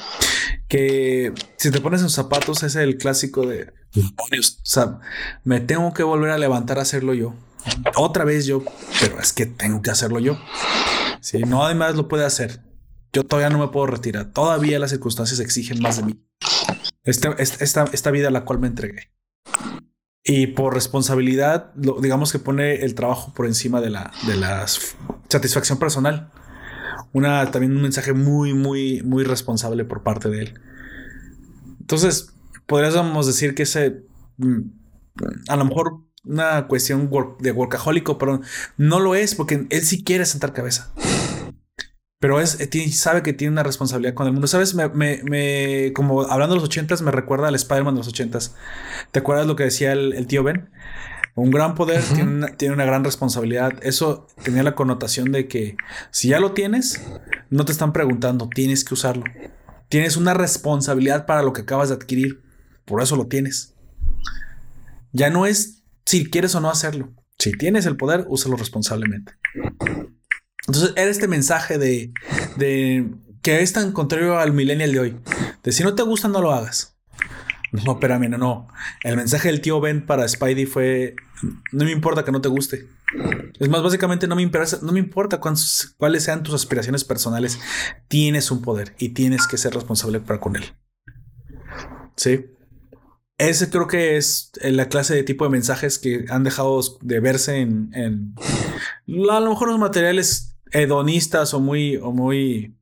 que 0.68 1.32
si 1.56 1.70
te 1.70 1.80
pones 1.80 2.02
en 2.02 2.10
zapatos 2.10 2.64
es 2.64 2.74
el 2.74 2.98
clásico 2.98 3.46
de 3.46 3.72
demonios. 3.94 4.58
O 4.58 4.66
sea, 4.66 4.98
me 5.44 5.60
tengo 5.60 5.94
que 5.94 6.02
volver 6.02 6.30
a 6.30 6.38
levantar 6.38 6.80
a 6.80 6.82
hacerlo 6.82 7.14
yo. 7.14 7.34
Otra 7.96 8.24
vez 8.24 8.46
yo, 8.46 8.64
pero 9.00 9.20
es 9.20 9.32
que 9.32 9.46
tengo 9.46 9.80
que 9.80 9.90
hacerlo 9.90 10.18
yo. 10.18 10.38
Si 11.20 11.38
no, 11.38 11.64
además 11.64 11.94
lo 11.94 12.08
puede 12.08 12.24
hacer. 12.24 12.60
Yo 13.14 13.24
todavía 13.24 13.48
no 13.48 13.58
me 13.64 13.68
puedo 13.68 13.86
retirar. 13.86 14.32
Todavía 14.32 14.78
las 14.80 14.90
circunstancias 14.90 15.38
exigen 15.40 15.80
más 15.80 15.96
de 15.98 16.02
mí. 16.02 16.20
Este- 17.04 17.30
esta, 17.38 17.64
esta, 17.64 17.84
esta 17.92 18.10
vida 18.10 18.28
a 18.28 18.30
la 18.32 18.44
cual 18.44 18.58
me 18.58 18.66
entregué. 18.66 19.12
Y 20.24 20.48
por 20.48 20.74
responsabilidad, 20.74 21.72
digamos 21.74 22.32
que 22.32 22.38
pone 22.38 22.82
el 22.84 22.94
trabajo 22.94 23.32
por 23.34 23.46
encima 23.46 23.80
de 23.80 23.90
la, 23.90 24.12
de 24.26 24.36
la 24.36 24.66
satisfacción 25.28 25.78
personal. 25.78 26.30
Una, 27.12 27.50
también 27.50 27.76
un 27.76 27.82
mensaje 27.82 28.12
muy, 28.14 28.52
muy, 28.52 29.02
muy 29.02 29.22
responsable 29.22 29.84
por 29.84 30.02
parte 30.02 30.28
de 30.28 30.42
él. 30.42 30.60
Entonces, 31.80 32.34
podríamos 32.66 33.26
decir 33.26 33.54
que 33.54 33.62
ese, 33.62 34.02
mm, 34.38 34.60
a 35.48 35.56
lo 35.56 35.64
mejor 35.66 36.00
una 36.24 36.66
cuestión 36.66 37.10
de 37.40 37.52
workahólico, 37.52 38.18
pero 38.18 38.40
no 38.78 38.98
lo 38.98 39.14
es 39.14 39.34
porque 39.34 39.66
él 39.68 39.82
sí 39.82 40.02
quiere 40.02 40.24
sentar 40.24 40.52
cabeza. 40.52 40.90
Pero 42.24 42.40
es, 42.40 42.58
eh, 42.58 42.90
sabe 42.90 43.22
que 43.22 43.34
tiene 43.34 43.52
una 43.52 43.62
responsabilidad 43.62 44.14
con 44.14 44.26
el 44.26 44.32
mundo. 44.32 44.46
¿Sabes? 44.46 44.74
Me, 44.74 44.88
me- 44.88 45.20
me- 45.24 45.92
como 45.92 46.22
hablando 46.22 46.54
de 46.54 46.60
los 46.62 46.64
ochentas, 46.70 47.02
me 47.02 47.10
recuerda 47.10 47.48
al 47.48 47.54
Spider-Man 47.54 47.96
de 47.96 47.98
los 47.98 48.08
ochentas. 48.08 48.54
¿Te 49.12 49.18
acuerdas 49.18 49.46
lo 49.46 49.56
que 49.56 49.64
decía 49.64 49.92
el, 49.92 50.14
el 50.14 50.26
tío 50.26 50.42
Ben? 50.42 50.70
Un 51.34 51.50
gran 51.50 51.74
poder 51.74 52.02
tiene, 52.14 52.32
una, 52.32 52.46
tiene 52.56 52.72
una 52.72 52.86
gran 52.86 53.04
responsabilidad. 53.04 53.74
Eso 53.82 54.26
tenía 54.42 54.62
la 54.62 54.74
connotación 54.74 55.32
de 55.32 55.48
que 55.48 55.76
si 56.12 56.28
ya 56.28 56.40
lo 56.40 56.52
tienes, 56.52 57.04
no 57.50 57.66
te 57.66 57.72
están 57.72 57.92
preguntando, 57.92 58.48
tienes 58.48 58.84
que 58.84 58.94
usarlo. 58.94 59.24
Tienes 59.90 60.16
una 60.16 60.32
responsabilidad 60.32 61.26
para 61.26 61.42
lo 61.42 61.52
que 61.52 61.60
acabas 61.60 61.90
de 61.90 61.96
adquirir. 61.96 62.40
Por 62.86 63.02
eso 63.02 63.16
lo 63.16 63.26
tienes. 63.26 63.74
Ya 65.12 65.28
no 65.28 65.44
es 65.44 65.82
si 66.06 66.30
quieres 66.30 66.54
o 66.54 66.60
no 66.62 66.70
hacerlo. 66.70 67.12
Si 67.38 67.52
tienes 67.52 67.84
el 67.84 67.98
poder, 67.98 68.24
úsalo 68.28 68.56
responsablemente. 68.56 69.34
Entonces 70.66 70.92
era 70.96 71.10
este 71.10 71.28
mensaje 71.28 71.78
de, 71.78 72.12
de 72.56 73.10
que 73.42 73.60
es 73.60 73.72
tan 73.72 73.92
contrario 73.92 74.38
al 74.38 74.52
millennial 74.52 74.92
de 74.92 75.00
hoy. 75.00 75.16
De 75.62 75.72
si 75.72 75.82
no 75.82 75.94
te 75.94 76.02
gusta, 76.02 76.28
no 76.28 76.40
lo 76.40 76.52
hagas. 76.52 76.96
No, 77.72 77.92
espérame, 77.92 78.28
no, 78.30 78.38
no. 78.38 78.68
El 79.02 79.16
mensaje 79.16 79.48
del 79.48 79.60
tío 79.60 79.80
Ben 79.80 80.06
para 80.06 80.26
Spidey 80.28 80.64
fue: 80.64 81.16
No 81.72 81.84
me 81.84 81.90
importa 81.90 82.24
que 82.24 82.30
no 82.32 82.40
te 82.40 82.48
guste. 82.48 82.86
Es 83.58 83.68
más, 83.68 83.82
básicamente 83.82 84.26
no 84.26 84.36
me 84.36 84.42
importa, 84.42 84.78
no 84.82 84.92
me 84.92 85.00
importa 85.00 85.40
cuántos- 85.40 85.94
cuáles 85.98 86.22
sean 86.22 86.42
tus 86.42 86.54
aspiraciones 86.54 87.04
personales. 87.04 87.58
Tienes 88.08 88.50
un 88.50 88.62
poder 88.62 88.94
y 88.98 89.10
tienes 89.10 89.46
que 89.48 89.58
ser 89.58 89.74
responsable 89.74 90.20
para 90.20 90.40
con 90.40 90.56
él. 90.56 90.64
Sí. 92.16 92.46
Ese 93.36 93.68
creo 93.68 93.88
que 93.88 94.16
es 94.16 94.52
la 94.62 94.88
clase 94.88 95.14
de 95.14 95.24
tipo 95.24 95.44
de 95.44 95.50
mensajes 95.50 95.98
que 95.98 96.26
han 96.30 96.44
dejado 96.44 96.80
de 97.00 97.18
verse 97.20 97.58
en 97.58 98.34
a 99.30 99.40
lo 99.40 99.50
mejor 99.50 99.68
los 99.68 99.78
materiales 99.80 100.53
hedonistas 100.74 101.54
o 101.54 101.60
muy, 101.60 101.96
o 101.96 102.12
muy, 102.12 102.76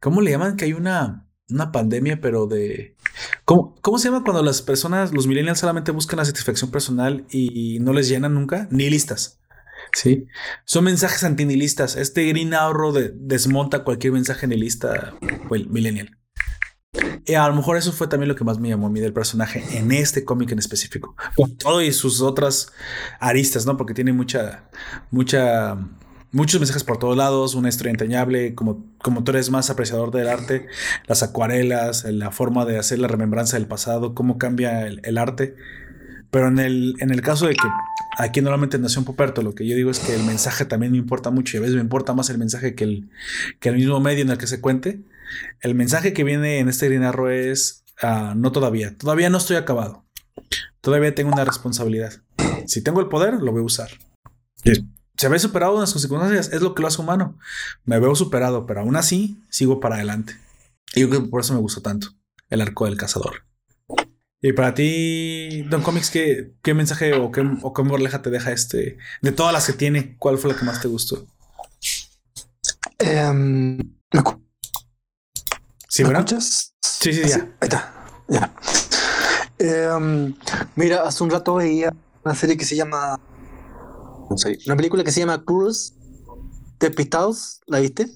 ¿cómo 0.00 0.20
le 0.20 0.32
llaman? 0.32 0.56
Que 0.56 0.66
hay 0.66 0.72
una, 0.74 1.28
una 1.48 1.72
pandemia, 1.72 2.20
pero 2.20 2.46
de, 2.46 2.96
¿cómo, 3.44 3.74
¿cómo 3.80 3.98
se 3.98 4.08
llama 4.10 4.24
cuando 4.24 4.42
las 4.42 4.60
personas, 4.60 5.12
los 5.14 5.26
millennials 5.26 5.60
solamente 5.60 5.92
buscan 5.92 6.18
la 6.18 6.24
satisfacción 6.24 6.70
personal 6.70 7.24
y 7.30 7.78
no 7.80 7.92
les 7.92 8.08
llenan 8.08 8.34
nunca? 8.34 8.68
Nihilistas. 8.70 9.38
Sí, 9.94 10.26
son 10.64 10.84
mensajes 10.84 11.22
antinihilistas. 11.22 11.96
Este 11.96 12.24
Green 12.24 12.50
de- 12.50 13.12
desmonta 13.14 13.84
cualquier 13.84 14.14
mensaje 14.14 14.46
nihilista 14.46 15.14
o 15.50 15.54
el 15.54 15.68
millennial. 15.68 16.18
Y 17.24 17.34
a 17.34 17.46
lo 17.48 17.54
mejor 17.54 17.76
eso 17.76 17.92
fue 17.92 18.06
también 18.06 18.28
lo 18.28 18.34
que 18.36 18.44
más 18.44 18.58
me 18.58 18.68
llamó 18.68 18.86
a 18.86 18.90
mí 18.90 19.00
del 19.00 19.12
personaje 19.12 19.62
en 19.78 19.92
este 19.92 20.24
cómic 20.24 20.50
en 20.52 20.58
específico. 20.58 21.14
Con 21.36 21.56
todo 21.56 21.80
y 21.82 21.92
sus 21.92 22.20
otras 22.20 22.72
aristas, 23.20 23.64
¿no? 23.66 23.76
Porque 23.76 23.94
tiene 23.94 24.12
mucha, 24.12 24.68
mucha, 25.10 25.76
muchos 26.32 26.60
mensajes 26.60 26.82
por 26.84 26.98
todos 26.98 27.16
lados, 27.16 27.54
una 27.54 27.68
historia 27.68 27.90
entrañable, 27.90 28.54
como, 28.54 28.84
como 28.98 29.22
tú 29.22 29.30
eres 29.32 29.50
más 29.50 29.70
apreciador 29.70 30.10
del 30.10 30.28
arte, 30.28 30.66
las 31.06 31.22
acuarelas, 31.22 32.04
la 32.04 32.30
forma 32.30 32.64
de 32.64 32.78
hacer 32.78 32.98
la 32.98 33.08
remembranza 33.08 33.56
del 33.56 33.66
pasado, 33.66 34.14
cómo 34.14 34.38
cambia 34.38 34.86
el, 34.86 35.00
el 35.04 35.18
arte. 35.18 35.54
Pero 36.30 36.48
en 36.48 36.58
el, 36.58 36.94
en 36.98 37.10
el 37.10 37.20
caso 37.20 37.46
de 37.46 37.54
que 37.54 37.68
aquí 38.18 38.40
normalmente 38.40 38.76
en 38.76 38.82
Nación 38.82 39.04
Poperto 39.04 39.42
lo 39.42 39.54
que 39.54 39.66
yo 39.66 39.76
digo 39.76 39.90
es 39.90 39.98
que 39.98 40.14
el 40.14 40.24
mensaje 40.24 40.64
también 40.64 40.92
me 40.92 40.98
importa 40.98 41.30
mucho 41.30 41.56
y 41.56 41.58
a 41.58 41.60
veces 41.60 41.76
me 41.76 41.82
importa 41.82 42.14
más 42.14 42.30
el 42.30 42.38
mensaje 42.38 42.74
que 42.74 42.84
el, 42.84 43.10
que 43.60 43.68
el 43.68 43.76
mismo 43.76 44.00
medio 44.00 44.22
en 44.22 44.30
el 44.30 44.38
que 44.38 44.46
se 44.46 44.60
cuente. 44.60 45.02
El 45.60 45.74
mensaje 45.74 46.14
que 46.14 46.24
viene 46.24 46.58
en 46.58 46.70
este 46.70 46.88
Green 46.88 47.04
Arrow 47.04 47.28
es 47.28 47.84
ah, 48.00 48.32
no 48.34 48.50
todavía, 48.50 48.96
todavía 48.96 49.28
no 49.28 49.36
estoy 49.38 49.56
acabado. 49.56 50.06
Todavía 50.80 51.14
tengo 51.14 51.32
una 51.32 51.44
responsabilidad. 51.44 52.12
Si 52.66 52.82
tengo 52.82 53.00
el 53.00 53.08
poder, 53.08 53.34
lo 53.34 53.52
voy 53.52 53.60
a 53.60 53.64
usar. 53.64 53.90
Se 55.16 55.28
ve 55.28 55.38
superado 55.38 55.74
en 55.74 55.80
las 55.80 55.90
circunstancias, 55.90 56.50
es 56.52 56.62
lo 56.62 56.74
que 56.74 56.82
lo 56.82 56.88
hace 56.88 57.00
humano. 57.00 57.38
Me 57.84 57.98
veo 58.00 58.14
superado, 58.14 58.66
pero 58.66 58.80
aún 58.80 58.96
así 58.96 59.42
sigo 59.50 59.78
para 59.80 59.96
adelante. 59.96 60.36
Y 60.94 61.00
yo 61.00 61.08
creo 61.08 61.22
que 61.22 61.28
por 61.28 61.40
eso 61.40 61.54
me 61.54 61.60
gustó 61.60 61.80
tanto 61.82 62.08
el 62.50 62.60
arco 62.60 62.86
del 62.86 62.96
cazador. 62.96 63.44
Y 64.40 64.52
para 64.52 64.74
ti, 64.74 65.62
Don 65.70 65.82
Comics, 65.82 66.10
¿qué, 66.10 66.54
qué 66.62 66.74
mensaje 66.74 67.14
o 67.14 67.30
qué, 67.30 67.48
o 67.62 67.72
qué 67.72 67.82
moraleja 67.84 68.22
te 68.22 68.30
deja 68.30 68.50
este? 68.50 68.98
De 69.20 69.30
todas 69.32 69.52
las 69.52 69.66
que 69.66 69.72
tiene, 69.74 70.16
¿cuál 70.18 70.36
fue 70.38 70.52
la 70.52 70.58
que 70.58 70.64
más 70.64 70.80
te 70.80 70.88
gustó? 70.88 71.26
¿Me, 72.98 73.78
escu- 74.12 74.42
¿Sí, 75.88 76.04
¿me 76.04 76.12
escuchas? 76.12 76.74
Sí, 76.80 77.12
sí, 77.12 77.22
ya. 77.28 77.36
Ahí 77.60 77.68
está. 77.68 77.92
Ya. 78.28 78.52
Em, 79.58 80.34
mira, 80.74 81.02
hace 81.02 81.22
un 81.22 81.30
rato 81.30 81.54
veía 81.56 81.94
una 82.24 82.34
serie 82.34 82.56
que 82.56 82.64
se 82.64 82.74
llama. 82.76 83.20
Una 84.66 84.76
película 84.76 85.04
que 85.04 85.10
se 85.12 85.20
llama 85.20 85.44
Cruise 85.44 85.94
Despistados. 86.80 87.60
¿La 87.66 87.80
viste? 87.80 88.06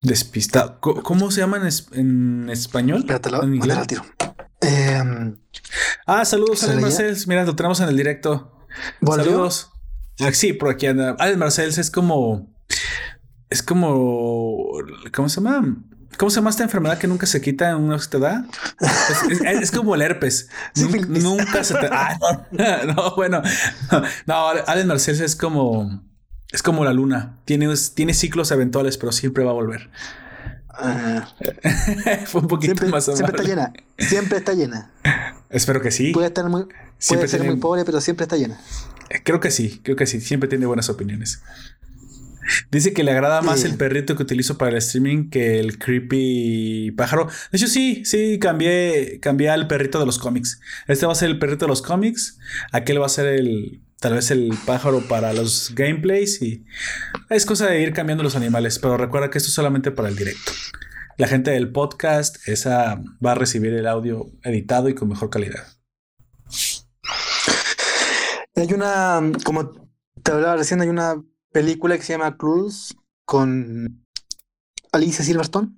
Despistado. 0.00 0.80
¿Cómo 0.80 1.30
se 1.30 1.40
llama 1.40 1.56
en, 1.58 1.66
es- 1.66 1.88
en 1.92 2.48
español? 2.50 2.98
Espérate, 3.00 3.30
la, 3.30 3.38
¿En 3.38 3.54
inglés? 3.54 3.86
tiro. 3.86 4.02
Em, 4.60 5.36
Ah, 6.06 6.24
saludos, 6.24 6.60
¿Se 6.60 6.66
Alex? 6.66 6.82
Marcels. 6.82 7.26
Mira, 7.28 7.44
lo 7.44 7.54
tenemos 7.56 7.80
en 7.80 7.88
el 7.88 7.96
directo. 7.96 8.52
¿volvió? 9.00 9.24
Saludos. 9.24 9.70
Ah, 10.20 10.32
Sí, 10.32 10.52
por 10.52 10.70
aquí 10.70 10.86
anda. 10.86 11.16
Alex 11.18 11.38
Marcels 11.38 11.78
es 11.78 11.90
como. 11.90 12.52
Es 13.50 13.62
como. 13.62 14.72
¿Cómo 15.14 15.28
se 15.28 15.40
llama? 15.40 15.76
¿Cómo 16.18 16.30
se 16.30 16.36
llama 16.36 16.50
esta 16.50 16.64
enfermedad 16.64 16.98
que 16.98 17.06
nunca 17.06 17.26
se 17.26 17.40
quita 17.40 17.76
una 17.76 17.94
vez 17.94 18.06
que 18.08 18.18
te 18.18 18.24
da? 18.24 18.44
Es, 18.80 19.40
es- 19.40 19.62
es 19.62 19.70
como 19.70 19.94
el 19.94 20.02
herpes. 20.02 20.48
Nunca 21.08 21.64
se 21.64 21.74
te. 21.74 21.86
Ah, 21.92 22.18
no, 22.50 22.84
no, 22.94 23.14
bueno. 23.16 23.40
No, 24.26 24.48
Alex 24.48 24.86
Marcels 24.86 25.20
es 25.20 25.36
como. 25.36 26.02
Es 26.50 26.62
como 26.62 26.84
la 26.84 26.92
luna. 26.92 27.38
Tiene, 27.44 27.72
tiene 27.94 28.14
ciclos 28.14 28.50
eventuales, 28.50 28.98
pero 28.98 29.12
siempre 29.12 29.44
va 29.44 29.50
a 29.50 29.54
volver. 29.54 29.90
Ah, 30.70 31.28
Fue 32.26 32.40
un 32.40 32.48
poquito 32.48 32.72
siempre, 32.74 32.88
más 32.88 33.04
siempre 33.04 33.26
está 33.26 33.42
amable. 33.42 33.72
llena. 33.98 34.08
Siempre 34.08 34.38
está 34.38 34.52
llena. 34.54 34.90
Espero 35.50 35.80
que 35.80 35.90
sí. 35.90 36.12
Puede 36.12 36.28
estar 36.28 36.48
muy, 36.48 36.62
Siempre 36.98 37.18
puede 37.26 37.28
ser 37.28 37.40
tiene- 37.40 37.52
muy 37.54 37.60
pobre, 37.60 37.84
pero 37.84 38.00
siempre 38.00 38.24
está 38.24 38.36
llena. 38.36 38.58
Creo 39.24 39.40
que 39.40 39.50
sí, 39.50 39.80
creo 39.84 39.96
que 39.96 40.06
sí. 40.06 40.20
Siempre 40.20 40.48
tiene 40.48 40.66
buenas 40.66 40.88
opiniones. 40.88 41.42
Dice 42.70 42.92
que 42.92 43.04
le 43.04 43.12
agrada 43.12 43.42
más 43.42 43.64
el 43.64 43.76
perrito 43.76 44.16
que 44.16 44.22
utilizo 44.22 44.58
para 44.58 44.72
el 44.72 44.78
streaming 44.78 45.30
que 45.30 45.58
el 45.58 45.78
creepy 45.78 46.92
pájaro. 46.92 47.28
De 47.50 47.58
hecho, 47.58 47.68
sí, 47.68 48.04
sí, 48.04 48.38
cambié, 48.38 49.18
cambié 49.20 49.50
al 49.50 49.68
perrito 49.68 49.98
de 49.98 50.06
los 50.06 50.18
cómics. 50.18 50.60
Este 50.86 51.06
va 51.06 51.12
a 51.12 51.16
ser 51.16 51.30
el 51.30 51.38
perrito 51.38 51.66
de 51.66 51.70
los 51.70 51.82
cómics. 51.82 52.38
Aquel 52.72 53.00
va 53.00 53.06
a 53.06 53.10
ser 53.10 53.26
el, 53.26 53.82
tal 54.00 54.14
vez 54.14 54.30
el 54.30 54.52
pájaro 54.66 55.00
para 55.02 55.32
los 55.32 55.72
gameplays 55.74 56.40
y 56.42 56.64
es 57.30 57.44
cosa 57.46 57.66
de 57.66 57.82
ir 57.82 57.92
cambiando 57.92 58.24
los 58.24 58.36
animales. 58.36 58.78
Pero 58.78 58.96
recuerda 58.96 59.30
que 59.30 59.38
esto 59.38 59.48
es 59.48 59.54
solamente 59.54 59.90
para 59.90 60.08
el 60.08 60.16
directo. 60.16 60.52
La 61.16 61.26
gente 61.26 61.50
del 61.50 61.72
podcast, 61.72 62.48
esa 62.48 63.02
va 63.24 63.32
a 63.32 63.34
recibir 63.34 63.72
el 63.72 63.86
audio 63.86 64.30
editado 64.44 64.88
y 64.88 64.94
con 64.94 65.08
mejor 65.08 65.30
calidad. 65.30 65.66
Hay 68.54 68.72
una, 68.72 69.20
como 69.44 69.72
te 70.22 70.32
hablaba 70.32 70.56
recién, 70.56 70.80
hay 70.80 70.88
una 70.88 71.16
película 71.52 71.96
que 71.96 72.02
se 72.02 72.12
llama 72.12 72.36
Cruise 72.36 72.96
con 73.24 74.04
Alicia 74.92 75.24
Silverstone. 75.24 75.74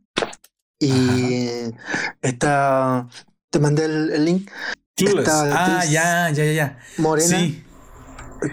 Y 0.78 1.46
está, 2.22 3.06
te 3.50 3.58
mandé 3.58 3.84
el, 3.84 4.10
el 4.12 4.24
link, 4.24 4.50
Clueless. 4.96 5.28
Esta 5.28 5.76
Ah, 5.78 5.84
ya, 5.84 6.30
ya, 6.30 6.44
ya, 6.44 6.52
ya. 6.52 6.78
morena, 6.96 7.38
Sí, 7.38 7.62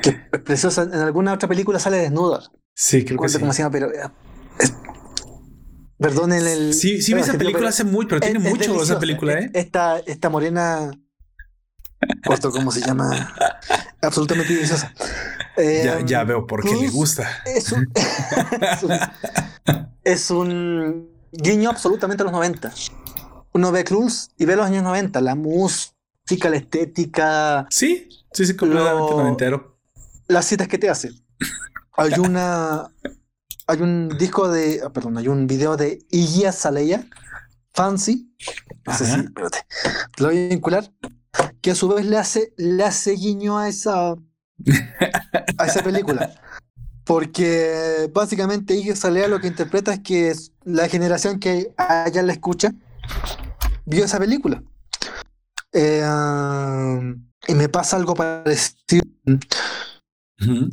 que 0.02 0.10
es 0.32 0.42
preciosa. 0.42 0.84
En 0.84 0.96
alguna 0.96 1.34
otra 1.34 1.48
película 1.48 1.80
sale 1.80 1.98
desnuda. 1.98 2.52
sí, 2.76 2.98
creo 2.98 3.06
que 3.06 3.12
Recuerdo 3.14 3.34
sí. 3.36 3.40
cómo 3.40 3.54
se 3.54 3.62
llama, 3.64 3.72
pero... 3.72 3.94
eh, 3.94 4.10
es- 4.60 4.74
Perdonen 6.00 6.46
el... 6.46 6.74
Sí, 6.76 7.02
sí 7.02 7.14
vi 7.16 7.22
esa 7.22 7.34
película 7.34 7.58
pero 7.60 7.70
hace 7.70 7.84
mucho, 7.84 8.10
pero 8.10 8.20
tiene 8.22 8.38
es- 8.40 8.46
es 8.46 8.52
mucho 8.70 8.84
esa 8.84 9.00
película, 9.00 9.40
¿eh? 9.40 9.50
Esta, 9.54 10.00
esta 10.00 10.30
morena... 10.30 10.92
Corto, 12.26 12.52
¿cómo 12.52 12.72
se 12.72 12.82
llama? 12.82 13.34
Absolutamente 14.02 14.54
deliciosa. 14.54 14.94
Ya, 15.58 16.00
Eh, 16.00 16.04
ya 16.06 16.24
veo 16.24 16.46
por 16.46 16.64
qué 16.64 16.76
le 16.76 16.90
gusta. 16.90 17.28
Es 17.46 17.72
un, 17.72 17.88
es 18.62 18.84
un, 18.84 19.00
es 20.04 20.32
un 20.32 21.10
guiño 21.32 21.70
absolutamente 21.70 22.22
a 22.24 22.26
los 22.26 22.34
90. 22.34 22.72
Uno 23.54 23.72
ve 23.72 23.84
Cruz 23.84 24.30
y 24.38 24.46
ve 24.46 24.56
los 24.56 24.66
años 24.66 24.84
90, 24.84 25.20
la 25.22 25.36
música, 25.36 26.50
la 26.50 26.58
estética, 26.58 27.66
Sí, 27.70 28.08
sí, 28.32 28.46
sí, 28.46 28.56
completamente 28.56 29.12
Lo- 29.12 29.18
noventero. 29.18 29.80
las 30.28 30.46
citas 30.46 30.68
que 30.68 30.78
te 30.78 30.90
hace. 30.90 31.12
Hay 31.94 32.12
una. 32.20 32.88
Hay 33.66 33.82
un 33.82 34.10
disco 34.18 34.48
de. 34.50 34.82
ah, 34.86 34.92
Perdón, 34.92 35.18
hay 35.18 35.28
un 35.28 35.48
video 35.48 35.76
de 35.76 36.00
Iggy 36.12 36.46
Azalea, 36.46 37.06
Fancy. 37.74 38.32
No 38.86 38.94
sé 38.96 39.06
si. 39.06 39.12
Ajá. 39.14 39.22
Espérate. 39.24 39.58
Te 40.16 40.24
lo 40.24 40.30
voy 40.30 40.46
a 40.46 40.50
vincular. 40.50 40.92
Que 41.62 41.72
a 41.72 41.76
su 41.76 41.88
vez 41.90 42.06
le 42.06 42.18
hace, 42.18 42.54
le 42.58 42.84
hace 42.84 43.12
guiño 43.14 43.58
a 43.58 43.68
esa. 43.68 44.16
A 45.58 45.66
esa 45.66 45.84
película. 45.84 46.32
Porque 47.04 48.10
básicamente 48.14 48.76
Iggy 48.76 48.92
Azalea 48.92 49.28
lo 49.28 49.40
que 49.40 49.48
interpreta 49.48 49.94
es 49.94 50.00
que 50.00 50.34
la 50.66 50.90
generación 50.90 51.40
que 51.40 51.74
a 51.78 52.06
ella 52.08 52.22
la 52.24 52.34
escucha 52.34 52.74
vio 53.86 54.04
esa 54.06 54.20
película. 54.20 54.62
Eh, 55.74 56.04
y 57.48 57.54
me 57.54 57.70
pasa 57.70 57.96
algo 57.98 58.14
parecido 58.14 59.04
Ujú. 60.42 60.70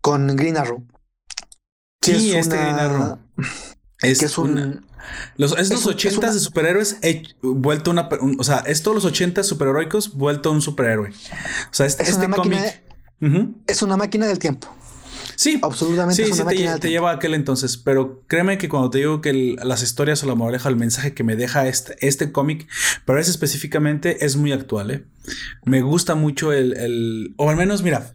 con 0.00 0.26
Green 0.36 0.56
Arrow. 0.58 0.84
Sí, 2.02 2.34
este 2.36 2.56
Green 2.56 2.74
Arrow. 2.78 3.18
Es, 4.02 4.18
que 4.18 4.26
es 4.26 4.36
una- 4.38 4.62
un. 4.62 4.86
los, 5.38 5.52
es 5.52 5.58
es 5.60 5.70
los 5.70 5.80
es 5.80 5.86
ochentas 5.86 6.18
una- 6.24 6.32
de 6.34 6.40
superhéroes 6.40 7.00
hech- 7.00 7.34
vuelto 7.40 7.90
una... 7.90 8.08
un- 8.20 8.36
o 8.38 8.44
sea, 8.44 8.58
es 8.66 8.82
todos 8.82 8.94
los 8.96 9.04
ochentas 9.06 9.46
superheroicos 9.46 10.14
vuelto 10.14 10.50
un 10.52 10.60
superhéroe. 10.60 11.08
O 11.10 11.74
sea, 11.74 11.86
este, 11.86 12.02
Es 12.02 12.10
una 12.14 12.24
este 12.24 12.28
máquina 12.28 12.62
Es 13.66 13.82
una 13.82 13.96
máquina 13.96 14.26
del 14.26 14.38
tiempo. 14.38 14.68
Sí, 15.34 15.58
Absolutamente 15.62 16.16
Sí, 16.16 16.30
es 16.30 16.36
sí, 16.36 16.42
una 16.42 16.50
te, 16.50 16.54
máquina 16.54 16.70
del 16.72 16.80
te 16.80 16.90
lleva 16.90 17.10
a 17.10 17.14
aquel 17.14 17.34
entonces, 17.34 17.76
pero 17.76 18.22
créeme 18.26 18.56
que 18.58 18.68
cuando 18.68 18.88
te 18.90 18.98
digo 18.98 19.20
que 19.20 19.30
el- 19.30 19.56
las 19.62 19.82
historias 19.82 20.22
o 20.22 20.26
la 20.26 20.34
moraleja, 20.34 20.68
el 20.68 20.76
mensaje 20.76 21.12
que 21.14 21.24
me 21.24 21.36
deja 21.36 21.66
este, 21.68 21.96
este 22.06 22.32
cómic, 22.32 22.66
pero 23.04 23.18
ese 23.18 23.30
específicamente 23.30 24.24
es 24.24 24.36
muy 24.36 24.52
actual, 24.52 24.90
¿eh? 24.90 25.04
Me 25.64 25.82
gusta 25.82 26.14
mucho 26.14 26.52
el, 26.52 26.74
el- 26.76 27.34
o 27.36 27.50
al 27.50 27.56
menos, 27.56 27.82
mira, 27.82 28.12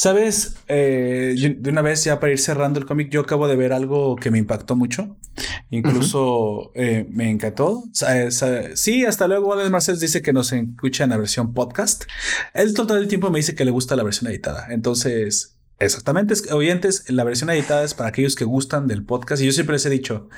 sabes, 0.00 0.54
Eh, 0.66 1.34
yo- 1.36 1.50
de 1.58 1.68
una 1.70 1.82
vez 1.82 2.04
ya 2.04 2.18
para 2.20 2.32
ir 2.32 2.38
cerrando 2.38 2.80
el 2.80 2.86
cómic, 2.86 3.10
yo 3.10 3.20
acabo 3.20 3.46
de 3.48 3.54
ver 3.56 3.72
algo 3.74 4.16
que 4.16 4.30
me 4.30 4.38
impactó 4.38 4.74
mucho, 4.74 5.18
incluso 5.70 6.70
eh, 6.74 7.06
me 7.10 7.28
encantó. 7.30 7.84
Sí, 8.74 9.04
hasta 9.04 9.28
luego, 9.28 9.52
Alex 9.52 9.70
Marcels 9.70 10.00
dice 10.00 10.22
que 10.22 10.32
nos 10.32 10.52
escucha 10.52 11.04
en 11.04 11.10
la 11.10 11.18
versión 11.18 11.52
podcast. 11.52 12.04
Él 12.54 12.72
todo 12.72 12.96
el 12.96 13.08
tiempo 13.08 13.30
me 13.30 13.40
dice 13.40 13.54
que 13.54 13.64
le 13.66 13.70
gusta 13.72 13.94
la 13.96 14.02
versión 14.02 14.30
editada, 14.30 14.68
entonces... 14.70 15.56
Exactamente, 15.82 16.34
oyentes, 16.52 17.04
la 17.08 17.24
versión 17.24 17.48
editada 17.48 17.84
es 17.84 17.94
para 17.94 18.10
aquellos 18.10 18.36
que 18.36 18.44
gustan 18.44 18.86
del 18.86 19.02
podcast 19.02 19.40
y 19.40 19.46
yo 19.46 19.52
siempre 19.52 19.72
les 19.72 19.86
he 19.86 19.88
dicho, 19.88 20.28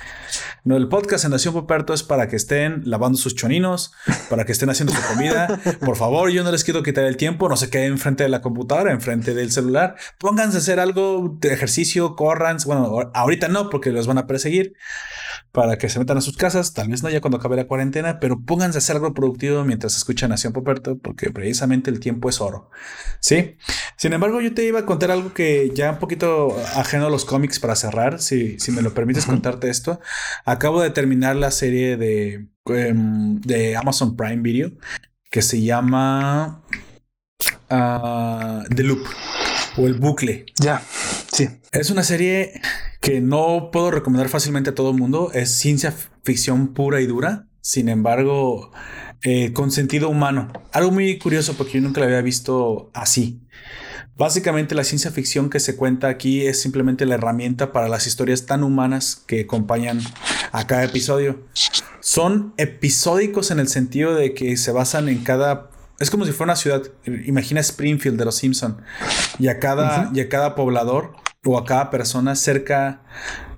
no, 0.63 0.77
el 0.77 0.89
podcast 0.89 1.25
en 1.25 1.33
Nación 1.33 1.53
Poperto 1.53 1.93
es 1.95 2.05
para 2.05 2.29
que 2.29 2.37
estén 2.37 2.83
lavando 2.85 3.19
sus 3.19 3.35
choninos, 3.35 3.93
para 4.31 4.45
que 4.45 4.53
estén 4.53 4.71
haciendo 4.71 4.95
su 4.95 5.03
comida. 5.03 5.61
Por 5.85 5.97
favor, 5.97 6.31
yo 6.31 6.45
no 6.45 6.53
les 6.53 6.63
quiero 6.63 6.85
quitar 6.85 7.05
el 7.07 7.17
tiempo, 7.17 7.49
no 7.49 7.57
se 7.57 7.71
queden 7.71 7.95
enfrente 7.95 8.23
de 8.23 8.29
la 8.29 8.41
computadora, 8.41 8.93
enfrente 8.93 9.35
del 9.35 9.51
celular. 9.51 9.97
Pónganse 10.19 10.59
a 10.59 10.61
hacer 10.61 10.79
algo 10.79 11.37
de 11.41 11.53
ejercicio, 11.53 12.15
corran. 12.15 12.59
Bueno, 12.65 13.11
ahorita 13.13 13.49
no, 13.49 13.69
porque 13.69 13.91
los 13.91 14.07
van 14.07 14.19
a 14.19 14.29
perseguir 14.29 14.75
para 15.51 15.77
que 15.77 15.89
se 15.89 15.99
metan 15.99 16.17
a 16.17 16.23
sus 16.23 16.37
casas, 16.37 16.73
tal 16.73 16.89
vez 16.89 17.03
no 17.03 17.11
ya 17.11 17.21
cuando 17.21 17.37
acabe 17.37 17.57
la 17.57 17.67
cuarentena, 17.67 18.21
pero 18.21 18.41
pónganse 18.41 18.79
a 18.79 18.81
hacer 18.81 18.97
algo 18.97 19.13
productivo 19.13 19.65
mientras 19.65 19.97
escuchan 19.97 20.31
Nación 20.31 20.53
Poperto, 20.53 20.99
porque 20.99 21.31
precisamente 21.31 21.91
el 21.91 22.01
tiempo 22.01 22.31
es 22.31 22.41
oro. 22.41 22.71
Sí. 23.21 23.57
Sin 23.97 24.15
embargo, 24.15 24.41
yo 24.41 24.55
te 24.55 24.65
iba 24.65 24.81
a 24.81 24.87
contar 24.87 25.11
algo 25.11 25.32
que 25.33 25.71
ya 25.75 25.93
un 25.93 25.99
poquito 25.99 26.57
ajeno 26.77 27.07
a 27.07 27.11
los 27.11 27.25
cómics 27.25 27.61
para 27.61 27.77
cerrar, 27.77 28.21
si, 28.21 28.59
si 28.59 28.73
me 28.73 28.83
lo 28.83 28.95
permites 28.95 29.27
contarte 29.27 29.71
esto. 29.71 30.01
Acabo 30.45 30.81
de 30.83 30.91
terminar 30.91 31.37
la 31.37 31.51
serie 31.51 31.97
de, 31.97 32.47
em, 32.67 33.41
de 33.41 33.77
Amazon 33.77 34.17
Prime 34.17 34.43
Video 34.43 34.73
que 35.33 35.43
se 35.43 35.63
llama 35.63 36.63
ah, 37.71 38.65
The 38.75 38.83
Loop 38.85 39.05
o 39.79 39.87
El 39.87 39.95
Bucle. 39.95 40.45
Ya, 40.61 40.83
sí. 41.33 41.49
Es 41.73 41.91
una 41.91 42.05
serie 42.05 42.61
que 43.01 43.21
no 43.21 43.71
puedo 43.73 43.91
recomendar 43.91 44.29
fácilmente 44.29 44.71
a 44.71 44.75
todo 44.75 44.91
el 44.91 44.99
mundo. 44.99 45.31
Es 45.33 45.51
ciencia 45.51 45.93
ficción 46.23 46.75
pura 46.75 47.01
y 47.01 47.07
dura. 47.07 47.49
Sin 47.63 47.89
embargo, 47.89 48.73
eh, 49.23 49.53
con 49.55 49.71
sentido 49.71 50.11
humano. 50.11 50.53
Algo 50.73 50.91
muy 50.91 51.19
curioso 51.19 51.55
porque 51.55 51.75
yo 51.75 51.81
nunca 51.81 52.01
la 52.01 52.07
había 52.07 52.21
visto 52.21 52.91
así. 52.93 53.41
Básicamente 54.17 54.75
la 54.75 54.85
ciencia 54.85 55.11
ficción 55.11 55.49
que 55.49 55.59
se 55.59 55.77
cuenta 55.77 56.09
aquí 56.09 56.47
es 56.47 56.61
simplemente 56.61 57.07
la 57.07 57.15
herramienta 57.15 57.73
para 57.73 57.89
las 57.89 58.07
historias 58.07 58.47
tan 58.47 58.63
humanas 58.63 59.23
que 59.27 59.43
acompañan 59.43 60.01
a 60.53 60.67
cada 60.67 60.85
episodio. 60.85 61.41
Son 62.01 62.53
episódicos 62.59 63.51
en 63.51 63.59
el 63.59 63.69
sentido 63.69 64.15
de 64.15 64.35
que 64.35 64.57
se 64.57 64.71
basan 64.73 65.09
en 65.09 65.25
cada... 65.25 65.71
Es 65.99 66.11
como 66.11 66.25
si 66.25 66.33
fuera 66.33 66.53
una 66.53 66.57
ciudad. 66.57 66.83
Imagina 67.27 67.61
Springfield 67.61 68.19
de 68.19 68.25
los 68.25 68.37
Simpson. 68.37 68.83
Y 69.39 69.49
a 69.49 69.59
cada, 69.59 70.11
y 70.13 70.21
a 70.21 70.29
cada 70.29 70.55
poblador 70.55 71.13
o 71.45 71.57
a 71.59 71.65
cada 71.65 71.91
persona 71.91 72.35
cerca 72.37 73.03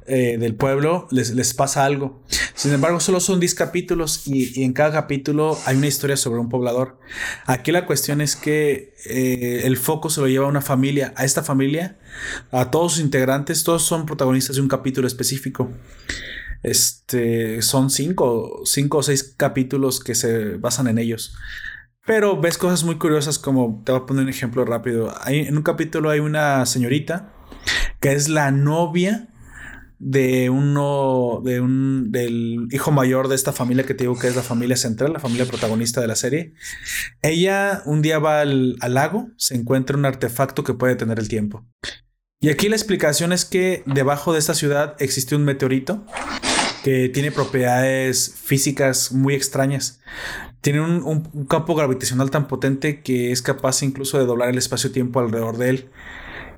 eh, 0.07 0.37
del 0.39 0.55
pueblo 0.55 1.09
les, 1.11 1.35
les, 1.35 1.55
pasa 1.55 1.85
algo. 1.85 2.23
Sin 2.55 2.73
embargo, 2.73 3.01
solo 3.01 3.21
son 3.21 3.41
10 3.41 3.55
capítulos 3.55 4.27
y, 4.27 4.61
y, 4.61 4.65
en 4.65 4.75
cada 4.75 4.93
capítulo 4.93 5.59
hay 5.65 5.77
una 5.77 5.87
historia 5.87 6.19
sobre 6.19 6.41
un 6.41 6.51
poblador. 6.51 6.99
Aquí 7.47 7.73
la 7.73 7.87
cuestión 7.87 8.21
es 8.21 8.37
que 8.37 8.95
eh, 9.07 9.63
el 9.65 9.79
foco 9.79 10.11
se 10.11 10.21
lo 10.21 10.29
lleva 10.29 10.45
a 10.45 10.49
una 10.49 10.61
familia, 10.61 11.15
a 11.17 11.25
esta 11.25 11.43
familia, 11.43 11.99
a 12.51 12.71
todos 12.71 12.95
sus 12.95 13.03
integrantes, 13.03 13.65
todos 13.65 13.83
son 13.83 14.05
protagonistas 14.05 14.57
de 14.57 14.63
un 14.63 14.69
capítulo 14.69 15.07
específico. 15.07 15.71
Este 16.63 17.63
son 17.63 17.89
cinco, 17.91 18.63
cinco 18.65 18.99
o 18.99 19.03
seis 19.03 19.35
capítulos 19.37 20.01
que 20.01 20.15
se 20.15 20.57
basan 20.57 20.87
en 20.89 20.99
ellos. 20.99 21.35
Pero 22.07 22.39
ves 22.39 22.59
cosas 22.59 22.85
muy 22.85 22.99
curiosas 22.99 23.39
como, 23.39 23.83
te 23.87 23.93
voy 23.93 24.03
a 24.03 24.07
poner 24.07 24.25
un 24.25 24.29
ejemplo 24.29 24.67
rápido. 24.67 25.15
Hay, 25.23 25.41
en 25.41 25.57
un 25.57 25.63
capítulo 25.63 26.11
hay 26.11 26.21
una 26.21 26.67
señorita 26.67 27.33
que 28.01 28.13
es 28.13 28.29
la 28.29 28.51
novia 28.51 29.29
de 30.07 30.51
uno, 30.51 31.41
de 31.43 31.63
un, 31.63 32.13
del 32.13 32.69
hijo 32.71 32.91
mayor 32.91 33.29
de 33.29 33.35
esta 33.35 33.55
familia 33.55 33.87
que 33.87 33.95
te 33.95 34.05
digo 34.05 34.19
que 34.19 34.29
es 34.29 34.37
la 34.37 34.43
familia 34.43 34.77
central, 34.77 35.15
la 35.15 35.19
familia 35.19 35.47
protagonista 35.47 36.03
de 36.03 36.07
la 36.07 36.15
serie. 36.15 36.53
Ella 37.23 37.83
un 37.87 38.03
día 38.03 38.19
va 38.19 38.43
al, 38.43 38.77
al 38.81 38.95
lago, 38.95 39.29
se 39.39 39.55
encuentra 39.55 39.97
un 39.97 40.05
artefacto 40.05 40.63
que 40.63 40.75
puede 40.75 40.95
tener 40.95 41.19
el 41.19 41.29
tiempo. 41.29 41.67
Y 42.39 42.51
aquí 42.51 42.69
la 42.69 42.77
explicación 42.77 43.33
es 43.33 43.47
que 43.47 43.83
debajo 43.87 44.35
de 44.35 44.41
esta 44.41 44.53
ciudad 44.53 44.95
existe 44.99 45.37
un 45.37 45.45
meteorito 45.45 46.05
que 46.83 47.09
tiene 47.09 47.33
propiedades 47.33 48.35
físicas 48.35 49.11
muy 49.11 49.35
extrañas. 49.35 50.03
Tiene 50.61 50.83
un, 50.83 51.03
un, 51.03 51.31
un 51.33 51.47
campo 51.47 51.75
gravitacional 51.75 52.31
tan 52.31 52.47
potente 52.47 53.01
que 53.01 53.33
es 53.33 53.41
capaz 53.41 53.83
incluso 53.83 54.19
de 54.19 54.27
doblar 54.27 54.51
el 54.51 54.59
espacio-tiempo 54.59 55.19
alrededor 55.21 55.57
de 55.57 55.71
él. 55.71 55.91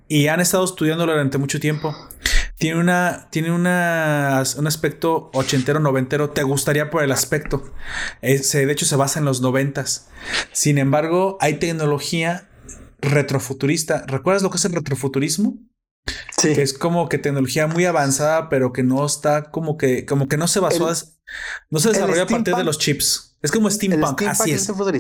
Y 0.09 0.27
han 0.27 0.41
estado 0.41 0.65
estudiándolo 0.65 1.13
durante 1.13 1.39
mucho 1.39 1.61
tiempo. 1.61 1.95
Tiene 2.59 2.81
una. 2.81 3.29
Tiene 3.31 3.53
una, 3.53 4.43
un 4.57 4.67
aspecto 4.67 5.31
ochentero, 5.35 5.79
noventero. 5.81 6.31
Te 6.31 6.43
gustaría 6.43 6.91
por 6.91 7.03
el 7.03 7.13
aspecto. 7.13 7.63
Es, 8.23 8.53
de 8.53 8.71
hecho, 8.71 8.87
se 8.87 8.97
basa 8.97 9.19
en 9.19 9.25
los 9.25 9.41
noventas. 9.41 10.09
Sin 10.53 10.79
embargo, 10.79 11.37
hay 11.41 11.55
tecnología 11.59 12.49
retrofuturista. 13.01 14.05
¿Recuerdas 14.07 14.43
lo 14.43 14.51
que 14.51 14.57
es 14.57 14.65
el 14.65 14.73
retrofuturismo? 14.73 15.59
Sí. 16.39 16.55
Que 16.55 16.63
es 16.63 16.73
como 16.73 17.09
que 17.09 17.19
tecnología 17.19 17.67
muy 17.67 17.85
avanzada, 17.85 18.49
pero 18.49 18.73
que 18.73 18.83
no 18.83 19.05
está 19.05 19.51
como 19.51 19.77
que, 19.77 20.07
como 20.07 20.29
que 20.29 20.37
no 20.37 20.47
se 20.47 20.61
basó, 20.61 20.89
El- 20.89 20.97
no 21.71 21.79
se 21.81 21.89
desarrolló 21.91 22.23
a 22.23 22.27
partir 22.27 22.55
steampunk- 22.55 22.59
de 22.59 22.65
los 22.65 22.79
chips. 22.79 23.37
Es 23.43 23.51
como 23.51 23.69
El 23.69 23.75
steampunk, 23.75 24.23
así 24.23 24.57
steampunk 24.57 24.95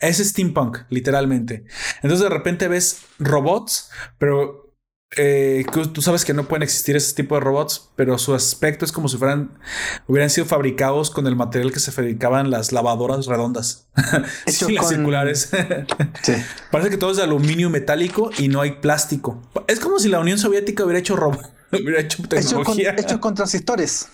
es. 0.00 0.18
Es 0.20 0.28
steampunk, 0.28 0.78
literalmente. 0.90 1.64
Entonces 2.02 2.20
de 2.20 2.28
repente 2.28 2.68
ves 2.68 2.98
robots, 3.18 3.90
pero 4.18 4.69
eh, 5.16 5.64
tú 5.92 6.02
sabes 6.02 6.24
que 6.24 6.32
no 6.34 6.46
pueden 6.46 6.62
existir 6.62 6.94
ese 6.94 7.14
tipo 7.14 7.34
de 7.34 7.40
robots, 7.40 7.90
pero 7.96 8.16
su 8.18 8.32
aspecto 8.34 8.84
es 8.84 8.92
como 8.92 9.08
si 9.08 9.16
fueran, 9.16 9.58
hubieran 10.06 10.30
sido 10.30 10.46
fabricados 10.46 11.10
con 11.10 11.26
el 11.26 11.34
material 11.34 11.72
que 11.72 11.80
se 11.80 11.90
fabricaban 11.90 12.50
las 12.50 12.70
lavadoras 12.72 13.26
redondas. 13.26 13.88
Sí, 14.46 14.72
las 14.72 14.84
con- 14.86 14.94
circulares. 14.94 15.50
Sí. 16.22 16.32
Parece 16.70 16.90
que 16.90 16.96
todo 16.96 17.10
es 17.10 17.16
de 17.16 17.24
aluminio 17.24 17.70
metálico 17.70 18.30
y 18.38 18.48
no 18.48 18.60
hay 18.60 18.72
plástico. 18.80 19.42
Es 19.66 19.80
como 19.80 19.98
si 19.98 20.08
la 20.08 20.20
Unión 20.20 20.38
Soviética 20.38 20.84
hubiera 20.84 21.00
hecho 21.00 21.16
robot, 21.16 21.40
hubiera 21.72 22.00
hecho 22.00 22.22
Hechos 22.22 22.52
con, 22.54 22.76
tecnología. 22.76 22.94
hechos 22.96 23.18
con 23.18 23.34
transistores. 23.34 24.06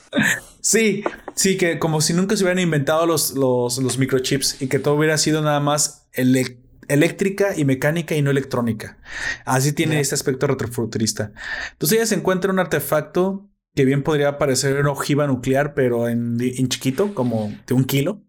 Sí, 0.63 1.05
sí, 1.35 1.57
que 1.59 1.79
como 1.79 2.01
si 2.01 2.13
nunca 2.15 2.37
se 2.37 2.43
hubieran 2.45 2.59
inventado 2.63 3.05
los, 3.07 3.33
los, 3.33 3.79
los 3.79 3.99
microchips 3.99 4.63
y 4.63 4.69
que 4.69 4.79
todo 4.79 4.95
hubiera 4.95 5.19
sido 5.19 5.43
nada 5.43 5.61
más 5.61 6.07
ele- 6.13 6.59
eléctrica 6.89 7.55
y 7.57 7.65
mecánica 7.65 8.15
y 8.15 8.23
no 8.23 8.31
electrónica. 8.31 8.99
Así 9.45 9.73
tiene 9.73 10.01
este 10.01 10.15
aspecto 10.15 10.47
retrofuturista. 10.47 11.33
Entonces 11.73 11.99
ella 11.99 12.07
se 12.07 12.15
encuentra 12.17 12.51
un 12.53 12.59
artefacto 12.59 13.49
que 13.75 13.85
bien 13.85 14.03
podría 14.03 14.39
parecer 14.39 14.81
una 14.81 14.91
ojiva 14.91 15.27
nuclear, 15.27 15.75
pero 15.75 16.09
en, 16.09 16.39
en 16.41 16.69
chiquito, 16.69 17.15
como 17.15 17.53
de 17.67 17.75
un 17.75 17.85
kilo. 17.85 18.23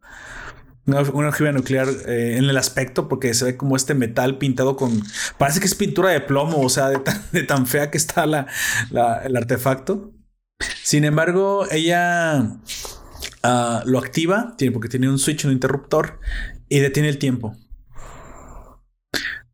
Una, 0.85 1.01
una 1.01 1.29
ojiva 1.29 1.51
nuclear 1.51 1.87
eh, 2.07 2.37
en 2.37 2.45
el 2.45 2.55
aspecto, 2.57 3.07
porque 3.09 3.33
se 3.33 3.43
ve 3.45 3.57
como 3.57 3.75
este 3.75 3.93
metal 3.93 4.37
pintado 4.37 4.75
con. 4.77 5.01
Parece 5.37 5.59
que 5.59 5.65
es 5.65 5.75
pintura 5.75 6.09
de 6.11 6.21
plomo, 6.21 6.61
o 6.61 6.69
sea, 6.69 6.89
de 6.89 6.99
tan, 6.99 7.21
de 7.31 7.43
tan 7.43 7.65
fea 7.67 7.91
que 7.91 7.97
está 7.97 8.25
la, 8.25 8.47
la- 8.89 9.19
el 9.25 9.35
artefacto. 9.35 10.13
Sin 10.83 11.03
embargo, 11.03 11.65
ella 11.71 12.57
ah, 13.43 13.83
lo 13.85 13.99
activa, 13.99 14.55
tiene, 14.57 14.71
porque 14.73 14.89
tiene 14.89 15.09
un 15.09 15.19
switch, 15.19 15.45
un 15.45 15.51
interruptor, 15.51 16.19
y 16.69 16.79
detiene 16.79 17.09
el 17.09 17.17
tiempo. 17.19 17.55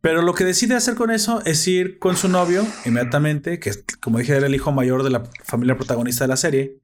Pero 0.03 0.21
lo 0.21 0.33
que 0.33 0.43
decide 0.43 0.75
hacer 0.75 0.95
con 0.95 1.11
eso 1.11 1.41
es 1.45 1.65
ir 1.65 1.97
con 1.97 2.17
su 2.17 2.27
novio 2.27 2.67
inmediatamente, 2.83 3.57
que 3.57 3.71
como 4.01 4.19
dije, 4.19 4.35
era 4.35 4.47
el 4.47 4.53
hijo 4.53 4.73
mayor 4.73 5.01
de 5.01 5.09
la 5.09 5.23
familia 5.45 5.77
protagonista 5.77 6.25
de 6.25 6.27
la 6.27 6.35
serie, 6.35 6.81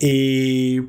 y 0.00 0.80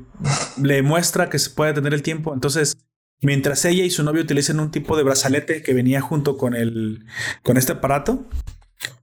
le 0.60 0.82
muestra 0.82 1.30
que 1.30 1.38
se 1.38 1.50
puede 1.50 1.70
detener 1.70 1.94
el 1.94 2.02
tiempo. 2.02 2.34
Entonces, 2.34 2.76
mientras 3.22 3.64
ella 3.64 3.84
y 3.84 3.90
su 3.90 4.02
novio 4.02 4.22
utilizan 4.22 4.58
un 4.58 4.72
tipo 4.72 4.96
de 4.96 5.04
brazalete 5.04 5.62
que 5.62 5.72
venía 5.72 6.00
junto 6.00 6.36
con, 6.36 6.56
el, 6.56 7.06
con 7.44 7.56
este 7.56 7.74
aparato, 7.74 8.26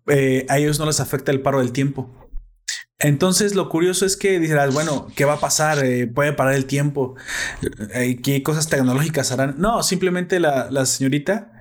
eh, 0.07 0.45
a 0.49 0.57
ellos 0.57 0.79
no 0.79 0.85
les 0.85 0.99
afecta 0.99 1.31
el 1.31 1.41
paro 1.41 1.59
del 1.59 1.71
tiempo. 1.71 2.29
Entonces, 2.99 3.55
lo 3.55 3.69
curioso 3.69 4.05
es 4.05 4.17
que 4.17 4.41
dirás, 4.41 4.73
bueno, 4.73 5.07
¿qué 5.15 5.23
va 5.23 5.35
a 5.35 5.39
pasar? 5.39 5.85
Eh, 5.85 6.07
¿Puede 6.07 6.33
parar 6.33 6.55
el 6.55 6.65
tiempo? 6.65 7.15
Eh, 7.93 8.19
¿Qué 8.21 8.43
cosas 8.43 8.67
tecnológicas 8.67 9.31
harán? 9.31 9.55
No, 9.59 9.81
simplemente 9.81 10.41
la, 10.41 10.69
la 10.69 10.85
señorita 10.85 11.53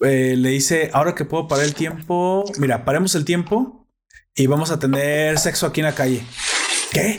eh, 0.00 0.34
le 0.36 0.50
dice, 0.50 0.90
ahora 0.92 1.14
que 1.14 1.24
puedo 1.24 1.48
parar 1.48 1.64
el 1.64 1.74
tiempo, 1.74 2.44
mira, 2.58 2.84
paremos 2.84 3.14
el 3.14 3.24
tiempo 3.24 3.86
y 4.34 4.46
vamos 4.46 4.70
a 4.70 4.78
tener 4.78 5.38
sexo 5.38 5.66
aquí 5.66 5.80
en 5.80 5.86
la 5.86 5.94
calle. 5.94 6.22
¿Qué? 6.90 7.16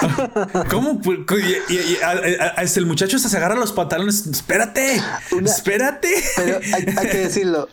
¿Cómo? 0.70 1.00
Y, 1.04 1.72
y- 1.74 1.76
y- 1.76 1.96
a- 2.02 2.10
a- 2.10 2.60
a- 2.60 2.62
este, 2.62 2.80
el 2.80 2.86
muchacho 2.86 3.16
hasta 3.16 3.28
se 3.28 3.36
agarra 3.36 3.54
los 3.54 3.72
pantalones. 3.72 4.26
Espérate, 4.26 5.00
Una- 5.32 5.50
espérate. 5.50 6.08
Pero 6.36 6.58
hay, 6.74 6.84
hay 6.96 7.08
que 7.08 7.18
decirlo. 7.26 7.68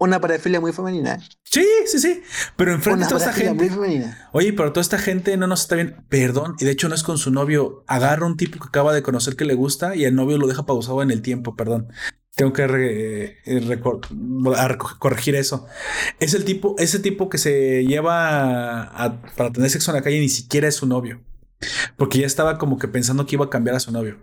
Una 0.00 0.20
parafilia 0.20 0.60
muy 0.60 0.72
femenina. 0.72 1.18
Sí, 1.42 1.66
sí, 1.86 1.98
sí. 1.98 2.22
Pero 2.56 2.72
enfrente 2.72 3.02
de 3.04 3.08
toda 3.10 3.20
esta 3.20 3.32
gente. 3.32 3.68
muy. 3.70 4.04
Oye, 4.32 4.52
pero 4.52 4.72
toda 4.72 4.80
esta 4.82 4.96
gente 4.98 5.36
no 5.36 5.48
nos 5.48 5.62
está 5.62 5.74
bien. 5.74 6.04
Perdón, 6.08 6.54
y 6.60 6.64
de 6.64 6.70
hecho 6.70 6.88
no 6.88 6.94
es 6.94 7.02
con 7.02 7.18
su 7.18 7.32
novio. 7.32 7.82
Agarra 7.88 8.24
un 8.24 8.36
tipo 8.36 8.60
que 8.60 8.68
acaba 8.68 8.94
de 8.94 9.02
conocer 9.02 9.34
que 9.34 9.44
le 9.44 9.54
gusta 9.54 9.96
y 9.96 10.04
el 10.04 10.14
novio 10.14 10.38
lo 10.38 10.46
deja 10.46 10.64
pausado 10.64 11.02
en 11.02 11.10
el 11.10 11.20
tiempo, 11.20 11.56
perdón. 11.56 11.88
Tengo 12.38 12.52
que 12.52 13.36
eh, 13.46 13.80
corregir 15.00 15.34
eso. 15.34 15.66
Es 16.20 16.34
el 16.34 16.44
tipo, 16.44 16.76
ese 16.78 17.00
tipo 17.00 17.28
que 17.28 17.36
se 17.36 17.84
lleva 17.84 18.92
para 19.36 19.50
tener 19.52 19.68
sexo 19.68 19.90
en 19.90 19.96
la 19.96 20.02
calle 20.02 20.20
ni 20.20 20.28
siquiera 20.28 20.68
es 20.68 20.76
su 20.76 20.86
novio. 20.86 21.20
Porque 21.96 22.20
ya 22.20 22.26
estaba 22.28 22.56
como 22.56 22.78
que 22.78 22.86
pensando 22.86 23.26
que 23.26 23.34
iba 23.34 23.46
a 23.46 23.50
cambiar 23.50 23.74
a 23.74 23.80
su 23.80 23.90
novio. 23.90 24.18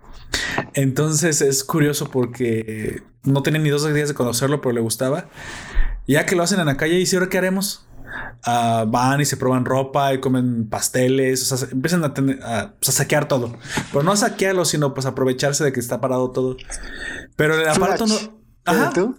Entonces 0.73 1.41
es 1.41 1.65
curioso 1.65 2.09
porque 2.09 3.03
no 3.23 3.43
tiene 3.43 3.59
ni 3.59 3.69
dos 3.69 3.93
días 3.93 4.07
de 4.07 4.13
conocerlo, 4.13 4.61
pero 4.61 4.71
le 4.71 4.79
gustaba. 4.79 5.27
Ya 6.07 6.25
que 6.25 6.37
lo 6.37 6.43
hacen 6.43 6.61
en 6.61 6.67
la 6.67 6.77
calle, 6.77 6.97
¿y 6.97 7.05
si 7.05 7.17
ahora 7.17 7.27
qué 7.27 7.37
haremos? 7.37 7.84
Ah, 8.43 8.85
van 8.87 9.21
y 9.21 9.25
se 9.25 9.37
prueban 9.37 9.65
ropa 9.65 10.13
y 10.13 10.19
comen 10.19 10.69
pasteles, 10.69 11.51
o 11.51 11.57
sea, 11.57 11.67
empiezan 11.71 12.03
a, 12.03 12.13
tener- 12.13 12.41
a, 12.43 12.75
pues, 12.79 12.89
a 12.89 12.91
saquear 12.91 13.27
todo. 13.27 13.55
Pero 13.91 14.03
no 14.03 14.11
a 14.11 14.17
saquearlo, 14.17 14.65
sino 14.65 14.93
pues 14.93 15.05
aprovecharse 15.05 15.63
de 15.63 15.73
que 15.73 15.79
está 15.79 15.99
parado 15.99 16.31
todo. 16.31 16.55
Pero 17.35 17.59
el 17.59 17.67
aparato 17.67 18.05
Flash. 18.07 18.23
no... 18.29 18.39
Ajá. 18.65 18.91
¿Tú? 18.93 19.17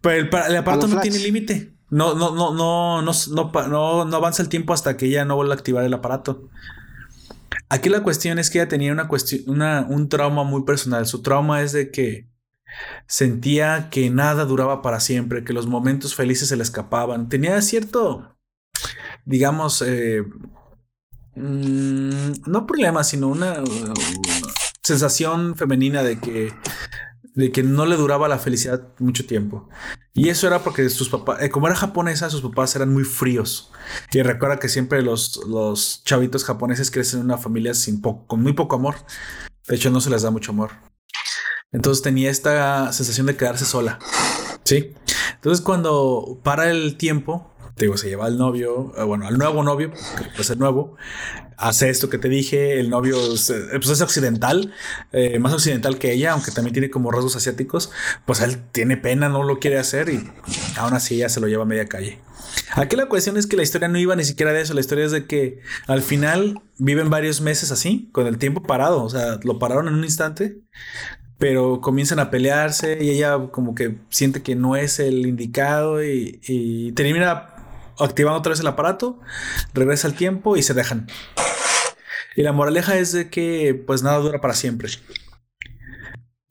Pero 0.00 0.16
el, 0.16 0.28
pa- 0.30 0.46
el 0.46 0.56
aparato 0.56 0.86
no 0.86 0.92
Flash. 0.92 1.02
tiene 1.02 1.18
límite. 1.18 1.74
No, 1.90 2.14
no, 2.14 2.34
no, 2.34 2.52
no, 2.54 3.02
no, 3.02 3.12
no, 3.12 3.68
no, 3.68 4.04
no 4.04 4.16
avanza 4.16 4.42
el 4.42 4.48
tiempo 4.48 4.72
hasta 4.74 4.96
que 4.96 5.06
ella 5.06 5.24
no 5.24 5.36
vuelva 5.36 5.54
a 5.54 5.56
activar 5.56 5.84
el 5.84 5.94
aparato. 5.94 6.48
Aquí 7.70 7.88
la 7.88 8.02
cuestión 8.02 8.38
es 8.38 8.50
que 8.50 8.58
ella 8.60 8.68
tenía 8.68 8.92
una 8.92 9.08
cuestión, 9.08 9.42
una, 9.46 9.86
un 9.88 10.08
trauma 10.08 10.44
muy 10.44 10.64
personal. 10.64 11.06
Su 11.06 11.22
trauma 11.22 11.62
es 11.62 11.72
de 11.72 11.90
que 11.90 12.28
sentía 13.06 13.88
que 13.90 14.10
nada 14.10 14.44
duraba 14.44 14.82
para 14.82 15.00
siempre, 15.00 15.44
que 15.44 15.52
los 15.52 15.66
momentos 15.66 16.14
felices 16.14 16.48
se 16.48 16.56
le 16.56 16.62
escapaban. 16.62 17.28
Tenía 17.28 17.60
cierto, 17.62 18.36
digamos, 19.24 19.82
eh, 19.86 20.22
mm, 21.34 22.32
no 22.46 22.66
problema, 22.66 23.04
sino 23.04 23.28
una, 23.28 23.60
una 23.60 23.94
sensación 24.82 25.56
femenina 25.56 26.02
de 26.02 26.18
que 26.18 26.52
de 27.38 27.52
que 27.52 27.62
no 27.62 27.86
le 27.86 27.94
duraba 27.94 28.26
la 28.26 28.40
felicidad 28.40 28.88
mucho 28.98 29.24
tiempo. 29.24 29.68
Y 30.12 30.28
eso 30.28 30.48
era 30.48 30.64
porque 30.64 30.88
sus 30.90 31.08
papás, 31.08 31.40
eh, 31.40 31.50
como 31.50 31.68
era 31.68 31.76
japonesa, 31.76 32.28
sus 32.30 32.42
papás 32.42 32.74
eran 32.74 32.92
muy 32.92 33.04
fríos. 33.04 33.70
Y 34.10 34.20
recuerda 34.22 34.58
que 34.58 34.68
siempre 34.68 35.02
los, 35.02 35.40
los 35.46 36.02
chavitos 36.02 36.44
japoneses 36.44 36.90
crecen 36.90 37.20
en 37.20 37.26
una 37.26 37.38
familia 37.38 37.70
con 38.26 38.42
muy 38.42 38.54
poco 38.54 38.74
amor. 38.74 38.96
De 39.68 39.76
hecho, 39.76 39.88
no 39.88 40.00
se 40.00 40.10
les 40.10 40.22
da 40.22 40.32
mucho 40.32 40.50
amor. 40.50 40.72
Entonces 41.70 42.02
tenía 42.02 42.28
esta 42.28 42.92
sensación 42.92 43.28
de 43.28 43.36
quedarse 43.36 43.66
sola. 43.66 44.00
Sí. 44.64 44.94
Entonces 45.34 45.64
cuando 45.64 46.40
para 46.42 46.68
el 46.72 46.96
tiempo, 46.96 47.54
te 47.78 47.84
digo, 47.86 47.96
se 47.96 48.08
lleva 48.08 48.26
al 48.26 48.36
novio, 48.36 48.92
eh, 48.98 49.04
bueno, 49.04 49.26
al 49.26 49.38
nuevo 49.38 49.62
novio, 49.62 49.90
pues 50.36 50.50
el 50.50 50.58
nuevo, 50.58 50.96
hace 51.56 51.88
esto 51.88 52.10
que 52.10 52.18
te 52.18 52.28
dije, 52.28 52.78
el 52.78 52.90
novio 52.90 53.34
es, 53.34 53.48
eh, 53.50 53.62
pues 53.72 53.88
es 53.88 54.00
occidental, 54.00 54.72
eh, 55.12 55.38
más 55.38 55.52
occidental 55.52 55.98
que 55.98 56.12
ella, 56.12 56.32
aunque 56.32 56.50
también 56.50 56.72
tiene 56.72 56.90
como 56.90 57.10
rasgos 57.10 57.36
asiáticos, 57.36 57.90
pues 58.26 58.40
él 58.40 58.58
tiene 58.72 58.96
pena, 58.96 59.28
no 59.28 59.44
lo 59.44 59.58
quiere 59.58 59.78
hacer 59.78 60.08
y 60.08 60.28
aún 60.76 60.92
así 60.92 61.14
ella 61.14 61.28
se 61.28 61.40
lo 61.40 61.46
lleva 61.46 61.62
a 61.62 61.66
media 61.66 61.86
calle. 61.86 62.18
Aquí 62.74 62.96
la 62.96 63.06
cuestión 63.06 63.36
es 63.36 63.46
que 63.46 63.56
la 63.56 63.62
historia 63.62 63.88
no 63.88 63.98
iba 63.98 64.16
ni 64.16 64.24
siquiera 64.24 64.52
de 64.52 64.60
eso, 64.60 64.74
la 64.74 64.80
historia 64.80 65.04
es 65.04 65.12
de 65.12 65.26
que 65.26 65.60
al 65.86 66.02
final 66.02 66.60
viven 66.78 67.10
varios 67.10 67.40
meses 67.40 67.70
así, 67.70 68.08
con 68.12 68.26
el 68.26 68.38
tiempo 68.38 68.62
parado, 68.62 69.02
o 69.02 69.08
sea, 69.08 69.38
lo 69.42 69.58
pararon 69.58 69.88
en 69.88 69.94
un 69.94 70.04
instante, 70.04 70.58
pero 71.38 71.80
comienzan 71.80 72.18
a 72.18 72.30
pelearse 72.30 72.98
y 73.00 73.10
ella 73.10 73.38
como 73.52 73.74
que 73.76 73.98
siente 74.10 74.42
que 74.42 74.56
no 74.56 74.76
es 74.76 74.98
el 74.98 75.24
indicado 75.26 76.02
y 76.02 76.92
termina 76.96 77.57
activando 77.98 78.38
otra 78.38 78.50
vez 78.50 78.60
el 78.60 78.66
aparato, 78.66 79.20
regresa 79.74 80.08
al 80.08 80.14
tiempo 80.14 80.56
y 80.56 80.62
se 80.62 80.74
dejan. 80.74 81.08
Y 82.36 82.42
la 82.42 82.52
moraleja 82.52 82.96
es 82.96 83.12
de 83.12 83.30
que 83.30 83.74
pues 83.86 84.02
nada 84.02 84.18
dura 84.18 84.40
para 84.40 84.54
siempre. 84.54 84.90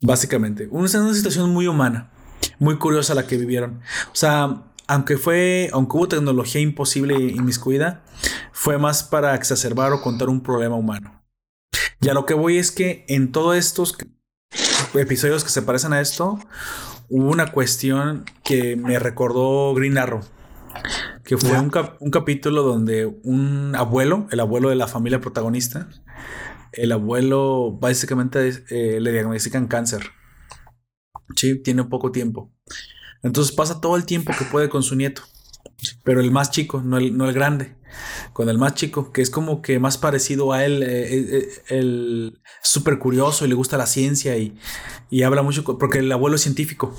Básicamente, 0.00 0.68
una, 0.70 0.88
una 1.00 1.14
situación 1.14 1.50
muy 1.50 1.66
humana, 1.66 2.10
muy 2.58 2.76
curiosa 2.76 3.14
la 3.14 3.26
que 3.26 3.36
vivieron. 3.36 3.80
O 4.12 4.14
sea, 4.14 4.64
aunque 4.86 5.16
fue, 5.16 5.70
aunque 5.72 5.96
hubo 5.96 6.08
tecnología 6.08 6.60
imposible 6.60 7.14
y 7.18 7.30
inmiscuida, 7.30 8.04
fue 8.52 8.78
más 8.78 9.02
para 9.02 9.34
exacerbar 9.34 9.92
o 9.92 10.00
contar 10.00 10.28
un 10.28 10.42
problema 10.42 10.76
humano. 10.76 11.22
Y 12.00 12.08
a 12.08 12.14
lo 12.14 12.26
que 12.26 12.34
voy 12.34 12.58
es 12.58 12.70
que 12.70 13.04
en 13.08 13.32
todos 13.32 13.56
estos 13.56 13.96
episodios 14.94 15.44
que 15.44 15.50
se 15.50 15.62
parecen 15.62 15.92
a 15.92 16.00
esto, 16.00 16.38
hubo 17.08 17.30
una 17.30 17.52
cuestión 17.52 18.24
que 18.44 18.76
me 18.76 18.98
recordó 18.98 19.74
Green 19.74 19.98
Arrow. 19.98 20.20
Que 21.28 21.36
fue 21.36 21.60
un, 21.60 21.68
cap- 21.68 21.96
un 22.00 22.10
capítulo 22.10 22.62
donde 22.62 23.04
un 23.04 23.74
abuelo, 23.76 24.26
el 24.30 24.40
abuelo 24.40 24.70
de 24.70 24.76
la 24.76 24.86
familia 24.86 25.20
protagonista, 25.20 25.86
el 26.72 26.90
abuelo 26.90 27.76
básicamente 27.78 28.64
eh, 28.70 28.98
le 28.98 29.12
diagnostican 29.12 29.66
cáncer. 29.66 30.04
Sí, 31.36 31.56
tiene 31.62 31.84
poco 31.84 32.12
tiempo. 32.12 32.50
Entonces 33.22 33.54
pasa 33.54 33.78
todo 33.78 33.96
el 33.96 34.06
tiempo 34.06 34.32
que 34.38 34.46
puede 34.46 34.70
con 34.70 34.82
su 34.82 34.96
nieto. 34.96 35.20
Pero 36.02 36.22
el 36.22 36.30
más 36.30 36.50
chico, 36.50 36.80
no 36.80 36.96
el, 36.96 37.14
no 37.14 37.28
el 37.28 37.34
grande. 37.34 37.76
Con 38.32 38.48
el 38.48 38.56
más 38.56 38.74
chico, 38.74 39.12
que 39.12 39.20
es 39.20 39.28
como 39.28 39.60
que 39.60 39.78
más 39.78 39.98
parecido 39.98 40.54
a 40.54 40.64
él, 40.64 40.82
eh, 40.82 40.86
eh, 41.14 41.26
eh, 41.30 41.48
el 41.68 42.40
súper 42.62 42.98
curioso 42.98 43.44
y 43.44 43.48
le 43.48 43.54
gusta 43.54 43.76
la 43.76 43.86
ciencia 43.86 44.38
y, 44.38 44.58
y 45.10 45.24
habla 45.24 45.42
mucho, 45.42 45.62
porque 45.62 45.98
el 45.98 46.10
abuelo 46.10 46.36
es 46.36 46.42
científico. 46.42 46.96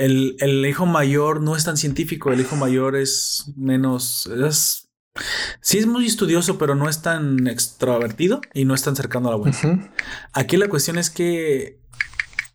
El, 0.00 0.36
el 0.40 0.64
hijo 0.66 0.86
mayor 0.86 1.40
no 1.42 1.56
es 1.56 1.64
tan 1.64 1.76
científico, 1.76 2.32
el 2.32 2.40
hijo 2.40 2.56
mayor 2.56 2.96
es 2.96 3.52
menos... 3.56 4.26
Es, 4.26 4.88
sí 5.60 5.78
es 5.78 5.86
muy 5.86 6.06
estudioso, 6.06 6.56
pero 6.58 6.74
no 6.74 6.88
es 6.88 7.02
tan 7.02 7.46
extrovertido 7.46 8.40
y 8.54 8.64
no 8.64 8.74
es 8.74 8.82
tan 8.82 8.96
cercano 8.96 9.28
al 9.28 9.34
abuelo. 9.34 9.56
Ujú. 9.56 9.80
Aquí 10.32 10.56
la 10.56 10.68
cuestión 10.68 10.96
es 10.98 11.10
que, 11.10 11.80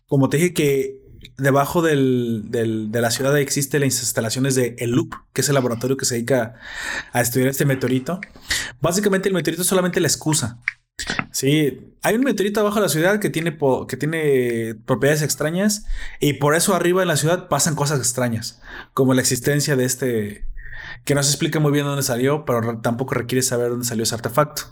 como 0.06 0.28
te 0.28 0.38
dije, 0.38 0.52
que 0.54 0.96
debajo 1.38 1.82
del, 1.82 2.44
del- 2.48 2.90
de 2.90 3.00
la 3.02 3.10
ciudad 3.10 3.36
existen 3.38 3.82
las 3.82 4.00
instalaciones 4.00 4.54
de 4.54 4.74
El 4.78 4.92
Loop, 4.92 5.12
que 5.34 5.42
es 5.42 5.48
el 5.48 5.54
laboratorio 5.54 5.96
que 5.98 6.06
se 6.06 6.14
dedica 6.14 6.54
a 7.12 7.20
estudiar 7.20 7.48
este 7.50 7.66
meteorito. 7.66 8.20
Básicamente 8.80 9.28
el 9.28 9.34
meteorito 9.34 9.62
es 9.62 9.68
solamente 9.68 10.00
la 10.00 10.08
excusa. 10.08 10.60
Sí, 11.30 11.92
hay 12.02 12.14
un 12.14 12.22
meteorito 12.22 12.60
abajo 12.60 12.76
de 12.76 12.82
la 12.82 12.88
ciudad 12.88 13.20
que 13.20 13.28
tiene, 13.28 13.58
que 13.88 13.96
tiene 13.96 14.74
propiedades 14.86 15.22
extrañas 15.22 15.84
y 16.18 16.34
por 16.34 16.54
eso 16.54 16.74
arriba 16.74 17.02
en 17.02 17.08
la 17.08 17.16
ciudad 17.16 17.48
pasan 17.48 17.74
cosas 17.74 17.98
extrañas, 17.98 18.60
como 18.94 19.12
la 19.12 19.20
existencia 19.20 19.76
de 19.76 19.84
este, 19.84 20.46
que 21.04 21.14
no 21.14 21.22
se 21.22 21.30
explica 21.30 21.60
muy 21.60 21.72
bien 21.72 21.84
dónde 21.84 22.02
salió, 22.02 22.44
pero 22.44 22.78
tampoco 22.80 23.14
requiere 23.14 23.42
saber 23.42 23.70
dónde 23.70 23.84
salió 23.84 24.04
ese 24.04 24.14
artefacto. 24.14 24.62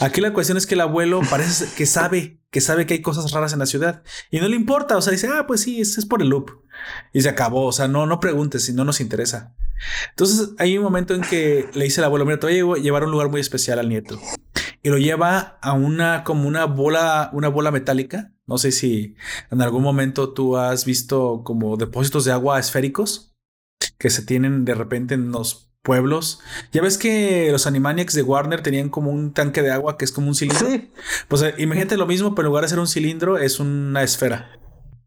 Aquí 0.00 0.20
la 0.20 0.32
cuestión 0.32 0.58
es 0.58 0.66
que 0.66 0.74
el 0.74 0.80
abuelo 0.80 1.20
parece 1.30 1.66
que 1.76 1.86
sabe, 1.86 2.40
que 2.50 2.60
sabe 2.60 2.86
que 2.86 2.94
hay 2.94 3.02
cosas 3.02 3.30
raras 3.30 3.52
en 3.52 3.60
la 3.60 3.66
ciudad 3.66 4.02
y 4.30 4.40
no 4.40 4.48
le 4.48 4.56
importa, 4.56 4.96
o 4.96 5.02
sea, 5.02 5.12
dice, 5.12 5.28
ah, 5.32 5.46
pues 5.46 5.60
sí, 5.60 5.80
es, 5.80 5.96
es 5.96 6.06
por 6.06 6.20
el 6.20 6.28
loop. 6.28 6.50
Y 7.12 7.22
se 7.22 7.28
acabó, 7.28 7.66
o 7.66 7.72
sea, 7.72 7.86
no, 7.86 8.06
no 8.06 8.18
preguntes 8.18 8.64
si 8.64 8.72
no 8.72 8.84
nos 8.84 9.00
interesa. 9.00 9.54
Entonces 10.10 10.50
hay 10.58 10.76
un 10.76 10.82
momento 10.84 11.14
en 11.14 11.20
que 11.20 11.68
le 11.74 11.84
dice 11.84 12.00
el 12.00 12.06
abuelo, 12.06 12.24
mira, 12.24 12.40
te 12.40 12.62
voy 12.62 12.80
a 12.80 12.82
llevar 12.82 13.04
un 13.04 13.12
lugar 13.12 13.28
muy 13.28 13.40
especial 13.40 13.78
al 13.78 13.88
nieto. 13.88 14.20
Y 14.86 14.88
lo 14.88 14.98
lleva 14.98 15.58
a 15.62 15.72
una, 15.72 16.22
como 16.22 16.46
una 16.46 16.64
bola, 16.64 17.30
una 17.32 17.48
bola 17.48 17.72
metálica. 17.72 18.30
No 18.46 18.56
sé 18.56 18.70
si 18.70 19.16
en 19.50 19.60
algún 19.60 19.82
momento 19.82 20.32
tú 20.32 20.56
has 20.56 20.84
visto 20.84 21.42
como 21.42 21.76
depósitos 21.76 22.24
de 22.24 22.30
agua 22.30 22.60
esféricos 22.60 23.34
que 23.98 24.10
se 24.10 24.22
tienen 24.22 24.64
de 24.64 24.76
repente 24.76 25.14
en 25.14 25.32
los 25.32 25.72
pueblos. 25.82 26.38
Ya 26.70 26.82
ves 26.82 26.98
que 26.98 27.48
los 27.50 27.66
Animaniacs 27.66 28.14
de 28.14 28.22
Warner 28.22 28.62
tenían 28.62 28.88
como 28.88 29.10
un 29.10 29.32
tanque 29.32 29.60
de 29.60 29.72
agua 29.72 29.98
que 29.98 30.04
es 30.04 30.12
como 30.12 30.28
un 30.28 30.36
cilindro. 30.36 30.68
Sí, 30.70 30.88
Pues 31.26 31.42
eh, 31.42 31.54
imagínate 31.58 31.96
lo 31.96 32.06
mismo, 32.06 32.36
pero 32.36 32.46
en 32.46 32.50
lugar 32.50 32.62
de 32.62 32.68
ser 32.68 32.78
un 32.78 32.86
cilindro, 32.86 33.38
es 33.38 33.58
una 33.58 34.04
esfera. 34.04 34.52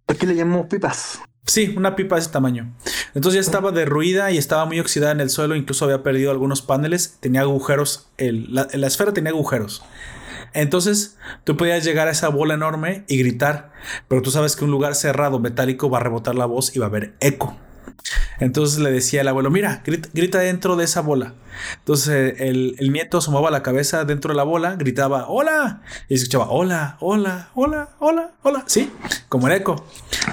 aquí 0.10 0.26
le 0.26 0.36
llamamos 0.36 0.68
pipas. 0.68 1.22
Sí, 1.46 1.74
una 1.76 1.96
pipa 1.96 2.16
de 2.16 2.22
ese 2.22 2.30
tamaño. 2.30 2.74
Entonces 3.16 3.36
ya 3.36 3.42
estaba 3.42 3.72
derruida 3.72 4.30
y 4.32 4.38
estaba 4.38 4.66
muy 4.66 4.80
oxidada 4.80 5.12
en 5.14 5.20
el 5.20 5.30
suelo, 5.30 5.56
incluso 5.56 5.86
había 5.86 6.04
perdido 6.04 6.30
algunos 6.30 6.62
paneles, 6.62 7.18
tenía 7.20 7.42
agujeros, 7.42 8.10
la 8.18 8.88
esfera 8.88 9.14
tenía 9.14 9.32
agujeros. 9.32 9.84
Entonces 10.54 11.18
tú 11.44 11.58
podías 11.58 11.84
llegar 11.84 12.08
a 12.08 12.12
esa 12.12 12.30
bola 12.30 12.54
enorme 12.54 13.04
y 13.08 13.18
gritar, 13.18 13.72
pero 14.08 14.22
tú 14.22 14.32
sabes 14.32 14.56
que 14.56 14.66
un 14.66 14.72
lugar 14.72 14.96
cerrado 14.96 15.40
metálico 15.40 15.90
va 15.90 16.00
a 16.00 16.02
rebotar 16.02 16.36
la 16.36 16.46
voz 16.46 16.76
y 16.76 16.80
va 16.80 16.86
a 16.86 16.90
haber 16.90 17.16
eco. 17.20 17.58
Entonces 18.40 18.80
le 18.80 18.92
decía 18.92 19.22
el 19.22 19.28
abuelo, 19.28 19.50
mira, 19.50 19.84
grita, 19.86 20.40
dentro 20.40 20.76
de 20.76 20.86
esa 20.86 21.02
bola. 21.02 21.34
Entonces 21.80 22.10
eh, 22.40 22.50
el, 22.50 22.76
el 22.80 22.92
nieto 22.92 23.18
asomaba 23.18 23.52
la 23.52 23.64
cabeza 23.64 24.06
dentro 24.06 24.34
de 24.34 24.38
la 24.38 24.44
bola, 24.44 24.76
gritaba, 24.76 25.28
hola, 25.28 25.82
y 26.08 26.16
escuchaba, 26.16 26.50
hola, 26.50 26.98
hola, 27.02 27.50
hola, 27.54 27.90
hola, 28.00 28.32
hola, 28.44 28.64
sí, 28.68 28.92
como 29.28 29.48
el 29.48 29.54
eco. 29.54 29.86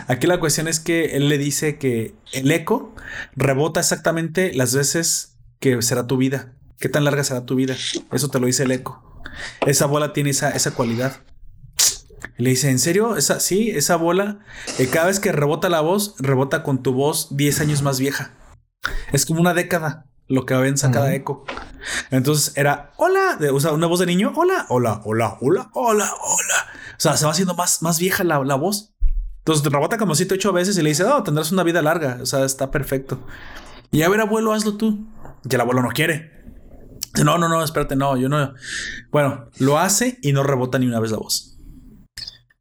Aquí 0.07 0.27
la 0.27 0.39
cuestión 0.39 0.69
es 0.69 0.81
que 0.81 1.17
él 1.17 1.29
le 1.29 1.39
dice 1.39 1.79
que 1.79 2.15
el 2.33 2.51
eco 2.51 2.95
rebota 3.35 3.81
exactamente 3.81 4.53
las 4.55 4.75
veces 4.75 5.37
que 5.59 5.81
será 5.83 6.07
tu 6.07 6.17
vida. 6.17 6.53
¿Qué 6.79 6.89
tan 6.89 7.05
larga 7.05 7.25
será 7.25 7.47
tu 7.47 7.55
vida? 7.55 7.75
Eso 8.13 8.29
te 8.29 8.39
lo 8.39 8.47
dice 8.47 8.65
el 8.65 8.71
eco. 8.71 9.03
Esa 9.67 9.87
bola 9.87 10.13
tiene 10.13 10.31
esa, 10.31 10.51
esa 10.51 10.73
cualidad. 10.73 11.17
Y 12.39 12.43
le 12.43 12.51
dice, 12.51 12.71
¿en 12.71 12.79
serio? 12.79 13.17
Esa, 13.17 13.41
sí, 13.41 13.71
esa 13.71 13.97
bola, 13.97 14.41
eh, 14.79 14.89
cada 14.89 15.07
vez 15.07 15.21
que 15.21 15.33
rebota 15.33 15.69
la 15.69 15.81
voz, 15.81 16.15
rebota 16.19 16.63
con 16.63 16.83
tu 16.83 16.93
voz 16.93 17.37
10 17.37 17.61
años 17.61 17.83
más 17.83 17.99
vieja. 17.99 18.33
Es 19.13 19.27
como 19.27 19.41
una 19.41 19.55
década 19.55 20.07
lo 20.29 20.45
que 20.45 20.55
avanza 20.55 20.91
cada 20.91 21.15
eco. 21.15 21.45
Entonces 22.11 22.57
era, 22.57 22.93
hola, 22.97 23.37
de, 23.39 23.51
o 23.51 23.61
sea, 23.61 23.73
una 23.73 23.87
voz 23.87 24.01
de 24.01 24.07
niño, 24.07 24.33
hola, 24.35 24.67
hola, 24.69 25.01
hola, 25.05 25.39
hola, 25.41 25.71
hola, 25.73 26.11
hola. 26.21 26.67
O 26.93 27.01
sea, 27.01 27.17
se 27.17 27.25
va 27.25 27.31
haciendo 27.31 27.55
más, 27.55 27.83
más 27.83 27.99
vieja 27.99 28.25
la, 28.25 28.43
la 28.45 28.55
voz. 28.55 28.95
Entonces 29.39 29.65
rebota 29.73 29.99
como 29.99 30.15
7, 30.15 30.35
8 30.35 30.53
veces 30.53 30.77
y 30.77 30.83
le 30.83 30.89
dice, 30.89 31.05
oh, 31.05 31.23
tendrás 31.23 31.53
una 31.53 31.63
vida 31.63 31.83
larga. 31.83 32.19
O 32.21 32.27
sea, 32.27 32.45
está 32.45 32.71
perfecto. 32.71 33.25
Y 33.93 34.03
a 34.03 34.09
ver, 34.09 34.21
abuelo, 34.21 34.53
hazlo 34.53 34.77
tú. 34.77 35.07
Y 35.49 35.55
el 35.55 35.61
abuelo 35.61 35.83
no 35.83 35.91
quiere. 35.91 36.33
No, 37.25 37.39
no, 37.39 37.49
no, 37.49 37.63
espérate, 37.63 37.97
no, 37.97 38.17
yo 38.17 38.29
no. 38.29 38.55
Bueno, 39.11 39.49
lo 39.59 39.79
hace 39.79 40.19
y 40.23 40.33
no 40.33 40.43
rebota 40.43 40.79
ni 40.79 40.87
una 40.87 41.01
vez 41.01 41.13
la 41.13 41.19
voz. 41.19 41.56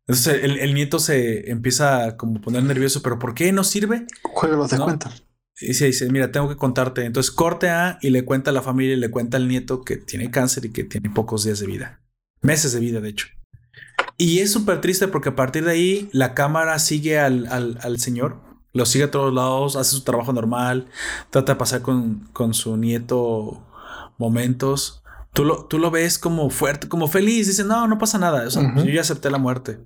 Entonces 0.07 0.43
el, 0.43 0.59
el 0.59 0.73
nieto 0.73 0.99
se 0.99 1.49
empieza 1.49 2.05
a 2.05 2.17
como 2.17 2.39
poner 2.41 2.63
nervioso, 2.63 3.01
pero 3.01 3.17
¿por 3.17 3.33
qué 3.33 3.51
no 3.51 3.63
sirve? 3.63 4.05
Juega 4.21 4.55
los 4.55 4.69
descuentos. 4.69 5.23
Y 5.59 5.73
se 5.73 5.85
dice, 5.85 6.09
mira, 6.11 6.31
tengo 6.31 6.49
que 6.49 6.57
contarte. 6.57 7.05
Entonces 7.05 7.31
corte 7.31 7.69
a 7.69 7.97
y 8.01 8.09
le 8.09 8.25
cuenta 8.25 8.51
a 8.51 8.53
la 8.53 8.61
familia 8.61 8.93
y 8.93 8.99
le 8.99 9.09
cuenta 9.09 9.37
al 9.37 9.47
nieto 9.47 9.83
que 9.83 9.97
tiene 9.97 10.29
cáncer 10.29 10.65
y 10.65 10.71
que 10.71 10.83
tiene 10.83 11.09
pocos 11.09 11.43
días 11.43 11.59
de 11.59 11.67
vida. 11.67 12.01
Meses 12.41 12.73
de 12.73 12.79
vida, 12.79 13.01
de 13.01 13.09
hecho. 13.09 13.27
Y 14.17 14.39
es 14.39 14.51
súper 14.51 14.79
triste 14.81 15.07
porque 15.07 15.29
a 15.29 15.35
partir 15.35 15.65
de 15.65 15.71
ahí 15.71 16.09
la 16.11 16.33
cámara 16.33 16.77
sigue 16.79 17.19
al, 17.19 17.47
al, 17.47 17.79
al 17.81 17.99
señor, 17.99 18.41
lo 18.73 18.85
sigue 18.85 19.05
a 19.05 19.11
todos 19.11 19.33
lados, 19.33 19.75
hace 19.75 19.91
su 19.91 20.03
trabajo 20.03 20.33
normal, 20.33 20.87
trata 21.31 21.53
de 21.53 21.59
pasar 21.59 21.81
con, 21.81 22.27
con 22.31 22.53
su 22.53 22.77
nieto 22.77 23.65
momentos. 24.17 25.01
Tú 25.33 25.43
lo, 25.43 25.65
tú 25.65 25.79
lo 25.79 25.91
ves 25.91 26.19
como 26.19 26.49
fuerte, 26.49 26.87
como 26.87 27.07
feliz, 27.07 27.47
dice, 27.47 27.63
no, 27.63 27.87
no 27.87 27.97
pasa 27.97 28.17
nada. 28.17 28.47
O 28.47 28.51
sea, 28.51 28.73
yo 28.75 28.85
ya 28.85 29.01
acepté 29.01 29.29
la 29.29 29.37
muerte. 29.37 29.79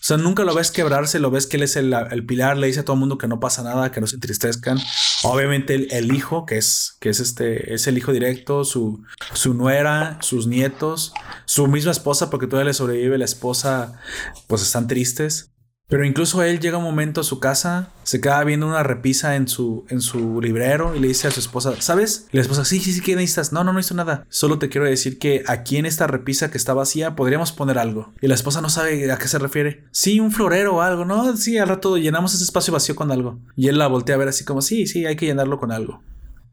O 0.00 0.02
sea, 0.02 0.16
nunca 0.16 0.44
lo 0.44 0.54
ves 0.54 0.70
quebrarse, 0.70 1.18
lo 1.20 1.30
ves 1.30 1.46
que 1.46 1.56
él 1.56 1.62
es 1.62 1.76
el, 1.76 1.92
el 1.92 2.24
pilar, 2.24 2.56
le 2.56 2.66
dice 2.66 2.80
a 2.80 2.84
todo 2.84 2.94
el 2.94 3.00
mundo 3.00 3.18
que 3.18 3.28
no 3.28 3.38
pasa 3.38 3.62
nada, 3.62 3.92
que 3.92 4.00
no 4.00 4.06
se 4.06 4.16
entristezcan. 4.16 4.78
Obviamente 5.22 5.74
el, 5.74 5.88
el 5.92 6.14
hijo, 6.14 6.46
que 6.46 6.56
es, 6.56 6.96
que 7.00 7.10
es 7.10 7.20
este, 7.20 7.74
es 7.74 7.86
el 7.86 7.98
hijo 7.98 8.12
directo, 8.12 8.64
su, 8.64 9.02
su 9.34 9.54
nuera, 9.54 10.18
sus 10.22 10.46
nietos, 10.46 11.12
su 11.44 11.66
misma 11.66 11.92
esposa, 11.92 12.30
porque 12.30 12.46
todavía 12.46 12.70
le 12.70 12.74
sobrevive 12.74 13.18
la 13.18 13.26
esposa, 13.26 14.00
pues 14.46 14.62
están 14.62 14.88
tristes. 14.88 15.50
Pero 15.90 16.06
incluso 16.06 16.44
él 16.44 16.60
llega 16.60 16.78
un 16.78 16.84
momento 16.84 17.20
a 17.20 17.24
su 17.24 17.40
casa, 17.40 17.90
se 18.04 18.20
queda 18.20 18.44
viendo 18.44 18.68
una 18.68 18.84
repisa 18.84 19.34
en 19.34 19.48
su, 19.48 19.84
en 19.88 20.00
su 20.00 20.40
librero 20.40 20.94
y 20.94 21.00
le 21.00 21.08
dice 21.08 21.26
a 21.26 21.32
su 21.32 21.40
esposa, 21.40 21.74
¿sabes? 21.80 22.28
Y 22.32 22.36
la 22.36 22.42
esposa, 22.42 22.64
sí, 22.64 22.78
sí, 22.78 22.92
sí, 22.92 23.00
¿qué 23.00 23.16
necesitas? 23.16 23.52
No, 23.52 23.64
no, 23.64 23.72
no 23.72 23.80
hizo 23.80 23.94
nada. 23.94 24.24
Solo 24.28 24.60
te 24.60 24.68
quiero 24.68 24.86
decir 24.86 25.18
que 25.18 25.42
aquí 25.48 25.78
en 25.78 25.86
esta 25.86 26.06
repisa 26.06 26.48
que 26.48 26.58
está 26.58 26.74
vacía 26.74 27.16
podríamos 27.16 27.50
poner 27.50 27.76
algo. 27.76 28.12
Y 28.20 28.28
la 28.28 28.36
esposa 28.36 28.60
no 28.60 28.70
sabe 28.70 29.10
a 29.10 29.18
qué 29.18 29.26
se 29.26 29.40
refiere. 29.40 29.82
Sí, 29.90 30.20
un 30.20 30.30
florero 30.30 30.76
o 30.76 30.80
algo, 30.80 31.04
¿no? 31.04 31.36
Sí, 31.36 31.58
al 31.58 31.68
rato 31.68 31.98
llenamos 31.98 32.34
ese 32.34 32.44
espacio 32.44 32.72
vacío 32.72 32.94
con 32.94 33.10
algo. 33.10 33.40
Y 33.56 33.66
él 33.66 33.76
la 33.76 33.88
voltea 33.88 34.14
a 34.14 34.18
ver 34.18 34.28
así 34.28 34.44
como, 34.44 34.62
sí, 34.62 34.86
sí, 34.86 35.06
hay 35.06 35.16
que 35.16 35.26
llenarlo 35.26 35.58
con 35.58 35.72
algo. 35.72 36.04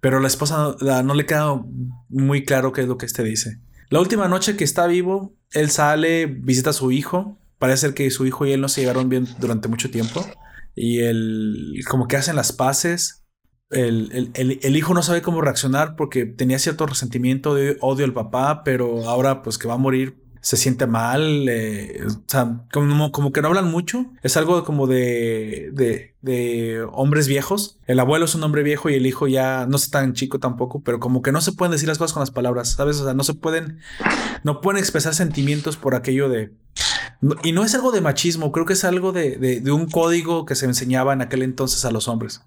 Pero 0.01 0.19
la 0.19 0.27
esposa 0.27 0.75
no, 0.81 1.03
no 1.03 1.13
le 1.13 1.27
queda 1.27 1.61
muy 2.09 2.43
claro 2.43 2.71
qué 2.71 2.81
es 2.81 2.87
lo 2.87 2.97
que 2.97 3.05
este 3.05 3.23
dice. 3.23 3.59
La 3.89 3.99
última 3.99 4.27
noche 4.27 4.57
que 4.57 4.63
está 4.63 4.87
vivo, 4.87 5.35
él 5.51 5.69
sale, 5.69 6.25
visita 6.25 6.71
a 6.71 6.73
su 6.73 6.91
hijo 6.91 7.37
parece 7.59 7.81
ser 7.81 7.93
que 7.93 8.09
su 8.11 8.25
hijo 8.25 8.45
y 8.45 8.51
él 8.51 8.61
no 8.61 8.69
se 8.69 8.81
llegaron 8.81 9.09
bien 9.09 9.27
durante 9.39 9.67
mucho 9.67 9.89
tiempo. 9.89 10.25
Y 10.75 10.99
él, 10.99 11.81
como 11.89 12.07
que 12.07 12.17
hacen 12.17 12.35
las 12.35 12.51
paces. 12.51 13.23
El, 13.69 14.75
hijo 14.75 14.93
no 14.93 15.03
sabe 15.03 15.21
cómo 15.21 15.41
reaccionar 15.41 15.95
porque 15.97 16.25
tenía 16.25 16.59
cierto 16.59 16.85
resentimiento 16.85 17.53
de 17.53 17.77
odio 17.81 18.05
al 18.05 18.13
papá, 18.13 18.63
pero 18.63 19.09
ahora 19.09 19.41
pues 19.41 19.57
que 19.57 19.67
va 19.67 19.73
a 19.73 19.77
morir 19.77 20.23
se 20.47 20.55
siente 20.55 20.87
mal, 20.87 21.49
eh, 21.49 22.05
o 22.07 22.21
sea, 22.25 22.61
como, 22.71 23.11
como, 23.11 23.33
que 23.33 23.41
no 23.41 23.49
hablan 23.49 23.69
mucho. 23.69 24.05
Es 24.23 24.37
algo 24.37 24.63
como 24.63 24.87
de, 24.87 25.71
de, 25.73 26.15
de, 26.21 26.87
hombres 26.93 27.27
viejos. 27.27 27.79
El 27.85 27.99
abuelo 27.99 28.23
es 28.23 28.33
un 28.33 28.43
hombre 28.43 28.63
viejo 28.63 28.89
y 28.89 28.93
el 28.93 29.05
hijo 29.05 29.27
ya 29.27 29.65
no 29.65 29.75
es 29.75 29.89
tan 29.89 30.13
chico 30.13 30.39
tampoco, 30.39 30.81
pero 30.83 31.01
como 31.01 31.21
que 31.21 31.33
no 31.33 31.41
se 31.41 31.51
pueden 31.51 31.73
decir 31.73 31.89
las 31.89 31.97
cosas 31.97 32.13
con 32.13 32.21
las 32.21 32.31
palabras, 32.31 32.69
¿sabes? 32.69 32.97
O 33.01 33.03
sea, 33.03 33.13
no 33.13 33.25
se 33.25 33.33
pueden, 33.33 33.79
no 34.45 34.61
pueden 34.61 34.79
expresar 34.79 35.13
sentimientos 35.13 35.75
por 35.75 35.95
aquello 35.95 36.29
de, 36.29 36.53
y 37.43 37.51
no 37.51 37.65
es 37.65 37.75
algo 37.75 37.91
de 37.91 37.99
machismo, 37.99 38.53
creo 38.53 38.65
que 38.65 38.71
es 38.71 38.85
algo 38.85 39.11
de, 39.11 39.61
un 39.69 39.89
código 39.89 40.45
que 40.45 40.55
se 40.55 40.65
enseñaba 40.65 41.11
en 41.11 41.21
aquel 41.21 41.43
entonces 41.43 41.83
a 41.83 41.91
los 41.91 42.07
hombres. 42.07 42.41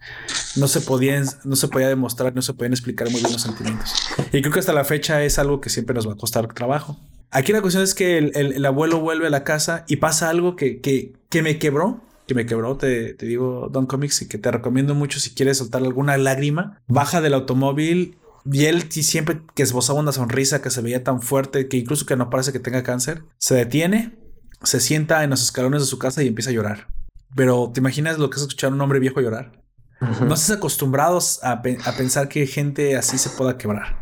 No 0.57 0.69
se 0.69 0.81
podían, 0.81 1.27
no 1.45 1.55
se 1.55 1.69
podía 1.69 1.89
demostrar, 1.89 2.35
no 2.35 2.41
se 2.41 2.55
podían 2.55 2.73
explicar 2.73 3.11
muy 3.11 3.21
bien 3.21 3.31
los 3.31 3.43
sentimientos. 3.43 3.93
Y 4.33 4.41
creo 4.41 4.55
que 4.55 4.61
hasta 4.61 4.73
la 4.73 4.87
fecha 4.87 5.23
es 5.23 5.39
algo 5.39 5.61
que 5.61 5.69
siempre 5.69 5.95
nos 5.95 6.09
va 6.09 6.15
a 6.15 6.17
costar 6.17 6.47
trabajo. 6.55 6.99
Aquí 7.31 7.53
la 7.53 7.61
cuestión 7.61 7.85
es 7.85 7.95
que 7.95 8.19
el, 8.19 8.65
abuelo 8.67 9.01
vuelve 9.01 9.27
a 9.27 9.31
la 9.31 9.45
casa 9.45 9.85
y 9.89 9.97
pasa 9.97 10.31
algo 10.31 10.57
que, 10.57 10.81
que, 10.81 11.43
me 11.43 11.59
quebró, 11.59 12.01
que 12.27 12.35
me 12.35 12.47
quebró, 12.47 12.77
te, 12.77 13.15
te, 13.15 13.27
digo, 13.27 13.69
Don 13.71 13.87
Comics, 13.87 14.23
y 14.23 14.29
que 14.29 14.39
te 14.39 14.51
recomiendo 14.51 14.95
mucho 14.95 15.21
si 15.21 15.31
quieres 15.31 15.59
soltar 15.59 15.83
alguna 15.83 16.17
lágrima. 16.17 16.83
Baja 16.89 17.21
del 17.21 17.35
automóvil 17.35 18.17
y 18.51 18.65
él 18.65 18.91
siempre 18.91 19.43
que 19.55 19.63
esbozaba 19.63 20.01
una 20.01 20.13
sonrisa 20.13 20.63
que 20.63 20.71
se 20.71 20.81
veía 20.81 21.05
tan 21.05 21.23
fuerte 21.23 21.69
que 21.69 21.77
incluso 21.77 22.07
que 22.07 22.17
no 22.17 22.31
parece 22.31 22.53
que 22.53 22.59
tenga 22.59 22.83
cáncer, 22.83 23.23
se 23.39 23.55
detiene 23.55 24.19
se 24.63 24.81
sienta 24.81 25.25
en 25.25 25.31
los 25.31 25.43
escalones 25.43 25.83
de 25.83 25.87
su 25.87 25.99
casa 25.99 26.23
y 26.23 26.29
empieza 26.29 26.51
a 26.51 26.53
llorar. 26.53 26.89
Pero 27.35 27.71
¿te 27.73 27.81
imaginas 27.81 28.19
lo 28.19 28.29
que 28.31 28.37
es 28.37 28.43
escuchar 28.43 28.71
a 28.71 28.75
un 28.75 28.81
hombre 28.81 28.99
viejo 28.99 29.21
llorar? 29.21 29.53
No 30.01 30.35
estás 30.35 30.53
acostumbrados 30.53 31.41
a, 31.43 31.61
pensar 31.63 32.29
que 32.29 32.47
gente 32.47 32.97
así 32.97 33.19
se 33.19 33.29
pueda 33.31 33.59
quebrar. 33.59 34.00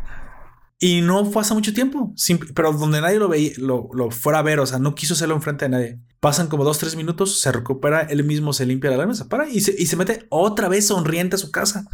Y 0.81 1.01
no 1.01 1.29
pasa 1.29 1.53
mucho 1.53 1.73
tiempo, 1.73 2.13
pero 2.55 2.71
donde 2.71 3.01
nadie 3.01 3.19
lo 3.19 3.27
veía, 3.27 3.51
lo, 3.57 3.89
fuera 4.11 4.39
a 4.39 4.43
ver, 4.43 4.61
o 4.61 4.65
sea, 4.65 4.79
no 4.79 4.95
quiso 4.95 5.13
hacerlo 5.13 5.35
enfrente 5.35 5.65
de 5.65 5.69
nadie. 5.69 5.99
Pasan 6.21 6.47
como 6.47 6.63
dos, 6.63 6.77
tres 6.77 6.95
minutos, 6.95 7.41
se 7.41 7.51
recupera, 7.51 8.01
él 8.01 8.23
mismo 8.23 8.53
se 8.53 8.65
limpia 8.65 8.89
la 8.89 8.95
lágrima, 8.95 9.13
se 9.13 9.25
para 9.25 9.49
y 9.49 9.59
se, 9.59 9.75
y 9.77 9.87
se 9.87 9.97
mete 9.97 10.25
otra 10.29 10.69
vez 10.69 10.87
sonriente 10.87 11.35
a 11.35 11.39
su 11.39 11.51
casa. 11.51 11.85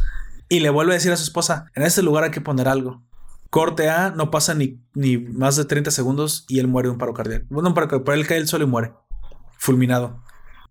Y 0.48 0.60
le 0.60 0.70
vuelve 0.70 0.92
a 0.92 0.94
decir 0.94 1.10
a 1.10 1.16
su 1.16 1.24
esposa, 1.24 1.72
en 1.74 1.82
este 1.82 2.02
lugar 2.02 2.22
hay 2.22 2.30
que 2.30 2.40
poner 2.40 2.68
algo. 2.68 3.02
Corte 3.50 3.90
A, 3.90 4.10
no 4.10 4.30
pasa 4.30 4.54
ni, 4.54 4.80
ni 4.94 5.18
más 5.18 5.56
de 5.56 5.64
30 5.64 5.90
segundos 5.90 6.44
y 6.48 6.60
él 6.60 6.68
muere 6.68 6.88
de 6.88 6.92
un 6.92 6.98
paro 6.98 7.12
cardíaco. 7.12 7.46
Bueno, 7.48 7.70
un 7.70 7.74
paro 7.74 7.88
cardíaco, 7.88 8.04
pero 8.04 8.20
él 8.20 8.26
cae 8.26 8.38
el 8.38 8.46
suelo 8.46 8.66
y 8.66 8.68
muere. 8.68 8.92
Fulminado. 9.58 10.22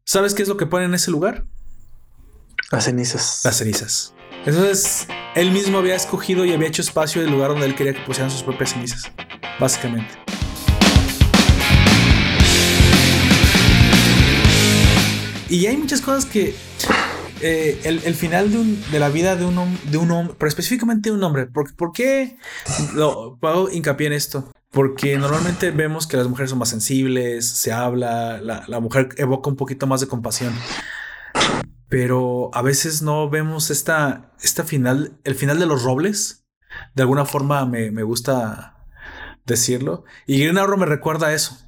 ¿Sabes 0.06 0.34
qué 0.34 0.44
es 0.44 0.48
lo 0.48 0.56
que 0.56 0.68
pone 0.68 0.86
en 0.86 0.94
ese 0.94 1.12
lugar? 1.12 1.46
Las 2.72 2.86
cenizas. 2.86 3.42
Las 3.44 3.58
cenizas. 3.58 4.14
Entonces, 4.46 5.08
él 5.36 5.52
mismo 5.52 5.80
había 5.80 5.96
escogido 5.96 6.46
y 6.46 6.54
había 6.54 6.68
hecho 6.68 6.82
espacio 6.82 7.22
del 7.22 7.32
lugar 7.32 7.50
donde 7.50 7.66
él 7.66 7.76
quería 7.76 7.94
que 7.94 8.02
pusieran 8.02 8.30
sus 8.30 8.44
propias 8.44 8.74
cenizas. 8.74 9.12
Básicamente. 9.60 10.14
Y 15.50 15.66
hay 15.68 15.78
muchas 15.78 16.02
cosas 16.02 16.26
que 16.26 16.54
eh, 17.42 17.80
el, 17.84 18.16
final 18.16 18.52
de, 18.92 19.00
la 19.00 19.10
vida 19.10 19.36
de 19.36 19.46
un, 19.46 19.80
de 19.84 19.98
un 19.98 20.12
hombre, 20.12 20.36
pero 20.38 20.50
específicamente 20.50 21.10
de 21.10 21.16
un 21.16 21.24
hombre. 21.24 21.46
¿Por, 21.46 21.76
¿por 21.76 21.92
qué 21.92 22.38
lo, 22.94 23.38
hincapié 23.72 24.08
en 24.08 24.14
esto? 24.14 24.52
Porque 24.72 25.18
normalmente 25.18 25.72
vemos 25.72 26.08
que 26.08 26.18
las 26.18 26.28
mujeres 26.28 26.50
son 26.50 26.60
más 26.60 26.70
sensibles, 26.70 27.46
se 27.46 27.72
habla, 27.72 28.42
la, 28.42 28.80
mujer 28.80 29.10
evoca 29.18 29.50
un 29.50 29.56
poquito 29.56 29.88
más 29.88 30.02
de 30.02 30.08
compasión. 30.08 30.54
Pero 31.88 32.50
a 32.54 32.62
veces 32.62 33.02
no 33.02 33.30
vemos 33.30 33.70
esta, 33.70 34.34
esta 34.42 34.64
final, 34.64 35.20
el 35.24 35.36
final 35.36 35.60
de 35.60 35.66
los 35.66 35.84
robles. 35.84 36.46
De 36.94 37.04
alguna 37.04 37.26
forma 37.26 37.66
me, 37.66 37.92
me 37.92 38.04
gusta 38.04 38.76
decirlo. 39.46 40.04
Y 40.26 40.40
Green 40.40 40.58
Arrow 40.58 40.78
me 40.78 40.86
recuerda 40.86 41.28
a 41.28 41.34
eso. 41.34 41.66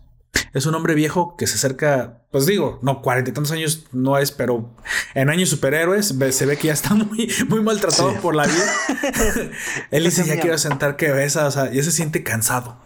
Es 0.54 0.66
un 0.66 0.76
hombre 0.76 0.96
viejo 0.96 1.36
que 1.38 1.48
se 1.48 1.56
acerca, 1.56 2.24
pues 2.32 2.46
digo, 2.46 2.80
no, 2.82 3.02
cuarenta 3.02 3.32
y 3.32 3.34
tantos 3.34 3.52
años 3.52 3.88
no 3.92 4.18
es, 4.18 4.32
pero 4.32 4.76
en 5.14 5.30
años 5.30 5.50
superhéroes 5.50 6.16
se 6.32 6.46
ve 6.46 6.58
que 6.58 6.68
ya 6.68 6.74
está 6.74 6.94
muy, 6.96 7.32
muy 7.48 7.62
maltratado 7.62 8.14
por 8.22 8.36
la 8.36 8.46
vida. 8.46 8.72
Él 9.92 10.04
dice, 10.04 10.26
ya 10.26 10.40
quiero 10.40 10.58
sentar 10.58 10.96
que 10.96 11.12
besa, 11.12 11.48
o 11.48 11.52
sea, 11.52 11.72
ya 11.72 11.84
se 11.84 11.92
siente 11.92 12.24
cansado. 12.24 12.80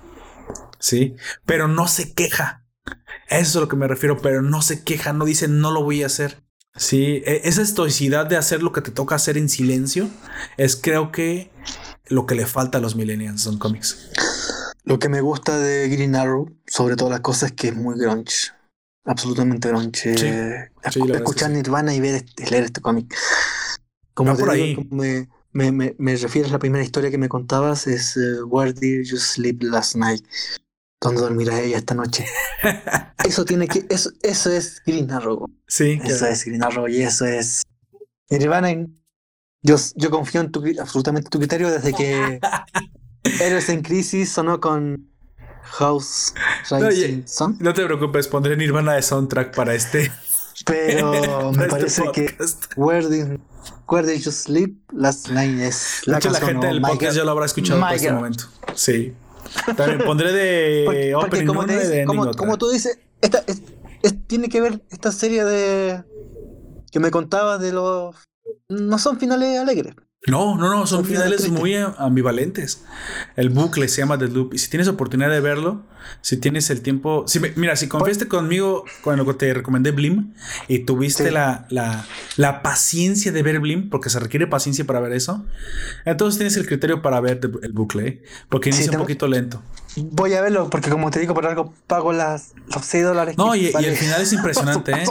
Sí, 0.79 1.15
pero 1.45 1.67
no 1.67 1.87
se 1.87 2.13
queja. 2.13 2.65
Eso 3.27 3.49
es 3.49 3.55
a 3.55 3.59
lo 3.61 3.67
que 3.67 3.75
me 3.75 3.87
refiero, 3.87 4.17
pero 4.17 4.41
no 4.41 4.61
se 4.61 4.83
queja, 4.83 5.13
no 5.13 5.25
dice, 5.25 5.47
no 5.47 5.71
lo 5.71 5.83
voy 5.83 6.03
a 6.03 6.07
hacer. 6.07 6.43
Sí, 6.75 7.21
e, 7.25 7.41
esa 7.45 7.61
estoicidad 7.61 8.25
de 8.25 8.37
hacer 8.37 8.63
lo 8.63 8.71
que 8.71 8.81
te 8.81 8.91
toca 8.91 9.15
hacer 9.15 9.37
en 9.37 9.49
silencio 9.49 10.09
es 10.57 10.75
creo 10.75 11.11
que 11.11 11.51
lo 12.07 12.25
que 12.25 12.35
le 12.35 12.45
falta 12.45 12.77
a 12.77 12.81
los 12.81 12.95
millennials 12.95 13.41
son 13.41 13.57
cómics. 13.57 14.09
Lo 14.83 14.99
que 14.99 15.09
me 15.09 15.21
gusta 15.21 15.59
de 15.59 15.89
Green 15.89 16.15
Arrow, 16.15 16.49
sobre 16.67 16.95
todas 16.95 17.11
las 17.11 17.21
cosas, 17.21 17.51
es 17.51 17.55
que 17.55 17.67
es 17.69 17.75
muy 17.75 17.97
grunge. 17.99 18.51
Absolutamente 19.05 19.67
grunge. 19.67 20.69
escuchar 20.83 21.51
Nirvana 21.51 21.93
y 21.93 21.99
ver 21.99 22.15
este, 22.15 22.49
leer 22.49 22.65
este 22.65 22.81
cómic. 22.81 23.15
Como, 24.13 24.35
por 24.35 24.49
ahí. 24.49 24.87
me, 24.91 25.27
me, 25.51 25.95
me, 25.97 26.15
refieres 26.15 26.51
a 26.51 26.53
la 26.53 26.59
primera 26.59 26.83
historia 26.83 27.09
que 27.09 27.17
me 27.17 27.29
contabas, 27.29 27.87
es 27.87 28.17
uh, 28.17 28.45
Where 28.45 28.73
Did 28.73 29.05
You 29.05 29.17
Sleep 29.17 29.63
Last 29.63 29.95
Night? 29.95 30.25
¿Dónde 31.01 31.21
dormirá 31.21 31.59
ella 31.59 31.77
esta 31.77 31.95
noche? 31.95 32.25
eso 33.25 33.43
tiene 33.43 33.67
que. 33.67 33.85
Eso, 33.89 34.11
eso 34.21 34.51
es 34.51 34.83
Green 34.85 35.11
Arrow. 35.11 35.49
Sí. 35.67 35.99
Eso 36.03 36.27
es 36.27 36.45
Green 36.45 36.63
Arrow 36.63 36.87
y 36.87 37.01
eso 37.01 37.25
es. 37.25 37.63
Nirvana. 38.29 38.69
Yo, 39.63 39.75
yo 39.95 40.09
confío 40.11 40.41
en 40.41 40.51
tu, 40.51 40.63
absolutamente 40.79 41.27
en 41.27 41.31
tu 41.31 41.39
criterio 41.39 41.69
desde 41.69 41.93
que 41.93 42.39
Héroes 43.23 43.69
en 43.69 43.81
Crisis 43.81 44.31
sonó 44.31 44.59
con 44.59 45.07
House 45.63 46.33
Rising 46.69 47.23
no, 47.39 47.57
No 47.59 47.73
te 47.73 47.85
preocupes, 47.85 48.27
pondré 48.27 48.57
Nirvana 48.57 48.93
de 48.93 49.01
soundtrack 49.01 49.55
para 49.55 49.73
este. 49.75 50.11
Pero 50.65 51.51
me 51.51 51.63
este 51.63 51.67
parece 51.67 52.03
que 52.13 52.35
Where 52.75 53.07
Did, 53.07 53.39
Where 53.87 54.19
You 54.19 54.31
Sleep 54.31 54.77
Last 54.93 55.29
Night 55.29 55.59
es 55.59 56.01
la 56.05 56.19
canción. 56.19 56.33
La 56.33 56.47
gente 56.47 56.67
del 56.67 56.81
podcast 56.81 57.15
ya 57.15 57.23
lo 57.23 57.31
habrá 57.31 57.45
escuchado 57.45 57.87
en 57.87 57.95
este 57.95 58.11
momento. 58.11 58.45
Sí. 58.75 59.13
También 59.75 59.99
pondré 60.05 60.31
de 60.31 60.83
porque, 60.85 61.13
porque 61.19 61.45
como, 61.45 61.65
de 61.65 62.05
como, 62.05 62.31
como, 62.31 62.57
tú 62.57 62.69
dices, 62.69 62.99
esta, 63.21 63.43
tiene 64.27 64.49
que 64.49 64.61
ver 64.61 64.81
esta 64.89 65.11
serie 65.11 65.43
de 65.43 66.03
que 66.91 66.99
me 66.99 67.11
contabas 67.11 67.59
de 67.61 67.71
los 67.71 68.15
no 68.69 68.97
son 68.97 69.19
finales 69.19 69.59
alegres. 69.59 69.95
No, 70.27 70.55
no, 70.55 70.69
no, 70.69 70.85
son 70.85 71.03
finales 71.03 71.49
muy 71.49 71.75
ambivalentes. 71.75 72.83
El 73.35 73.49
bucle 73.49 73.87
se 73.87 74.01
llama 74.01 74.19
The 74.19 74.27
Loop. 74.27 74.53
Y 74.53 74.59
si 74.59 74.69
tienes 74.69 74.87
oportunidad 74.87 75.31
de 75.31 75.39
verlo, 75.39 75.83
si 76.21 76.37
tienes 76.37 76.69
el 76.69 76.81
tiempo. 76.81 77.25
Si 77.27 77.39
mira, 77.55 77.75
si 77.75 77.87
confiaste 77.87 78.27
conmigo 78.27 78.85
cuando 79.03 79.35
te 79.35 79.51
recomendé 79.51 79.89
Blim 79.89 80.35
y 80.67 80.79
tuviste 80.79 81.31
la, 81.31 81.65
la, 81.69 82.05
la, 82.37 82.61
paciencia 82.61 83.31
de 83.31 83.41
ver 83.41 83.59
Blim, 83.59 83.89
porque 83.89 84.11
se 84.11 84.19
requiere 84.19 84.45
paciencia 84.45 84.85
para 84.85 84.99
ver 84.99 85.13
eso, 85.13 85.43
entonces 86.05 86.37
tienes 86.37 86.55
el 86.55 86.67
criterio 86.67 87.01
para 87.01 87.19
ver 87.19 87.39
el 87.63 87.71
bucle, 87.71 88.07
¿eh? 88.07 88.23
porque 88.47 88.69
inicia 88.69 88.91
un 88.91 88.99
poquito 88.99 89.27
lento. 89.27 89.63
Voy 89.95 90.33
a 90.35 90.41
verlo, 90.41 90.69
porque 90.69 90.91
como 90.91 91.09
te 91.09 91.19
digo, 91.19 91.33
por 91.33 91.47
algo 91.47 91.73
pago 91.87 92.13
las, 92.13 92.53
los 92.67 92.85
6 92.85 93.03
dólares. 93.05 93.37
No, 93.39 93.55
y, 93.55 93.71
y, 93.79 93.85
el 93.85 93.95
final 93.95 94.21
es 94.21 94.33
impresionante, 94.33 94.91
¿eh? 94.91 95.05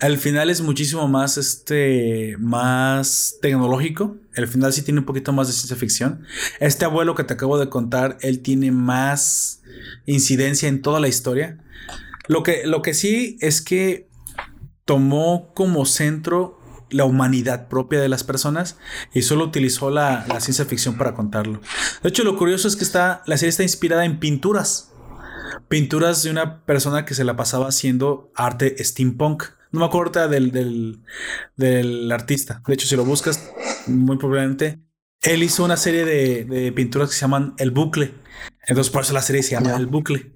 Al 0.00 0.18
final 0.18 0.50
es 0.50 0.60
muchísimo 0.60 1.08
más, 1.08 1.38
este, 1.38 2.36
más 2.38 3.36
tecnológico. 3.40 4.16
El 4.34 4.48
final 4.48 4.72
sí 4.72 4.82
tiene 4.82 5.00
un 5.00 5.06
poquito 5.06 5.32
más 5.32 5.46
de 5.46 5.52
ciencia 5.52 5.76
ficción. 5.76 6.24
Este 6.60 6.84
abuelo 6.84 7.14
que 7.14 7.24
te 7.24 7.34
acabo 7.34 7.58
de 7.58 7.68
contar, 7.68 8.18
él 8.20 8.40
tiene 8.40 8.70
más 8.72 9.62
incidencia 10.06 10.68
en 10.68 10.82
toda 10.82 11.00
la 11.00 11.08
historia. 11.08 11.58
Lo 12.28 12.42
que, 12.42 12.66
lo 12.66 12.82
que 12.82 12.94
sí 12.94 13.38
es 13.40 13.62
que 13.62 14.08
tomó 14.84 15.52
como 15.54 15.86
centro 15.86 16.58
la 16.90 17.04
humanidad 17.04 17.68
propia 17.68 18.00
de 18.00 18.08
las 18.08 18.22
personas 18.22 18.76
y 19.14 19.22
solo 19.22 19.44
utilizó 19.44 19.90
la, 19.90 20.26
la, 20.28 20.40
ciencia 20.40 20.66
ficción 20.66 20.98
para 20.98 21.14
contarlo. 21.14 21.60
De 22.02 22.10
hecho, 22.10 22.22
lo 22.22 22.36
curioso 22.36 22.68
es 22.68 22.76
que 22.76 22.84
está, 22.84 23.22
la 23.26 23.38
serie 23.38 23.48
está 23.48 23.62
inspirada 23.62 24.04
en 24.04 24.18
pinturas 24.18 24.92
pinturas 25.72 26.22
de 26.22 26.30
una 26.30 26.66
persona 26.66 27.06
que 27.06 27.14
se 27.14 27.24
la 27.24 27.34
pasaba 27.34 27.68
haciendo 27.68 28.30
arte 28.34 28.76
steampunk. 28.84 29.44
No 29.72 29.80
me 29.80 29.86
acuerdo 29.86 30.28
del, 30.28 30.52
del, 30.52 31.02
del 31.56 32.12
artista. 32.12 32.62
De 32.66 32.74
hecho, 32.74 32.86
si 32.86 32.94
lo 32.94 33.04
buscas, 33.04 33.50
muy 33.86 34.18
probablemente, 34.18 34.80
él 35.22 35.42
hizo 35.42 35.64
una 35.64 35.76
serie 35.76 36.04
de, 36.04 36.44
de 36.44 36.72
pinturas 36.72 37.08
que 37.08 37.14
se 37.14 37.22
llaman 37.22 37.54
El 37.58 37.70
Bucle. 37.70 38.14
Entonces, 38.66 38.92
por 38.92 39.02
eso 39.02 39.12
la 39.14 39.22
serie 39.22 39.42
se 39.42 39.52
llama 39.52 39.74
El 39.74 39.86
Bucle. 39.86 40.32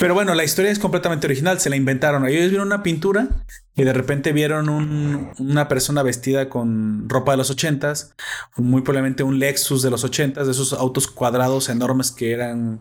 Pero 0.00 0.14
bueno, 0.14 0.34
la 0.34 0.44
historia 0.44 0.70
es 0.70 0.78
completamente 0.78 1.26
original, 1.26 1.60
se 1.60 1.68
la 1.68 1.76
inventaron. 1.76 2.26
Ellos 2.26 2.48
vieron 2.48 2.68
una 2.68 2.82
pintura 2.82 3.28
y 3.76 3.84
de 3.84 3.92
repente 3.92 4.32
vieron 4.32 4.70
una 5.38 5.68
persona 5.68 6.02
vestida 6.02 6.48
con 6.48 7.06
ropa 7.06 7.32
de 7.32 7.36
los 7.36 7.50
ochentas, 7.50 8.14
muy 8.56 8.80
probablemente 8.80 9.24
un 9.24 9.38
Lexus 9.38 9.82
de 9.82 9.90
los 9.90 10.02
ochentas, 10.02 10.46
de 10.46 10.52
esos 10.52 10.72
autos 10.72 11.06
cuadrados 11.06 11.68
enormes 11.68 12.12
que 12.12 12.32
eran 12.32 12.80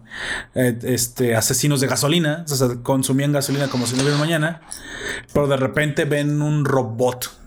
eh, 0.56 0.80
este, 0.84 1.36
asesinos 1.36 1.82
de 1.82 1.88
gasolina, 1.88 2.46
o 2.50 2.56
sea, 2.56 2.70
consumían 2.84 3.34
gasolina 3.34 3.68
como 3.68 3.86
si 3.86 3.98
no 3.98 4.04
hubiera 4.04 4.18
mañana, 4.18 4.62
pero 5.34 5.48
de 5.48 5.58
repente 5.58 6.06
ven 6.06 6.42
un 6.42 6.64
robot 6.64 7.39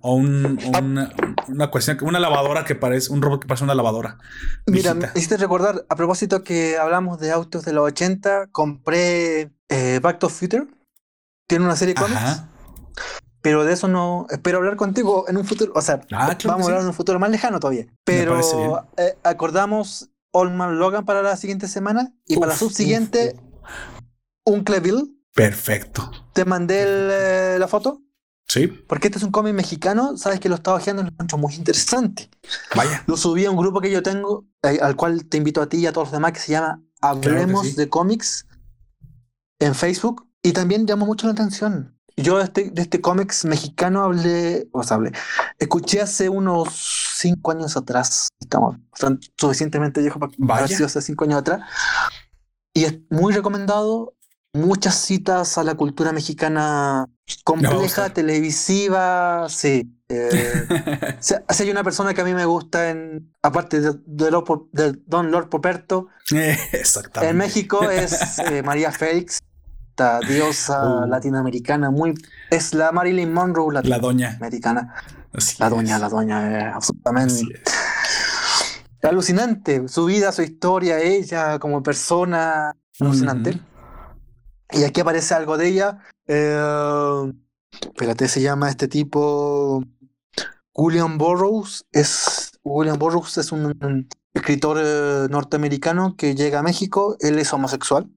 o 0.00 0.14
un, 0.14 0.58
una, 1.48 1.70
cuestión, 1.70 1.98
una 2.02 2.18
lavadora 2.18 2.64
que 2.64 2.74
parece, 2.74 3.12
un 3.12 3.20
robot 3.22 3.42
que 3.42 3.48
parece 3.48 3.64
una 3.64 3.74
lavadora. 3.74 4.18
Mira, 4.66 4.94
me 4.94 5.08
hiciste 5.14 5.36
recordar, 5.36 5.84
a 5.88 5.96
propósito 5.96 6.42
que 6.42 6.78
hablamos 6.78 7.20
de 7.20 7.30
autos 7.30 7.64
de 7.64 7.72
los 7.72 7.84
80, 7.84 8.48
compré 8.52 9.52
eh, 9.68 10.00
Back 10.02 10.18
to 10.18 10.28
Future. 10.28 10.66
Tiene 11.46 11.64
una 11.64 11.76
serie 11.76 11.94
de 11.94 12.00
cómics. 12.00 12.42
Pero 13.42 13.64
de 13.64 13.72
eso 13.72 13.88
no. 13.88 14.26
Espero 14.30 14.58
hablar 14.58 14.76
contigo 14.76 15.26
en 15.28 15.36
un 15.36 15.44
futuro. 15.44 15.72
O 15.74 15.82
sea, 15.82 16.00
ah, 16.12 16.36
vamos 16.44 16.62
a 16.62 16.66
hablar 16.66 16.82
en 16.82 16.88
un 16.88 16.94
futuro 16.94 17.18
más 17.18 17.30
lejano 17.30 17.58
todavía. 17.58 17.86
Pero 18.04 18.38
eh, 18.96 19.16
acordamos 19.22 20.10
Allman 20.32 20.78
Logan 20.78 21.04
para 21.04 21.22
la 21.22 21.36
siguiente 21.36 21.66
semana 21.66 22.12
y 22.26 22.36
para 22.36 22.52
la 22.52 22.58
subsiguiente, 22.58 23.36
Uncleville. 24.44 25.16
Perfecto. 25.34 26.10
Te 26.34 26.44
mandé 26.44 26.84
eh, 26.86 27.58
la 27.58 27.68
foto. 27.68 28.02
Sí. 28.50 28.66
Porque 28.66 29.06
este 29.06 29.18
es 29.18 29.22
un 29.22 29.30
cómic 29.30 29.54
mexicano, 29.54 30.16
sabes 30.16 30.40
que 30.40 30.48
lo 30.48 30.56
estaba 30.56 30.78
haciendo 30.78 31.02
y 31.02 31.04
lo 31.04 31.12
encuentro 31.12 31.38
muy 31.38 31.54
interesante. 31.54 32.28
Vaya. 32.74 33.04
Lo 33.06 33.16
subí 33.16 33.44
a 33.44 33.50
un 33.52 33.56
grupo 33.56 33.80
que 33.80 33.92
yo 33.92 34.02
tengo, 34.02 34.44
eh, 34.64 34.80
al 34.82 34.96
cual 34.96 35.26
te 35.26 35.36
invito 35.36 35.62
a 35.62 35.68
ti 35.68 35.76
y 35.76 35.86
a 35.86 35.92
todos 35.92 36.08
los 36.08 36.12
demás, 36.12 36.32
que 36.32 36.40
se 36.40 36.52
llama 36.52 36.82
Hablemos 37.00 37.76
de 37.76 37.88
cómics 37.88 38.48
en 39.60 39.76
Facebook. 39.76 40.26
Y 40.42 40.52
también 40.52 40.84
llamó 40.84 41.06
mucho 41.06 41.28
la 41.28 41.32
atención. 41.34 41.96
Yo 42.16 42.38
de 42.38 42.44
este, 42.44 42.70
de 42.70 42.82
este 42.82 43.00
cómics 43.00 43.44
mexicano 43.44 44.02
hablé, 44.02 44.68
o 44.72 44.82
sea, 44.82 44.96
hablé, 44.96 45.12
escuché 45.60 46.00
hace 46.00 46.28
unos 46.28 47.14
cinco 47.18 47.52
años 47.52 47.76
atrás, 47.76 48.30
estamos 48.40 48.76
suficientemente 49.38 50.00
viejo 50.00 50.18
para 50.18 50.56
haber 50.56 50.68
sido 50.68 50.86
hace 50.86 51.00
cinco 51.00 51.24
años 51.24 51.38
atrás, 51.38 51.60
y 52.74 52.84
es 52.84 52.98
muy 53.10 53.32
recomendado, 53.32 54.14
muchas 54.52 54.96
citas 54.96 55.56
a 55.56 55.62
la 55.62 55.76
cultura 55.76 56.12
mexicana 56.12 57.06
compleja, 57.44 58.10
televisiva, 58.10 59.46
sí. 59.48 59.96
Eh, 60.08 60.66
si, 61.20 61.34
hay 61.62 61.70
una 61.70 61.84
persona 61.84 62.14
que 62.14 62.20
a 62.20 62.24
mí 62.24 62.34
me 62.34 62.44
gusta, 62.44 62.90
en, 62.90 63.32
aparte 63.42 63.80
de, 63.80 63.94
Don 65.06 65.30
Lord 65.30 65.48
Poperto, 65.48 66.08
en 67.22 67.36
México 67.36 67.88
es 67.90 68.38
eh, 68.38 68.62
María 68.64 68.92
Félix, 68.92 69.40
esta 69.90 70.20
diosa 70.20 71.04
uh. 71.04 71.06
latinoamericana, 71.06 71.90
muy, 71.90 72.14
es 72.50 72.74
la 72.74 72.92
Marilyn 72.92 73.32
Monroe 73.32 73.72
latinoamericana. 73.72 73.98
La 73.98 73.98
doña. 73.98 74.36
Americana. 74.36 74.94
la 75.58 75.68
doña, 75.68 75.98
la 75.98 76.08
doña, 76.08 76.50
eh, 76.50 76.72
absolutamente. 76.74 77.62
Alucinante, 79.02 79.88
su 79.88 80.04
vida, 80.04 80.30
su 80.30 80.42
historia, 80.42 81.00
ella 81.00 81.58
como 81.58 81.82
persona, 81.82 82.74
alucinante. 82.98 83.58
Y 84.72 84.84
aquí 84.84 85.00
aparece 85.00 85.34
algo 85.34 85.56
de 85.56 85.68
ella. 85.68 85.98
Eh, 86.26 87.32
espérate, 87.72 88.28
se 88.28 88.40
llama 88.40 88.68
este 88.68 88.88
tipo 88.88 89.84
William 90.74 91.18
Burroughs. 91.18 91.86
Es, 91.92 92.52
William 92.62 92.98
Burroughs 92.98 93.38
es 93.38 93.52
un 93.52 94.08
escritor 94.34 94.78
eh, 94.80 95.26
norteamericano 95.30 96.14
que 96.16 96.34
llega 96.34 96.60
a 96.60 96.62
México. 96.62 97.16
Él 97.20 97.38
es 97.38 97.52
homosexual. 97.52 98.08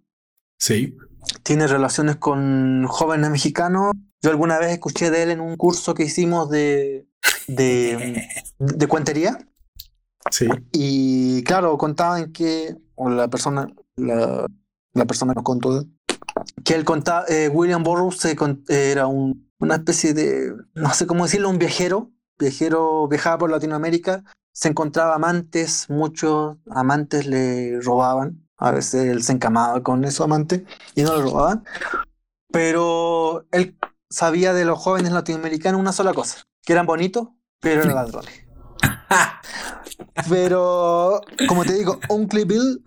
Sí. 0.59 0.95
Tiene 1.43 1.67
relaciones 1.67 2.17
con 2.17 2.85
jóvenes 2.87 3.29
mexicanos. 3.29 3.93
Yo 4.21 4.29
alguna 4.29 4.59
vez 4.59 4.71
escuché 4.71 5.11
de 5.11 5.23
él 5.23 5.31
en 5.31 5.41
un 5.41 5.57
curso 5.57 5.93
que 5.93 6.03
hicimos 6.03 6.49
de, 6.49 7.07
de, 7.47 8.27
de 8.59 8.87
cuentería. 8.87 9.37
Sí. 10.31 10.47
Y 10.71 11.43
claro, 11.43 11.77
contaban 11.77 12.31
que, 12.31 12.77
o 12.95 13.09
la 13.09 13.27
persona, 13.27 13.67
la, 13.97 14.45
la 14.93 15.05
persona 15.05 15.33
nos 15.33 15.43
contó 15.43 15.83
que 16.63 16.75
él 16.75 16.85
contaba, 16.85 17.25
eh, 17.27 17.49
William 17.49 17.83
Burroughs 17.83 18.25
era 18.67 19.07
un, 19.07 19.49
una 19.59 19.75
especie 19.75 20.13
de, 20.13 20.53
no 20.75 20.93
sé 20.93 21.07
cómo 21.07 21.25
decirlo, 21.25 21.49
un 21.49 21.57
viajero, 21.57 22.11
viajero, 22.37 23.07
viajaba 23.07 23.37
por 23.37 23.51
Latinoamérica, 23.51 24.23
se 24.51 24.69
encontraba 24.69 25.15
amantes, 25.15 25.89
muchos 25.89 26.57
amantes 26.69 27.25
le 27.25 27.79
robaban, 27.81 28.47
a 28.57 28.71
veces 28.71 29.05
él 29.05 29.23
se 29.23 29.33
encamaba 29.33 29.81
con 29.81 30.03
esos 30.05 30.25
amantes 30.25 30.63
y 30.95 31.03
no 31.03 31.15
le 31.15 31.23
robaban, 31.23 31.63
pero 32.51 33.45
él 33.51 33.77
sabía 34.09 34.53
de 34.53 34.65
los 34.65 34.79
jóvenes 34.79 35.11
latinoamericanos 35.11 35.81
una 35.81 35.91
sola 35.91 36.13
cosa, 36.13 36.43
que 36.63 36.73
eran 36.73 36.85
bonitos, 36.85 37.29
pero 37.59 37.81
eran 37.81 37.95
ladrones. 37.95 38.45
pero, 40.29 41.21
como 41.47 41.65
te 41.65 41.73
digo, 41.73 41.99
Uncle 42.09 42.45
Bill 42.45 42.83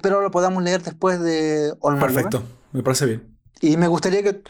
espero 0.00 0.22
lo 0.22 0.30
podamos 0.30 0.62
leer 0.62 0.82
después 0.82 1.20
de 1.20 1.74
Olmar. 1.80 2.10
Perfecto, 2.10 2.42
me 2.72 2.82
parece 2.82 3.04
bien. 3.04 3.38
Y 3.60 3.76
me 3.76 3.86
gustaría 3.86 4.22
que 4.22 4.42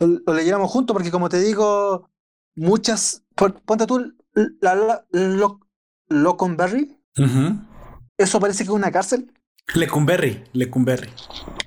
lo, 0.00 0.34
leyéramos 0.34 0.68
juntos, 0.72 0.92
porque 0.92 1.12
como 1.12 1.28
te 1.28 1.38
digo, 1.40 2.10
muchas. 2.56 3.22
Ponte 3.36 3.86
tú 3.86 4.12
la, 4.60 4.74
la, 4.74 5.04
Locumberry. 6.08 6.98
Eso 8.16 8.40
parece 8.40 8.64
que 8.64 8.70
es 8.70 8.74
una 8.74 8.90
cárcel. 8.90 9.32
Lecumberri, 9.72 10.42
Lecumberri. 10.52 11.10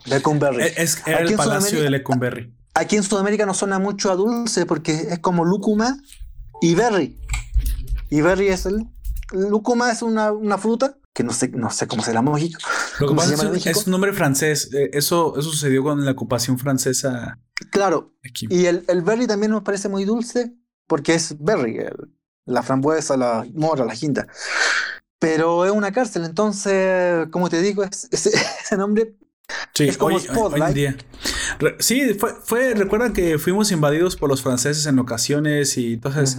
Lecumberri. 0.06 0.64
Es, 0.76 1.02
era 1.08 1.20
el 1.20 1.34
palacio 1.36 1.82
de 1.82 1.90
Lecumberri. 1.90 2.54
Aquí 2.74 2.98
en 2.98 3.04
Sudamérica 3.04 3.46
no 3.46 3.54
suena 3.54 3.80
mucho 3.80 4.12
a 4.12 4.16
dulce 4.16 4.66
porque 4.66 4.92
es 4.92 5.20
como 5.20 5.46
lúcuma 5.46 5.98
y 6.62 6.76
berry. 6.76 7.18
Y 8.10 8.20
berry 8.20 8.50
es 8.50 8.66
el. 8.66 8.88
Lúcuma 9.32 9.90
es 9.90 10.02
una, 10.02 10.34
una 10.34 10.58
fruta 10.58 10.98
que 11.14 11.24
no 11.24 11.34
sé, 11.34 11.50
no 11.50 11.70
sé 11.70 11.88
cómo 11.88 12.04
será 12.04 12.22
México. 12.22 12.60
Lo 13.00 13.10
que 13.10 13.16
pasa 13.16 13.34
es, 13.54 13.66
es, 13.66 13.86
un 13.86 13.92
nombre 13.92 14.14
francés. 14.14 14.70
Eh, 14.74 14.92
eso, 14.94 15.38
eso 15.38 15.50
sucedió 15.50 15.84
con 15.84 16.04
la 16.06 16.12
ocupación 16.12 16.58
francesa. 16.58 17.40
Claro. 17.72 18.16
Y 18.50 18.66
el, 18.66 18.86
el, 18.88 19.02
berry 19.02 19.28
también 19.28 19.52
nos 19.52 19.64
parece 19.64 19.90
muy 19.90 20.06
dulce 20.06 20.54
porque 20.88 21.14
es 21.14 21.36
berry, 21.40 21.80
la 22.46 22.64
frambuesa, 22.64 23.18
la 23.18 23.46
mora, 23.54 23.86
la 23.86 23.94
quinta. 23.94 24.28
Pero 25.20 25.66
es 25.66 25.72
una 25.72 25.92
cárcel, 25.92 26.26
entonces, 26.26 27.28
como 27.30 27.50
te 27.50 27.62
digo, 27.62 27.84
ese 28.12 28.78
nombre 28.78 29.16
Sí, 29.74 29.90
hoy, 30.00 30.16
en 30.56 30.74
día. 30.74 30.96
sí, 31.80 32.14
fue, 32.14 32.34
fue, 32.44 32.74
recuerdan 32.74 33.14
que 33.14 33.38
fuimos 33.38 33.72
invadidos 33.72 34.16
por 34.16 34.30
los 34.30 34.42
franceses 34.42 34.86
en 34.86 35.00
ocasiones 35.00 35.78
y 35.78 35.94
entonces 35.94 36.38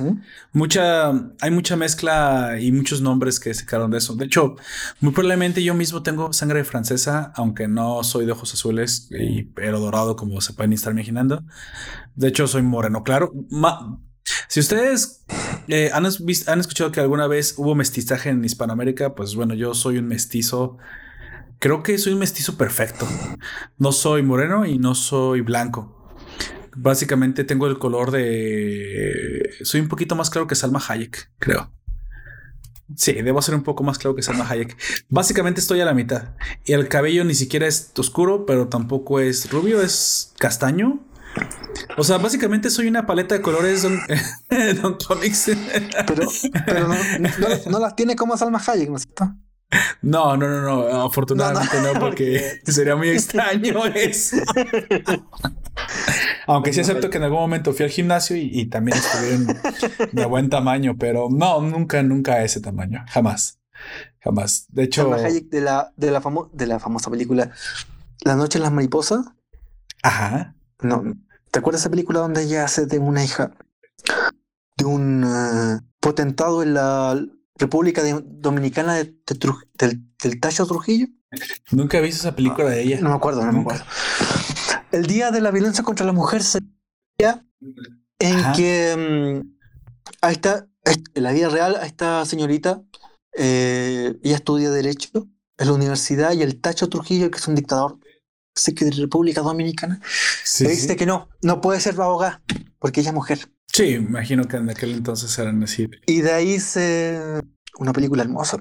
mucha, 0.52 1.10
hay 1.40 1.50
mucha 1.50 1.76
mezcla 1.76 2.56
y 2.60 2.72
muchos 2.72 3.00
nombres 3.00 3.40
que 3.40 3.54
se 3.54 3.64
quedaron 3.64 3.90
de 3.90 3.98
eso. 3.98 4.14
De 4.14 4.26
hecho, 4.26 4.56
muy 5.00 5.12
probablemente 5.12 5.62
yo 5.62 5.74
mismo 5.74 6.02
tengo 6.02 6.32
sangre 6.32 6.64
francesa, 6.64 7.32
aunque 7.36 7.68
no 7.68 8.04
soy 8.04 8.26
de 8.26 8.32
ojos 8.32 8.52
azules 8.54 9.08
y 9.10 9.44
pelo 9.44 9.80
dorado 9.80 10.16
como 10.16 10.40
se 10.40 10.52
pueden 10.52 10.72
estar 10.72 10.92
imaginando. 10.92 11.42
De 12.14 12.28
hecho, 12.28 12.46
soy 12.46 12.62
moreno, 12.62 13.02
claro. 13.02 13.32
si 14.48 14.60
ustedes 14.60 15.24
eh, 15.68 15.90
han, 15.92 16.04
han 16.04 16.60
escuchado 16.60 16.92
que 16.92 17.00
alguna 17.00 17.26
vez 17.26 17.54
hubo 17.56 17.74
mestizaje 17.74 18.30
en 18.30 18.44
Hispanoamérica, 18.44 19.14
pues 19.14 19.34
bueno, 19.34 19.54
yo 19.54 19.74
soy 19.74 19.98
un 19.98 20.06
mestizo 20.06 20.78
Creo 21.62 21.84
que 21.84 21.96
soy 21.96 22.12
un 22.12 22.18
mestizo 22.18 22.56
perfecto. 22.56 23.06
No 23.78 23.92
soy 23.92 24.24
moreno 24.24 24.66
y 24.66 24.78
no 24.78 24.96
soy 24.96 25.42
blanco. 25.42 26.10
Básicamente 26.74 27.44
tengo 27.44 27.68
el 27.68 27.78
color 27.78 28.10
de... 28.10 29.48
Soy 29.62 29.80
un 29.80 29.86
poquito 29.86 30.16
más 30.16 30.28
claro 30.28 30.48
que 30.48 30.56
Salma 30.56 30.82
Hayek, 30.84 31.30
creo. 31.38 31.70
Sí, 32.96 33.12
debo 33.12 33.40
ser 33.42 33.54
un 33.54 33.62
poco 33.62 33.84
más 33.84 33.96
claro 33.98 34.16
que 34.16 34.24
Salma 34.24 34.44
Hayek. 34.50 34.76
Básicamente 35.08 35.60
estoy 35.60 35.80
a 35.80 35.84
la 35.84 35.94
mitad. 35.94 36.30
Y 36.64 36.72
el 36.72 36.88
cabello 36.88 37.24
ni 37.24 37.36
siquiera 37.36 37.68
es 37.68 37.92
oscuro, 37.96 38.44
pero 38.44 38.66
tampoco 38.66 39.20
es 39.20 39.48
rubio, 39.48 39.82
es 39.82 40.34
castaño. 40.38 40.98
O 41.96 42.02
sea, 42.02 42.18
básicamente 42.18 42.70
soy 42.70 42.88
una 42.88 43.06
paleta 43.06 43.36
de 43.36 43.40
colores 43.40 43.82
Don, 43.82 44.00
Comics. 45.06 45.52
Pero, 46.66 46.88
no, 47.70 47.78
las 47.78 47.94
tiene 47.94 48.16
como 48.16 48.36
Salma 48.36 48.60
Hayek, 48.66 48.90
¿no 48.90 48.96
es 48.96 49.02
cierto? 49.04 49.32
No, 50.02 50.36
no, 50.36 50.48
no, 50.48 50.60
no. 50.60 51.04
Afortunadamente 51.04 51.80
no, 51.80 51.94
porque 52.00 52.60
sería 52.64 52.96
muy 52.96 53.10
extraño 53.10 53.86
eso. 53.94 54.36
Aunque 56.46 56.72
sí 56.72 56.80
acepto 56.80 57.08
que 57.08 57.18
en 57.18 57.24
algún 57.24 57.40
momento 57.40 57.72
fui 57.72 57.84
al 57.84 57.90
gimnasio 57.90 58.36
y, 58.36 58.66
también 58.66 58.98
estuvieron 58.98 59.56
de 60.12 60.24
buen 60.26 60.50
tamaño, 60.50 60.96
pero 60.98 61.28
no, 61.30 61.60
nunca, 61.62 62.02
nunca 62.02 62.34
a 62.34 62.44
ese 62.44 62.60
tamaño. 62.60 63.04
Jamás. 63.08 63.58
Jamás. 64.20 64.66
De 64.68 64.84
hecho. 64.84 65.08
de 65.08 65.60
la, 65.60 65.92
de 65.96 66.10
la, 66.10 66.22
de 66.52 66.66
la 66.66 66.78
famosa 66.78 67.10
película 67.10 67.50
La 68.24 68.36
noche 68.36 68.58
en 68.58 68.64
las 68.64 68.72
mariposas. 68.72 69.24
Ajá. 70.02 70.54
No. 70.80 71.02
¿Te 71.50 71.58
acuerdas 71.58 71.80
de 71.80 71.84
esa 71.84 71.90
película 71.90 72.20
donde 72.20 72.42
ella 72.42 72.64
hace 72.64 72.86
de 72.86 72.98
una 72.98 73.24
hija 73.24 73.52
de 74.76 74.84
un 74.84 75.24
eh, 75.24 75.80
potentado 76.00 76.62
en 76.62 76.74
la 76.74 77.18
República 77.56 78.02
Dominicana 78.24 78.94
de, 78.94 79.14
del, 79.74 80.02
del 80.22 80.40
Tacho 80.40 80.66
Trujillo? 80.66 81.06
Nunca 81.70 81.98
he 81.98 82.00
visto 82.00 82.20
esa 82.20 82.36
película 82.36 82.68
de 82.68 82.82
ella. 82.82 83.00
No 83.00 83.10
me 83.10 83.14
acuerdo, 83.16 83.44
no 83.44 83.52
me 83.52 83.60
acuerdo. 83.60 83.84
El 84.90 85.06
día 85.06 85.30
de 85.30 85.40
la 85.40 85.50
violencia 85.50 85.84
contra 85.84 86.04
la 86.04 86.12
mujer 86.12 86.42
se 86.42 86.58
en 88.18 88.36
Ajá. 88.36 88.52
que 88.52 89.42
mm, 89.42 89.56
ahí 90.20 90.32
está, 90.32 90.68
en 91.14 91.22
la 91.22 91.32
vida 91.32 91.48
real, 91.48 91.76
a 91.76 91.86
esta 91.86 92.24
señorita, 92.24 92.82
eh, 93.36 94.18
ella 94.22 94.36
estudia 94.36 94.70
Derecho 94.70 95.28
en 95.58 95.66
la 95.66 95.72
universidad 95.72 96.32
y 96.32 96.42
el 96.42 96.60
Tacho 96.60 96.88
Trujillo, 96.88 97.30
que 97.30 97.38
es 97.38 97.48
un 97.48 97.54
dictador, 97.54 97.98
sé 98.54 98.74
que 98.74 98.84
de 98.84 98.90
República 98.92 99.40
Dominicana, 99.40 100.00
Sí, 100.44 100.64
le 100.64 100.70
sí. 100.74 100.82
dice 100.82 100.96
que 100.96 101.06
no, 101.06 101.28
no 101.42 101.60
puede 101.60 101.80
ser 101.80 102.00
abogada 102.00 102.42
porque 102.78 103.00
ella 103.00 103.10
es 103.10 103.14
mujer. 103.14 103.48
Sí, 103.72 103.84
imagino 103.94 104.44
que 104.46 104.56
en 104.58 104.68
aquel 104.70 104.92
entonces 104.92 105.36
eran 105.38 105.62
así. 105.62 105.88
Y 106.06 106.20
de 106.20 106.32
ahí 106.32 106.60
se. 106.60 107.18
Una 107.78 107.92
película 107.92 108.22
hermosa. 108.22 108.58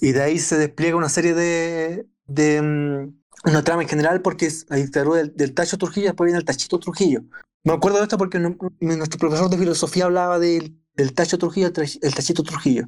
Y 0.00 0.12
de 0.12 0.22
ahí 0.22 0.38
se 0.38 0.58
despliega 0.58 0.96
una 0.96 1.08
serie 1.08 1.34
de. 1.34 2.06
de 2.26 2.60
mm, 2.62 3.48
una 3.50 3.64
trama 3.64 3.82
en 3.82 3.88
general, 3.88 4.20
porque 4.22 4.46
es 4.46 4.66
la 4.68 4.76
dictadura 4.76 5.18
del, 5.18 5.34
del 5.34 5.54
Tacho 5.54 5.78
Trujillo, 5.78 6.06
después 6.08 6.26
viene 6.26 6.38
el 6.38 6.44
Tachito 6.44 6.78
Trujillo. 6.78 7.22
Me 7.64 7.72
acuerdo 7.72 7.98
de 7.98 8.04
esto 8.04 8.18
porque 8.18 8.38
no- 8.38 8.56
nuestro 8.80 9.18
profesor 9.18 9.48
de 9.50 9.56
filosofía 9.58 10.04
hablaba 10.04 10.38
del, 10.38 10.76
del 10.94 11.12
Tacho 11.14 11.38
Trujillo, 11.38 11.68
el, 11.68 11.72
Tach- 11.72 11.98
el 12.02 12.14
Tachito 12.14 12.42
Trujillo. 12.42 12.86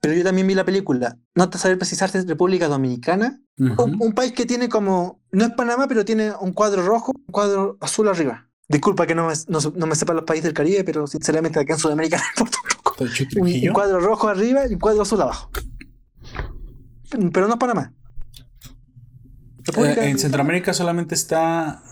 Pero 0.00 0.14
yo 0.14 0.24
también 0.24 0.46
vi 0.46 0.54
la 0.54 0.64
película. 0.64 1.18
No 1.36 1.48
te 1.50 1.58
saber 1.58 1.78
precisarte, 1.78 2.18
es 2.18 2.26
República 2.26 2.66
Dominicana. 2.68 3.40
Ujú. 3.58 3.82
Un, 3.84 3.96
un 4.00 4.12
país 4.14 4.32
que 4.32 4.46
tiene 4.46 4.68
como. 4.68 5.20
No 5.30 5.44
es 5.44 5.50
Panamá, 5.52 5.86
pero 5.88 6.04
tiene 6.04 6.32
un 6.40 6.52
cuadro 6.52 6.84
rojo, 6.84 7.12
un 7.14 7.32
cuadro 7.32 7.76
azul 7.80 8.08
arriba. 8.08 8.48
Disculpa 8.72 9.06
que 9.06 9.14
no 9.14 9.28
me, 9.28 9.34
no, 9.48 9.58
no 9.76 9.86
me 9.86 9.94
sepa 9.94 10.14
los 10.14 10.24
países 10.24 10.44
del 10.44 10.54
Caribe, 10.54 10.82
pero 10.82 11.06
sinceramente 11.06 11.60
acá 11.60 11.74
en 11.74 11.78
Sudamérica 11.78 12.16
no 12.38 12.46
importa 12.46 12.58
un 12.62 12.82
poco 12.82 12.96
un, 13.36 13.72
cuadro 13.74 14.00
rojo 14.00 14.28
arriba 14.28 14.66
y 14.66 14.72
un 14.72 14.80
cuadro 14.80 15.02
azul 15.02 15.20
abajo. 15.20 15.50
Pero 17.10 17.48
no 17.48 17.58
Panamá. 17.58 17.92
Eh, 19.76 19.94
en 20.08 20.18
Centroamérica 20.18 20.72
solamente 20.72 21.14
está. 21.14 21.82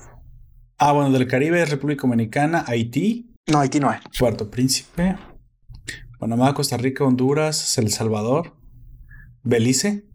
Ah, 0.79 0.93
bueno, 0.93 1.11
del 1.11 1.29
Caribe, 1.29 1.63
República 1.67 2.03
Dominicana, 2.03 2.65
Haití, 2.67 3.31
No, 3.47 3.61
Haití 3.61 3.79
no 3.79 3.93
es. 3.93 4.01
Puerto 4.19 4.51
Príncipe, 4.51 5.19
Panamá, 6.19 6.55
Costa 6.55 6.79
Rica, 6.79 7.05
Honduras, 7.05 7.77
El 7.77 7.91
Salvador, 7.91 8.57
Belice. 9.43 10.07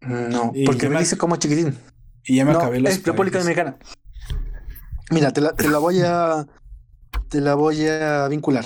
No, 0.00 0.52
Y 0.54 0.64
porque 0.64 0.86
yo 0.86 0.90
me 0.90 1.18
como 1.18 1.36
chiquitín. 1.36 1.76
Y 2.24 2.36
ya 2.36 2.46
me 2.46 2.52
No, 2.52 2.60
acabé 2.60 2.80
los 2.80 2.92
es 2.92 3.04
República 3.04 3.38
países. 3.38 3.56
Dominicana. 3.56 4.03
Mira, 5.10 5.32
te 5.32 5.40
la, 5.40 5.52
te 5.52 5.68
la 5.68 5.78
voy 5.78 6.00
a. 6.02 6.46
Te 7.28 7.40
la 7.40 7.54
voy 7.54 7.86
a 7.86 8.28
vincular. 8.28 8.64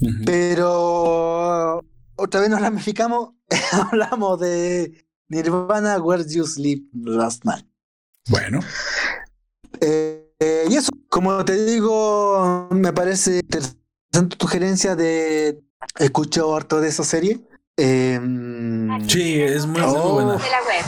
Ujú. 0.00 0.24
Pero 0.24 1.82
otra 2.16 2.40
vez 2.40 2.50
nos 2.50 2.60
ramificamos. 2.60 3.30
Hablamos 3.72 4.40
de 4.40 5.06
Nirvana, 5.28 5.98
Where 5.98 6.24
You 6.28 6.46
Sleep 6.46 6.84
Last 6.94 7.44
Night. 7.44 7.66
Bueno, 8.28 8.60
Eh, 9.80 10.30
eh, 10.38 10.64
y 10.68 10.76
eso, 10.76 10.90
como 11.08 11.44
te 11.44 11.64
digo, 11.64 12.68
me 12.70 12.92
parece 12.92 13.38
interesante 13.38 14.36
tu 14.36 14.46
sugerencia 14.46 14.94
de 14.94 15.60
escucho 15.98 16.54
harto 16.54 16.80
de 16.80 16.88
esa 16.88 17.02
serie. 17.04 17.40
Em, 17.76 19.08
sí, 19.08 19.40
es 19.40 19.64
muy, 19.66 19.80
muy 19.80 19.90
Oh. 19.96 20.12
buena. 20.14 20.32
de 20.34 20.38
la 20.50 20.62
web. 20.66 20.84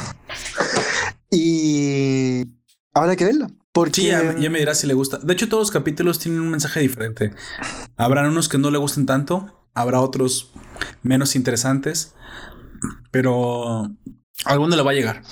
y 1.31 2.47
habrá 2.93 3.16
que 3.16 3.24
verla. 3.24 3.49
Porque 3.73 4.03
Sí, 4.03 4.07
ya, 4.09 4.36
ya 4.39 4.51
me 4.51 4.59
dirás 4.59 4.81
si 4.81 4.86
le 4.86 4.94
gusta. 4.94 5.19
De 5.19 5.32
hecho, 5.32 5.49
todos 5.49 5.62
los 5.62 5.70
capítulos 5.70 6.19
tienen 6.19 6.40
un 6.40 6.51
mensaje 6.51 6.81
diferente. 6.81 7.32
Habrán 7.97 8.27
unos 8.27 8.49
que 8.49 8.59
no 8.59 8.70
le 8.70 8.78
gusten 8.78 9.07
tanto, 9.07 9.69
habrá 9.74 10.01
otros 10.01 10.53
menos 11.03 11.36
interesantes, 11.36 12.15
pero 13.11 13.90
alguno 14.44 14.77
le 14.77 14.82
va 14.82 14.90
a 14.90 14.94
llegar. 14.94 15.23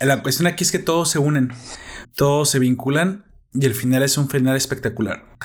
La 0.00 0.22
cuestión 0.22 0.46
aquí 0.46 0.64
es 0.64 0.72
que 0.72 0.78
todos 0.78 1.10
se 1.10 1.18
unen, 1.18 1.52
todos 2.16 2.48
se 2.48 2.58
vinculan 2.58 3.26
y 3.52 3.66
el 3.66 3.74
final 3.74 4.02
es 4.02 4.16
un 4.16 4.28
final 4.28 4.56
espectacular. 4.56 5.36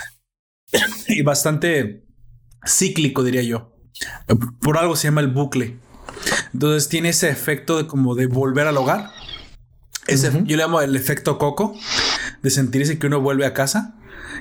y 1.08 1.22
bastante 1.24 2.06
cíclico, 2.66 3.24
diría 3.24 3.44
yo. 3.44 3.74
Por 4.62 4.78
algo 4.78 4.96
se 4.96 5.08
llama 5.08 5.22
el 5.22 5.28
bucle. 5.28 5.78
Entonces 6.54 6.90
tiene 6.90 7.10
ese 7.10 7.30
efecto 7.30 7.78
de 7.78 7.88
como 7.88 8.16
de 8.16 8.28
volver 8.28 8.68
al 8.68 8.78
hogar. 8.78 9.12
Ese. 10.08 10.32
Yo 10.46 10.56
le 10.56 10.64
llamo 10.64 10.80
el 10.82 10.96
efecto 10.96 11.38
coco, 11.38 11.78
de 12.44 12.50
sentirse 12.50 13.00
que 13.00 13.08
uno 13.08 13.22
vuelve 13.22 13.46
a 13.46 13.54
casa, 13.54 13.98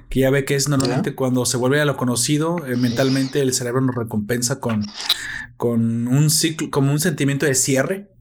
que 0.09 0.21
ya 0.21 0.31
ve 0.31 0.45
que 0.45 0.55
es 0.55 0.69
normalmente 0.69 1.15
cuando 1.15 1.47
se 1.47 1.57
vuelve 1.57 1.81
a 1.81 1.85
lo 1.85 1.97
conocido, 1.97 2.65
eh, 2.67 2.77
mentalmente 2.77 3.41
el 3.41 3.53
cerebro 3.55 3.81
nos 3.81 3.95
recompensa 3.95 4.61
con, 4.61 4.85
con 5.57 6.09
un 6.09 6.31
ciclo, 6.31 6.71
como 6.71 6.93
un 6.93 7.01
sentimiento 7.01 7.47
de 7.47 7.55
cierre. 7.55 8.13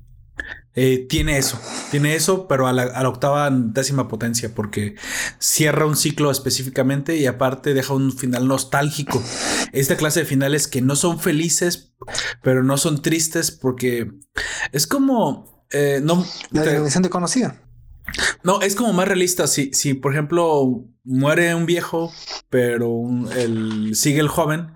Eh, 0.77 1.05
tiene 1.07 1.37
eso, 1.37 1.57
tiene 1.89 2.15
eso, 2.15 2.49
pero 2.49 2.67
a 2.67 2.73
la, 2.73 2.83
a 2.83 3.03
la 3.03 3.07
octava 3.07 3.49
décima 3.49 4.09
potencia, 4.09 4.53
porque 4.53 4.95
cierra 5.39 5.85
un 5.85 5.95
ciclo 5.95 6.29
específicamente 6.29 7.15
y 7.15 7.25
aparte 7.27 7.73
deja 7.73 7.93
un 7.93 8.11
final 8.11 8.45
nostálgico. 8.45 9.23
Esta 9.71 9.95
clase 9.95 10.19
de 10.21 10.25
finales 10.25 10.67
que 10.67 10.81
no 10.81 10.97
son 10.97 11.21
felices, 11.21 11.93
pero 12.43 12.61
no 12.61 12.75
son 12.77 13.01
tristes, 13.01 13.51
porque 13.51 14.11
es 14.73 14.85
como 14.85 15.65
eh, 15.71 16.01
no 16.03 16.25
la 16.51 16.63
te- 16.63 16.71
definición 16.71 17.03
de 17.03 17.09
conocida. 17.09 17.61
No, 18.43 18.61
es 18.61 18.75
como 18.75 18.93
más 18.93 19.07
realista. 19.07 19.47
Si, 19.47 19.71
si 19.73 19.93
por 19.93 20.13
ejemplo, 20.13 20.85
muere 21.03 21.55
un 21.55 21.65
viejo, 21.65 22.11
pero 22.49 23.03
el, 23.35 23.95
sigue 23.95 24.19
el 24.19 24.27
joven, 24.27 24.73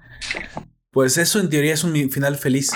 pues 0.91 1.18
eso 1.18 1.39
en 1.39 1.49
teoría 1.49 1.73
es 1.73 1.84
un 1.84 1.93
final 2.11 2.38
feliz. 2.38 2.72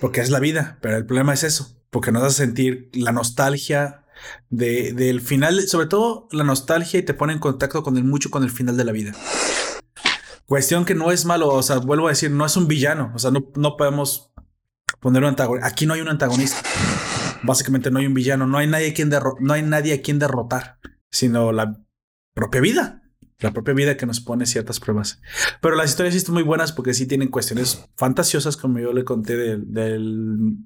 Porque 0.00 0.20
es 0.20 0.30
la 0.30 0.40
vida. 0.40 0.78
Pero 0.80 0.96
el 0.96 1.06
problema 1.06 1.34
es 1.34 1.44
eso. 1.44 1.76
Porque 1.90 2.12
nos 2.12 2.22
hace 2.22 2.44
sentir 2.44 2.90
la 2.92 3.12
nostalgia 3.12 4.04
de, 4.48 4.92
del 4.92 5.20
final, 5.20 5.66
sobre 5.66 5.86
todo 5.86 6.28
la 6.30 6.44
nostalgia 6.44 7.00
y 7.00 7.02
te 7.02 7.14
pone 7.14 7.32
en 7.32 7.38
contacto 7.38 7.82
con 7.82 7.96
el 7.96 8.04
mucho 8.04 8.30
con 8.30 8.42
el 8.42 8.50
final 8.50 8.76
de 8.76 8.84
la 8.84 8.92
vida. 8.92 9.12
Cuestión 10.46 10.84
que 10.84 10.94
no 10.94 11.12
es 11.12 11.24
malo. 11.24 11.48
O 11.48 11.62
sea, 11.62 11.78
vuelvo 11.78 12.06
a 12.06 12.10
decir, 12.10 12.30
no 12.30 12.44
es 12.44 12.56
un 12.56 12.66
villano. 12.66 13.12
O 13.14 13.18
sea, 13.18 13.30
no, 13.30 13.50
no 13.56 13.76
podemos 13.76 14.32
poner 15.00 15.22
un 15.22 15.28
antagonista. 15.28 15.68
Aquí 15.68 15.86
no 15.86 15.94
hay 15.94 16.00
un 16.00 16.08
antagonista. 16.08 16.62
Básicamente 17.42 17.90
no 17.90 17.98
hay 17.98 18.06
un 18.06 18.14
villano, 18.14 18.46
no 18.46 18.58
hay 18.58 18.66
nadie 18.66 18.90
a 18.90 18.94
quien 18.94 19.10
derro- 19.10 19.36
no 19.40 19.52
hay 19.54 19.62
nadie 19.62 19.94
a 19.94 20.02
quien 20.02 20.18
derrotar, 20.18 20.78
sino 21.10 21.52
la 21.52 21.80
propia 22.34 22.60
vida. 22.60 22.96
La 23.42 23.52
propia 23.54 23.72
vida 23.72 23.96
que 23.96 24.04
nos 24.04 24.20
pone 24.20 24.44
ciertas 24.44 24.80
pruebas. 24.80 25.22
Pero 25.62 25.74
las 25.74 25.88
historias 25.88 26.12
sí 26.12 26.18
están 26.18 26.34
muy 26.34 26.42
buenas 26.42 26.72
porque 26.72 26.92
sí 26.92 27.06
tienen 27.06 27.28
cuestiones 27.28 27.86
fantasiosas, 27.96 28.58
como 28.58 28.78
yo 28.80 28.92
le 28.92 29.02
conté 29.02 29.34
del, 29.34 29.72
del- 29.72 30.56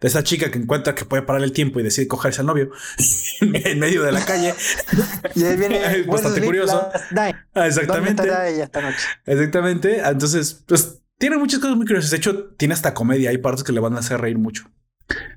de 0.00 0.08
esa 0.08 0.22
chica 0.22 0.50
que 0.50 0.58
encuentra 0.58 0.94
que 0.94 1.04
puede 1.04 1.22
parar 1.22 1.42
el 1.44 1.52
tiempo 1.52 1.80
y 1.80 1.82
decide 1.82 2.08
cogerse 2.08 2.40
al 2.40 2.46
novio 2.46 2.70
en 3.42 3.78
medio 3.78 4.02
de 4.02 4.12
la 4.12 4.24
calle. 4.24 4.54
Y 5.34 5.44
ahí 5.44 5.56
viene 5.58 5.82
Es 6.00 6.06
bastante 6.06 6.40
curioso. 6.42 6.88
Ah, 7.14 7.34
¿Dónde 7.54 7.68
Exactamente. 7.68 8.22
estará 8.22 8.48
ella 8.48 8.64
esta 8.64 8.80
noche? 8.80 9.04
Exactamente. 9.26 9.98
Entonces, 10.02 10.64
pues 10.66 11.02
tiene 11.18 11.36
muchas 11.36 11.60
cosas 11.60 11.76
muy 11.76 11.84
curiosas. 11.84 12.10
De 12.10 12.16
hecho, 12.16 12.46
tiene 12.56 12.72
hasta 12.72 12.94
comedia. 12.94 13.28
Hay 13.30 13.38
partes 13.38 13.64
que 13.64 13.72
le 13.72 13.80
van 13.80 13.96
a 13.96 13.98
hacer 13.98 14.18
reír 14.18 14.38
mucho. 14.38 14.64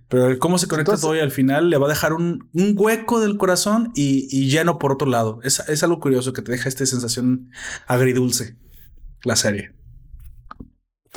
Pero 0.10 0.28
el 0.28 0.40
cómo 0.40 0.58
se 0.58 0.68
conecta 0.68 0.92
Entonces- 0.92 1.02
todo 1.02 1.16
y 1.16 1.20
al 1.20 1.32
final 1.32 1.70
le 1.70 1.78
va 1.78 1.86
a 1.88 1.90
dejar 1.90 2.14
un, 2.14 2.50
un 2.54 2.74
hueco 2.78 3.20
del 3.20 3.38
corazón 3.38 3.92
y, 3.94 4.28
y 4.32 4.50
lleno 4.50 4.80
por 4.80 4.92
otro 4.94 5.08
lado. 5.08 5.40
Es, 5.44 5.60
es 5.68 5.84
algo 5.84 6.00
curioso 6.00 6.32
que 6.34 6.42
te 6.42 6.52
deja 6.52 6.70
esta 6.70 6.86
sensación 6.86 7.52
agridulce. 7.88 8.56
La 9.24 9.36
serie. 9.36 9.74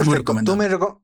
Muy 0.04 0.16
recomendado. 0.16 0.54
¿Tú 0.54 0.58
me, 0.58 0.68
reco- 0.68 1.02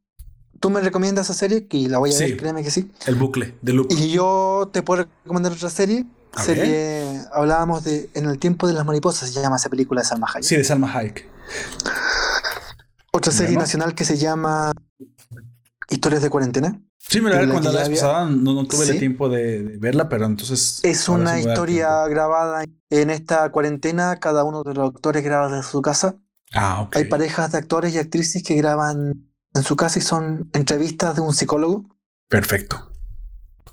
tú 0.59 0.71
me 0.71 0.81
recomiendas 0.81 1.27
esa 1.27 1.35
serie, 1.39 1.69
que 1.69 1.89
la 1.89 1.99
voy 1.99 2.11
a 2.11 2.13
Sí. 2.15 2.25
ver, 2.25 2.37
créeme 2.39 2.63
que 2.65 2.71
sí. 2.71 2.91
El 3.07 3.15
bucle 3.15 3.55
de 3.63 3.73
loop. 3.75 3.89
Y 3.91 4.11
yo 4.11 4.71
te 4.73 4.83
puedo 4.83 5.07
recomendar 5.25 5.53
otra 5.53 5.71
serie. 5.71 6.07
A 6.35 6.43
serie 6.43 7.21
hablábamos 7.33 7.85
de 7.85 8.11
En 8.15 8.25
el 8.27 8.39
tiempo 8.39 8.67
de 8.67 8.75
las 8.75 8.85
mariposas, 8.85 9.31
se 9.31 9.41
llama 9.41 9.57
esa 9.57 9.69
película 9.71 10.01
de 10.03 10.07
Salma 10.09 10.27
Hayek. 10.35 10.43
Sí, 10.45 10.57
de 10.57 10.65
Salma 10.65 10.93
Hayek. 10.93 11.29
Otra 13.13 13.33
serie 13.33 13.57
nacional 13.57 13.95
que 13.95 14.05
se 14.05 14.17
llama 14.19 14.73
Historias 15.89 16.23
de 16.23 16.31
cuarentena. 16.31 16.81
Sí, 17.09 17.21
me 17.21 17.31
la 17.31 17.39
Pero 17.39 17.53
cuando 17.53 17.73
la 17.73 17.81
vez 17.81 17.91
pasada 17.91 18.27
no, 18.29 18.55
no 18.55 18.65
tuve 18.67 18.91
el 18.91 18.99
tiempo 18.99 19.29
de, 19.29 19.63
de 19.63 19.79
verla, 19.79 20.09
pero 20.09 20.27
entonces. 20.27 20.81
Es 20.83 21.09
una 21.09 21.39
historia 21.39 22.07
grabada 22.09 22.65
en 22.91 23.11
esta 23.11 23.51
cuarentena. 23.51 24.17
Cada 24.17 24.43
uno 24.45 24.65
de 24.65 24.75
los 24.75 24.91
actores 24.91 25.23
graba 25.23 25.49
desde 25.49 25.71
su 25.71 25.83
casa. 25.83 26.17
Ah, 26.53 26.83
ok. 26.83 26.97
Hay 26.97 27.05
parejas 27.05 27.53
de 27.53 27.59
actores 27.59 27.95
y 27.95 27.99
actrices 27.99 28.43
que 28.43 28.57
graban 28.57 29.29
en 29.55 29.63
su 29.63 29.77
casa 29.77 29.99
y 29.99 30.03
son 30.03 30.51
entrevistas 30.53 31.15
de 31.15 31.23
un 31.23 31.33
psicólogo 31.33 31.87
Perfecto. 32.29 32.91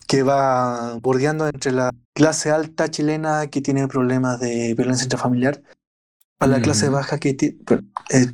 que 0.07 0.23
va 0.23 0.97
bordeando 0.99 1.47
entre 1.47 1.72
la 1.72 1.91
clase 2.14 2.51
alta 2.51 2.89
chilena 2.89 3.47
que 3.47 3.61
tiene 3.61 3.88
problemas 3.88 4.39
de 4.39 4.73
violencia 4.76 5.03
intrafamiliar 5.03 5.61
a 6.39 6.47
la 6.47 6.61
clase 6.61 6.89
baja 6.89 7.19
que 7.19 7.34
tiene. 7.34 7.57
Es, 8.10 8.34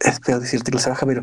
es 0.00 0.20
feo 0.20 0.40
decirte 0.40 0.70
clase 0.70 0.90
baja, 0.90 1.06
pero 1.06 1.22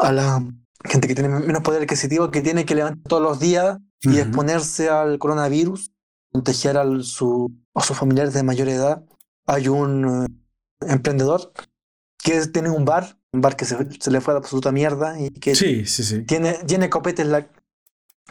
a 0.00 0.12
la 0.12 0.44
gente 0.84 1.08
que 1.08 1.14
tiene 1.14 1.28
menos 1.28 1.62
poder 1.62 1.82
adquisitivo 1.82 2.30
que 2.30 2.40
tiene 2.42 2.64
que 2.64 2.74
levantar 2.74 3.02
todos 3.08 3.22
los 3.22 3.38
días 3.40 3.78
y 4.00 4.18
exponerse 4.18 4.88
al 4.88 5.18
coronavirus 5.18 5.92
proteger 6.32 6.76
a, 6.78 6.84
su, 7.02 7.52
a 7.74 7.82
sus 7.82 7.96
familiares 7.96 8.32
de 8.34 8.42
mayor 8.42 8.68
edad, 8.68 9.04
hay 9.46 9.68
un 9.68 10.26
eh, 10.26 10.88
emprendedor 10.92 11.52
que 12.18 12.46
tiene 12.46 12.70
un 12.70 12.84
bar, 12.84 13.18
un 13.32 13.40
bar 13.42 13.54
que 13.56 13.64
se, 13.64 13.76
se 14.00 14.10
le 14.10 14.20
fue 14.20 14.32
a 14.32 14.36
la 14.36 14.38
absoluta 14.40 14.72
mierda 14.72 15.20
y 15.20 15.30
que 15.30 15.54
Sí, 15.54 15.84
sí, 15.86 16.02
sí. 16.02 16.22
tiene, 16.24 16.54
tiene 16.66 16.88
copete, 16.90 17.24
la, 17.24 17.46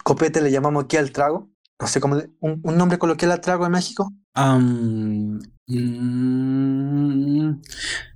copete 0.03 0.41
le 0.41 0.51
llamamos 0.51 0.85
aquí 0.85 0.97
al 0.97 1.11
trago. 1.11 1.49
No 1.79 1.87
sé 1.87 1.99
cómo, 2.01 2.15
le- 2.15 2.29
un, 2.39 2.59
un 2.63 2.77
nombre 2.77 2.97
coloquial 2.97 3.31
al 3.31 3.41
trago 3.41 3.65
en 3.65 3.71
México. 3.71 4.11
Mm, 5.67 7.51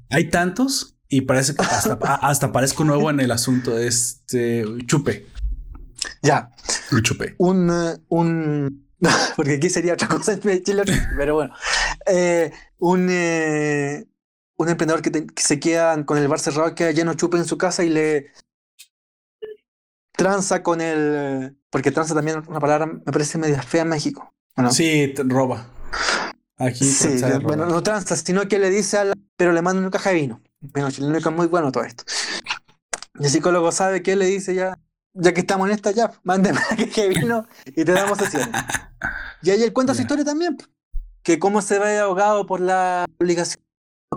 hay 0.10 0.30
tantos 0.30 0.95
y 1.10 1.22
parece 1.22 1.56
que 1.56 1.62
hasta, 1.64 1.98
a- 2.02 2.16
hasta 2.30 2.52
parezco 2.52 2.84
nuevo 2.84 3.10
en 3.10 3.20
el 3.20 3.32
asunto. 3.32 3.78
Este 3.78 4.66
chupe, 4.86 5.26
Ya, 6.22 6.52
el 6.92 7.02
chupe. 7.04 7.36
un, 7.38 7.70
eh, 7.70 7.98
un 8.10 8.88
porque 9.36 9.56
aquí 9.56 9.70
sería 9.70 9.94
otra 9.94 10.08
cosa 10.08 10.38
pero 11.18 11.36
bueno, 11.36 11.54
Eh, 12.08 12.52
un, 12.80 13.08
eh, 13.10 14.06
un 14.58 14.70
emprendedor 14.70 15.02
que, 15.02 15.12
te- 15.12 15.26
que 15.28 15.44
se 15.44 15.60
queda 15.60 16.04
con 16.06 16.18
el 16.18 16.28
bar 16.28 16.40
cerrado, 16.40 16.74
queda 16.76 16.92
lleno 16.92 17.12
de 17.12 17.18
chupe 17.18 17.38
en 17.38 17.46
su 17.46 17.58
casa 17.58 17.84
y 17.84 17.90
le 17.90 18.32
tranza 20.14 20.64
con 20.64 20.82
el, 20.82 21.58
porque 21.70 21.92
tranza 21.92 22.14
también 22.16 22.42
una 22.48 22.60
palabra 22.60 22.86
me 22.86 23.00
parece 23.12 23.38
media 23.38 23.62
fea 23.62 23.82
en 23.82 23.90
México. 23.90 24.34
Sí, 24.72 25.14
roba. 25.26 25.68
Aquí 26.58 26.86
Sí, 26.86 27.10
de 27.10 27.40
bueno, 27.40 27.66
no 27.66 27.84
tranza, 27.84 28.16
sino 28.16 28.48
que 28.48 28.58
le 28.60 28.70
dice 28.70 28.98
al, 28.98 29.14
pero 29.36 29.52
le 29.52 29.62
manda 29.62 29.82
una 29.82 29.92
caja 29.92 30.12
de 30.12 30.16
vino. 30.16 30.42
Vino 30.74 30.92
chileno 30.92 31.14
que 31.22 31.30
es 31.30 31.36
muy 31.36 31.48
bueno 31.48 31.72
todo 31.72 31.84
esto. 31.84 32.04
Y 33.20 33.26
el 33.26 33.30
psicólogo 33.30 33.72
sabe 33.72 34.02
que 34.04 34.16
le 34.16 34.26
dice 34.26 34.54
ya, 34.56 34.78
ya 35.14 35.34
que 35.34 35.42
estamos 35.42 35.68
en 35.70 35.76
esta, 35.76 35.92
ya, 35.92 36.12
mándeme 36.24 36.60
caja 36.70 37.02
de 37.04 37.10
vino 37.10 37.48
y 37.66 37.86
te 37.86 37.92
damos 37.92 38.18
sesiones. 38.18 38.50
Y 39.42 39.50
ahí 39.52 39.64
él 39.64 39.74
cuenta 39.74 39.94
su 39.94 40.00
Ya. 40.00 40.04
historia 40.04 40.26
también, 40.26 40.58
que 41.24 41.40
cómo 41.40 41.62
se 41.62 41.80
ve 41.80 42.00
ahogado 42.00 42.46
por 42.46 42.60
la 42.60 43.06
obligación, 43.20 43.64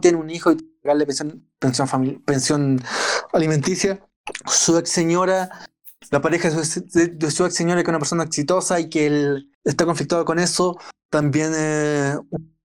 tiene 0.00 0.18
un 0.18 0.30
hijo 0.30 0.52
y 0.52 0.56
que 0.56 0.64
pagarle 0.82 1.06
pensión, 1.06 1.48
pensión, 1.58 2.22
pensión 2.24 2.82
alimenticia. 3.32 4.00
Su 4.46 4.76
ex 4.78 4.90
señora, 4.90 5.48
la 6.10 6.20
pareja 6.20 6.50
de 6.50 6.64
su, 6.64 6.80
de- 6.86 7.30
su 7.30 7.46
ex 7.46 7.54
señora, 7.54 7.76
que 7.82 7.82
es 7.84 7.88
una 7.88 7.98
persona 7.98 8.24
exitosa 8.24 8.78
y 8.80 8.88
que 8.90 9.06
él 9.06 9.50
está 9.64 9.84
conflictado 9.86 10.24
con 10.24 10.38
eso. 10.38 10.76
También 11.10 11.52
eh, 11.56 12.16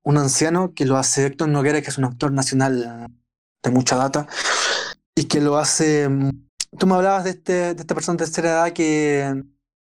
un- 0.04 0.18
anciano 0.18 0.74
que 0.74 0.86
lo 0.86 0.98
hace 0.98 1.26
Héctor 1.26 1.50
Noguera, 1.50 1.82
que 1.82 1.90
es 1.90 1.98
un 1.98 2.06
actor 2.06 2.32
nacional 2.32 3.08
de 3.64 3.72
mucha 3.72 3.96
data, 3.96 4.28
y 5.16 5.26
que 5.26 5.40
lo 5.42 5.58
hace. 5.58 6.08
mm, 6.10 6.30
Tú 6.78 6.88
me 6.88 6.96
hablabas 6.96 7.24
de, 7.24 7.30
este, 7.32 7.54
de 7.76 7.82
esta 7.82 7.94
persona 7.94 8.18
de 8.18 8.26
tercera 8.26 8.50
edad 8.50 8.74
que 8.74 9.44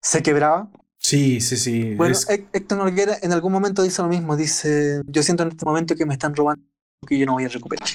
se 0.03 0.23
quebraba. 0.23 0.69
Sí, 0.99 1.41
sí, 1.41 1.57
sí. 1.57 1.95
Bueno, 1.95 2.13
es- 2.15 2.27
Héctor 2.29 2.79
Noguera 2.79 3.17
en 3.23 3.33
algún 3.33 3.51
momento 3.53 3.83
dice 3.83 4.03
lo 4.03 4.09
mismo. 4.09 4.37
Dice: 4.37 5.01
Yo 5.07 5.23
siento 5.23 5.43
en 5.45 5.51
este 5.51 5.65
momento 5.65 5.97
que 5.97 6.05
me 6.05 6.13
están 6.13 6.35
robando 6.37 6.63
que 7.07 7.19
yo 7.19 7.25
no 7.27 7.33
voy 7.33 7.45
a 7.45 7.49
recuperar. 7.49 7.89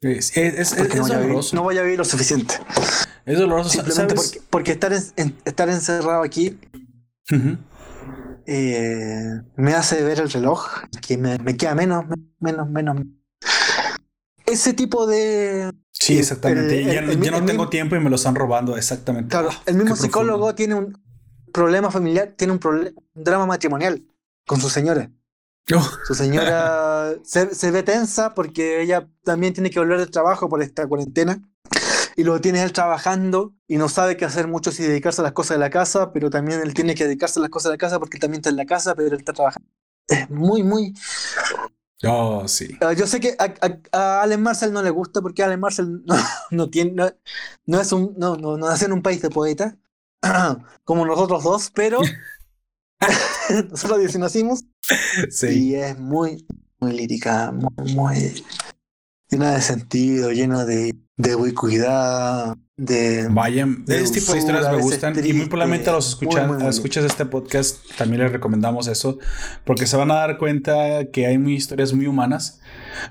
es, 0.00 0.36
es- 0.36 0.72
es- 0.72 0.94
no, 0.94 1.02
voy 1.02 1.10
a 1.10 1.14
vivir, 1.16 1.26
doloroso. 1.28 1.56
no 1.56 1.62
voy 1.64 1.78
a 1.78 1.82
vivir 1.82 1.98
lo 1.98 2.04
suficiente. 2.04 2.54
Es 3.26 3.38
doloroso. 3.38 3.70
Simplemente 3.70 4.14
porque, 4.14 4.40
porque 4.48 4.72
estar, 4.72 4.92
en- 4.92 5.02
en- 5.16 5.36
estar 5.44 5.68
encerrado 5.68 6.22
aquí 6.22 6.58
eh, 8.46 9.40
me 9.56 9.74
hace 9.74 10.02
ver 10.02 10.20
el 10.20 10.30
reloj, 10.30 10.66
que 11.06 11.18
me, 11.18 11.38
me 11.38 11.56
queda 11.56 11.74
menos, 11.74 12.04
menos, 12.40 12.68
menos. 12.70 12.96
Ese 14.46 14.72
tipo 14.72 15.06
de. 15.06 15.72
Sí, 15.92 16.14
el- 16.14 16.20
exactamente. 16.20 16.78
el- 16.82 16.86
ya 16.86 17.00
el- 17.00 17.20
ya 17.20 17.30
no 17.32 17.38
el 17.38 17.44
tengo 17.46 17.68
tiempo 17.68 17.96
y 17.96 18.00
me 18.00 18.10
lo 18.10 18.16
están 18.16 18.34
robando. 18.34 18.76
Exactamente. 18.76 19.28
Claro, 19.30 19.48
Ah, 19.52 19.62
el 19.66 19.76
mismo 19.76 19.94
qué 19.94 20.00
psicólogo 20.02 20.38
profundo. 20.38 20.54
tiene 20.54 20.74
un 20.76 21.02
problema 21.52 21.90
familiar, 21.90 22.34
tiene 22.36 22.52
un, 22.52 22.60
un 22.64 22.94
drama 23.24 23.46
matrimonial 23.46 24.02
con 24.46 24.60
su 24.60 24.68
señora. 24.68 25.10
Oh, 25.74 25.88
Su 26.06 26.14
señora 26.14 27.12
se, 27.24 27.52
se 27.54 27.70
ve 27.72 27.82
tensa 27.82 28.34
porque 28.34 28.80
ella 28.82 29.08
también 29.24 29.52
tiene 29.52 29.68
que 29.70 29.80
volver 29.80 29.98
del 29.98 30.10
trabajo 30.12 30.48
por 30.48 30.62
esta 30.62 30.86
cuarentena. 30.86 31.42
Y 32.18 32.24
lo 32.24 32.40
tiene 32.40 32.62
él 32.62 32.72
trabajando 32.72 33.52
y 33.66 33.76
no 33.76 33.88
sabe 33.90 34.16
qué 34.16 34.24
hacer 34.24 34.48
mucho 34.48 34.70
si 34.72 34.82
dedicarse 34.84 35.20
a 35.20 35.24
las 35.24 35.32
cosas 35.32 35.56
de 35.56 35.58
la 35.60 35.68
casa, 35.68 36.12
pero 36.14 36.30
también 36.30 36.60
él 36.62 36.72
tiene 36.72 36.94
que 36.94 37.04
dedicarse 37.04 37.40
a 37.40 37.42
las 37.42 37.50
cosas 37.50 37.70
de 37.70 37.74
la 37.74 37.78
casa 37.78 37.98
porque 37.98 38.16
él 38.16 38.20
también 38.22 38.38
está 38.40 38.48
en 38.48 38.56
la 38.56 38.64
casa, 38.64 38.94
pero 38.94 39.08
él 39.08 39.14
está 39.18 39.32
trabajando. 39.34 39.68
Es 40.08 40.30
muy, 40.30 40.62
muy... 40.62 40.94
oh, 42.04 42.46
sí. 42.48 42.76
Ah, 42.80 42.92
yo 42.92 43.06
sé 43.06 43.20
que 43.20 43.36
a, 43.38 43.44
a- 43.44 43.80
a 43.98 44.22
Allen 44.22 44.42
Marcel 44.42 44.72
no 44.72 44.82
le 44.82 44.90
gusta 44.90 45.20
porque 45.22 45.42
Allen 45.42 45.60
Marcel 45.60 46.02
no, 46.04 46.14
no 46.50 46.70
tiene, 46.70 46.92
no, 46.92 47.10
no 47.66 47.80
es 47.80 47.92
un, 47.92 48.14
no, 48.18 48.36
no, 48.36 48.56
no 48.56 48.68
nace 48.68 48.86
en 48.86 48.92
un 48.92 49.02
país 49.02 49.22
de 49.22 49.30
poetas, 49.30 49.76
como 50.84 51.06
nosotros 51.06 51.44
dos, 51.44 51.70
pero 51.74 52.00
nosotros 53.70 54.10
sí 54.10 54.18
nacimos 54.18 54.64
Sí. 55.30 55.46
y 55.70 55.74
es 55.74 55.98
muy, 55.98 56.46
muy 56.78 56.92
lírica, 56.92 57.52
muy, 57.52 57.92
muy 57.94 58.44
llena 59.28 59.52
de 59.54 59.60
sentido, 59.62 60.30
llena 60.32 60.64
de, 60.64 60.94
de 61.16 61.34
ubicuidad, 61.34 62.56
de... 62.76 63.28
Vayan, 63.30 63.84
de 63.86 63.96
de 63.96 64.02
este 64.02 64.20
tipo 64.20 64.32
de 64.32 64.38
historias 64.38 64.70
me 64.70 64.82
gustan 64.82 65.14
y 65.24 65.32
muy 65.32 65.46
probablemente 65.46 65.88
a 65.88 65.94
los 65.94 66.08
escuchan, 66.08 66.46
muy, 66.46 66.56
muy, 66.56 66.56
muy 66.58 66.66
a 66.66 66.70
escuchas 66.70 67.04
de 67.04 67.08
este 67.08 67.24
podcast 67.24 67.78
también 67.96 68.22
les 68.22 68.32
recomendamos 68.32 68.86
eso 68.86 69.18
porque 69.64 69.86
se 69.86 69.96
van 69.96 70.10
a 70.10 70.16
dar 70.16 70.36
cuenta 70.36 71.06
que 71.10 71.26
hay 71.26 71.38
muy 71.38 71.54
historias 71.54 71.94
muy 71.94 72.06
humanas. 72.06 72.60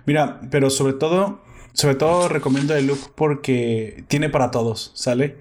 Mira, 0.06 0.40
pero 0.52 0.70
sobre 0.70 0.94
todo, 0.94 1.42
sobre 1.74 1.96
todo 1.96 2.30
recomiendo 2.30 2.76
el 2.76 2.86
look 2.88 3.14
porque 3.16 4.04
tiene 4.08 4.30
para 4.30 4.52
todos, 4.52 4.92
¿sale? 4.94 5.38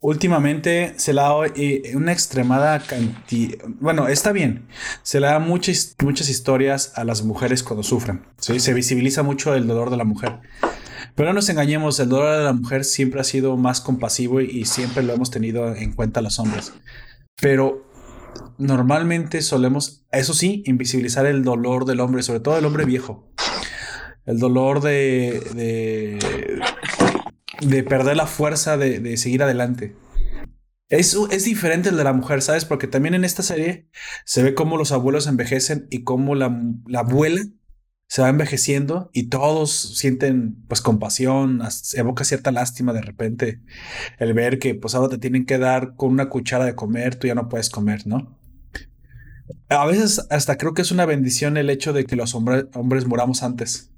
Últimamente 0.00 0.94
se 0.96 1.12
le 1.12 1.20
dado 1.20 1.44
eh, 1.44 1.92
una 1.94 2.10
extremada 2.10 2.80
cantidad, 2.80 3.58
bueno, 3.78 4.08
está 4.08 4.32
bien, 4.32 4.66
se 5.02 5.20
le 5.20 5.28
da 5.28 5.38
muchas, 5.38 5.94
muchas 6.02 6.28
historias 6.28 6.92
a 6.96 7.04
las 7.04 7.22
mujeres 7.22 7.62
cuando 7.62 7.84
sufren, 7.84 8.24
¿sí? 8.38 8.58
Se 8.58 8.72
visibiliza 8.72 9.22
mucho 9.22 9.54
el 9.54 9.68
dolor 9.68 9.90
de 9.90 9.98
la 9.98 10.04
mujer. 10.04 10.40
Pero 11.14 11.28
no 11.28 11.34
nos 11.34 11.48
engañemos, 11.48 11.98
el 12.00 12.08
dolor 12.08 12.36
de 12.36 12.44
la 12.44 12.52
mujer 12.52 12.84
siempre 12.84 13.20
ha 13.20 13.24
sido 13.24 13.56
más 13.56 13.80
compasivo 13.80 14.40
y, 14.40 14.64
siempre 14.64 15.02
lo 15.02 15.12
hemos 15.12 15.30
tenido 15.30 15.74
en 15.74 15.92
cuenta 15.92 16.20
los 16.20 16.38
hombres. 16.38 16.72
Pero 17.40 17.86
normalmente 18.58 19.42
solemos, 19.42 20.04
eso 20.12 20.34
sí, 20.34 20.62
invisibilizar 20.66 21.26
el 21.26 21.44
dolor 21.44 21.84
del 21.84 22.00
hombre, 22.00 22.22
sobre 22.22 22.40
todo 22.40 22.58
el 22.58 22.64
hombre 22.64 22.84
viejo. 22.84 23.32
El 24.24 24.38
dolor 24.38 24.80
de, 24.80 25.42
de, 25.54 26.18
de 27.66 27.82
perder 27.82 28.16
la 28.16 28.26
fuerza 28.26 28.76
de, 28.76 29.00
de 29.00 29.16
seguir 29.16 29.42
adelante. 29.42 29.96
Es, 30.88 31.16
es 31.30 31.44
diferente 31.44 31.88
el 31.88 31.96
de 31.96 32.04
la 32.04 32.12
mujer, 32.12 32.42
¿sabes? 32.42 32.66
Porque 32.66 32.86
también 32.86 33.14
en 33.14 33.24
esta 33.24 33.42
serie 33.42 33.88
se 34.26 34.42
ve 34.42 34.54
cómo 34.54 34.76
los 34.76 34.92
abuelos 34.92 35.26
envejecen 35.26 35.86
y 35.90 36.04
cómo 36.04 36.34
la, 36.34 36.54
la 36.86 37.00
abuela 37.00 37.40
se 38.12 38.20
va 38.20 38.28
envejeciendo 38.28 39.08
y 39.14 39.30
todos 39.30 39.70
sienten 39.96 40.62
pues 40.68 40.82
compasión, 40.82 41.62
as- 41.62 41.94
evoca 41.94 42.24
cierta 42.24 42.50
lástima 42.52 42.92
de 42.92 43.00
repente 43.00 43.62
el 44.18 44.34
ver 44.34 44.58
que 44.58 44.74
pues 44.74 44.94
ahora 44.94 45.08
te 45.08 45.16
tienen 45.16 45.46
que 45.46 45.56
dar 45.56 45.96
con 45.96 46.10
una 46.12 46.28
cuchara 46.28 46.66
de 46.66 46.74
comer, 46.74 47.14
tú 47.16 47.26
ya 47.26 47.34
no 47.34 47.48
puedes 47.48 47.70
comer, 47.70 48.06
¿no? 48.06 48.38
A 49.70 49.86
veces 49.86 50.26
hasta 50.28 50.58
creo 50.58 50.74
que 50.74 50.82
es 50.82 50.90
una 50.92 51.06
bendición 51.06 51.56
el 51.56 51.70
hecho 51.70 51.94
de 51.94 52.04
que 52.04 52.16
los 52.16 52.34
hombre- 52.34 52.66
hombres 52.74 53.06
muramos 53.06 53.42
antes. 53.42 53.94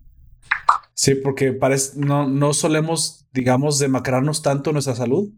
Sí, 0.94 1.16
porque 1.16 1.52
parece, 1.52 1.98
no, 1.98 2.28
no 2.28 2.54
solemos, 2.54 3.26
digamos, 3.32 3.80
demacrarnos 3.80 4.42
tanto 4.42 4.72
nuestra 4.72 4.94
salud 4.94 5.32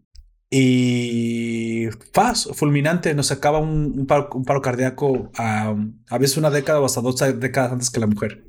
y 0.51 1.87
faz, 2.13 2.47
fulminante, 2.53 3.15
nos 3.15 3.31
acaba 3.31 3.57
un, 3.57 3.95
un 3.97 4.05
paro, 4.05 4.29
un 4.35 4.45
paro 4.45 4.61
cardíaco 4.61 5.31
a, 5.35 5.75
a 6.09 6.17
veces 6.19 6.37
una 6.37 6.51
década 6.51 6.79
o 6.79 6.85
hasta 6.85 7.01
dos 7.01 7.15
décadas 7.39 7.71
antes 7.71 7.89
que 7.89 7.99
la 7.99 8.05
mujer. 8.05 8.43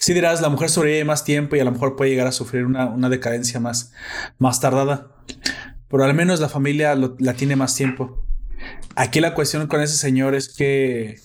Sí 0.00 0.14
dirás, 0.14 0.40
la 0.40 0.48
mujer 0.48 0.70
sobrevive 0.70 1.04
más 1.04 1.24
tiempo 1.24 1.56
y 1.56 1.60
a 1.60 1.64
lo 1.64 1.72
mejor 1.72 1.94
puede 1.94 2.10
llegar 2.10 2.26
a 2.26 2.32
sufrir 2.32 2.64
una, 2.64 2.86
una 2.86 3.10
decadencia 3.10 3.60
más, 3.60 3.92
más 4.38 4.58
tardada, 4.58 5.14
pero 5.88 6.04
al 6.04 6.14
menos 6.14 6.40
la 6.40 6.48
familia 6.48 6.94
la 6.96 7.34
tiene 7.34 7.54
más 7.54 7.74
tiempo. 7.76 8.24
Aquí 8.96 9.20
la 9.20 9.34
cuestión 9.34 9.66
con 9.66 9.82
ese 9.82 9.98
señor 9.98 10.34
es 10.34 10.54
que 10.56 11.16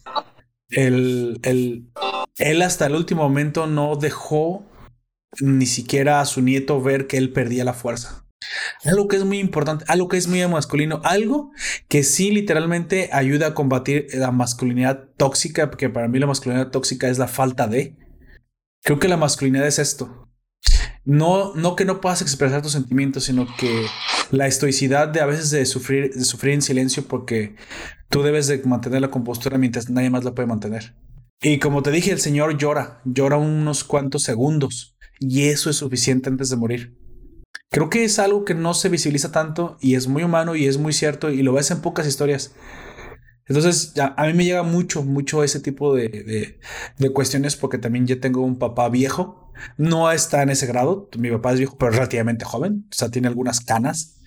el, 0.70 1.40
el- 1.44 1.90
él 2.38 2.62
hasta 2.62 2.88
el 2.88 2.96
último 2.96 3.24
momento 3.24 3.66
no 3.66 3.96
dejó 3.96 4.66
ni 5.40 5.68
siquiera 5.68 6.20
a 6.20 6.26
su 6.26 6.42
nieto 6.42 6.82
ver 6.82 7.08
que 7.08 7.18
él 7.18 7.32
perdía 7.32 7.64
la 7.64 7.74
fuerza. 7.74 8.26
Algo 8.84 9.08
que 9.08 9.16
es 9.16 9.24
muy 9.24 9.40
importante, 9.40 9.86
algo 9.88 10.10
que 10.10 10.18
es 10.18 10.28
muy 10.28 10.46
masculino, 10.48 11.00
algo 11.06 11.52
que 11.88 12.04
sí 12.04 12.30
literalmente 12.32 13.10
ayuda 13.14 13.48
a 13.48 13.54
combatir 13.54 14.08
la 14.14 14.32
masculinidad 14.32 15.06
tóxica, 15.18 15.70
porque 15.70 15.90
para 15.90 16.10
mí 16.10 16.20
la 16.20 16.28
masculinidad 16.28 16.72
tóxica 16.72 17.08
es 17.08 17.18
la 17.18 17.30
falta 17.30 17.68
de. 17.68 17.96
Creo 18.86 19.00
que 19.00 19.08
la 19.08 19.18
masculinidad 19.18 19.66
es 19.66 19.80
esto. 19.80 20.28
No, 21.06 21.56
no 21.56 21.76
que 21.76 21.86
no 21.86 22.02
puedas 22.02 22.22
expresar 22.22 22.62
tus 22.62 22.74
sentimientos, 22.74 23.24
sino 23.24 23.48
que 23.58 23.88
la 24.30 24.46
estoicidad 24.46 25.08
de 25.08 25.22
a 25.22 25.26
veces 25.26 25.50
de 25.50 25.66
sufrir, 25.66 26.14
de 26.14 26.24
sufrir 26.24 26.54
en 26.54 26.62
silencio 26.62 27.04
porque 27.08 27.56
tú 28.10 28.22
debes 28.22 28.46
de 28.46 28.62
mantener 28.64 29.02
la 29.02 29.10
compostura 29.10 29.58
mientras 29.58 29.90
nadie 29.90 30.12
más 30.12 30.24
la 30.24 30.36
puede 30.36 30.48
mantener. 30.48 30.94
Y 31.42 31.58
como 31.58 31.82
te 31.82 31.90
dije, 31.90 32.12
el 32.12 32.20
señor 32.20 32.60
llora, 32.60 33.02
llora 33.06 33.38
unos 33.38 33.84
cuantos 33.84 34.22
segundos 34.22 34.96
y 35.20 35.46
eso 35.46 35.72
es 35.72 35.78
suficiente 35.78 36.30
antes 36.30 36.52
de 36.52 36.56
morir. 36.56 36.96
Creo 37.72 37.90
que 37.90 38.04
es 38.04 38.20
algo 38.20 38.46
que 38.46 38.54
no 38.54 38.76
se 38.76 38.90
visibiliza 38.90 39.32
tanto 39.32 39.78
y 39.82 39.96
es 39.96 40.08
muy 40.08 40.22
humano 40.22 40.56
y 40.56 40.68
es 40.68 40.78
muy 40.78 40.94
cierto 40.94 41.32
y 41.32 41.42
lo 41.42 41.54
ves 41.54 41.72
en 41.72 41.82
pocas 41.82 42.06
historias. 42.06 42.54
Entonces, 43.48 43.94
ya, 43.94 44.14
a 44.18 44.26
mí 44.26 44.34
me 44.34 44.46
llega 44.46 44.64
mucho, 44.64 45.04
mucho 45.04 45.44
ese 45.44 45.60
tipo 45.60 45.96
de, 45.96 46.10
de, 46.10 46.60
de, 46.98 47.10
cuestiones 47.12 47.56
porque 47.56 47.78
también 47.78 48.08
yo 48.08 48.20
tengo 48.20 48.42
un 48.42 48.58
papá 48.58 48.90
viejo. 48.90 49.52
No 49.78 50.12
está 50.12 50.42
en 50.42 50.50
ese 50.50 50.66
grado. 50.66 51.10
Mi 51.18 51.30
papá 51.30 51.54
es 51.54 51.60
viejo, 51.60 51.78
pero 51.78 51.92
relativamente 51.92 52.44
joven. 52.44 52.88
O 52.92 52.96
sea, 52.96 53.10
tiene 53.10 53.28
algunas 53.28 53.62
canas. 53.62 54.18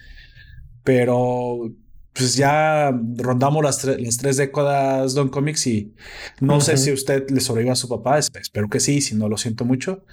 Pero 0.85 1.75
pues 2.19 2.35
ya 2.35 2.91
rondamos 3.17 3.63
las, 3.63 3.85
las 3.85 4.17
tres 4.17 4.37
décadas 4.37 5.15
Don 5.15 5.29
Comics 5.29 5.67
y 5.69 5.95
no 6.41 6.57
uh 6.57 6.59
-huh. 6.59 6.63
sé 6.63 6.77
si 6.77 6.93
usted 6.93 7.31
le 7.31 7.41
sobreviva 7.41 7.73
a 7.73 7.77
su 7.77 7.89
papá. 7.89 8.19
Espero 8.19 8.69
que 8.69 8.81
sí, 8.81 9.01
si 9.01 9.15
no 9.15 9.29
lo 9.29 9.37
siento 9.37 9.65
mucho. 9.65 10.05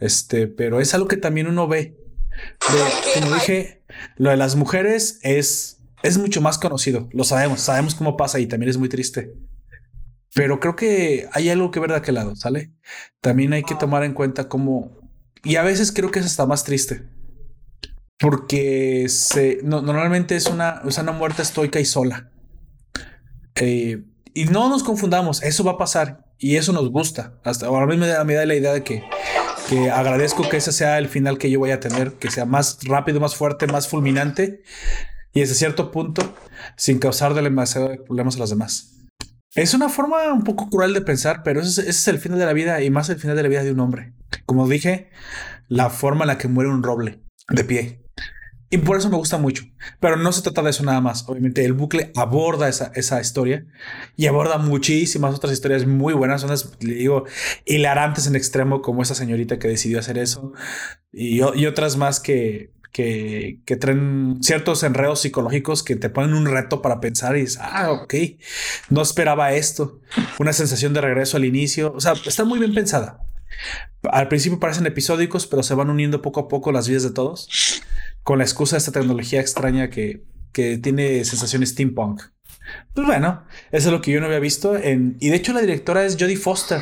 Este, 0.00 0.46
pero 0.46 0.80
es 0.80 0.94
algo 0.94 1.08
que 1.08 1.16
también 1.16 1.46
uno 1.46 1.66
ve. 1.66 1.96
De, 2.72 3.20
como 3.20 3.34
dije, 3.34 3.82
lo 4.16 4.30
de 4.30 4.36
las 4.36 4.56
mujeres 4.56 5.18
es 5.22 5.80
es 6.04 6.18
mucho 6.18 6.42
más 6.42 6.58
conocido. 6.58 7.08
Lo 7.12 7.24
sabemos, 7.24 7.62
sabemos 7.62 7.94
cómo 7.94 8.16
pasa 8.16 8.38
y 8.38 8.46
también 8.46 8.68
es 8.68 8.76
muy 8.76 8.90
triste. 8.90 9.34
Pero 10.34 10.60
creo 10.60 10.76
que 10.76 11.28
hay 11.32 11.48
algo 11.48 11.70
que 11.70 11.80
ver 11.80 11.90
de 11.90 11.96
aquel 11.96 12.16
lado, 12.16 12.36
¿sale? 12.36 12.72
También 13.22 13.54
hay 13.54 13.62
que 13.62 13.74
tomar 13.74 14.04
en 14.04 14.12
cuenta 14.12 14.46
cómo... 14.46 14.98
Y 15.42 15.56
a 15.56 15.62
veces 15.62 15.92
creo 15.92 16.10
que 16.10 16.18
es 16.18 16.26
hasta 16.26 16.44
más 16.44 16.62
triste. 16.64 17.04
Porque 18.18 19.06
se, 19.08 19.60
no, 19.62 19.80
normalmente 19.80 20.36
es 20.36 20.46
una, 20.46 20.82
es 20.86 20.98
una 20.98 21.12
muerte 21.12 21.40
estoica 21.40 21.80
y 21.80 21.86
sola. 21.86 22.30
Eh, 23.54 24.04
y 24.34 24.44
no 24.44 24.68
nos 24.68 24.82
confundamos, 24.82 25.42
eso 25.42 25.64
va 25.64 25.72
a 25.72 25.78
pasar 25.78 26.26
y 26.38 26.56
eso 26.56 26.74
nos 26.74 26.90
gusta. 26.90 27.40
Hasta 27.44 27.66
ahora 27.66 27.86
mismo 27.86 28.02
me 28.02 28.08
da, 28.08 28.24
me 28.24 28.34
da 28.34 28.44
la 28.44 28.54
idea 28.54 28.74
de 28.74 28.82
que, 28.82 29.04
que 29.70 29.90
agradezco 29.90 30.46
que 30.50 30.58
ese 30.58 30.72
sea 30.72 30.98
el 30.98 31.08
final 31.08 31.38
que 31.38 31.50
yo 31.50 31.60
voy 31.60 31.70
a 31.70 31.80
tener, 31.80 32.12
que 32.14 32.30
sea 32.30 32.44
más 32.44 32.78
rápido, 32.84 33.20
más 33.20 33.36
fuerte, 33.36 33.66
más 33.66 33.88
fulminante 33.88 34.62
y 35.34 35.40
desde 35.40 35.54
cierto 35.54 35.90
punto 35.90 36.34
sin 36.76 36.98
causar 36.98 37.34
demasiado 37.34 37.92
problemas 38.04 38.36
a 38.36 38.38
los 38.38 38.50
demás. 38.50 38.92
Es 39.54 39.74
una 39.74 39.88
forma 39.88 40.32
un 40.32 40.42
poco 40.42 40.68
cruel 40.68 40.94
de 40.94 41.00
pensar, 41.00 41.42
pero 41.44 41.60
ese 41.60 41.88
es, 41.88 42.08
el 42.08 42.18
final 42.18 42.38
de 42.38 42.46
la 42.46 42.52
vida 42.52 42.82
y 42.82 42.90
más 42.90 43.08
el 43.08 43.20
final 43.20 43.36
de 43.36 43.42
la 43.42 43.48
vida 43.48 43.62
de 43.62 43.70
un 43.70 43.80
hombre. 43.80 44.12
Como 44.46 44.68
dije, 44.68 45.10
la 45.68 45.90
forma 45.90 46.24
en 46.24 46.28
la 46.28 46.38
que 46.38 46.48
muere 46.48 46.70
un 46.70 46.82
roble 46.82 47.20
de 47.48 47.64
pie. 47.64 48.00
Y 48.70 48.78
por 48.78 48.96
eso 48.96 49.08
me 49.10 49.16
gusta 49.16 49.38
mucho. 49.38 49.62
Pero 50.00 50.16
no 50.16 50.32
se 50.32 50.42
trata 50.42 50.62
de 50.62 50.70
eso 50.70 50.82
nada 50.82 51.00
más. 51.00 51.28
Obviamente 51.28 51.64
el 51.64 51.74
bucle 51.74 52.10
aborda 52.16 52.68
esa, 52.68 52.90
esa 52.96 53.20
historia 53.20 53.64
y 54.16 54.26
aborda 54.26 54.58
muchísimas 54.58 55.36
otras 55.36 55.52
historias 55.52 55.86
muy 55.86 56.14
buenas. 56.14 56.42
Unas, 56.42 56.72
le 56.80 56.94
digo, 56.94 57.24
hilarantes 57.64 58.26
en 58.26 58.34
extremo, 58.34 58.82
como 58.82 59.02
esa 59.02 59.14
señorita 59.14 59.60
que 59.60 59.68
decidió 59.68 60.00
hacer 60.00 60.18
eso. 60.18 60.52
Y, 61.12 61.36
y 61.36 61.66
otras 61.66 61.96
más 61.96 62.18
que, 62.18 62.72
que, 62.94 63.76
traen 63.80 64.38
ciertos 64.40 64.84
enredos 64.84 65.20
psicológicos 65.20 65.82
que 65.82 65.96
te 65.96 66.10
ponen 66.10 66.32
un 66.32 66.46
reto 66.46 66.80
para 66.80 67.00
pensar 67.00 67.36
y 67.36 67.40
dices, 67.40 67.58
ah, 67.60 67.90
ok, 67.90 68.14
no 68.88 69.02
esperaba 69.02 69.52
esto. 69.52 70.00
Una 70.38 70.52
sensación 70.52 70.94
de 70.94 71.00
regreso 71.00 71.36
al 71.36 71.44
inicio. 71.44 71.92
O 71.92 72.00
sea, 72.00 72.12
está 72.24 72.44
muy 72.44 72.60
bien 72.60 72.72
pensada. 72.72 73.18
Al 74.04 74.28
principio 74.28 74.60
parecen 74.60 74.86
episódicos, 74.86 75.48
pero 75.48 75.64
se 75.64 75.74
van 75.74 75.90
uniendo 75.90 76.22
poco 76.22 76.38
a 76.38 76.48
poco 76.48 76.70
las 76.70 76.86
vidas 76.86 77.02
de 77.02 77.10
todos 77.10 77.82
con 78.22 78.38
la 78.38 78.44
excusa 78.44 78.76
de 78.76 78.78
esta 78.78 78.92
tecnología 78.92 79.40
extraña 79.40 79.90
que, 79.90 80.22
que 80.52 80.78
tiene 80.78 81.24
sensaciones 81.24 81.70
steampunk. 81.70 82.22
Pues 82.94 83.06
bueno, 83.06 83.44
eso 83.72 83.88
es 83.88 83.92
lo 83.92 84.00
que 84.00 84.12
yo 84.12 84.20
no 84.20 84.26
había 84.26 84.38
visto. 84.38 84.76
En, 84.76 85.16
y 85.18 85.30
de 85.30 85.36
hecho, 85.36 85.52
la 85.52 85.60
directora 85.60 86.04
es 86.04 86.16
Jodie 86.18 86.36
Foster. 86.36 86.80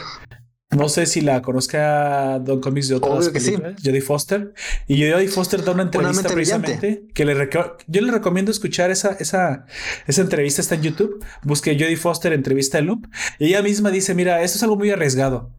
No 0.76 0.88
sé 0.88 1.06
si 1.06 1.20
la 1.20 1.42
conozca 1.42 2.38
Don 2.38 2.60
Comics 2.60 2.88
de 2.88 2.94
otras 2.94 3.12
Obvio 3.12 3.32
que 3.32 3.40
películas. 3.40 3.74
Sí. 3.76 3.88
Jodie 3.88 4.00
Foster. 4.00 4.54
Y 4.88 5.10
Jodie 5.10 5.28
Foster 5.28 5.64
da 5.64 5.72
una 5.72 5.82
entrevista 5.82 6.20
una 6.20 6.30
precisamente 6.30 7.06
que 7.14 7.24
le 7.24 7.50
yo 7.86 8.00
le 8.00 8.10
recomiendo 8.10 8.50
escuchar 8.50 8.90
esa, 8.90 9.12
esa, 9.20 9.66
esa 10.06 10.22
entrevista. 10.22 10.62
Está 10.62 10.76
en 10.76 10.82
YouTube. 10.82 11.24
Busque 11.42 11.74
Jodie 11.74 11.96
Foster 11.96 12.32
entrevista 12.32 12.78
de 12.78 12.84
Loop. 12.84 13.06
Y 13.38 13.48
ella 13.48 13.62
misma 13.62 13.90
dice: 13.90 14.14
Mira, 14.14 14.42
esto 14.42 14.56
es 14.56 14.62
algo 14.62 14.76
muy 14.76 14.90
arriesgado. 14.90 15.52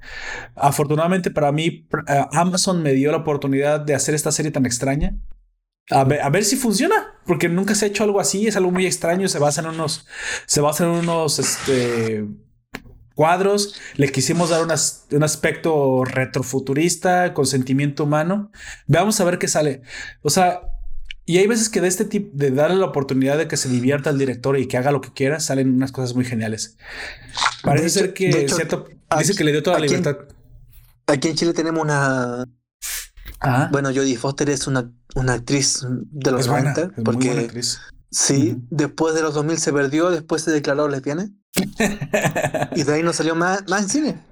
Afortunadamente 0.55 1.31
para 1.31 1.51
mí, 1.51 1.87
Amazon 2.31 2.81
me 2.81 2.93
dio 2.93 3.11
la 3.11 3.17
oportunidad 3.17 3.79
de 3.79 3.93
hacer 3.93 4.15
esta 4.15 4.31
serie 4.31 4.51
tan 4.51 4.65
extraña. 4.65 5.15
A 5.89 6.05
ver, 6.05 6.21
a 6.21 6.29
ver, 6.29 6.45
si 6.45 6.55
funciona, 6.55 7.19
porque 7.25 7.49
nunca 7.49 7.75
se 7.75 7.85
ha 7.85 7.87
hecho 7.89 8.05
algo 8.05 8.21
así, 8.21 8.47
es 8.47 8.55
algo 8.55 8.71
muy 8.71 8.85
extraño, 8.85 9.27
se 9.27 9.37
basa 9.37 9.61
en 9.61 9.67
unos, 9.67 10.07
se 10.45 10.61
basa 10.61 10.85
en 10.85 10.91
unos, 10.91 11.39
este, 11.39 12.25
cuadros, 13.15 13.75
le 13.95 14.11
quisimos 14.11 14.49
dar 14.49 14.63
un 14.63 15.23
aspecto 15.23 16.03
retrofuturista, 16.05 17.33
con 17.33 17.45
sentimiento 17.45 18.03
humano, 18.03 18.51
veamos 18.87 19.19
a 19.19 19.23
ver 19.25 19.39
qué 19.39 19.47
sale, 19.47 19.81
o 20.21 20.29
sea, 20.29 20.61
y 21.25 21.37
hay 21.37 21.47
veces 21.47 21.69
que 21.69 21.79
de 21.79 21.87
este 21.87 22.03
tipo, 22.03 22.29
de 22.33 22.51
darle 22.51 22.77
la 22.77 22.85
oportunidad 22.85 23.37
de 23.37 23.47
que 23.47 23.55
se 23.55 23.69
divierta 23.69 24.09
al 24.09 24.17
director 24.17 24.57
y 24.59 24.67
que 24.67 24.77
haga 24.77 24.91
lo 24.91 24.99
que 24.99 25.13
quiera, 25.13 25.39
salen 25.39 25.73
unas 25.73 25.93
cosas 25.93 26.15
muy 26.15 26.25
geniales. 26.25 26.75
Parece 27.61 27.85
hecho, 27.85 27.99
ser 27.99 28.13
que, 28.13 28.29
hecho, 28.29 28.55
cierto, 28.55 28.89
aquí, 29.09 29.23
dice 29.23 29.37
que 29.37 29.45
le 29.45 29.53
dio 29.53 29.63
toda 29.63 29.79
la 29.79 29.85
libertad. 29.85 30.17
En, 30.19 31.13
aquí 31.13 31.29
en 31.29 31.35
Chile 31.35 31.53
tenemos 31.53 31.81
una 31.81 32.45
Ah. 33.43 33.67
Bueno, 33.71 33.89
Jodie 33.93 34.17
Foster 34.17 34.49
es 34.49 34.67
una, 34.67 34.89
una 35.15 35.33
actriz 35.33 35.85
de 35.89 36.31
los 36.31 36.41
es 36.41 36.47
buena, 36.47 36.71
90 36.71 36.95
es 36.95 37.03
porque 37.03 37.17
muy 37.17 37.27
buena 37.27 37.41
actriz. 37.41 37.79
Sí, 38.13 38.51
uh 38.51 38.55
-huh. 38.55 38.67
después 38.69 39.15
de 39.15 39.21
los 39.21 39.33
2000 39.33 39.57
se 39.57 39.73
perdió, 39.73 40.11
después 40.11 40.41
se 40.41 40.51
declaró 40.51 40.87
lesbiana 40.87 41.29
y 42.75 42.83
de 42.83 42.93
ahí 42.93 43.03
no 43.03 43.13
salió 43.13 43.35
más, 43.35 43.63
más 43.67 43.83
en 43.83 43.89
cine. 43.89 44.23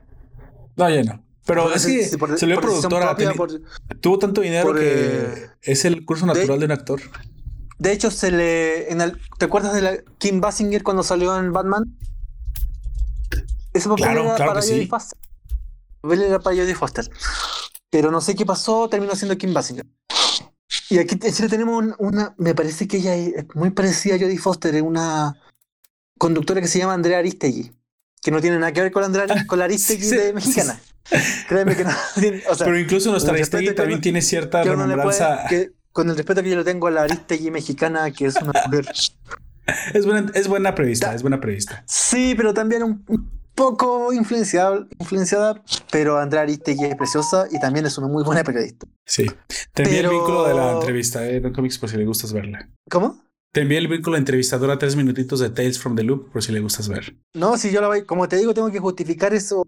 No, 0.75 0.89
ya 0.89 1.03
no. 1.03 1.23
Pero 1.45 1.63
por 1.63 1.73
es 1.73 1.85
que 1.85 2.05
si 2.05 2.17
por, 2.17 2.37
se 2.37 2.47
le 2.47 2.57
productora. 2.57 3.15
Propia, 3.15 3.33
por, 3.33 3.49
tuvo 3.99 4.19
tanto 4.19 4.41
dinero 4.41 4.67
por, 4.67 4.79
que 4.79 4.85
eh, 4.85 5.49
es 5.63 5.85
el 5.85 6.05
curso 6.05 6.25
natural 6.25 6.59
de, 6.59 6.59
de, 6.59 6.65
un 6.65 6.71
actor. 6.71 7.01
De 7.79 7.91
hecho, 7.91 8.11
se 8.11 8.31
le. 8.31 8.91
En 8.91 9.01
el, 9.01 9.19
¿Te 9.39 9.45
acuerdas 9.45 9.73
de 9.73 9.81
la 9.81 9.97
Kim 10.19 10.39
Basinger 10.39 10.83
cuando 10.83 11.03
salió 11.03 11.37
en 11.37 11.51
Batman? 11.51 11.97
Ese 13.73 13.89
papel 13.89 14.03
claro, 14.03 14.23
era 14.23 14.35
claro 14.35 14.51
para 14.53 14.61
Jodie 14.61 14.83
sí. 14.83 14.87
Foster. 14.87 15.17
Era 16.03 16.39
para 16.39 16.55
Jodie 16.55 16.75
Foster. 16.75 17.09
Pero 17.89 18.11
no 18.11 18.21
sé 18.21 18.35
qué 18.35 18.45
pasó, 18.45 18.87
terminó 18.87 19.15
siendo 19.15 19.37
Kim 19.37 19.53
Basinger. 19.53 19.85
Y 20.91 20.99
aquí 20.99 21.17
en 21.23 21.33
Chile 21.33 21.47
tenemos 21.47 21.85
una, 21.99 22.35
me 22.37 22.53
parece 22.53 22.85
que 22.85 22.97
ella 22.97 23.15
es 23.15 23.45
muy 23.53 23.69
parecida 23.69 24.15
a 24.15 24.19
Jodie 24.19 24.37
Foster, 24.37 24.75
es 24.75 24.81
una 24.81 25.37
conductora 26.17 26.59
que 26.59 26.67
se 26.67 26.79
llama 26.79 26.95
Andrea 26.95 27.19
Aristegui, 27.19 27.71
que 28.21 28.29
no 28.29 28.41
tiene 28.41 28.59
nada 28.59 28.73
que 28.73 28.81
ver 28.81 28.91
con 28.91 28.99
la, 28.99 29.05
Andrea, 29.05 29.47
con 29.47 29.57
la 29.57 29.65
Aristegui 29.65 30.03
sí, 30.09 30.17
de 30.17 30.33
mexicana. 30.33 30.77
Sí, 31.05 31.15
Créeme 31.47 31.77
que 31.77 31.85
no. 31.85 31.91
O 32.49 32.55
sea, 32.55 32.65
Pero 32.65 32.77
incluso 32.77 33.09
nuestra 33.09 33.31
Aristegui 33.31 33.73
también 33.73 34.01
tiene 34.01 34.21
cierta 34.21 34.63
remembranza. 34.63 35.45
Que, 35.47 35.71
con 35.93 36.09
el 36.09 36.17
respeto 36.17 36.43
que 36.43 36.49
yo 36.49 36.57
le 36.57 36.65
tengo 36.65 36.87
a 36.87 36.91
la 36.91 37.03
Aristegui 37.03 37.51
mexicana, 37.51 38.11
que 38.11 38.25
es 38.25 38.35
una 38.35 38.51
mujer. 38.65 38.91
es, 39.93 40.05
buena, 40.05 40.29
es 40.33 40.49
buena 40.49 40.75
prevista, 40.75 41.15
es 41.15 41.21
buena 41.21 41.39
prevista. 41.39 41.85
Sí, 41.87 42.33
pero 42.35 42.53
también 42.53 42.83
un 42.83 43.31
poco 43.55 44.13
influenciada, 44.13 44.87
influenciada, 44.99 45.61
pero 45.91 46.17
Andrea 46.17 46.43
Aristegui 46.43 46.85
es 46.85 46.95
preciosa 46.95 47.47
y 47.51 47.59
también 47.59 47.85
es 47.85 47.97
una 47.97 48.07
muy 48.07 48.23
buena 48.23 48.43
periodista. 48.43 48.87
Sí. 49.05 49.25
Te 49.73 49.83
envié 49.83 50.01
pero... 50.01 50.11
el 50.11 50.17
vínculo 50.17 50.47
de 50.47 50.53
la 50.53 50.71
entrevista, 50.73 51.27
eh, 51.27 51.39
de 51.39 51.51
Comics, 51.51 51.77
por 51.77 51.89
si 51.89 51.97
le 51.97 52.05
gustas 52.05 52.33
verla. 52.33 52.69
¿Cómo? 52.89 53.21
Te 53.53 53.61
envié 53.61 53.79
el 53.79 53.89
vínculo 53.89 54.15
entrevistadora 54.15 54.79
tres 54.79 54.95
minutitos 54.95 55.41
de 55.41 55.49
Tales 55.49 55.77
from 55.77 55.97
the 55.97 56.03
Loop, 56.03 56.31
por 56.31 56.41
si 56.41 56.53
le 56.53 56.61
gustas 56.61 56.87
ver. 56.87 57.17
No, 57.33 57.57
si 57.57 57.69
yo 57.69 57.81
la 57.81 57.87
voy, 57.87 58.05
como 58.05 58.29
te 58.29 58.37
digo, 58.37 58.53
tengo 58.53 58.71
que 58.71 58.79
justificar 58.79 59.33
esos 59.33 59.63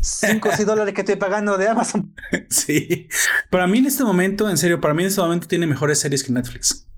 5 0.00 0.48
o 0.48 0.52
6 0.52 0.66
dólares 0.66 0.94
que 0.94 1.02
estoy 1.02 1.14
pagando 1.14 1.56
de 1.56 1.68
Amazon. 1.68 2.12
sí. 2.50 3.06
Para 3.48 3.68
mí 3.68 3.78
en 3.78 3.86
este 3.86 4.02
momento, 4.02 4.50
en 4.50 4.56
serio, 4.56 4.80
para 4.80 4.94
mí 4.94 5.04
en 5.04 5.10
este 5.10 5.20
momento 5.20 5.46
tiene 5.46 5.68
mejores 5.68 6.00
series 6.00 6.24
que 6.24 6.32
Netflix. 6.32 6.88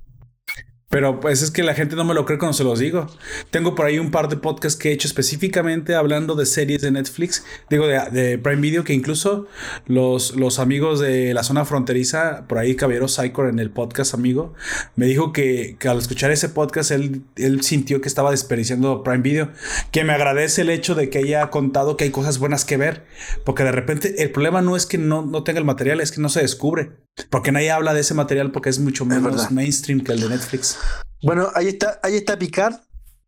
Pero 0.93 1.20
pues 1.20 1.40
es 1.40 1.51
que 1.51 1.62
la 1.62 1.73
gente 1.73 1.97
no 1.97 2.05
me 2.05 2.12
lo 2.12 2.27
cree 2.27 2.36
cuando 2.36 2.52
se 2.52 2.64
los 2.64 2.78
digo. 2.78 3.06
Tengo 3.51 3.74
por 3.74 3.86
ahí 3.86 3.98
un 3.98 4.10
par 4.10 4.28
de 4.28 4.36
podcasts 4.36 4.78
que 4.78 4.90
he 4.90 4.93
hecho 4.93 5.09
específicamente 5.09 5.94
hablando 5.94 6.35
de 6.35 6.44
series 6.44 6.82
de 6.82 6.90
Netflix, 6.90 7.47
digo 7.70 7.86
de, 7.86 7.98
de 8.10 8.36
Prime 8.36 8.60
Video, 8.60 8.85
que 8.85 8.93
incluso 8.93 9.47
los, 9.86 10.36
los 10.36 10.59
amigos 10.59 11.01
de 11.01 11.32
la 11.32 11.44
zona 11.44 11.64
fronteriza, 11.64 12.44
por 12.47 12.59
ahí 12.59 12.77
Caballero 12.77 13.09
Psycho 13.09 13.48
en 13.48 13.59
el 13.59 13.70
podcast 13.70 14.12
amigo, 14.12 14.52
me 14.94 15.06
dijo 15.06 15.32
que, 15.32 15.77
que 15.78 15.89
al 15.89 15.97
escuchar 15.97 16.31
ese 16.31 16.51
podcast 16.51 16.90
él, 16.90 17.23
él, 17.36 17.62
sintió 17.62 18.02
que 18.02 18.09
estaba 18.09 18.31
desperdiciando 18.31 19.02
Prime 19.02 19.23
Video, 19.23 19.48
que 19.93 20.05
me 20.05 20.12
agradece 20.12 20.60
el 20.60 20.69
hecho 20.69 20.94
de 20.94 21.09
que 21.09 21.20
haya 21.20 21.48
contado 21.48 21.97
que 21.97 22.05
hay 22.05 22.10
cosas 22.10 22.36
buenas 22.36 22.66
que 22.66 22.77
ver, 22.77 23.06
porque 23.47 23.64
de 23.64 23.73
repente 23.73 24.23
el 24.23 24.31
problema 24.31 24.60
no 24.60 24.77
es 24.77 24.85
que 24.85 24.98
no, 24.98 25.23
no 25.24 25.43
tenga 25.43 25.59
el 25.59 25.64
material, 25.64 26.02
es 26.02 26.12
que 26.12 26.20
no 26.20 26.28
se 26.28 26.43
descubre. 26.43 26.90
Porque 27.28 27.52
nadie 27.52 27.70
habla 27.70 27.93
de 27.93 28.01
ese 28.01 28.14
material 28.14 28.52
porque 28.52 28.70
es 28.70 28.78
mucho 28.78 29.05
menos 29.05 29.44
es 29.44 29.51
mainstream 29.51 30.01
que 30.01 30.12
el 30.12 30.20
de 30.20 30.31
Netflix. 30.31 30.78
Bueno, 31.23 31.49
ahí 31.55 31.69
está, 31.69 32.01
ahí 32.03 32.17
está 32.17 32.39
Picard. 32.39 32.75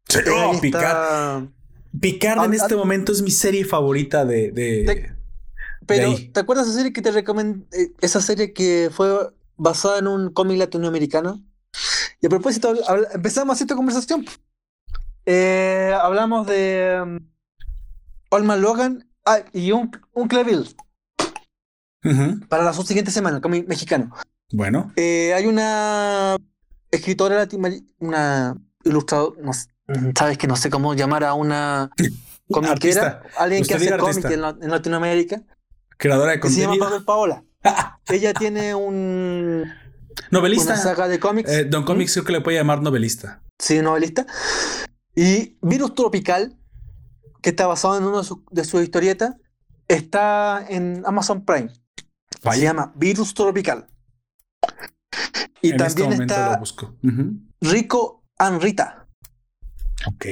Sí, 0.09 0.19
oh, 0.31 0.53
ahí 0.53 0.61
Picard. 0.61 0.85
Está... 0.85 1.47
Picard 2.01 2.41
ah, 2.41 2.45
en 2.47 2.55
este 2.55 2.75
ah, 2.75 2.77
momento 2.77 3.13
es 3.13 3.23
mi 3.23 3.31
serie 3.31 3.65
favorita 3.65 4.25
de. 4.25 4.51
de 4.51 4.85
te, 4.85 5.17
pero, 5.87 6.11
de 6.11 6.31
¿te 6.33 6.41
acuerdas 6.41 6.67
esa 6.67 6.77
serie 6.77 6.93
que 6.93 7.03
te 7.03 7.13
recomendé? 7.13 7.67
Esa 8.01 8.21
serie 8.21 8.53
que 8.53 8.91
fue 8.93 9.33
basada 9.57 9.99
en 9.99 10.09
un 10.09 10.31
cómic 10.33 10.59
latinoamericano. 10.59 11.43
Y 12.21 12.27
a 12.27 12.31
propósito, 12.31 12.75
empezamos 13.13 13.61
esta 13.61 13.77
conversación. 13.77 14.25
Eh, 15.27 15.95
hablamos 16.01 16.47
de 16.47 17.01
um, 17.03 17.19
Olman 18.31 18.61
Logan 18.61 19.09
ah, 19.25 19.41
y 19.53 19.73
un, 19.73 19.91
un 20.13 20.29
Cleville. 20.29 20.75
Uh 22.05 22.11
-huh. 22.11 22.49
Para 22.49 22.65
la 22.65 22.73
siguiente 22.73 23.11
semana, 23.11 23.41
cómic 23.41 23.67
mexicano. 23.67 24.15
Bueno. 24.53 24.93
Eh, 24.97 25.33
hay 25.35 25.47
una 25.47 26.37
escritora 26.95 27.37
latinoamericana, 27.37 27.93
una 27.99 28.57
ilustradora, 28.85 29.41
no 29.43 29.51
mm, 29.51 30.13
sabes 30.17 30.39
que 30.39 30.47
no 30.47 30.57
sé 30.57 30.71
cómo 30.71 30.95
llamar 30.95 31.25
a 31.25 31.35
una 31.35 31.91
comiquera, 32.51 33.23
alguien 33.39 33.65
que 33.65 33.75
Usted 33.75 33.93
hace 33.93 33.99
cómic 33.99 34.25
en, 34.31 34.41
la- 34.43 34.57
en 34.61 34.71
Latinoamérica, 34.71 35.43
Creadora 35.97 36.33
de 36.33 36.41
que 36.41 36.49
se 36.51 36.61
llama 36.61 36.73
contenido. 36.79 36.91
Pablo 36.91 37.05
Paola. 37.07 37.45
Ella 38.09 38.35
tiene 38.35 38.75
un, 38.75 39.65
Novelista. 40.31 40.73
una 40.75 40.83
saga 40.83 41.09
de 41.09 41.19
cómics. 41.21 41.51
Eh, 41.51 41.65
Don 41.65 41.85
Comics 41.85 42.13
creo 42.13 42.25
que 42.25 42.33
le 42.33 42.41
puede 42.41 42.57
llamar 42.59 42.83
novelista. 42.83 43.43
sí, 43.59 43.81
novelista. 43.81 44.27
Y 45.17 45.57
Virus 45.63 45.95
Tropical, 45.95 46.59
que 47.41 47.51
está 47.51 47.67
basado 47.67 47.97
en 47.97 48.05
una 48.05 48.23
de 48.51 48.65
sus 48.65 48.83
historietas, 48.83 49.35
está 49.89 50.65
en 50.69 51.03
Amazon 51.07 51.45
Prime. 51.45 51.71
Se 52.53 52.61
llama 52.61 52.93
Virus 52.97 53.33
Tropical. 53.33 53.87
Y 55.63 55.71
en 55.71 55.81
este 55.81 56.03
también 56.03 56.11
momento 56.11 56.35
está 56.35 56.53
lo 56.53 56.59
busco. 56.59 56.97
Ujú. 57.03 57.41
Rico 57.61 58.25
and 58.39 58.63
Rita. 58.63 59.09
Ok. 60.07 60.27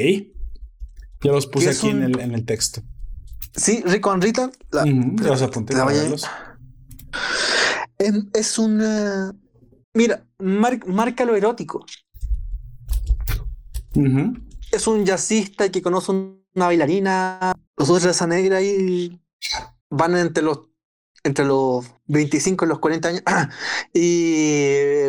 Ya 1.22 1.30
los 1.32 1.46
puse 1.46 1.70
aquí 1.70 1.88
en, 1.88 2.02
el, 2.02 2.20
en 2.20 2.32
el 2.34 2.44
texto. 2.44 2.82
Sí, 3.54 3.82
Rico 3.86 4.10
and 4.10 4.22
Rita. 4.22 4.50
la- 4.70 4.84
Ujú, 4.84 5.16
ya 5.22 5.28
los 5.28 5.42
apunté. 5.42 5.74
la 5.74 5.84
es, 7.98 8.14
es 8.34 8.58
una. 8.58 9.34
Mira, 9.94 10.26
mar- 10.38 10.86
marca 10.86 11.24
lo 11.24 11.36
erótico. 11.36 11.84
Es 14.72 14.86
un 14.86 15.04
jazzista 15.04 15.70
que 15.70 15.82
conoce 15.82 16.12
una 16.12 16.66
bailarina, 16.66 17.52
los 17.76 17.88
dos 17.88 18.00
de 18.02 18.08
raza 18.08 18.26
negra 18.26 18.62
y 18.62 19.20
van 19.90 20.16
entre 20.16 20.42
los 20.42 20.60
entre 21.24 21.44
los 21.44 21.86
25 22.06 22.64
y 22.64 22.68
los 22.68 22.78
40 22.78 23.08
años 23.08 23.22
y 23.92 25.06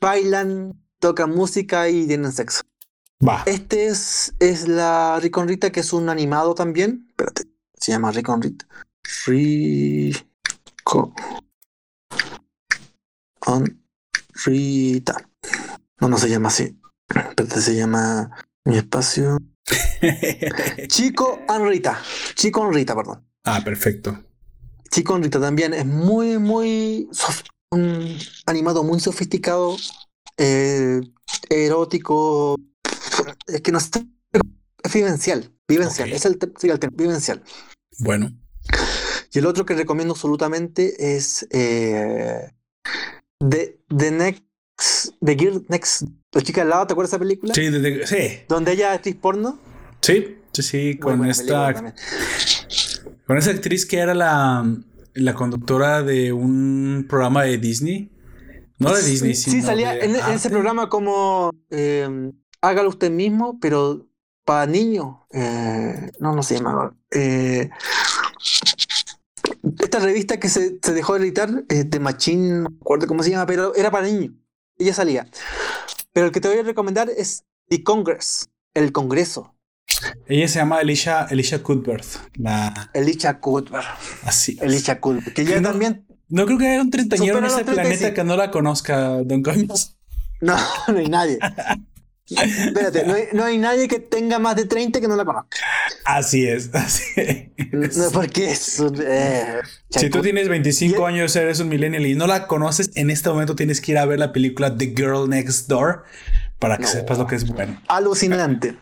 bailan, 0.00 0.80
tocan 0.98 1.30
música 1.30 1.88
y 1.88 2.06
tienen 2.06 2.32
sexo. 2.32 2.62
Va. 3.26 3.42
Este 3.46 3.86
es, 3.86 4.34
es 4.38 4.68
la 4.68 5.18
Rick 5.20 5.36
on 5.38 5.48
Rita, 5.48 5.72
que 5.72 5.80
es 5.80 5.92
un 5.92 6.08
animado 6.08 6.54
también. 6.54 7.06
Espérate, 7.10 7.44
se 7.78 7.92
llama 7.92 8.10
Rick 8.10 8.28
on 8.28 8.42
Rita. 8.42 8.66
Rico 9.26 11.14
on 13.46 13.82
Rita. 14.44 15.30
No, 16.00 16.08
no 16.08 16.18
se 16.18 16.28
llama 16.28 16.48
así. 16.48 16.78
Espérate, 17.08 17.60
se 17.60 17.76
llama 17.76 18.30
mi 18.64 18.76
espacio. 18.76 19.38
Chico 20.88 21.40
and 21.48 21.66
Rita. 21.66 22.02
Chico 22.34 22.60
on 22.60 22.74
Rita, 22.74 22.94
perdón. 22.94 23.26
ah, 23.44 23.62
perfecto. 23.64 24.18
Chico 24.94 25.18
Rita 25.18 25.40
también 25.40 25.74
es 25.74 25.84
muy, 25.84 26.38
muy. 26.38 27.08
un 27.72 28.16
animado 28.46 28.84
muy 28.84 29.00
sofisticado, 29.00 29.76
eh, 30.38 31.00
erótico. 31.50 32.54
Es 33.48 33.60
que 33.60 33.72
no 33.72 33.80
sé. 33.80 34.06
Es 34.84 34.92
vivencial. 34.92 35.50
Vivencial. 35.66 36.12
Es 36.12 36.24
el, 36.26 36.38
el 36.62 36.78
ter- 36.78 36.90
vivencial. 36.92 37.42
Bueno. 37.98 38.32
Y 39.32 39.38
el 39.40 39.46
otro 39.46 39.66
que 39.66 39.74
recomiendo 39.74 40.14
absolutamente 40.14 41.16
es. 41.16 41.44
Eh, 41.50 42.52
The, 43.40 43.80
The 43.88 44.10
Next. 44.12 44.44
The 45.20 45.34
Girl 45.36 45.66
Next. 45.68 46.02
La 46.30 46.40
chica 46.42 46.62
al 46.62 46.68
lado, 46.68 46.86
¿te 46.86 46.92
acuerdas 46.92 47.10
de 47.10 47.16
esa 47.16 47.20
película? 47.20 47.52
Sí, 47.54 47.62
desde- 47.68 48.06
sí, 48.06 48.44
Donde 48.48 48.72
ella 48.72 48.90
es 48.92 48.96
actriz 48.98 49.16
porno. 49.16 49.58
sí, 50.02 50.36
sí, 50.52 50.62
sí, 50.62 50.98
con 50.98 51.24
esta. 51.28 51.94
Con 53.26 53.38
esa 53.38 53.50
actriz 53.50 53.86
que 53.86 53.98
era 53.98 54.14
la, 54.14 54.66
la 55.14 55.34
conductora 55.34 56.02
de 56.02 56.32
un 56.32 57.06
programa 57.08 57.44
de 57.44 57.58
Disney. 57.58 58.10
No 58.78 58.92
de 58.92 59.02
Disney, 59.02 59.34
Sí, 59.34 59.50
sino 59.50 59.66
salía 59.66 59.92
de 59.92 60.04
en, 60.04 60.16
en 60.16 60.32
ese 60.32 60.50
programa 60.50 60.88
como 60.88 61.52
eh, 61.70 62.32
hágalo 62.60 62.88
usted 62.88 63.10
mismo, 63.10 63.58
pero 63.60 64.06
para 64.44 64.66
niños. 64.66 65.16
Eh, 65.32 66.10
no, 66.18 66.34
no 66.34 66.42
se 66.42 66.56
llamaba. 66.56 66.94
Eh, 67.10 67.70
esta 69.80 69.98
revista 69.98 70.38
que 70.38 70.48
se, 70.48 70.78
se 70.82 70.92
dejó 70.92 71.14
de 71.14 71.24
editar, 71.24 71.64
eh, 71.68 71.84
de 71.84 72.00
Machine, 72.00 72.62
no 72.62 72.70
me 72.70 72.76
acuerdo 72.76 73.06
cómo 73.06 73.22
se 73.22 73.30
llama, 73.30 73.46
pero 73.46 73.74
era 73.74 73.90
para 73.90 74.06
niños. 74.06 74.34
Ella 74.78 74.94
salía. 74.94 75.28
Pero 76.12 76.26
el 76.26 76.32
que 76.32 76.40
te 76.40 76.48
voy 76.48 76.58
a 76.58 76.62
recomendar 76.62 77.10
es 77.10 77.44
The 77.68 77.82
Congress, 77.82 78.48
el 78.74 78.92
Congreso. 78.92 79.53
Ella 80.26 80.48
se 80.48 80.58
llama 80.58 80.80
Elisha, 80.80 81.26
Elisha 81.30 81.62
Cuthbert. 81.62 82.04
La, 82.36 82.90
Elisha 82.94 83.38
Cuthbert. 83.40 83.84
así. 84.24 84.52
es. 84.52 84.62
Elisha 84.62 85.00
Cuthbert. 85.00 85.34
Que 85.34 85.44
ya 85.44 85.60
no- 85.60 85.70
también. 85.70 86.06
No 86.28 86.46
creo 86.46 86.58
que 86.58 86.68
haya 86.68 86.80
un 86.80 86.90
treintañero 86.90 87.38
en 87.38 87.44
ese 87.44 87.64
planeta 87.64 87.82
35. 87.82 88.14
que 88.14 88.24
no 88.24 88.36
la 88.36 88.50
conozca, 88.50 89.08
Don 89.24 89.42
Comics. 89.42 89.96
No, 90.40 90.56
no 90.88 90.98
hay 90.98 91.08
nadie. 91.08 91.38
Espérate, 92.26 93.04
no 93.06 93.12
hay, 93.14 93.24
no 93.34 93.44
hay 93.44 93.58
nadie 93.58 93.86
que 93.86 93.98
tenga 93.98 94.38
más 94.38 94.56
de 94.56 94.64
30 94.64 94.98
que 95.00 95.06
no 95.08 95.14
la 95.16 95.24
conozca. 95.26 95.58
Así 96.06 96.46
es, 96.46 96.74
así 96.74 97.04
es. 97.16 97.96
No, 97.98 98.10
porque 98.10 98.50
es 98.50 98.80
un, 98.80 98.98
eh, 99.06 99.58
Si 99.90 100.08
tú 100.08 100.22
tienes 100.22 100.48
25 100.48 100.98
Y- 100.98 101.02
e- 101.02 101.06
años, 101.06 101.36
eres 101.36 101.60
un 101.60 101.68
millennial 101.68 102.06
y 102.06 102.14
no 102.14 102.26
la 102.26 102.46
conoces, 102.46 102.90
en 102.94 103.10
este 103.10 103.28
momento 103.28 103.54
tienes 103.54 103.80
que 103.82 103.92
ir 103.92 103.98
a 103.98 104.06
ver 104.06 104.18
la 104.18 104.32
película 104.32 104.74
The 104.76 104.94
Girl 104.96 105.28
Next 105.28 105.68
Door 105.68 106.04
para 106.58 106.78
que 106.78 106.84
No. 106.84 106.88
sepas 106.88 107.18
lo 107.18 107.26
que 107.26 107.36
es 107.36 107.46
bueno. 107.46 107.78
alucinante. 107.88 108.76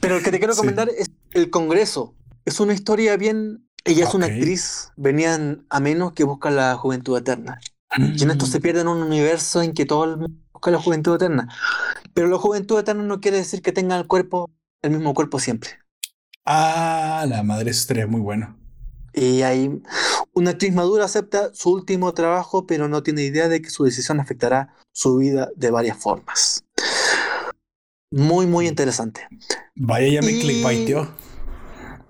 Pero 0.00 0.16
el 0.16 0.22
que 0.22 0.30
te 0.30 0.38
quiero 0.38 0.54
Sí. 0.54 0.60
comentar 0.60 0.88
es 0.88 1.10
El 1.32 1.50
Congreso. 1.50 2.14
Es 2.44 2.60
una 2.60 2.72
historia 2.72 3.16
bien. 3.16 3.68
Ella 3.84 4.06
es 4.06 4.14
una 4.14 4.26
actriz, 4.26 4.90
venían 4.96 5.64
a 5.70 5.80
menos 5.80 6.12
que 6.12 6.24
busca 6.24 6.50
la 6.50 6.74
juventud 6.76 7.16
eterna. 7.16 7.58
Y 7.96 8.22
en 8.22 8.30
esto 8.30 8.44
Mm. 8.46 8.48
se 8.48 8.60
pierde 8.60 8.80
en 8.82 8.88
un 8.88 9.02
universo 9.02 9.62
en 9.62 9.72
que 9.72 9.86
todo 9.86 10.04
el 10.04 10.16
mundo 10.18 10.36
busca 10.52 10.70
la 10.70 10.78
juventud 10.78 11.14
eterna. 11.14 11.48
Pero 12.12 12.28
la 12.28 12.36
juventud 12.38 12.78
eterna 12.78 13.02
no 13.02 13.20
quiere 13.20 13.38
decir 13.38 13.62
que 13.62 13.72
tenga 13.72 13.96
el 13.96 14.06
cuerpo, 14.06 14.50
el 14.82 14.90
mismo 14.90 15.14
cuerpo 15.14 15.38
siempre. 15.38 15.70
Ah, 16.44 17.24
la 17.28 17.42
madre 17.42 17.70
estaría 17.70 18.06
muy 18.06 18.20
bueno. 18.20 18.58
Y 19.14 19.42
hay 19.42 19.80
una 20.34 20.50
actriz 20.50 20.72
madura 20.74 21.06
acepta 21.06 21.50
su 21.54 21.70
último 21.70 22.12
trabajo, 22.12 22.66
pero 22.66 22.88
no 22.88 23.02
tiene 23.02 23.22
idea 23.22 23.48
de 23.48 23.62
que 23.62 23.70
su 23.70 23.84
decisión 23.84 24.20
afectará 24.20 24.74
su 24.92 25.16
vida 25.16 25.48
de 25.56 25.70
varias 25.70 25.96
formas. 25.96 26.64
Muy, 28.10 28.46
muy 28.46 28.66
interesante. 28.66 29.26
Vaya, 29.74 30.08
ya 30.08 30.22
me 30.22 30.32
Y- 30.32 30.40
clickbaiteó. 30.40 31.08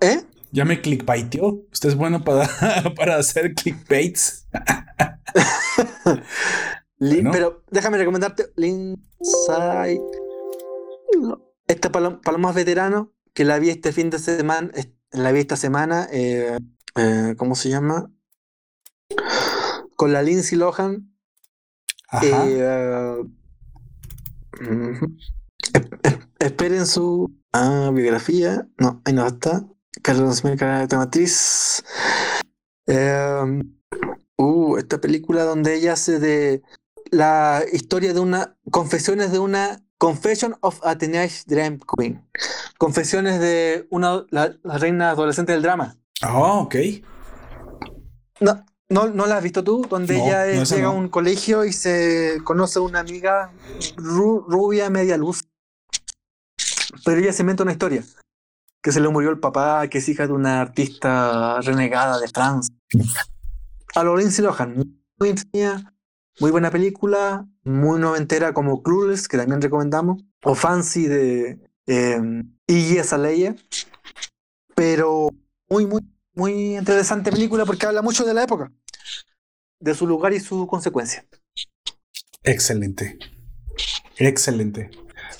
¿Eh? 0.01 0.21
Ya 0.51 0.65
me 0.65 0.81
clickbaiteó. 0.81 1.65
Usted 1.71 1.89
es 1.89 1.95
bueno 1.95 2.23
para, 2.23 2.47
para 2.95 3.17
hacer 3.17 3.53
clickbaits. 3.53 4.47
Bueno. 7.01 7.31
Pero 7.31 7.63
déjame 7.71 7.97
recomendarte 7.97 8.47
Lindsay. 8.57 10.01
Esta 11.65 11.91
para 11.93 12.09
lo, 12.09 12.21
para 12.21 12.33
los 12.33 12.41
más 12.41 12.53
veteranos, 12.53 13.07
que 13.33 13.45
la 13.45 13.57
vi 13.57 13.69
este 13.69 13.93
fin 13.93 14.09
de 14.09 14.19
semana, 14.19 14.69
la 15.11 15.31
vi 15.31 15.39
esta 15.39 15.55
semana, 15.55 16.09
eh, 16.11 16.57
eh, 16.97 17.35
¿cómo 17.37 17.55
se 17.55 17.69
llama? 17.69 18.11
Con 19.95 20.11
la 20.11 20.21
Lindsay 20.23 20.57
Lohan. 20.57 21.13
Ajá. 22.09 22.43
eh, 22.47 23.23
ujú. 24.61 25.15
Esp- 25.79 26.01
esp- 26.01 26.27
esperen 26.39 26.85
su 26.85 27.31
ah, 27.53 27.91
biografía. 27.93 28.67
No, 28.77 29.01
ahí 29.05 29.13
no 29.13 29.25
está. 29.25 29.65
Carlos 30.01 30.41
cara 30.57 30.87
de 30.87 30.97
matriz. 30.97 31.83
Eh, 32.87 33.61
uh, 34.37 34.77
esta 34.77 34.99
película 35.01 35.43
donde 35.43 35.75
ella 35.75 35.93
hace 35.93 36.19
de 36.19 36.61
la 37.11 37.63
historia 37.71 38.13
de 38.13 38.19
una. 38.19 38.57
Confesiones 38.71 39.31
de 39.31 39.39
una. 39.39 39.83
Confession 39.97 40.55
of 40.61 40.79
a 40.83 40.97
Teenage 40.97 41.43
Dream 41.45 41.77
Queen. 41.97 42.25
Confesiones 42.77 43.41
de 43.41 43.85
una 43.89 44.25
la, 44.29 44.55
la 44.63 44.77
reina 44.77 45.09
adolescente 45.09 45.51
del 45.51 45.61
drama. 45.61 45.97
Oh, 46.25 46.61
ok. 46.61 46.75
No, 48.39 48.65
no, 48.87 49.07
¿no 49.09 49.25
la 49.25 49.35
has 49.37 49.43
visto 49.43 49.61
tú? 49.61 49.85
Donde 49.89 50.17
No, 50.17 50.23
ella 50.25 50.45
no, 50.55 50.63
llega 50.63 50.83
no. 50.83 50.89
a 50.89 50.93
un 50.93 51.09
colegio 51.09 51.65
y 51.65 51.73
se 51.73 52.37
conoce 52.45 52.79
a 52.79 52.81
una 52.81 52.99
amiga 53.01 53.51
ru- 53.97 54.45
rubia, 54.47 54.89
media 54.89 55.17
luz. 55.17 55.48
Pero 57.09 57.21
ella 57.21 57.33
se 57.33 57.41
inventa 57.41 57.63
una 57.63 57.71
historia. 57.71 58.03
Que 58.83 58.91
se 58.91 58.99
le 58.99 59.09
murió 59.09 59.31
el 59.31 59.39
papá, 59.39 59.87
que 59.87 59.97
es 59.97 60.07
hija 60.09 60.27
de 60.27 60.33
una 60.33 60.61
artista 60.61 61.59
renegada 61.61 62.19
de 62.19 62.27
Francia. 62.27 62.71
A 63.95 64.03
lo 64.03 64.15
Lindsay 64.15 64.45
Lohan. 64.45 64.75
Muy 65.17 65.35
muy 66.39 66.51
buena 66.51 66.69
película, 66.69 67.47
muy 67.63 67.99
noventera 67.99 68.53
como 68.53 68.83
Clueless, 68.83 69.27
que 69.27 69.37
también 69.37 69.59
recomendamos. 69.59 70.23
O 70.43 70.53
Fancy 70.53 71.07
de 71.07 71.59
eh, 71.87 72.43
Iggy 72.67 72.99
Azalea. 72.99 73.55
Pero 74.75 75.29
muy, 75.67 75.87
muy, 75.87 76.01
muy 76.35 76.77
interesante 76.77 77.31
película 77.31 77.65
porque 77.65 77.87
habla 77.87 78.03
mucho 78.03 78.23
de 78.23 78.35
la 78.35 78.43
época, 78.43 78.71
de 79.79 79.95
su 79.95 80.05
lugar 80.05 80.31
y 80.33 80.39
su 80.39 80.67
consecuencia. 80.67 81.25
Excelente. 82.43 83.17
Excelente. 84.17 84.91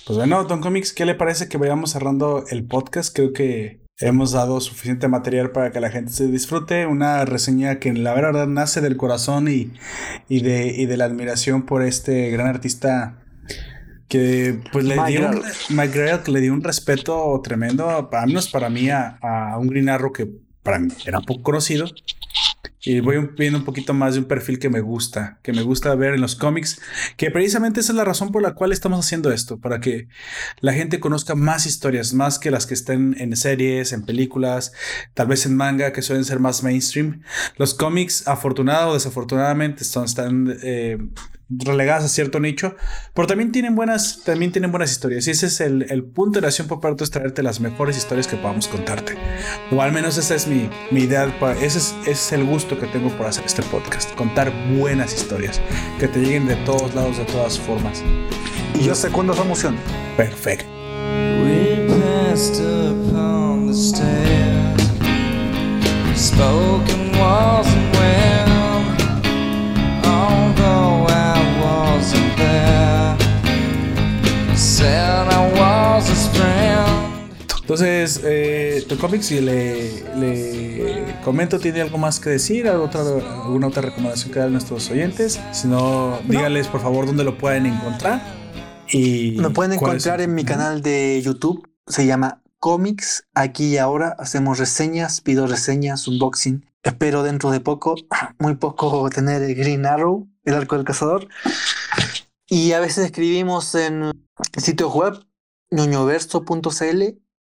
Pues 0.10 0.18
bueno, 0.18 0.44
Don 0.44 0.60
Comics, 0.60 0.91
¿qué 0.91 1.06
le 1.06 1.14
parece 1.14 1.48
que 1.49 1.60
vayamos 1.60 1.91
cerrando 1.91 2.44
el 2.49 2.65
podcast? 2.65 3.15
Creo 3.15 3.31
que 3.31 3.86
hemos 3.99 4.31
dado 4.31 4.60
suficiente 4.60 5.07
material 5.07 5.52
para 5.52 5.72
que 5.72 5.80
la 5.80 5.91
gente 5.91 6.11
se 6.11 6.26
disfrute. 6.26 6.88
Una 6.88 7.26
reseña 7.26 7.77
que 7.77 7.94
la 7.94 8.15
verdad 8.15 8.48
nace 8.48 8.81
del 8.81 8.98
corazón 8.98 9.48
y, 9.48 9.72
y, 10.27 10.41
de, 10.41 10.73
y 10.76 10.88
de 10.88 10.98
la 10.98 11.06
admiración 11.06 11.61
por 11.68 11.84
este 11.84 12.31
gran 12.31 12.48
artista 12.48 13.19
que 14.07 14.60
pues 14.72 14.84
le 14.84 14.95
dio 15.06 15.30
un, 15.30 15.91
Grell, 15.91 16.23
que 16.23 16.31
le 16.31 16.41
dio 16.41 16.53
un 16.53 16.64
respeto 16.64 17.40
tremendo, 17.44 18.10
al 18.11 18.27
menos 18.27 18.49
para 18.49 18.68
mí, 18.72 18.90
a, 18.90 19.19
a 19.22 19.60
un 19.60 19.68
Green 19.68 19.90
Arrow 19.90 20.11
que 20.11 20.27
para 20.64 20.80
mí 20.80 20.91
era 21.06 21.22
poco 21.22 21.44
conocido. 21.44 21.86
Y 22.82 23.02
voy 23.02 23.30
viendo 23.38 23.60
un 23.60 23.66
poquito 23.66 23.94
más 23.94 24.14
de 24.14 24.22
un 24.22 24.26
perfil 24.26 24.58
que 24.58 24.70
me 24.70 24.80
gusta, 24.80 25.40
que 25.44 25.52
me 25.52 25.64
gusta 25.64 25.94
ver 25.96 26.14
en 26.14 26.22
los 26.22 26.36
cómics, 26.36 26.80
que 27.18 27.30
precisamente 27.30 27.82
esa 27.82 27.92
es 27.92 27.98
la 27.98 28.06
razón 28.06 28.32
por 28.32 28.42
la 28.42 28.54
cual 28.54 28.72
estamos 28.72 29.06
haciendo 29.06 29.34
esto, 29.34 29.60
para 29.60 29.82
que 29.82 30.08
la 30.62 30.72
gente 30.72 31.02
conozca 31.02 31.36
más 31.36 31.66
historias, 31.66 32.14
más 32.14 32.40
que 32.40 32.52
las 32.52 32.66
que 32.66 32.74
estén 32.74 33.16
en 33.20 33.36
series, 33.36 33.92
en 33.92 34.06
películas, 34.06 34.72
tal 35.14 35.28
vez 35.28 35.46
en 35.46 35.58
manga, 35.58 35.92
que 35.92 36.02
suelen 36.02 36.24
ser 36.24 36.40
más 36.40 36.64
mainstream. 36.64 37.22
Los 37.58 37.74
cómics, 37.74 38.28
afortunado 38.28 38.92
o 38.92 38.94
desafortunadamente, 38.94 39.84
están, 39.84 40.06
están 40.06 40.58
eh, 40.64 40.98
relegadas 41.50 42.06
a 42.06 42.08
cierto 42.08 42.40
nicho, 42.40 42.76
pero 43.14 43.28
también 43.28 43.52
tienen 43.52 43.76
buenas, 43.76 44.22
también 44.24 44.52
tienen 44.52 44.72
buenas 44.72 44.92
historias. 44.92 45.28
Y 45.28 45.32
ese 45.32 45.48
es 45.48 45.62
el, 45.62 45.88
el 45.90 46.04
punto 46.04 46.38
de 46.38 46.42
la 46.42 46.48
acción 46.48 46.68
por 46.68 46.80
parte 46.80 47.04
es 47.04 47.12
traerte 47.12 47.44
las 47.44 47.60
mejores 47.60 47.98
historias 47.98 48.28
que 48.28 48.38
podamos 48.38 48.68
contarte. 48.68 49.16
O 49.72 49.82
al 49.82 49.92
menos 49.92 50.18
esa 50.18 50.36
es 50.36 50.48
mi, 50.48 50.70
mi 50.92 51.02
idea, 51.02 51.38
para, 51.40 51.54
ese, 51.60 51.80
es, 51.80 51.96
ese 52.04 52.12
es 52.12 52.32
el 52.34 52.46
gusto 52.46 52.80
que 52.80 52.88
tengo 52.88 53.10
por 53.18 53.28
hacer 53.28 53.46
este 53.46 53.64
podcast, 53.64 54.14
contar 54.16 54.52
buenas 54.78 55.14
historias, 55.14 55.60
que 56.00 56.08
te 56.08 56.20
lleguen 56.20 56.48
de 56.48 56.56
todos 56.58 56.94
lados, 56.94 57.18
de 57.18 57.26
todas 57.26 57.60
formas. 57.60 58.04
Y 58.80 58.84
yo 58.84 58.96
secundo 58.96 59.34
esa 59.34 59.42
emoción. 59.42 59.76
Perfecto. 60.16 60.66
We 61.44 61.88
passed 61.88 62.62
upon 62.62 63.68
the 63.68 63.74
stairs. 63.74 64.90
Spoken 66.16 67.18
wasn't 67.18 67.96
when, 67.96 68.19
Entonces, 77.70 78.22
eh, 78.24 78.84
tu 78.90 78.98
cómic, 78.98 79.22
si 79.22 79.42
le, 79.42 80.04
le 80.16 81.16
comento, 81.24 81.60
¿tiene 81.60 81.82
algo 81.82 82.00
más 82.00 82.20
que 82.20 82.32
decir? 82.32 82.68
¿Algo 82.68 82.86
otra, 82.86 83.02
¿Alguna 83.02 83.68
otra 83.68 83.84
recomendación 83.84 84.32
que 84.32 84.40
dar 84.40 84.48
a 84.48 84.52
nuestros 84.52 84.90
oyentes? 84.90 85.40
Si 85.52 85.68
no, 85.68 86.18
dígales 86.28 86.68
por 86.68 86.82
favor 86.82 87.06
dónde 87.06 87.24
lo 87.24 87.38
pueden 87.38 87.68
encontrar. 87.68 88.24
Y 88.92 89.38
Me 89.40 89.52
pueden 89.52 89.74
encontrar 89.74 90.20
en 90.20 90.34
mi 90.34 90.44
canal 90.46 90.82
de 90.82 91.22
YouTube. 91.24 91.70
Se 91.86 92.08
llama 92.08 92.42
Comics. 92.58 93.26
Aquí 93.36 93.74
y 93.74 93.78
ahora 93.78 94.16
hacemos 94.18 94.58
reseñas, 94.58 95.22
pido 95.22 95.46
reseñas, 95.46 96.08
unboxing. 96.08 96.66
Espero 96.82 97.22
dentro 97.22 97.52
de 97.52 97.60
poco, 97.60 97.96
muy 98.40 98.56
poco, 98.56 99.08
tener 99.12 99.44
el 99.44 99.54
Green 99.54 99.86
Arrow, 99.86 100.28
el 100.44 100.56
arco 100.56 100.76
del 100.76 100.86
cazador. 100.86 101.28
Y 102.48 102.72
a 102.72 102.80
veces 102.80 103.06
escribimos 103.06 103.76
en 103.76 104.12
sitios 104.58 104.92
web 104.92 105.24
ñoñoverso.cl 105.72 107.04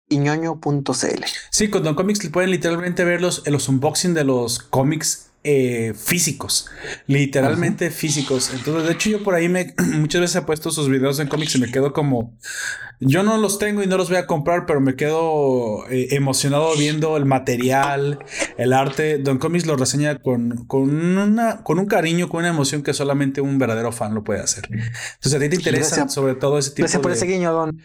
y 0.09 0.19
ñoño.cl. 0.19 1.25
Sí, 1.51 1.71
con 1.71 1.83
Don 1.83 1.95
Comics 1.95 2.29
pueden 2.31 2.51
literalmente 2.51 3.05
ver 3.05 3.21
los, 3.21 3.47
los 3.47 3.69
unboxing 3.69 4.15
de 4.15 4.25
los 4.25 4.59
cómics 4.59 5.31
eh, 5.45 5.93
físicos, 5.95 6.67
literalmente 7.07 7.91
físicos. 7.91 8.51
Entonces, 8.53 8.85
de 8.85 8.93
hecho, 8.93 9.11
yo 9.11 9.23
por 9.23 9.35
ahí 9.35 9.49
me 9.49 9.75
muchas 9.93 10.21
veces 10.21 10.37
he 10.37 10.43
puesto 10.43 10.71
sus 10.71 10.89
videos 10.89 11.21
en 11.21 11.29
cómics 11.29 11.55
y 11.55 11.61
me 11.61 11.71
quedo 11.71 11.93
como 11.93 12.37
yo 13.01 13.23
no 13.23 13.37
los 13.37 13.59
tengo 13.59 13.83
y 13.83 13.87
no 13.87 13.97
los 13.97 14.09
voy 14.09 14.19
a 14.19 14.27
comprar, 14.27 14.67
pero 14.67 14.81
me 14.81 14.97
quedo 14.97 15.89
eh, 15.91 16.09
emocionado 16.13 16.75
viendo 16.77 17.17
el 17.17 17.25
material, 17.25 18.19
el 18.57 18.73
arte. 18.73 19.19
Don 19.19 19.39
Comics 19.39 19.67
lo 19.67 19.77
reseña 19.77 20.19
con, 20.19 20.65
con, 20.67 20.91
una, 21.19 21.63
con 21.63 21.79
un 21.79 21.87
cariño, 21.87 22.29
con 22.29 22.41
una 22.41 22.49
emoción 22.49 22.83
que 22.83 22.95
solamente 22.95 23.41
un 23.41 23.59
verdadero 23.59 23.93
fan 23.93 24.15
lo 24.15 24.25
puede 24.25 24.41
hacer. 24.41 24.69
Entonces, 24.71 25.35
a 25.35 25.39
ti 25.39 25.49
te 25.49 25.57
interesa 25.57 25.97
Gracias. 25.97 26.15
sobre 26.15 26.35
todo 26.35 26.59
ese 26.59 26.71
tipo 26.71 26.85
Gracias 26.85 27.03
por 27.03 27.11
de... 27.11 27.17
ese 27.17 27.27
guiño, 27.27 27.53
don. 27.53 27.83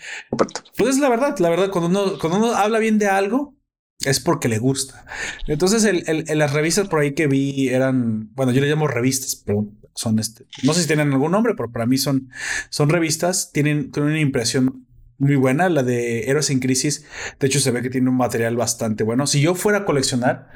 Pues 0.77 0.91
es 0.91 0.99
la 0.99 1.09
verdad, 1.09 1.37
la 1.39 1.49
verdad, 1.49 1.69
cuando 1.71 1.89
uno, 1.89 2.19
cuando 2.19 2.37
uno 2.37 2.53
habla 2.53 2.79
bien 2.79 2.99
de 2.99 3.07
algo, 3.07 3.58
es 4.05 4.19
porque 4.19 4.47
le 4.47 4.59
gusta. 4.59 5.05
Entonces, 5.47 5.83
el, 5.83 6.03
el- 6.27 6.37
las 6.37 6.53
revistas 6.53 6.87
por 6.87 6.99
ahí 7.01 7.13
que 7.13 7.27
vi 7.27 7.69
eran, 7.69 8.33
bueno, 8.35 8.51
yo 8.51 8.61
le 8.61 8.67
llamo 8.69 8.87
revistas, 8.87 9.35
pero 9.35 9.67
son 9.93 10.19
este, 10.19 10.45
no 10.63 10.73
sé 10.73 10.81
si 10.81 10.87
tienen 10.87 11.11
algún 11.11 11.31
nombre, 11.31 11.53
pero 11.55 11.71
para 11.71 11.85
mí 11.85 11.97
son, 11.97 12.29
son 12.69 12.89
revistas, 12.89 13.51
tienen, 13.51 13.91
tienen 13.91 14.11
una 14.11 14.21
impresión 14.21 14.85
muy 15.17 15.35
buena, 15.35 15.67
la 15.67 15.83
de 15.83 16.29
Héroes 16.29 16.49
en 16.49 16.59
Crisis. 16.61 17.03
De 17.41 17.47
hecho, 17.47 17.59
se 17.59 17.71
ve 17.71 17.81
que 17.81 17.89
tiene 17.89 18.09
un 18.09 18.15
material 18.15 18.55
bastante 18.55 19.03
bueno. 19.03 19.27
Si 19.27 19.41
yo 19.41 19.53
fuera 19.53 19.79
a 19.79 19.85
coleccionar, 19.85 20.47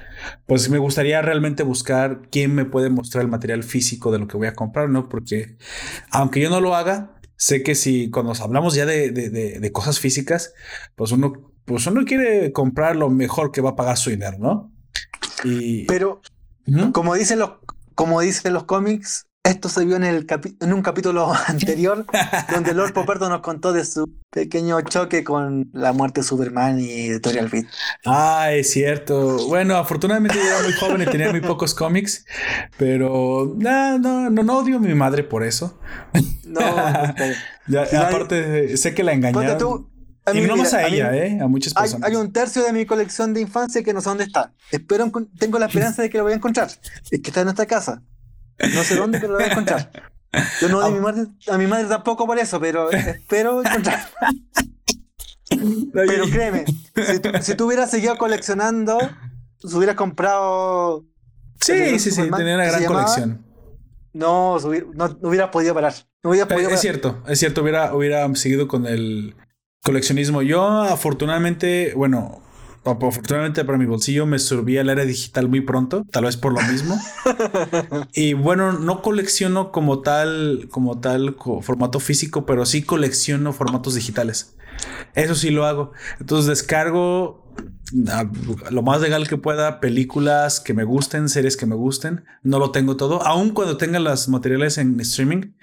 pues 0.45 0.70
me 0.70 0.78
gustaría 0.78 1.22
realmente 1.22 1.64
buscar 1.64 2.22
quién 2.32 2.56
me 2.56 2.64
puede 2.64 2.90
mostrar 2.90 3.24
el 3.26 3.30
material 3.30 3.64
físico 3.64 4.10
de 4.14 4.20
lo 4.20 4.28
que 4.28 4.38
voy 4.38 4.48
a 4.48 4.53
comprar, 4.53 4.88
¿no? 4.90 5.10
Porque 5.10 5.57
aunque 6.11 6.40
yo 6.40 6.49
no 6.49 6.61
lo 6.61 6.76
haga, 6.76 7.20
sé 7.36 7.61
que 7.61 7.76
si 7.76 8.10
cuando 8.10 8.32
hablamos 8.41 8.74
ya 8.74 8.86
de- 8.86 9.11
de- 9.11 9.30
de 9.60 9.72
cosas 9.74 9.99
físicas, 9.99 10.53
pues 10.95 11.11
uno, 11.11 11.53
pues 11.65 11.88
uno 11.88 12.03
quiere 12.06 12.52
comprar 12.52 12.95
lo 12.95 13.10
mejor 13.10 13.52
que 13.52 13.61
va 13.61 13.72
a 13.72 13.76
pagar 13.76 13.98
su 13.98 14.10
dinero, 14.10 14.38
¿no? 14.40 14.72
Y 15.44 15.85
Pero 15.85 16.22
como 16.91 17.15
dicen 17.15 17.40
los, 17.40 17.52
como 17.95 18.22
dicen 18.22 18.53
los 18.53 18.64
cómics, 18.64 19.27
esto 19.44 19.68
se 19.68 19.84
vio 19.84 19.98
en, 19.98 20.06
el 20.06 20.26
en 20.61 20.73
un 20.73 20.81
capítulo 20.81 21.31
anterior, 21.48 22.06
donde 22.52 22.73
Lord 22.73 22.94
Poperto 22.94 23.27
nos 23.27 23.41
contó 23.41 23.73
de 23.73 23.84
su 23.84 24.10
pequeño 24.30 24.80
choque 24.81 25.23
con 25.23 25.69
la 25.73 25.91
muerte 25.91 26.22
de 26.22 26.27
Superman 26.27 26.80
y 26.80 27.07
Editorial 27.07 27.49
Beat. 27.49 27.65
Ah, 28.06 28.52
es 28.53 28.72
cierto. 28.72 29.48
Bueno, 29.48 29.76
afortunadamente 29.76 30.38
yo 30.38 30.45
era 30.45 30.64
muy 30.64 30.73
joven 30.73 31.02
y 31.02 31.06
tenía 31.06 31.30
muy 31.30 31.41
pocos 31.41 31.73
cómics, 31.73 32.26
pero 32.77 33.53
no, 33.57 33.99
no, 33.99 34.30
no, 34.30 34.44
no 34.44 34.57
odio 34.57 34.77
a 34.77 34.80
mi 34.80 34.95
madre 34.95 35.23
por 35.23 35.44
eso. 35.44 35.77
No. 36.45 36.61
Ya, 37.65 37.84
aparte, 37.84 38.76
sé 38.76 38.94
que 38.94 39.03
la 39.03 39.14
engañaron. 39.14 39.57
tú, 39.57 39.90
a 40.26 40.32
y 40.34 40.41
mí, 40.41 40.48
no 40.48 40.56
más 40.58 40.74
a 40.74 40.86
a 40.86 40.90
mí 40.90 40.95
ella, 40.95 41.16
¿eh? 41.16 41.40
A 41.41 41.48
muchas 41.48 41.74
Hay, 41.76 41.84
personas. 41.84 42.10
hay 42.10 42.16
un 42.16 42.32
tercio 42.32 42.64
de 42.64 42.72
mi 42.74 42.86
colección 42.86 43.34
de 43.34 43.41
infancia 43.41 43.84
que 43.84 43.94
no 43.94 44.02
sé 44.02 44.10
dónde 44.10 44.24
está. 44.26 44.54
Espero, 44.72 45.12
tengo 45.38 45.60
la 45.60 45.66
esperanza 45.68 46.02
de 46.02 46.10
que 46.10 46.18
lo 46.18 46.24
voy 46.24 46.34
a 46.34 46.36
encontrar. 46.38 46.70
Es 47.12 47.22
que 47.22 47.30
está 47.30 47.41
en 47.41 47.50
esta 47.50 47.66
casa. 47.66 48.02
No 48.74 48.84
sé 48.84 48.95
dónde, 48.95 49.20
pero 49.20 49.34
lo 49.34 49.40
voy 49.40 49.48
a 49.48 49.52
encontrar. 49.52 49.91
Yo 50.62 50.70
no 50.70 50.78
odio 50.80 50.88
a 50.88 50.91
mi 50.91 51.00
madre, 51.00 51.26
a 51.52 51.58
mi 51.58 51.68
madre 51.68 51.86
tampoco 51.88 52.26
por 52.26 52.40
eso, 52.40 52.60
pero 52.60 52.90
espero 52.91 53.62
encontrar. 53.64 54.08
Pero 55.94 56.26
créeme, 56.26 56.66
si 56.66 57.20
tú, 57.20 57.30
si 57.41 57.56
tú 57.56 57.66
hubieras 57.68 57.91
seguido 57.91 58.18
coleccionando, 58.18 58.98
si 59.60 59.76
hubieras 59.76 59.95
comprado. 59.95 61.06
Sí, 61.62 61.74
sí, 61.91 62.00
sí, 62.00 62.12
Superman, 62.12 62.40
tenía 62.40 62.56
una 62.56 62.64
¿qué 62.66 62.72
se 62.72 62.80
gran 62.80 62.94
colección. 62.94 63.45
No, 64.14 64.58
no, 64.60 65.08
no 65.22 65.30
hubieras 65.30 65.50
podido 65.50 65.74
parar. 65.74 65.94
No 66.24 66.32
hubieras 66.32 66.50
Eh, 66.50 66.54
podido 66.54 66.70
Es 66.70 66.74
parar. 66.76 66.82
cierto, 66.82 67.24
es 67.28 67.40
cierto, 67.40 67.62
hubiera, 67.62 67.94
hubiera 67.94 68.36
seguido 68.36 68.68
con 68.68 68.86
el 68.88 69.36
coleccionismo. 69.84 70.42
Yo, 70.42 70.82
afortunadamente, 70.84 71.94
bueno, 71.96 72.42
afortunadamente 72.86 73.64
para 73.66 73.78
mi 73.78 73.86
bolsillo 73.86 74.26
me 74.26 74.40
servía 74.40 74.82
el 74.82 74.90
área 74.90 75.06
digital 75.06 75.48
muy 75.50 75.62
pronto, 75.62 76.06
tal 76.12 76.26
vez 76.26 76.38
por 76.38 76.54
lo 76.54 76.62
mismo. 76.72 76.98
y 78.14 78.34
bueno, 78.34 78.74
no 78.74 79.02
colecciono 79.02 79.72
como 79.72 80.00
tal, 80.02 80.68
como 80.72 81.00
tal 81.00 81.36
co- 81.36 81.62
formato 81.62 82.00
físico, 82.00 82.46
pero 82.46 82.66
sí 82.66 82.84
colecciono 82.84 83.54
formatos 83.54 83.96
digitales. 83.96 84.56
Eso 85.16 85.36
sí 85.36 85.52
lo 85.52 85.66
hago. 85.66 85.92
Entonces 86.20 86.48
descargo 86.48 87.43
lo 88.72 88.82
más 88.82 89.02
legal 89.02 89.28
que 89.28 89.38
pueda, 89.38 89.80
películas 89.80 90.60
que 90.60 90.74
me 90.74 90.84
gusten, 90.84 91.30
series 91.30 91.58
que 91.58 91.66
me 91.66 91.76
gusten. 91.76 92.26
No 92.42 92.60
lo 92.60 92.72
tengo 92.72 92.98
todo. 92.98 93.22
Aun 93.24 93.52
cuando 93.52 93.78
tenga 93.78 94.00
los 94.00 94.28
materiales 94.30 94.78
en 94.78 95.00
streaming, 95.00 95.54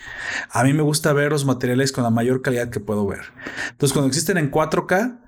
a 0.50 0.62
mí 0.62 0.72
me 0.72 0.82
gusta 0.82 1.12
ver 1.12 1.32
los 1.32 1.44
materiales 1.44 1.92
con 1.92 2.04
la 2.04 2.10
mayor 2.10 2.42
calidad 2.42 2.70
que 2.70 2.80
puedo 2.80 3.06
ver. 3.06 3.20
Entonces, 3.70 3.92
cuando 3.92 4.08
existen 4.08 4.38
en 4.38 4.50
4K, 4.50 5.18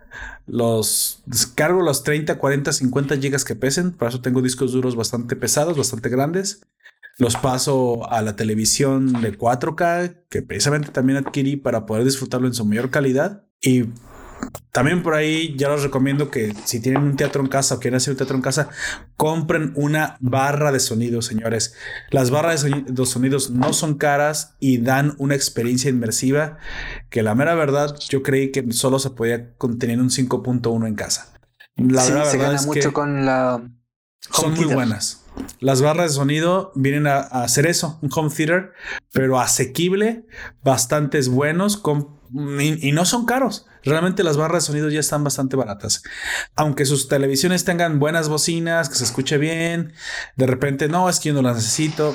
los 0.47 1.23
descargo 1.27 1.83
los 1.83 2.03
30, 2.05 2.39
40, 2.39 2.73
50 2.73 3.17
gigas 3.17 3.45
que 3.45 3.57
pesen. 3.57 3.93
Por 3.93 4.09
eso 4.09 4.21
tengo 4.21 4.43
discos 4.43 4.73
duros 4.73 4.97
bastante 4.97 5.37
pesados, 5.37 5.77
bastante 5.77 6.09
grandes. 6.09 6.63
Los 7.19 7.37
paso 7.37 8.11
a 8.11 8.23
la 8.23 8.37
televisión 8.37 9.21
de 9.21 9.37
4K, 9.37 10.25
que 10.31 10.43
precisamente 10.43 10.91
también 10.91 11.19
adquirí 11.19 11.57
para 11.57 11.85
poder 11.85 12.05
disfrutarlo 12.05 12.47
en 12.47 12.55
su 12.55 12.65
mayor 12.65 12.91
calidad. 12.91 13.45
Y 13.61 13.85
también 14.71 15.03
por 15.03 15.15
ahí 15.15 15.55
ya 15.57 15.69
les 15.71 15.83
recomiendo 15.83 16.31
que 16.31 16.55
si 16.65 16.81
tienen 16.81 17.03
un 17.03 17.17
teatro 17.17 17.43
en 17.43 17.49
casa 17.49 17.75
o 17.75 17.81
quieren 17.81 17.97
hacer 17.97 18.13
un 18.13 18.17
teatro 18.19 18.37
en 18.37 18.43
casa, 18.43 18.69
compren 19.17 19.73
una 19.77 20.17
barra 20.21 20.73
de 20.73 20.81
sonido, 20.81 21.23
señores. 21.23 21.75
Las 22.11 22.31
barras 22.31 22.63
de 22.63 22.71
soni- 22.71 22.85
de 22.87 23.07
sonidos 23.07 23.51
no 23.51 23.73
son 23.73 23.97
caras 23.99 24.57
y 24.61 24.79
dan 24.79 25.15
una 25.19 25.35
experiencia 25.35 25.91
inmersiva 25.91 26.59
que 27.11 27.23
la 27.23 27.35
mera 27.35 27.55
verdad 27.55 27.95
yo 28.09 28.23
creí 28.23 28.51
que 28.51 28.73
solo 28.73 28.99
se 28.99 29.11
podía 29.11 29.55
contener 29.57 30.01
un 30.01 30.11
5.1 30.11 30.87
en 30.87 30.95
casa. 30.95 31.33
La 31.77 32.03
Sí, 32.03 32.13
verdad, 32.13 32.31
se 32.31 32.39
gana 32.39 32.55
es 32.57 32.67
mucho 32.67 32.89
que 32.89 32.93
con 32.93 33.25
la. 33.27 33.63
son 34.31 34.55
muy 34.55 34.65
buenas. 34.67 35.25
Las 35.61 35.81
barras 35.81 36.11
de 36.11 36.17
sonido 36.17 36.73
vienen 36.75 37.07
a, 37.07 37.17
a 37.21 37.45
hacer 37.45 37.67
eso, 37.67 37.99
un 38.03 38.11
home 38.15 38.29
theater, 38.35 38.73
pero 39.13 39.41
asequible, 39.41 40.27
bastantes 40.63 41.29
buenos 41.31 41.79
con, 41.79 42.19
y, 42.61 42.87
y 42.89 42.93
no 42.93 43.05
son 43.07 43.25
caros. 43.25 43.67
Realmente 43.85 44.23
las 44.23 44.37
barras 44.37 44.65
de 44.65 44.67
sonido 44.69 44.89
ya 44.89 45.01
están 45.01 45.25
bastante 45.25 45.57
baratas. 45.57 46.03
Aunque 46.55 46.85
sus 46.85 47.09
televisiones 47.09 47.65
tengan 47.65 47.99
buenas 47.99 48.29
bocinas, 48.29 48.89
que 48.89 48.95
se 48.95 49.05
escuche 49.05 49.39
bien, 49.39 49.93
de 50.37 50.47
repente 50.47 50.89
no, 50.89 51.09
es 51.09 51.21
que 51.21 51.31
yo 51.31 51.35
no 51.35 51.43
las 51.43 51.57
necesito. 51.57 52.15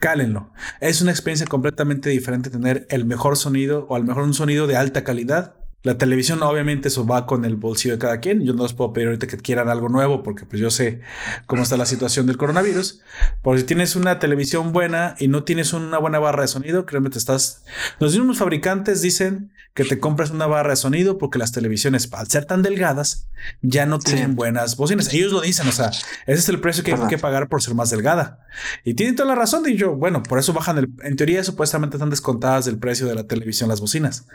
cálenlo. 0.00 0.52
Es 0.80 1.02
una 1.02 1.10
experiencia 1.10 1.46
completamente 1.46 2.10
diferente 2.10 2.50
tener 2.50 2.86
el 2.90 3.04
mejor 3.04 3.36
sonido 3.36 3.86
o 3.88 3.96
al 3.96 4.04
mejor 4.04 4.24
un 4.24 4.34
sonido 4.34 4.66
de 4.66 4.76
alta 4.76 5.04
calidad 5.04 5.63
la 5.84 5.98
televisión, 5.98 6.42
obviamente, 6.42 6.88
eso 6.88 7.06
va 7.06 7.26
con 7.26 7.44
el 7.44 7.56
bolsillo 7.56 7.92
de 7.92 7.98
cada 7.98 8.18
quien. 8.18 8.42
Yo 8.42 8.54
no 8.54 8.62
les 8.62 8.72
puedo 8.72 8.94
pedir 8.94 9.08
ahorita 9.08 9.26
que 9.26 9.36
quieran 9.36 9.68
algo 9.68 9.90
nuevo 9.90 10.22
porque 10.22 10.46
pues 10.46 10.58
yo 10.58 10.70
sé 10.70 11.02
cómo 11.44 11.62
está 11.62 11.76
la 11.76 11.84
situación 11.84 12.26
del 12.26 12.38
coronavirus. 12.38 13.02
Por 13.42 13.58
si 13.58 13.64
tienes 13.64 13.94
una 13.94 14.18
televisión 14.18 14.72
buena 14.72 15.14
y 15.18 15.28
no 15.28 15.44
tienes 15.44 15.74
una 15.74 15.98
buena 15.98 16.18
barra 16.18 16.40
de 16.40 16.48
sonido, 16.48 16.86
créeme, 16.86 17.10
te 17.10 17.18
estás... 17.18 17.64
Los 17.98 18.16
mismos 18.16 18.38
fabricantes 18.38 19.02
dicen 19.02 19.52
que 19.74 19.84
te 19.84 19.98
compres 19.98 20.30
una 20.30 20.46
barra 20.46 20.70
de 20.70 20.76
sonido 20.76 21.18
porque 21.18 21.38
las 21.38 21.52
televisiones, 21.52 22.08
al 22.12 22.28
ser 22.28 22.46
tan 22.46 22.62
delgadas, 22.62 23.28
ya 23.60 23.84
no 23.84 23.98
tienen 23.98 24.36
buenas 24.36 24.76
bocinas. 24.76 25.12
Ellos 25.12 25.32
lo 25.32 25.42
dicen, 25.42 25.68
o 25.68 25.72
sea, 25.72 25.88
ese 25.88 26.04
es 26.26 26.48
el 26.48 26.60
precio 26.60 26.82
que 26.82 26.94
hay 26.94 27.08
que 27.08 27.18
pagar 27.18 27.48
por 27.48 27.62
ser 27.62 27.74
más 27.74 27.90
delgada. 27.90 28.46
Y 28.84 28.94
tienen 28.94 29.16
toda 29.16 29.28
la 29.28 29.34
razón. 29.34 29.68
Y 29.68 29.76
yo, 29.76 29.96
bueno, 29.96 30.22
por 30.22 30.38
eso 30.38 30.54
bajan 30.54 30.78
el... 30.78 30.88
En 31.02 31.16
teoría, 31.16 31.44
supuestamente 31.44 31.96
están 31.96 32.08
descontadas 32.08 32.64
del 32.64 32.78
precio 32.78 33.06
de 33.06 33.16
la 33.16 33.24
televisión 33.24 33.68
las 33.68 33.80
bocinas. 33.80 34.26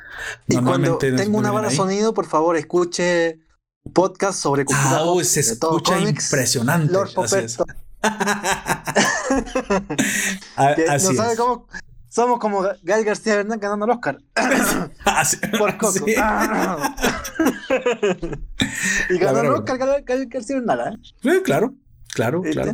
Normalmente 0.47 1.11
tengo 1.13 1.39
una 1.40 1.52
barra 1.52 1.70
de 1.70 1.76
sonido, 1.76 2.14
por 2.14 2.26
favor, 2.26 2.56
escuche 2.57 3.40
podcast 3.94 4.40
sobre 4.40 4.66
cultura. 4.66 4.99
Ah, 4.99 5.24
se 5.24 5.40
escucha 5.40 5.99
impresionante. 5.99 6.91
Lord 6.91 7.10
Así 10.57 11.07
no 11.07 11.14
sabe 11.14 11.36
cómo 11.36 11.68
somos 12.10 12.40
como 12.40 12.66
Gael 12.84 13.06
García 13.06 13.36
Bernal 13.36 13.60
ganando 13.60 13.86
el 13.86 13.91
Oscar. 13.91 14.20
Por 15.57 15.78
Coco. 15.78 16.06
Ah. 16.18 16.95
y 19.10 19.18
ganó 19.18 19.40
el 19.41 19.48
Oscar 19.48 20.03
Gael 20.03 20.28
García 20.28 20.56
Bernal, 20.57 20.94
¿eh? 20.94 20.98
Sí, 21.22 21.41
claro, 21.44 21.76
claro, 22.14 22.41
claro. 22.41 22.74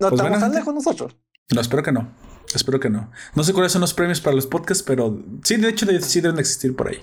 No 0.00 0.08
pues 0.08 0.12
estamos 0.12 0.40
tan 0.40 0.54
lejos 0.54 0.74
nosotros. 0.74 1.16
No, 1.54 1.60
espero 1.60 1.82
que 1.82 1.92
no. 1.92 2.08
Espero 2.54 2.80
que 2.80 2.88
no. 2.88 3.10
No 3.34 3.44
sé 3.44 3.52
cuáles 3.52 3.72
son 3.72 3.80
los 3.80 3.92
premios 3.92 4.20
para 4.20 4.34
los 4.34 4.46
podcasts, 4.46 4.82
pero 4.82 5.22
sí, 5.42 5.56
de 5.56 5.68
hecho, 5.68 5.86
sí 6.00 6.20
deben 6.20 6.38
existir 6.38 6.74
por 6.74 6.88
ahí. 6.88 7.02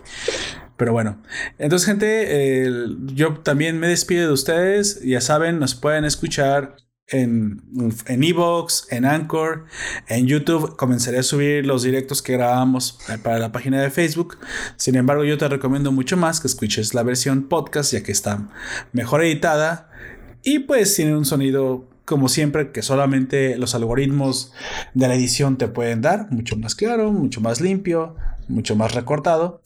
Pero 0.78 0.92
bueno, 0.92 1.22
entonces 1.60 1.86
gente, 1.86 2.76
yo 3.14 3.36
también 3.40 3.80
me 3.80 3.88
despido 3.88 4.28
de 4.28 4.34
ustedes. 4.34 5.02
Ya 5.04 5.22
saben, 5.22 5.60
nos 5.60 5.76
pueden 5.76 6.06
escuchar 6.06 6.76
en 7.08 7.62
Evox, 8.08 8.88
en, 8.90 8.98
en 8.98 9.06
Anchor, 9.06 9.66
en 10.08 10.26
YouTube. 10.28 10.76
Comenzaré 10.76 11.20
a 11.20 11.24
subir 11.24 11.66
los 11.66 11.84
directos 11.84 12.22
que 12.22 12.34
grabamos 12.34 12.98
para 13.24 13.40
la 13.40 13.52
página 13.52 13.82
de 13.82 13.92
Facebook. 13.92 14.38
Sin 14.78 14.96
embargo, 14.96 15.24
yo 15.24 15.38
te 15.38 15.48
recomiendo 15.48 15.92
mucho 15.92 16.18
más 16.18 16.40
que 16.40 16.48
escuches 16.48 16.94
la 16.94 17.04
versión 17.04 17.48
podcast, 17.50 17.94
ya 17.94 18.04
que 18.04 18.12
está 18.12 18.50
mejor 18.94 19.24
editada 19.24 19.90
y 20.44 20.60
pues 20.60 20.96
tiene 20.96 21.16
un 21.16 21.26
sonido 21.26 21.88
como 22.06 22.28
siempre, 22.28 22.72
que 22.72 22.82
solamente 22.82 23.58
los 23.58 23.76
algoritmos 23.76 24.52
de 24.94 25.08
la 25.08 25.16
edición 25.16 25.58
te 25.58 25.70
pueden 25.70 26.02
dar, 26.02 26.30
mucho 26.32 26.58
más 26.58 26.76
claro, 26.76 27.14
mucho 27.14 27.40
más 27.40 27.62
limpio, 27.62 28.16
mucho 28.50 28.76
más 28.76 28.94
recortado. 28.94 29.62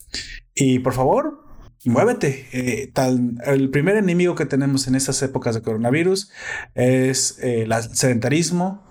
Y 0.60 0.80
por 0.80 0.92
favor, 0.92 1.44
muévete. 1.84 2.48
Eh, 2.52 2.90
tal, 2.92 3.38
el 3.44 3.70
primer 3.70 3.96
enemigo 3.96 4.34
que 4.34 4.44
tenemos 4.44 4.88
en 4.88 4.96
estas 4.96 5.22
épocas 5.22 5.54
de 5.54 5.62
coronavirus 5.62 6.30
es 6.74 7.38
eh, 7.40 7.62
el 7.62 7.72
sedentarismo, 7.94 8.84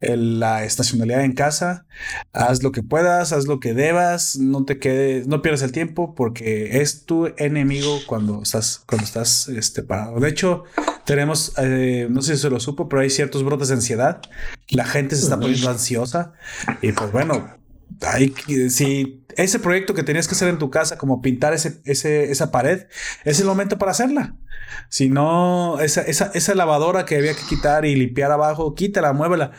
la 0.00 0.64
estacionalidad 0.64 1.24
en 1.24 1.32
casa. 1.32 1.86
Haz 2.34 2.62
lo 2.62 2.72
que 2.72 2.82
puedas, 2.82 3.32
haz 3.32 3.46
lo 3.46 3.58
que 3.58 3.72
debas, 3.72 4.36
no 4.36 4.66
te 4.66 4.78
quedes, 4.78 5.26
no 5.26 5.40
pierdas 5.40 5.62
el 5.62 5.72
tiempo 5.72 6.14
porque 6.14 6.82
es 6.82 7.06
tu 7.06 7.32
enemigo 7.38 8.00
cuando 8.06 8.42
estás, 8.42 8.82
cuando 8.86 9.06
estás 9.06 9.48
este, 9.48 9.82
parado. 9.82 10.20
De 10.20 10.28
hecho, 10.28 10.64
tenemos, 11.06 11.54
eh, 11.56 12.06
no 12.10 12.20
sé 12.20 12.36
si 12.36 12.42
se 12.42 12.50
lo 12.50 12.60
supo, 12.60 12.86
pero 12.90 13.00
hay 13.00 13.08
ciertos 13.08 13.44
brotes 13.44 13.68
de 13.68 13.74
ansiedad. 13.74 14.20
La 14.68 14.84
gente 14.84 15.16
se 15.16 15.22
está 15.22 15.40
poniendo 15.40 15.70
ansiosa 15.70 16.34
y 16.82 16.92
pues 16.92 17.10
bueno, 17.12 17.63
si 18.70 19.24
ese 19.36 19.58
proyecto 19.58 19.94
que 19.94 20.02
tenías 20.02 20.28
que 20.28 20.34
hacer 20.34 20.48
en 20.48 20.58
tu 20.58 20.70
casa, 20.70 20.98
como 20.98 21.20
pintar 21.20 21.54
ese, 21.54 21.80
esa 21.84 22.50
pared, 22.50 22.86
es 23.24 23.40
el 23.40 23.46
momento 23.46 23.78
para 23.78 23.92
hacerla. 23.92 24.36
Si 24.88 25.08
no, 25.08 25.80
esa, 25.80 26.02
esa, 26.02 26.54
lavadora 26.54 27.04
que 27.04 27.16
había 27.16 27.34
que 27.34 27.42
quitar 27.48 27.84
y 27.84 27.96
limpiar 27.96 28.30
abajo, 28.30 28.74
quítala, 28.74 29.12
muévela, 29.12 29.52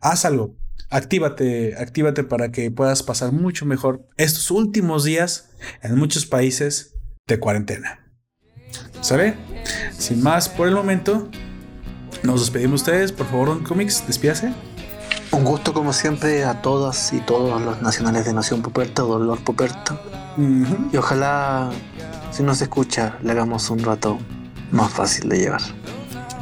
haz 0.00 0.24
algo. 0.24 0.56
Actívate, 0.90 1.76
actívate 1.76 2.24
para 2.24 2.50
que 2.50 2.70
puedas 2.70 3.02
pasar 3.02 3.32
mucho 3.32 3.66
mejor 3.66 4.06
estos 4.16 4.50
últimos 4.50 5.04
días 5.04 5.50
en 5.82 5.96
muchos 5.96 6.24
países 6.24 6.94
de 7.26 7.38
cuarentena. 7.38 8.10
¿Sabe? 9.00 9.34
Sin 9.96 10.22
más 10.22 10.48
por 10.48 10.66
el 10.66 10.74
momento, 10.74 11.28
nos 12.22 12.40
despedimos 12.40 12.82
ustedes. 12.82 13.12
Por 13.12 13.26
favor, 13.26 13.50
un 13.50 13.64
cómics, 13.64 14.04
despídase. 14.06 14.52
Un 15.30 15.44
gusto 15.44 15.72
como 15.72 15.92
siempre 15.92 16.44
a 16.44 16.62
todas 16.62 17.12
y 17.12 17.20
todos 17.20 17.60
los 17.60 17.82
nacionales 17.82 18.24
de 18.24 18.32
Nación 18.32 18.62
Puperta, 18.62 19.02
Dolor 19.02 19.38
Puperta. 19.40 20.00
Y 20.92 20.96
ojalá, 20.96 21.70
si 22.30 22.42
nos 22.42 22.60
escucha, 22.60 23.18
le 23.22 23.32
hagamos 23.32 23.68
un 23.70 23.80
rato 23.80 24.18
más 24.70 24.92
fácil 24.92 25.28
de 25.28 25.38
llevar. 25.38 25.60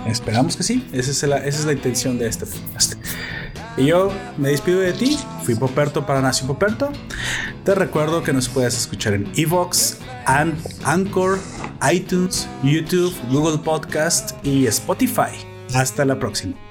Esperamos 0.07 0.57
que 0.57 0.63
sí. 0.63 0.87
Esa 0.93 1.11
es 1.11 1.23
la, 1.25 1.39
esa 1.39 1.61
es 1.61 1.65
la 1.65 1.73
intención 1.73 2.19
de 2.19 2.29
este 2.29 2.47
podcast. 2.47 2.95
Y 3.77 3.87
yo 3.87 4.11
me 4.39 4.51
despido 4.51 4.81
de 4.81 4.93
ti. 4.93 5.19
Fui 5.43 5.55
Poperto 5.55 6.07
para 6.07 6.21
Nación 6.23 6.47
Poperto. 6.47 6.91
Te 7.65 7.75
recuerdo 7.75 8.23
que 8.23 8.33
nos 8.33 8.49
puedes 8.49 8.77
escuchar 8.77 9.15
en 9.15 9.31
Evox, 9.37 9.99
Anchor, 10.85 11.39
iTunes, 11.91 12.49
YouTube, 12.63 13.15
Google 13.31 13.59
Podcast 13.59 14.33
y 14.45 14.67
Spotify. 14.67 15.33
Hasta 15.75 16.05
la 16.05 16.19
próxima. 16.19 16.66